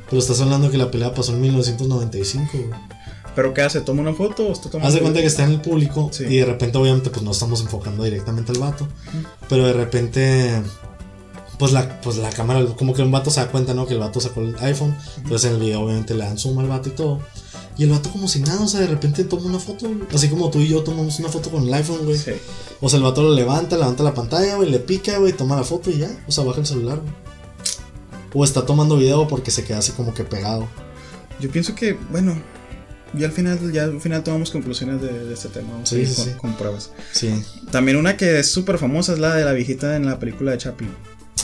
Pero 0.09 0.19
estás 0.21 0.39
hablando 0.41 0.69
que 0.71 0.77
la 0.77 0.89
pelea 0.91 1.13
pasó 1.13 1.33
en 1.33 1.41
1995. 1.41 2.49
güey. 2.53 2.65
¿Pero 3.35 3.53
qué 3.53 3.61
hace? 3.61 3.79
¿Toma 3.79 4.01
una 4.01 4.13
foto 4.13 4.47
o 4.47 4.51
está 4.51 4.69
tomando 4.69 4.87
Haz 4.89 4.93
de 4.93 4.99
cuenta 4.99 5.21
que 5.21 5.27
está 5.27 5.45
en 5.45 5.51
el 5.51 5.61
público 5.61 6.09
Sí. 6.11 6.25
y 6.25 6.37
de 6.37 6.45
repente 6.45 6.77
obviamente 6.77 7.09
pues 7.11 7.23
no 7.23 7.31
estamos 7.31 7.61
enfocando 7.61 8.03
directamente 8.03 8.51
al 8.51 8.59
vato. 8.59 8.87
Pero 9.47 9.65
de 9.67 9.73
repente 9.73 10.61
pues 11.57 11.71
la, 11.73 12.01
pues 12.01 12.17
la 12.17 12.29
cámara, 12.31 12.65
como 12.77 12.93
que 12.93 13.03
un 13.03 13.11
vato 13.11 13.29
se 13.29 13.39
da 13.39 13.47
cuenta, 13.47 13.73
¿no? 13.73 13.85
Que 13.85 13.93
el 13.93 13.99
vato 13.99 14.19
sacó 14.19 14.41
el 14.41 14.55
iPhone. 14.59 14.95
Entonces 15.17 15.49
en 15.49 15.55
el 15.57 15.61
video 15.61 15.81
obviamente 15.81 16.13
le 16.15 16.25
dan 16.25 16.37
zoom 16.37 16.59
al 16.59 16.67
vato 16.67 16.89
y 16.89 16.91
todo. 16.93 17.19
Y 17.81 17.85
el 17.85 17.89
vato 17.89 18.11
como 18.11 18.27
si 18.27 18.41
nada, 18.41 18.61
o 18.61 18.67
sea, 18.67 18.81
de 18.81 18.85
repente 18.85 19.23
toma 19.23 19.47
una 19.47 19.57
foto, 19.57 19.87
güey. 19.87 20.01
así 20.13 20.29
como 20.29 20.51
tú 20.51 20.59
y 20.59 20.67
yo 20.67 20.83
tomamos 20.83 21.17
una 21.17 21.29
foto 21.29 21.49
con 21.49 21.63
el 21.67 21.73
iPhone, 21.73 22.05
güey. 22.05 22.15
Sí. 22.15 22.33
O 22.79 22.87
sea, 22.89 22.97
el 22.97 23.03
vato 23.03 23.23
lo 23.23 23.33
levanta, 23.33 23.75
levanta 23.75 24.03
la 24.03 24.13
pantalla, 24.13 24.55
güey, 24.57 24.69
le 24.69 24.77
pica, 24.77 25.17
güey, 25.17 25.33
toma 25.33 25.55
la 25.55 25.63
foto 25.63 25.89
y 25.89 25.97
ya. 25.97 26.23
O 26.27 26.31
sea, 26.31 26.43
baja 26.43 26.59
el 26.59 26.67
celular, 26.67 26.99
güey. 26.99 27.11
O 28.35 28.43
está 28.43 28.67
tomando 28.67 28.97
video 28.97 29.27
porque 29.27 29.49
se 29.49 29.63
queda 29.63 29.79
así 29.79 29.93
como 29.93 30.13
que 30.13 30.23
pegado. 30.23 30.67
Yo 31.39 31.49
pienso 31.49 31.73
que, 31.73 31.97
bueno, 32.11 32.39
ya 33.17 33.25
al 33.25 33.31
final, 33.31 33.71
ya 33.73 33.85
al 33.85 33.99
final 33.99 34.21
tomamos 34.23 34.51
conclusiones 34.51 35.01
de, 35.01 35.11
de 35.25 35.33
este 35.33 35.49
tema, 35.49 35.71
vamos 35.71 35.89
Sí, 35.89 35.95
a 35.95 35.99
ir 35.99 36.07
sí, 36.07 36.15
con, 36.17 36.25
sí. 36.25 36.31
con 36.39 36.53
pruebas. 36.57 36.91
Sí. 37.13 37.33
También 37.71 37.97
una 37.97 38.15
que 38.15 38.39
es 38.41 38.51
súper 38.51 38.77
famosa 38.77 39.13
es 39.13 39.17
la 39.19 39.33
de 39.33 39.43
la 39.43 39.53
viejita 39.53 39.95
en 39.95 40.05
la 40.05 40.19
película 40.19 40.51
de 40.51 40.59
Chaplin, 40.59 40.91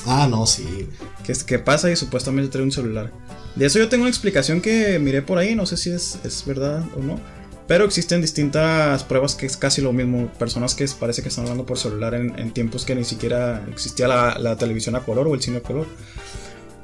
Ah, 0.06 0.28
no, 0.30 0.46
sí. 0.46 0.88
que, 1.26 1.34
que 1.34 1.58
pasa 1.58 1.90
y 1.90 1.96
supuestamente 1.96 2.52
trae 2.52 2.64
un 2.64 2.72
celular. 2.72 3.12
De 3.58 3.66
eso 3.66 3.80
yo 3.80 3.90
tengo 3.90 4.04
una 4.04 4.10
explicación 4.10 4.62
que 4.62 5.00
miré 5.00 5.24
por 5.24 5.40
ahí, 5.40 5.56
no 5.56 5.66
sé 5.66 5.78
si 5.78 5.90
es, 5.90 6.20
es 6.24 6.46
verdad 6.46 6.84
o 6.96 7.02
no. 7.02 7.20
Pero 7.68 7.86
existen 7.86 8.22
distintas 8.22 9.04
pruebas 9.04 9.36
que 9.36 9.48
es 9.48 9.58
casi 9.58 9.82
lo 9.82 9.92
mismo. 9.92 10.32
Personas 10.40 10.76
que 10.76 10.86
parece 11.00 11.22
que 11.24 11.30
están 11.30 11.46
hablando 11.46 11.66
por 11.66 11.78
celular 11.78 12.14
en, 12.14 12.52
tiempos 12.52 12.86
que 12.86 12.96
ni 12.96 13.04
siquiera 13.04 13.66
existía 13.70 14.08
la, 14.08 14.38
la 14.40 14.56
televisión 14.58 14.96
a 14.96 15.02
color 15.02 15.28
o 15.28 15.34
el 15.34 15.42
cine 15.42 15.58
a 15.58 15.62
color. 15.62 15.88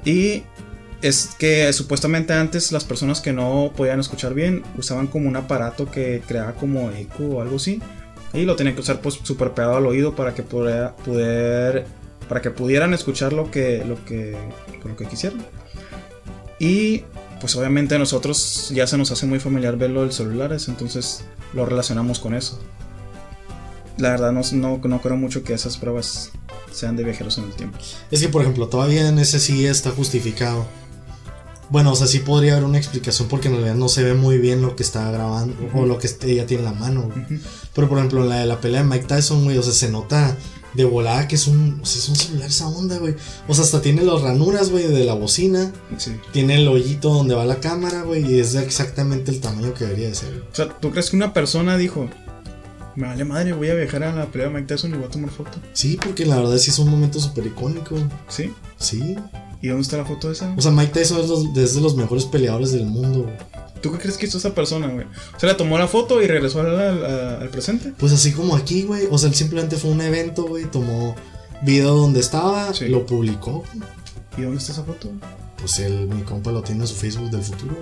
Y 0.03 0.43
es 1.01 1.35
que 1.37 1.71
supuestamente 1.73 2.33
antes 2.33 2.71
las 2.71 2.83
personas 2.83 3.21
que 3.21 3.33
no 3.33 3.71
podían 3.77 3.99
escuchar 3.99 4.33
bien 4.33 4.63
usaban 4.77 5.07
como 5.07 5.29
un 5.29 5.35
aparato 5.35 5.89
que 5.89 6.21
creaba 6.27 6.53
como 6.53 6.89
eco 6.91 7.23
o 7.23 7.41
algo 7.41 7.57
así. 7.57 7.81
Y 8.33 8.43
lo 8.43 8.55
tenían 8.55 8.75
que 8.75 8.81
usar 8.81 8.99
pues 8.99 9.19
súper 9.21 9.51
pegado 9.51 9.77
al 9.77 9.85
oído 9.85 10.15
para 10.15 10.33
que 10.33 10.41
pudiera, 10.41 10.95
poder, 10.97 11.85
para 12.27 12.41
que 12.41 12.49
pudieran 12.49 12.93
escuchar 12.93 13.31
lo 13.31 13.51
que, 13.51 13.85
lo 13.85 14.03
que, 14.03 14.35
lo 14.83 14.97
que 14.97 15.05
quisieran. 15.05 15.45
Y 16.59 17.03
pues 17.39 17.55
obviamente 17.55 17.95
a 17.95 17.99
nosotros 17.99 18.71
ya 18.73 18.88
se 18.88 18.97
nos 18.97 19.11
hace 19.11 19.25
muy 19.25 19.39
familiar 19.39 19.75
verlo 19.77 20.03
en 20.03 20.11
celulares, 20.11 20.67
entonces 20.67 21.25
lo 21.53 21.65
relacionamos 21.65 22.19
con 22.19 22.34
eso. 22.34 22.59
La 23.97 24.11
verdad 24.11 24.31
no, 24.31 24.41
no, 24.53 24.81
no 24.81 25.01
creo 25.01 25.17
mucho 25.17 25.43
que 25.43 25.53
esas 25.53 25.77
pruebas 25.77 26.31
sean 26.71 26.95
de 26.95 27.03
viajeros 27.03 27.38
en 27.38 27.45
el 27.45 27.53
tiempo. 27.53 27.77
Es 28.11 28.21
que, 28.21 28.30
por 28.30 28.41
ejemplo, 28.41 28.67
todavía 28.67 29.07
en 29.07 29.19
ese 29.19 29.39
sí 29.39 29.65
está 29.65 29.91
justificado. 29.91 30.65
Bueno, 31.69 31.91
o 31.91 31.95
sea, 31.95 32.07
sí 32.07 32.19
podría 32.19 32.53
haber 32.53 32.65
una 32.65 32.77
explicación 32.77 33.27
porque 33.27 33.47
en 33.47 33.55
realidad 33.55 33.75
no 33.75 33.89
se 33.89 34.03
ve 34.03 34.13
muy 34.13 34.38
bien 34.38 34.61
lo 34.61 34.75
que 34.75 34.84
está 34.84 35.09
grabando 35.11 35.55
o 35.73 35.85
lo 35.85 35.97
que 35.97 36.09
ella 36.23 36.45
tiene 36.45 36.63
en 36.63 36.73
la 36.73 36.80
mano. 36.80 37.09
Pero, 37.73 37.89
por 37.89 37.97
ejemplo, 37.97 38.23
en 38.23 38.30
la 38.30 38.39
de 38.39 38.45
la 38.45 38.61
pelea 38.61 38.84
de 38.84 38.89
Mike 38.89 39.05
Tyson, 39.05 39.43
güey, 39.43 39.57
o 39.57 39.63
sea, 39.63 39.73
se 39.73 39.89
nota 39.89 40.38
de 40.75 40.85
volada 40.85 41.27
que 41.27 41.35
es 41.35 41.47
un, 41.47 41.79
o 41.81 41.85
sea, 41.85 41.99
es 42.01 42.09
un 42.09 42.15
celular 42.15 42.49
esa 42.49 42.67
onda, 42.67 42.97
güey. 42.97 43.15
O 43.47 43.53
sea, 43.53 43.63
hasta 43.63 43.81
tiene 43.81 44.01
las 44.03 44.21
ranuras, 44.21 44.69
güey, 44.71 44.87
de 44.87 45.03
la 45.05 45.13
bocina. 45.13 45.71
Sí. 45.97 46.11
Tiene 46.31 46.55
el 46.55 46.67
hoyito 46.67 47.09
donde 47.13 47.35
va 47.35 47.45
la 47.45 47.59
cámara, 47.59 48.03
güey, 48.03 48.25
y 48.35 48.39
es 48.39 48.53
de 48.53 48.63
exactamente 48.63 49.31
el 49.31 49.39
tamaño 49.41 49.73
que 49.73 49.85
debería 49.85 50.07
de 50.09 50.15
ser. 50.15 50.29
güey. 50.29 50.41
O 50.51 50.55
sea, 50.55 50.69
¿tú 50.79 50.91
crees 50.91 51.09
que 51.09 51.15
una 51.15 51.33
persona 51.33 51.77
dijo, 51.77 52.09
me 52.95 53.07
vale 53.07 53.23
madre, 53.25 53.53
voy 53.53 53.69
a 53.69 53.75
viajar 53.75 54.03
a 54.03 54.13
la 54.15 54.25
pelea 54.27 54.47
de 54.49 54.53
Mike 54.53 54.67
Tyson 54.67 54.91
y 54.93 54.97
voy 54.97 55.05
a 55.05 55.09
tomar 55.09 55.29
foto? 55.31 55.51
Sí, 55.73 55.97
porque 56.03 56.25
la 56.25 56.37
verdad 56.37 56.57
sí 56.57 56.69
es 56.69 56.79
un 56.79 56.89
momento 56.89 57.19
súper 57.19 57.47
icónico. 57.47 57.95
¿Sí? 58.27 58.51
Sí. 58.77 59.15
¿Y 59.61 59.67
dónde 59.69 59.81
está 59.83 59.97
la 59.97 60.05
foto 60.05 60.29
esa? 60.31 60.53
O 60.57 60.61
sea, 60.61 60.71
Mike 60.71 60.91
Tyson 60.93 61.21
es, 61.21 61.27
los- 61.29 61.45
es 61.57 61.73
de 61.75 61.81
los 61.81 61.95
mejores 61.95 62.25
peleadores 62.25 62.71
del 62.71 62.85
mundo. 62.85 63.23
güey. 63.23 63.35
¿Tú 63.84 63.91
qué 63.91 63.99
crees 63.99 64.18
que 64.18 64.26
hizo 64.26 64.38
esa 64.39 64.55
persona, 64.55 64.88
güey? 64.88 65.05
O 65.35 65.39
sea, 65.39 65.49
le 65.49 65.55
tomó 65.55 65.77
la 65.77 65.88
foto 65.88 66.22
y 66.23 66.27
regresó 66.27 66.61
al, 66.61 66.80
al- 66.80 67.05
al 67.41 67.49
presente. 67.49 67.93
Pues 67.97 68.14
así 68.14 68.31
como 68.31 68.55
aquí, 68.55 68.84
güey. 68.84 69.07
O 69.11 69.18
sea, 69.19 69.27
él 69.30 69.35
simplemente 69.35 69.76
fue 69.76 69.91
a 69.91 69.93
un 69.93 70.01
evento, 70.01 70.43
güey. 70.45 70.65
Tomó 70.65 71.15
video 71.61 71.93
donde 71.93 72.22
estaba, 72.22 72.73
Sí. 72.73 72.88
lo 72.88 73.05
publicó. 73.05 73.64
¿Y 74.38 74.41
dónde 74.43 74.57
está 74.57 74.72
esa 74.72 74.84
foto? 74.84 75.11
Pues 75.57 75.77
él, 75.80 76.07
mi 76.07 76.22
compa 76.23 76.51
lo 76.51 76.61
tiene 76.64 76.81
en 76.81 76.88
su 76.88 76.95
Facebook 76.95 77.30
del 77.30 77.43
futuro. 77.43 77.76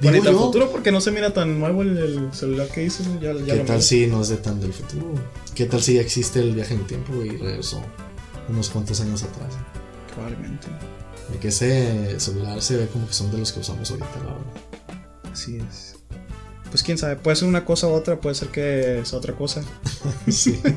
Bueno, 0.00 0.12
Digo 0.20 0.24
yo, 0.24 0.38
futuro 0.38 0.70
porque 0.70 0.92
no 0.92 1.00
se 1.00 1.10
mira 1.10 1.32
tan 1.32 1.58
nuevo 1.58 1.82
el, 1.82 1.96
el 1.98 2.28
celular 2.34 2.68
que. 2.68 2.88
Ya, 2.88 3.32
ya 3.32 3.44
¿Qué 3.46 3.56
lo 3.56 3.64
tal 3.64 3.82
si 3.82 4.06
no 4.06 4.20
es 4.22 4.28
de 4.28 4.36
tan 4.36 4.60
del 4.60 4.72
futuro? 4.72 5.14
¿Qué 5.54 5.66
tal 5.66 5.82
si 5.82 5.94
ya 5.94 6.00
existe 6.00 6.40
el 6.40 6.54
viaje 6.54 6.74
en 6.74 6.80
el 6.80 6.86
tiempo? 6.86 7.22
Y 7.24 7.30
regresó 7.36 7.82
unos 8.48 8.68
cuantos 8.70 9.00
años 9.00 9.22
atrás. 9.22 9.54
Probablemente. 10.14 10.68
De 11.32 11.38
que 11.38 11.48
ese 11.48 12.20
celular 12.20 12.60
se 12.60 12.76
ve 12.76 12.86
como 12.88 13.06
que 13.06 13.14
son 13.14 13.30
de 13.30 13.38
los 13.38 13.52
que 13.52 13.60
usamos 13.60 13.90
ahorita, 13.90 14.08
la 14.18 14.24
verdad. 14.24 15.32
Así 15.32 15.56
es. 15.56 15.94
Pues 16.70 16.82
quién 16.82 16.96
sabe, 16.98 17.16
puede 17.16 17.36
ser 17.36 17.48
una 17.48 17.64
cosa 17.64 17.86
u 17.86 17.90
otra, 17.90 18.20
puede 18.20 18.34
ser 18.34 18.48
que 18.48 19.00
es 19.00 19.12
otra 19.12 19.34
cosa. 19.34 19.62
Sí. 20.28 20.60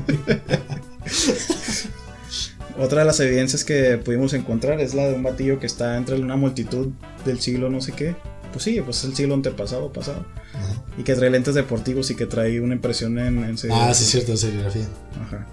Otra 2.78 3.00
de 3.00 3.06
las 3.06 3.20
evidencias 3.20 3.64
que 3.64 3.96
pudimos 3.96 4.34
encontrar 4.34 4.80
es 4.80 4.92
la 4.92 5.08
de 5.08 5.14
un 5.14 5.22
batillo 5.22 5.58
que 5.58 5.66
está 5.66 5.96
entre 5.96 6.16
una 6.20 6.36
multitud 6.36 6.88
del 7.24 7.40
siglo 7.40 7.70
no 7.70 7.80
sé 7.80 7.92
qué. 7.92 8.14
Pues 8.52 8.64
sí, 8.64 8.80
pues 8.82 8.98
es 8.98 9.04
el 9.04 9.16
siglo 9.16 9.34
antepasado, 9.34 9.92
pasado. 9.92 10.26
Ajá. 10.52 10.84
Y 10.98 11.02
que 11.02 11.14
trae 11.14 11.30
lentes 11.30 11.54
deportivos 11.54 12.10
y 12.10 12.16
que 12.16 12.26
trae 12.26 12.60
una 12.60 12.74
impresión 12.74 13.18
en, 13.18 13.44
en 13.44 13.56
Ah, 13.72 13.94
sí, 13.94 14.04
cierto, 14.04 14.32
de 14.32 14.38
serigrafía. 14.38 14.86
Ajá. 15.22 15.46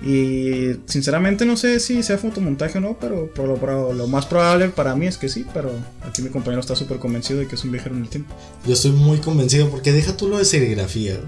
Y 0.00 0.76
sinceramente 0.86 1.44
no 1.44 1.56
sé 1.56 1.80
si 1.80 2.02
sea 2.04 2.18
fotomontaje 2.18 2.78
o 2.78 2.80
no, 2.80 2.96
pero 3.00 3.32
por 3.34 3.48
lo, 3.48 3.56
por 3.56 3.94
lo 3.94 4.06
más 4.06 4.26
probable 4.26 4.68
para 4.68 4.94
mí 4.94 5.06
es 5.06 5.18
que 5.18 5.28
sí, 5.28 5.44
pero 5.52 5.72
aquí 6.02 6.22
mi 6.22 6.28
compañero 6.28 6.60
está 6.60 6.76
súper 6.76 6.98
convencido 6.98 7.40
de 7.40 7.48
que 7.48 7.56
es 7.56 7.64
un 7.64 7.72
viajero 7.72 7.96
en 7.96 8.02
el 8.02 8.08
tiempo. 8.08 8.32
Yo 8.64 8.74
estoy 8.74 8.92
muy 8.92 9.18
convencido 9.18 9.68
porque 9.70 9.92
deja 9.92 10.16
tú 10.16 10.28
lo 10.28 10.38
de 10.38 10.44
serigrafía. 10.44 11.18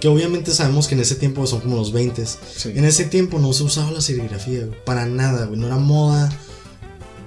Que 0.00 0.08
obviamente 0.08 0.52
sabemos 0.52 0.88
que 0.88 0.94
en 0.94 1.02
ese 1.02 1.14
tiempo 1.14 1.46
son 1.46 1.60
como 1.60 1.76
los 1.76 1.92
20 1.92 2.24
Sí. 2.24 2.72
En 2.74 2.84
ese 2.86 3.04
tiempo 3.04 3.38
no 3.38 3.52
se 3.52 3.64
usaba 3.64 3.90
la 3.90 4.00
serigrafía. 4.00 4.66
Para 4.86 5.04
nada, 5.04 5.44
güey. 5.44 5.60
No 5.60 5.66
era 5.66 5.76
moda. 5.76 6.32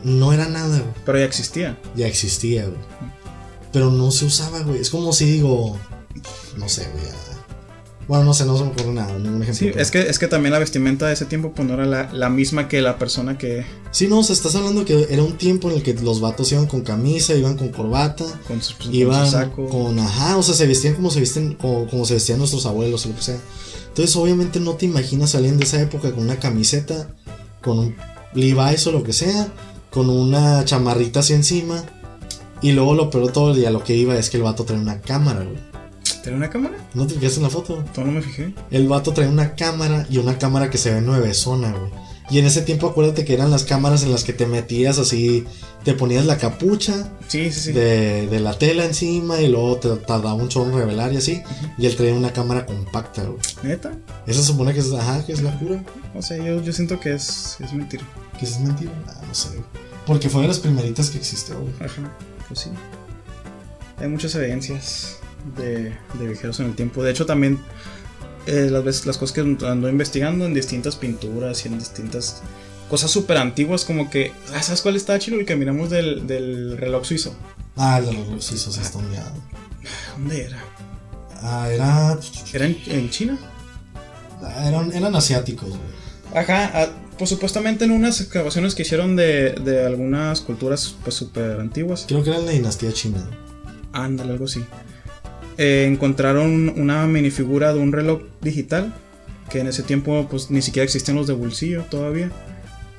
No 0.03 0.33
era 0.33 0.49
nada, 0.49 0.79
güey. 0.79 0.93
Pero 1.05 1.19
ya 1.19 1.25
existía. 1.25 1.79
Ya 1.95 2.07
existía, 2.07 2.65
güey. 2.65 2.79
Pero 3.71 3.91
no 3.91 4.09
se 4.09 4.25
usaba, 4.25 4.61
güey. 4.61 4.81
Es 4.81 4.89
como 4.89 5.13
si 5.13 5.25
digo. 5.25 5.77
No 6.57 6.67
sé, 6.67 6.87
güey. 6.91 7.05
Bueno, 8.07 8.25
no 8.25 8.33
sé, 8.33 8.45
no 8.45 8.57
se 8.57 8.63
me 8.63 8.71
ocurre 8.71 8.93
nada, 8.93 9.17
ningún 9.17 9.41
ejemplo. 9.43 9.67
Sí, 9.67 9.71
es 9.75 9.91
que, 9.91 10.01
es 10.01 10.19
que 10.19 10.27
también 10.27 10.51
la 10.51 10.59
vestimenta 10.59 11.07
de 11.07 11.13
ese 11.13 11.25
tiempo 11.25 11.53
pues 11.53 11.67
no 11.67 11.75
era 11.75 11.85
la, 11.85 12.11
la 12.11 12.29
misma 12.29 12.67
que 12.67 12.81
la 12.81 12.97
persona 12.97 13.37
que 13.37 13.65
Sí, 13.91 14.07
no, 14.07 14.19
o 14.19 14.23
sea, 14.23 14.33
estás 14.33 14.55
hablando 14.55 14.85
que 14.85 15.07
era 15.09 15.21
un 15.21 15.37
tiempo 15.37 15.69
en 15.69 15.77
el 15.77 15.83
que 15.83 15.93
los 15.93 16.19
vatos 16.19 16.51
iban 16.51 16.65
con 16.65 16.81
camisa, 16.81 17.35
iban 17.35 17.55
con 17.55 17.69
corbata, 17.69 18.25
con 18.47 18.59
su, 18.61 18.75
con 18.75 18.87
su 18.87 18.91
iban 18.91 19.29
saco. 19.29 19.67
con, 19.67 19.99
ajá, 19.99 20.35
o 20.35 20.41
sea, 20.41 20.55
se 20.55 20.65
vestían 20.65 20.95
como 20.95 21.11
se 21.11 21.19
visten, 21.19 21.53
como, 21.53 21.87
como 21.87 22.03
se 22.05 22.15
vestían 22.15 22.39
nuestros 22.39 22.65
abuelos 22.65 23.05
o 23.05 23.09
lo 23.09 23.15
que 23.15 23.21
sea. 23.21 23.39
Entonces, 23.89 24.15
obviamente 24.15 24.59
no 24.59 24.73
te 24.73 24.85
imaginas 24.85 25.35
alguien 25.35 25.57
de 25.57 25.65
esa 25.65 25.79
época 25.79 26.11
con 26.11 26.23
una 26.23 26.39
camiseta, 26.39 27.07
con 27.61 27.77
un 27.77 27.95
Levi's 28.33 28.87
o 28.87 28.91
lo 28.91 29.03
que 29.03 29.13
sea, 29.13 29.47
con 29.91 30.09
una 30.09 30.65
chamarrita 30.65 31.19
así 31.19 31.33
encima. 31.33 31.83
Y 32.63 32.71
luego 32.71 32.95
lo 32.95 33.11
peor 33.11 33.31
todo 33.31 33.51
el 33.51 33.57
día, 33.57 33.69
lo 33.69 33.83
que 33.83 33.95
iba 33.95 34.17
es 34.17 34.31
que 34.31 34.37
el 34.37 34.43
vato 34.43 34.63
traía 34.63 34.81
una 34.81 35.01
cámara, 35.01 35.43
güey. 35.43 35.72
¿Tiene 36.23 36.37
una 36.37 36.49
cámara? 36.49 36.77
¿No 36.93 37.05
te 37.05 37.15
fijaste 37.15 37.37
en 37.37 37.43
la 37.43 37.49
foto? 37.49 37.83
Todo 37.93 38.05
no 38.05 38.13
me 38.13 38.21
fijé. 38.21 38.53
El 38.71 38.87
vato 38.87 39.11
trae 39.11 39.27
una 39.27 39.55
cámara 39.55 40.07
y 40.09 40.17
una 40.17 40.37
cámara 40.39 40.69
que 40.69 40.77
se 40.77 40.93
ve 40.93 41.01
nuevezona, 41.01 41.71
güey. 41.71 41.91
Y 42.29 42.39
en 42.39 42.45
ese 42.45 42.61
tiempo 42.61 42.87
acuérdate 42.87 43.25
que 43.25 43.33
eran 43.33 43.51
las 43.51 43.65
cámaras 43.65 44.03
en 44.03 44.11
las 44.11 44.23
que 44.23 44.31
te 44.31 44.45
metías 44.45 44.97
así, 44.97 45.43
te 45.83 45.93
ponías 45.93 46.25
la 46.25 46.37
capucha 46.37 47.11
Sí, 47.27 47.51
sí, 47.51 47.59
sí. 47.59 47.71
de, 47.73 48.27
de 48.27 48.39
la 48.39 48.57
tela 48.57 48.85
encima 48.85 49.41
y 49.41 49.49
luego 49.49 49.75
te 49.75 49.89
tardaba 49.97 50.33
un 50.33 50.47
chorro 50.47 50.71
en 50.71 50.77
revelar 50.77 51.11
y 51.11 51.17
así. 51.17 51.43
Y 51.77 51.85
él 51.85 51.95
traía 51.97 52.13
una 52.13 52.31
cámara 52.31 52.65
compacta, 52.65 53.23
güey. 53.23 53.39
¿Neta? 53.63 53.91
Eso 54.25 54.39
se 54.39 54.47
supone 54.47 54.73
que 54.73 54.79
es, 54.79 54.93
ajá, 54.93 55.25
que 55.25 55.33
es 55.33 55.41
la 55.41 55.59
cura. 55.59 55.83
O 56.15 56.21
sea, 56.21 56.37
yo, 56.37 56.61
yo 56.63 56.71
siento 56.71 56.97
que 57.01 57.13
es, 57.13 57.57
es 57.59 57.73
mentira. 57.73 58.05
Que 58.39 58.45
es 58.45 58.57
mentira. 58.61 58.91
Ah, 59.09 59.21
no 59.27 59.35
sé, 59.35 59.49
güey. 59.49 59.61
Porque 60.07 60.29
fue 60.29 60.41
de 60.43 60.47
las 60.47 60.59
primeritas 60.59 61.09
que 61.09 61.17
existió, 61.17 61.59
güey. 61.59 61.73
Ajá, 61.81 62.09
pues 62.47 62.61
sí. 62.61 62.69
Hay 63.99 64.07
muchas 64.07 64.33
evidencias 64.35 65.17
de, 65.57 65.95
de 66.19 66.27
viajeros 66.27 66.59
en 66.59 66.67
el 66.67 66.75
tiempo. 66.75 67.03
De 67.03 67.11
hecho, 67.11 67.25
también 67.25 67.59
eh, 68.45 68.67
las, 68.69 68.83
veces, 68.83 69.05
las 69.05 69.17
cosas 69.17 69.33
que 69.33 69.41
ando 69.41 69.89
investigando 69.89 70.45
en 70.45 70.53
distintas 70.53 70.95
pinturas 70.95 71.65
y 71.65 71.69
en 71.69 71.79
distintas 71.79 72.41
cosas 72.89 73.11
súper 73.11 73.37
antiguas, 73.37 73.85
como 73.85 74.09
que. 74.09 74.31
ah, 74.53 74.61
¿Sabes 74.61 74.81
cuál 74.81 74.95
está 74.95 75.17
chido? 75.19 75.39
El 75.39 75.45
que 75.45 75.55
miramos 75.55 75.89
del, 75.89 76.27
del 76.27 76.77
reloj 76.77 77.05
suizo. 77.05 77.35
Ah, 77.75 77.99
el 77.99 78.05
de 78.05 78.13
los 78.13 78.45
suizos 78.45 78.77
está. 78.77 78.99
¿Dónde 80.17 80.43
era? 80.43 80.63
Ah, 81.41 81.69
era. 81.71 82.19
¿Era 82.53 82.65
en, 82.65 82.77
en 82.87 83.09
China? 83.09 83.37
Eran, 84.65 84.91
eran 84.91 85.15
asiáticos, 85.15 85.69
güey. 85.69 86.03
Ajá, 86.35 86.71
ah, 86.73 86.87
pues 87.17 87.29
supuestamente 87.29 87.85
en 87.85 87.91
unas 87.91 88.19
excavaciones 88.19 88.75
que 88.75 88.81
hicieron 88.81 89.15
de, 89.15 89.51
de 89.51 89.85
algunas 89.85 90.41
culturas 90.41 90.95
pues 91.03 91.15
súper 91.15 91.59
antiguas. 91.59 92.05
Creo 92.07 92.23
que 92.23 92.31
era 92.31 92.39
la 92.39 92.51
dinastía 92.51 92.91
china. 92.91 93.25
Ándale, 93.93 94.33
algo 94.33 94.45
así. 94.45 94.65
Eh, 95.57 95.85
encontraron 95.89 96.73
una 96.77 97.05
minifigura 97.05 97.73
de 97.73 97.79
un 97.79 97.91
reloj 97.91 98.21
digital. 98.41 98.93
Que 99.49 99.59
en 99.59 99.67
ese 99.67 99.83
tiempo, 99.83 100.27
pues 100.29 100.49
ni 100.49 100.61
siquiera 100.61 100.85
existían 100.85 101.17
los 101.17 101.27
de 101.27 101.33
bolsillo 101.33 101.83
todavía. 101.83 102.31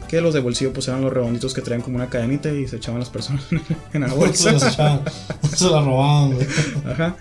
Que 0.08 0.20
los 0.20 0.34
de 0.34 0.40
bolsillo, 0.40 0.72
pues 0.72 0.86
eran 0.88 1.00
los 1.02 1.12
redonditos 1.12 1.54
que 1.54 1.62
traían 1.62 1.82
como 1.82 1.96
una 1.96 2.10
cadenita 2.10 2.50
y 2.50 2.68
se 2.68 2.76
echaban 2.76 3.00
las 3.00 3.10
personas 3.10 3.44
en 3.92 4.02
la 4.02 4.08
se, 4.10 4.14
bolsa. 4.14 4.52
los 4.52 4.62
echaban, 4.72 5.00
se 5.56 5.70
la 5.70 5.82
robaban, 5.82 6.34
güey. 6.34 6.46
Ajá. 6.86 7.16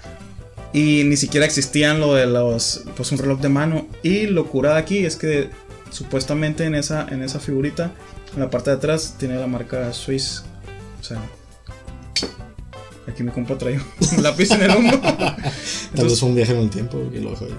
Y 0.74 1.04
ni 1.06 1.18
siquiera 1.18 1.46
existían 1.46 2.00
lo 2.00 2.16
de 2.16 2.26
los. 2.26 2.84
Pues 2.96 3.12
un 3.12 3.20
reloj 3.20 3.40
de 3.40 3.50
mano. 3.50 3.88
Y 4.02 4.28
lo 4.28 4.48
curada 4.48 4.78
aquí 4.78 5.06
es 5.06 5.16
que 5.16 5.50
supuestamente 5.92 6.66
en 6.66 6.76
esa, 6.76 7.08
en 7.10 7.22
esa 7.22 7.40
figurita, 7.40 7.92
en 8.34 8.40
la 8.40 8.50
parte 8.50 8.72
de 8.72 8.78
atrás, 8.78 9.16
tiene 9.18 9.36
la 9.36 9.48
marca 9.48 9.94
Swiss. 9.94 10.44
O 11.00 11.04
sea. 11.04 11.20
Aquí 13.08 13.24
mi 13.24 13.32
compa 13.32 13.58
trae 13.58 13.80
un 13.80 14.24
lápiz 14.24 14.52
en 14.52 14.62
el 14.62 14.72
hombro. 14.72 15.00
Tal 15.00 15.36
vez 15.38 15.88
Entonces, 15.94 16.20
fue 16.20 16.30
un 16.30 16.36
viaje 16.36 16.54
en 16.54 16.60
el 16.60 16.70
tiempo 16.70 17.02
y 17.14 17.20
lo 17.20 17.32
dejó 17.32 17.46
ahí. 17.46 17.56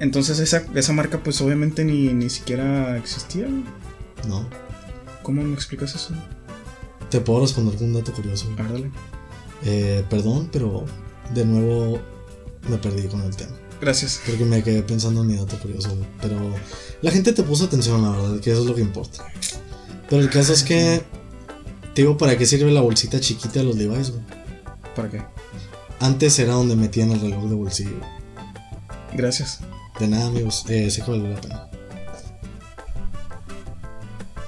entonces 0.00 0.38
esa, 0.38 0.64
esa 0.74 0.92
marca, 0.92 1.22
pues 1.22 1.40
obviamente 1.40 1.84
ni, 1.84 2.12
ni 2.12 2.28
siquiera 2.30 2.96
existía. 2.96 3.46
No. 4.28 4.48
¿Cómo 5.22 5.42
me 5.42 5.54
explicas 5.54 5.94
eso? 5.94 6.14
Te 7.10 7.20
puedo 7.20 7.40
responder 7.42 7.76
con 7.76 7.88
un 7.88 7.94
dato 7.94 8.12
curioso. 8.12 8.48
A 8.58 8.62
ver, 8.62 8.72
dale. 8.72 8.90
Eh, 9.64 10.04
perdón, 10.10 10.48
pero 10.52 10.84
de 11.34 11.44
nuevo 11.44 11.98
me 12.68 12.76
perdí 12.78 13.06
con 13.08 13.22
el 13.22 13.34
tema. 13.34 13.52
Gracias. 13.80 14.20
Porque 14.26 14.44
me 14.44 14.62
quedé 14.62 14.82
pensando 14.82 15.22
en 15.22 15.26
mi 15.28 15.36
dato 15.36 15.58
curioso. 15.58 15.88
güey. 15.90 16.06
Pero 16.20 16.38
la 17.02 17.10
gente 17.10 17.32
te 17.32 17.42
puso 17.42 17.64
atención, 17.64 18.02
la 18.02 18.10
verdad, 18.10 18.40
que 18.40 18.50
eso 18.50 18.60
es 18.60 18.66
lo 18.66 18.74
que 18.74 18.80
importa. 18.82 19.24
Pero 20.08 20.22
el 20.22 20.30
caso 20.30 20.52
es 20.52 20.62
que. 20.62 21.02
Te 21.94 22.02
digo, 22.02 22.16
¿para 22.18 22.36
qué 22.36 22.44
sirve 22.44 22.70
la 22.70 22.82
bolsita 22.82 23.18
chiquita 23.20 23.60
de 23.60 23.64
los 23.64 23.76
Levi's, 23.76 24.10
güey? 24.10 24.22
¿Para 24.96 25.10
qué? 25.10 25.22
Antes 26.00 26.38
era 26.38 26.54
donde 26.54 26.74
metían 26.74 27.10
el 27.12 27.20
reloj 27.20 27.44
de 27.44 27.54
bolsillo. 27.54 28.00
Gracias. 29.12 29.60
De 30.00 30.08
nada, 30.08 30.26
amigos. 30.26 30.64
Eh, 30.68 30.90
sé 30.90 31.02
que 31.02 31.10
valió 31.10 31.28
la 31.28 31.40
pena. 31.40 31.68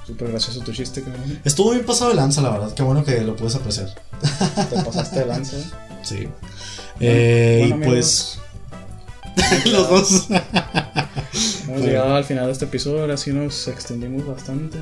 Súper 0.05 0.29
gracioso 0.31 0.59
tu 0.61 0.71
chiste, 0.73 1.03
cabrón. 1.03 1.39
Estuvo 1.45 1.71
bien 1.71 1.85
pasado 1.85 2.09
de 2.09 2.15
lanza, 2.15 2.41
la 2.41 2.49
verdad. 2.49 2.73
Qué 2.73 2.83
bueno 2.83 3.03
que 3.03 3.21
lo 3.21 3.35
puedes 3.35 3.55
apreciar. 3.55 3.93
Te 4.69 4.81
pasaste 4.83 5.19
de 5.19 5.25
lanza. 5.27 5.57
Sí. 6.03 6.27
Eh, 6.99 7.67
Bueno, 7.69 7.85
y 7.85 7.87
pues. 7.89 8.39
los 9.65 9.89
dos. 9.89 10.27
Hemos 11.69 11.81
llegado 11.85 12.15
al 12.15 12.23
final 12.23 12.47
de 12.47 12.51
este 12.51 12.65
episodio, 12.65 13.01
ahora 13.01 13.15
sí 13.15 13.31
nos 13.31 13.67
extendimos 13.67 14.25
bastante. 14.25 14.77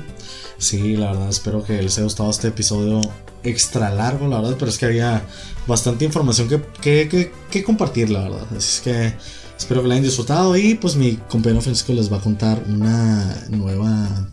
Sí, 0.56 0.96
la 0.96 1.08
verdad, 1.12 1.28
espero 1.28 1.62
que 1.62 1.82
les 1.82 1.94
haya 1.98 2.04
gustado 2.04 2.30
este 2.30 2.48
episodio 2.48 3.00
extra 3.44 3.90
largo, 3.90 4.26
la 4.26 4.40
verdad, 4.40 4.56
pero 4.58 4.70
es 4.70 4.78
que 4.78 4.86
había 4.86 5.22
bastante 5.66 6.04
información 6.06 6.48
que, 6.48 6.60
que, 6.80 7.08
que- 7.08 7.32
que 7.50 7.62
compartir, 7.62 8.08
la 8.10 8.20
verdad. 8.22 8.46
Así 8.56 8.76
es 8.76 8.80
que 8.80 9.12
espero 9.58 9.82
que 9.82 9.88
la 9.88 9.94
hayan 9.94 10.04
disfrutado 10.04 10.56
y 10.56 10.74
pues 10.76 10.96
mi 10.96 11.16
compañero 11.28 11.60
Francisco 11.60 11.92
les 11.92 12.10
va 12.10 12.16
a 12.16 12.20
contar 12.20 12.62
una 12.66 13.36
nueva 13.50 14.28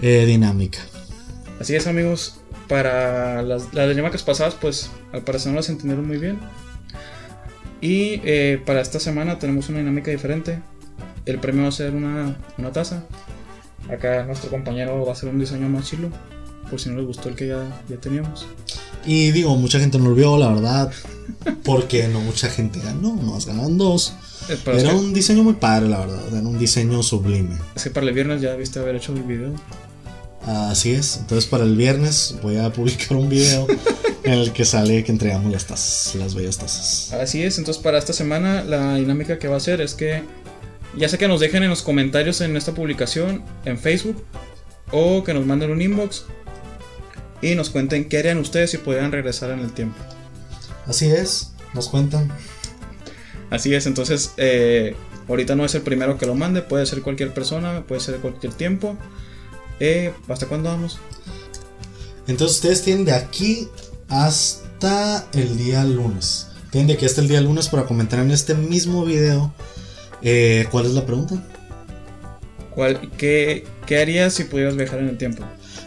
eh, 0.00 0.24
dinámica. 0.26 0.78
Así 1.58 1.74
es, 1.74 1.86
amigos. 1.88 2.36
Para 2.68 3.42
las, 3.42 3.72
las 3.74 3.88
dinámicas 3.88 4.22
pasadas, 4.22 4.54
pues 4.60 4.90
al 5.12 5.22
parecer 5.22 5.50
no 5.52 5.56
las 5.56 5.68
entendieron 5.68 6.06
muy 6.06 6.18
bien. 6.18 6.38
Y 7.80 8.20
eh, 8.24 8.60
para 8.64 8.80
esta 8.80 8.98
semana 9.00 9.38
tenemos 9.38 9.68
una 9.68 9.78
dinámica 9.78 10.10
diferente. 10.10 10.60
El 11.26 11.40
premio 11.40 11.62
va 11.62 11.68
a 11.68 11.72
ser 11.72 11.94
una, 11.94 12.36
una 12.56 12.72
taza. 12.72 13.04
Acá 13.90 14.24
nuestro 14.24 14.50
compañero 14.50 15.04
va 15.04 15.10
a 15.10 15.12
hacer 15.12 15.28
un 15.28 15.38
diseño 15.38 15.68
más 15.68 15.86
chilo. 15.86 16.08
Por 16.70 16.80
si 16.80 16.88
no 16.88 16.96
les 16.96 17.06
gustó 17.06 17.28
el 17.28 17.36
que 17.36 17.48
ya, 17.48 17.82
ya 17.88 17.96
teníamos. 17.96 18.46
Y 19.04 19.30
digo, 19.30 19.54
mucha 19.56 19.78
gente 19.78 19.98
no 19.98 20.08
lo 20.08 20.14
vio, 20.14 20.36
la 20.36 20.48
verdad, 20.48 20.92
porque 21.64 22.08
no 22.08 22.20
mucha 22.20 22.48
gente 22.48 22.80
ganó, 22.80 23.14
nos 23.14 23.46
ganaron 23.46 23.78
dos. 23.78 24.14
Eh, 24.48 24.54
es, 24.54 24.66
Era 24.66 24.90
que, 24.90 24.96
un 24.96 25.14
diseño 25.14 25.44
muy 25.44 25.54
padre, 25.54 25.88
la 25.88 26.00
verdad, 26.00 26.20
era 26.28 26.40
un 26.40 26.58
diseño 26.58 27.02
sublime. 27.02 27.56
es 27.74 27.84
que 27.84 27.90
para 27.90 28.06
el 28.06 28.12
viernes 28.12 28.40
ya 28.40 28.54
viste 28.56 28.80
haber 28.80 28.96
hecho 28.96 29.12
el 29.12 29.22
video. 29.22 29.52
Así 30.44 30.92
es, 30.92 31.18
entonces 31.18 31.48
para 31.48 31.64
el 31.64 31.76
viernes 31.76 32.36
voy 32.42 32.56
a 32.56 32.72
publicar 32.72 33.16
un 33.16 33.28
video 33.28 33.66
en 34.24 34.32
el 34.32 34.52
que 34.52 34.64
sale 34.64 35.02
que 35.02 35.10
entregamos 35.10 35.52
las 35.52 35.66
tazas, 35.66 36.14
las 36.16 36.34
bellas 36.34 36.58
tazas. 36.58 37.12
Así 37.12 37.42
es, 37.42 37.58
entonces 37.58 37.82
para 37.82 37.98
esta 37.98 38.12
semana 38.12 38.62
la 38.64 38.96
dinámica 38.96 39.38
que 39.38 39.48
va 39.48 39.56
a 39.56 39.60
ser 39.60 39.80
es 39.80 39.94
que 39.94 40.22
ya 40.96 41.08
sea 41.08 41.18
que 41.18 41.28
nos 41.28 41.40
dejen 41.40 41.62
en 41.62 41.70
los 41.70 41.82
comentarios 41.82 42.40
en 42.40 42.56
esta 42.56 42.72
publicación 42.72 43.44
en 43.64 43.78
Facebook 43.78 44.22
o 44.92 45.24
que 45.24 45.34
nos 45.34 45.44
manden 45.44 45.70
un 45.70 45.82
inbox 45.82 46.24
y 47.42 47.54
nos 47.54 47.70
cuenten 47.70 48.08
qué 48.08 48.18
harían 48.18 48.38
ustedes 48.38 48.70
si 48.70 48.78
pudieran 48.78 49.12
regresar 49.12 49.50
en 49.50 49.60
el 49.60 49.72
tiempo. 49.72 49.98
Así 50.86 51.06
es, 51.06 51.52
nos 51.74 51.88
cuentan. 51.88 52.32
Así 53.50 53.74
es, 53.74 53.86
entonces 53.86 54.32
eh, 54.38 54.96
ahorita 55.28 55.54
no 55.54 55.64
es 55.64 55.74
el 55.74 55.82
primero 55.82 56.18
que 56.18 56.26
lo 56.26 56.34
mande, 56.34 56.62
puede 56.62 56.86
ser 56.86 57.02
cualquier 57.02 57.34
persona, 57.34 57.84
puede 57.86 58.00
ser 58.00 58.16
cualquier 58.16 58.52
tiempo. 58.54 58.96
Eh, 59.80 60.12
¿Hasta 60.28 60.46
cuándo 60.46 60.70
vamos? 60.70 60.98
Entonces 62.26 62.56
ustedes 62.56 62.82
tienen 62.82 63.04
de 63.04 63.12
aquí 63.12 63.68
hasta 64.08 65.26
el 65.32 65.56
día 65.58 65.84
lunes. 65.84 66.48
Tienen 66.70 66.88
de 66.88 66.94
aquí 66.94 67.04
hasta 67.04 67.20
el 67.20 67.28
día 67.28 67.40
lunes 67.40 67.68
para 67.68 67.84
comentar 67.84 68.18
en 68.18 68.30
este 68.30 68.54
mismo 68.54 69.04
video 69.04 69.52
Eh, 70.28 70.66
¿Cuál 70.72 70.86
es 70.86 70.92
la 70.92 71.06
pregunta? 71.06 71.36
¿Cuál, 72.74 73.12
qué, 73.16 73.64
¿Qué 73.86 74.00
harías 74.00 74.34
si 74.34 74.42
pudieras 74.42 74.74
viajar 74.74 74.98
en 74.98 75.08
el 75.08 75.18
tiempo? 75.18 75.44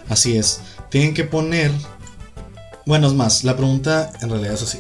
Así 0.08 0.38
es. 0.38 0.62
Tienen 0.90 1.14
que 1.14 1.26
poner. 1.26 1.72
Bueno, 2.86 3.08
es 3.08 3.14
más, 3.14 3.44
la 3.44 3.58
pregunta 3.58 4.14
en 4.22 4.30
realidad 4.30 4.54
es 4.54 4.64
así. 4.64 4.78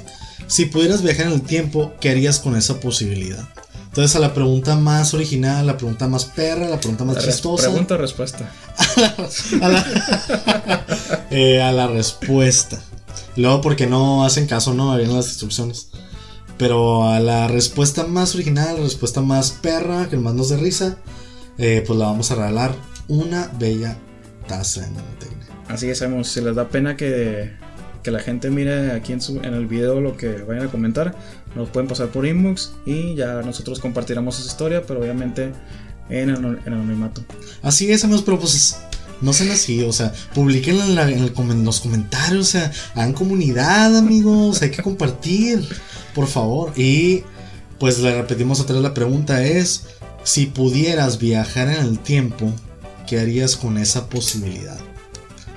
Si 0.47 0.67
pudieras 0.67 1.03
viajar 1.03 1.27
en 1.27 1.33
el 1.33 1.41
tiempo, 1.41 1.91
¿qué 1.99 2.09
harías 2.09 2.39
con 2.39 2.55
esa 2.55 2.79
posibilidad? 2.79 3.49
Entonces, 3.87 4.15
a 4.15 4.19
la 4.19 4.33
pregunta 4.33 4.77
más 4.77 5.13
original, 5.13 5.67
la 5.67 5.75
pregunta 5.75 6.07
más 6.07 6.23
perra, 6.23 6.69
la 6.69 6.79
pregunta 6.79 7.03
más 7.03 7.17
La 7.17 7.23
chistosa. 7.23 7.63
Pregunta 7.63 7.95
o 7.95 7.97
respuesta. 7.97 8.49
a, 9.61 9.67
la, 9.67 10.85
Eh, 11.31 11.61
a 11.61 11.73
la 11.73 11.87
respuesta. 11.87 12.81
Luego, 13.35 13.59
porque 13.59 13.87
no 13.87 14.23
hacen 14.23 14.47
caso, 14.47 14.73
no 14.73 14.93
habían 14.93 15.13
las 15.13 15.27
instrucciones. 15.27 15.89
Pero 16.59 17.05
a 17.09 17.19
la 17.19 17.47
respuesta 17.47 18.05
más 18.05 18.35
original, 18.35 18.75
la 18.77 18.83
respuesta 18.83 19.21
más 19.21 19.49
perra, 19.51 20.07
que 20.09 20.17
más 20.17 20.35
nos 20.35 20.49
dé 20.49 20.57
risa, 20.57 20.97
eh, 21.57 21.83
pues 21.87 21.97
la 21.97 22.05
vamos 22.05 22.29
a 22.31 22.35
regalar 22.35 22.75
una 23.07 23.49
bella 23.57 23.97
taza 24.47 24.81
de 24.81 24.91
nanotecnia. 24.91 25.47
Así 25.69 25.89
es, 25.89 26.01
amigos. 26.01 26.27
Si 26.27 26.41
les 26.41 26.55
da 26.55 26.67
pena 26.69 26.95
que, 26.97 27.51
que 28.03 28.11
la 28.11 28.19
gente 28.19 28.49
mire 28.49 28.91
aquí 28.91 29.13
en, 29.13 29.21
su, 29.21 29.37
en 29.37 29.53
el 29.53 29.67
video 29.67 30.01
lo 30.01 30.17
que 30.17 30.27
vayan 30.43 30.67
a 30.67 30.71
comentar, 30.71 31.15
nos 31.55 31.69
pueden 31.69 31.87
pasar 31.87 32.09
por 32.09 32.25
inbox 32.27 32.73
y 32.85 33.15
ya 33.15 33.41
nosotros 33.41 33.79
compartiremos 33.79 34.37
esa 34.39 34.47
historia, 34.47 34.83
pero 34.85 34.99
obviamente 34.99 35.53
en, 36.09 36.29
en 36.29 36.73
anonimato. 36.73 37.23
Así 37.61 37.89
es, 37.91 38.03
amigos, 38.03 38.23
pero 38.23 38.37
pues 38.39 38.77
no 39.21 39.33
sean 39.33 39.51
así, 39.51 39.83
o 39.83 39.91
sea, 39.93 40.13
publiquenla 40.33 40.85
en, 40.85 40.95
la- 40.95 41.09
en 41.09 41.19
el 41.23 41.33
en 41.37 41.65
los 41.65 41.81
comentarios, 41.81 42.47
o 42.47 42.51
sea, 42.51 42.71
hagan 42.95 43.13
comunidad, 43.13 43.95
amigos, 43.97 44.61
hay 44.61 44.71
que 44.71 44.81
compartir, 44.81 45.67
por 46.13 46.27
favor. 46.27 46.71
Y 46.77 47.23
pues 47.79 47.99
le 47.99 48.13
repetimos 48.15 48.59
otra 48.59 48.75
vez 48.75 48.83
la 48.83 48.93
pregunta 48.93 49.43
es, 49.43 49.85
si 50.23 50.47
pudieras 50.47 51.17
viajar 51.19 51.69
en 51.69 51.85
el 51.85 51.99
tiempo, 51.99 52.51
¿qué 53.07 53.19
harías 53.19 53.55
con 53.55 53.77
esa 53.77 54.09
posibilidad? 54.09 54.77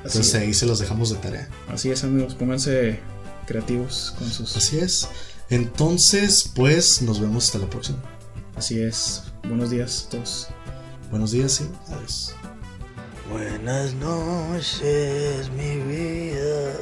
Así, 0.04 0.18
Entonces 0.18 0.34
ahí 0.34 0.54
se 0.54 0.66
los 0.66 0.78
dejamos 0.78 1.10
de 1.10 1.16
tarea. 1.16 1.48
así 1.68 1.90
es, 1.90 2.02
amigos. 2.04 2.34
Pónganse 2.34 3.00
creativos 3.46 4.14
con 4.18 4.30
sus. 4.30 4.56
Así 4.56 4.78
es. 4.78 5.08
Entonces, 5.50 6.50
pues 6.54 7.02
nos 7.02 7.20
vemos 7.20 7.46
hasta 7.46 7.58
la 7.58 7.68
próxima. 7.68 7.98
Así 8.56 8.80
es. 8.80 9.24
Buenos 9.46 9.70
días 9.70 10.06
a 10.06 10.10
todos. 10.10 10.48
Buenos 11.10 11.32
días 11.32 11.60
y 11.60 11.92
adiós. 11.92 12.34
Buenas 13.30 13.92
noches, 13.94 15.50
mi 15.50 15.76
vida. 15.92 16.72